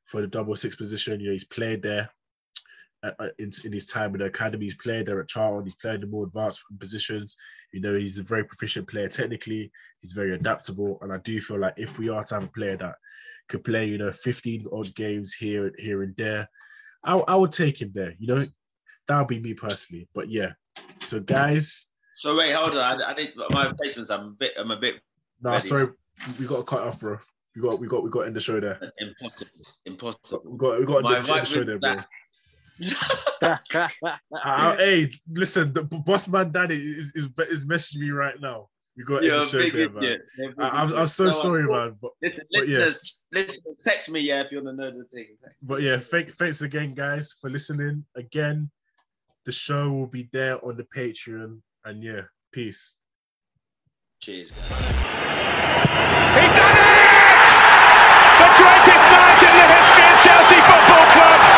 for 0.05 0.21
the 0.21 0.27
double 0.27 0.57
six 0.57 0.75
position. 0.75 1.21
You 1.21 1.27
know, 1.27 1.33
he's 1.33 1.45
played 1.45 1.83
there 1.83 2.09
uh, 3.03 3.13
uh, 3.19 3.29
in, 3.39 3.51
in 3.65 3.73
his 3.73 3.87
time 3.87 4.15
in 4.15 4.21
the 4.21 4.27
academy. 4.27 4.65
He's 4.65 4.77
played 4.77 5.07
there 5.07 5.21
at 5.21 5.29
Charlton. 5.29 5.65
He's 5.65 5.75
played 5.75 6.03
in 6.03 6.11
more 6.11 6.25
advanced 6.25 6.63
positions. 6.81 7.37
You 7.73 7.83
know, 7.83 7.95
he's 7.95 8.19
a 8.19 8.23
very 8.23 8.45
proficient 8.45 8.89
player 8.89 9.09
technically. 9.09 9.71
He's 10.01 10.13
very 10.13 10.33
adaptable, 10.33 10.99
and 11.03 11.13
I 11.13 11.19
do 11.19 11.39
feel 11.41 11.59
like 11.59 11.75
if 11.77 11.99
we 11.99 12.09
are 12.09 12.25
to 12.25 12.35
have 12.35 12.45
a 12.45 12.49
player 12.49 12.79
that 12.79 12.95
could 13.49 13.65
play, 13.65 13.87
you 13.87 13.99
know, 13.99 14.11
15 14.11 14.67
odd 14.73 14.95
games 14.95 15.35
here, 15.35 15.73
here 15.79 16.03
and 16.03 16.17
there, 16.17 16.49
I, 17.05 17.17
I 17.17 17.35
would 17.35 17.53
take 17.53 17.81
him 17.81 17.93
there. 17.95 18.15
You 18.19 18.27
know, 18.27 18.45
that 19.09 19.19
would 19.19 19.29
be 19.29 19.41
me 19.41 19.55
personally. 19.55 20.09
But 20.15 20.29
yeah, 20.29 20.53
so 21.01 21.21
guys. 21.21 21.89
So 22.17 22.37
wait, 22.37 22.53
hold 22.53 22.77
on. 22.77 23.03
I, 23.03 23.11
I 23.11 23.15
need 23.15 23.35
my 23.51 23.73
patience. 23.81 24.11
I'm 24.11 24.27
a 24.27 24.31
bit. 24.31 24.53
I'm 24.59 24.71
a 24.71 24.79
bit. 24.79 25.01
No, 25.43 25.53
nah, 25.53 25.59
sorry. 25.59 25.89
We 26.39 26.47
got 26.47 26.59
to 26.59 26.63
cut 26.63 26.83
off, 26.83 27.01
bro. 27.01 27.19
We 27.55 27.63
got, 27.63 27.79
we 27.79 27.87
got, 27.87 28.03
we 28.03 28.11
got 28.11 28.23
to 28.23 28.27
end 28.27 28.37
the 28.37 28.41
show 28.41 28.59
there. 28.61 28.81
Impossible. 28.99 29.51
Impossible. 29.85 30.43
We 30.45 30.57
got, 30.57 30.81
we 30.81 30.87
got 30.87 31.03
to 31.03 31.17
end 31.17 31.27
the 31.27 31.45
show 31.45 31.65
there, 31.65 31.79
bro 31.79 32.03
uh, 33.43 33.57
hey, 34.77 35.11
listen, 35.29 35.73
the 35.73 35.83
boss 35.83 36.29
man 36.29 36.51
daddy 36.51 36.77
is, 36.77 37.13
is 37.15 37.29
is 37.51 37.67
messaging 37.67 38.01
me 38.01 38.11
right 38.11 38.41
now. 38.41 38.69
We 38.97 39.03
got 39.03 39.25
yeah, 39.25 39.41
show 39.41 39.59
there, 39.59 39.91
man. 39.91 40.19
I, 40.59 40.83
am 40.83 40.95
I'm 40.95 41.07
so 41.09 41.25
no, 41.25 41.31
sorry, 41.33 41.65
man. 41.65 41.97
But, 42.01 42.13
listen, 42.23 42.45
but 42.53 42.69
yeah. 42.69 42.91
listen, 43.33 43.77
text 43.83 44.11
me, 44.13 44.21
yeah, 44.21 44.43
if 44.43 44.53
you 44.53 44.63
want 44.63 44.79
to 44.79 44.85
know 44.85 44.91
the 44.91 45.05
thing. 45.13 45.37
But 45.63 45.83
yeah, 45.83 45.99
thank, 45.99 46.31
thanks 46.31 46.63
again, 46.63 46.95
guys, 46.95 47.33
for 47.41 47.51
listening. 47.51 48.05
Again, 48.15 48.71
the 49.45 49.53
show 49.53 49.93
will 49.93 50.07
be 50.07 50.29
there 50.33 50.65
on 50.65 50.77
the 50.77 50.85
Patreon, 50.85 51.61
and 51.85 52.05
yeah, 52.05 52.23
peace. 52.53 52.99
Cheers, 54.21 54.53
guys. 54.53 54.71
He 56.39 56.47
done 56.55 56.77
it! 56.79 57.45
The 58.39 58.51
greatest 58.63 59.07
night 59.11 59.43
in 59.43 59.55
the 59.59 59.67
history 59.75 60.07
of 60.07 60.19
Chelsea 60.23 60.61
Football 60.63 61.07
Club. 61.11 61.54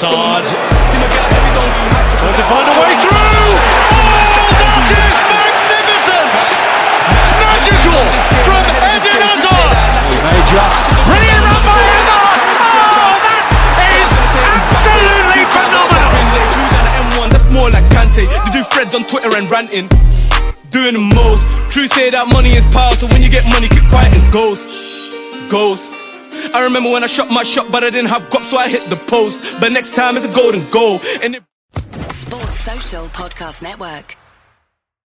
Just 0.00 0.08
came 0.08 1.04
back 1.12 1.28
from 1.28 1.60
Trying 2.16 2.32
to 2.32 2.44
find 2.48 2.64
a 2.64 2.72
way 2.72 2.96
through. 3.04 3.20
Oh, 3.92 4.48
that 4.48 4.64
is 4.64 5.20
magnificent! 5.28 6.40
Magical 7.36 8.00
from 8.48 8.64
Eden 8.80 9.20
Hazard 9.28 9.68
may 10.24 10.40
just. 10.48 10.88
Brilliant 11.04 11.44
run 11.52 11.60
by 11.68 11.76
Hazard! 11.84 12.32
Oh, 12.96 13.12
that 13.76 13.92
is 14.00 14.08
absolutely 14.40 15.44
phenomenal! 15.52 16.16
That's 17.28 17.44
more 17.52 17.68
like 17.68 17.84
Kante. 17.92 18.24
You 18.24 18.52
do 18.56 18.64
threads 18.72 18.96
on 18.96 19.04
Twitter 19.04 19.36
and 19.36 19.52
ranting. 19.52 19.84
Doing 20.72 20.96
the 20.96 21.04
most. 21.12 21.44
True 21.68 21.88
say 21.88 22.08
that 22.08 22.24
money 22.32 22.56
is 22.56 22.64
power, 22.72 22.96
so 22.96 23.06
when 23.08 23.20
you 23.20 23.28
get 23.28 23.44
money, 23.52 23.68
keep 23.68 23.84
quiet 23.92 24.16
ghost. 24.32 24.72
Ghost. 25.50 25.99
I 26.54 26.62
remember 26.64 26.90
when 26.90 27.04
I 27.04 27.06
shot 27.06 27.30
my 27.30 27.42
shot, 27.42 27.70
but 27.70 27.84
I 27.84 27.90
didn't 27.90 28.10
have 28.10 28.22
guap, 28.30 28.44
so 28.50 28.58
I 28.58 28.68
hit 28.68 28.82
the 28.90 28.96
post. 28.96 29.38
But 29.60 29.72
next 29.72 29.94
time 29.94 30.16
it's 30.16 30.26
a 30.26 30.32
golden 30.32 30.68
goal. 30.68 31.00
And 31.22 31.36
it- 31.36 31.42
Sports 32.12 32.60
Social 32.60 33.04
Podcast 33.08 33.62
Network. 33.62 34.16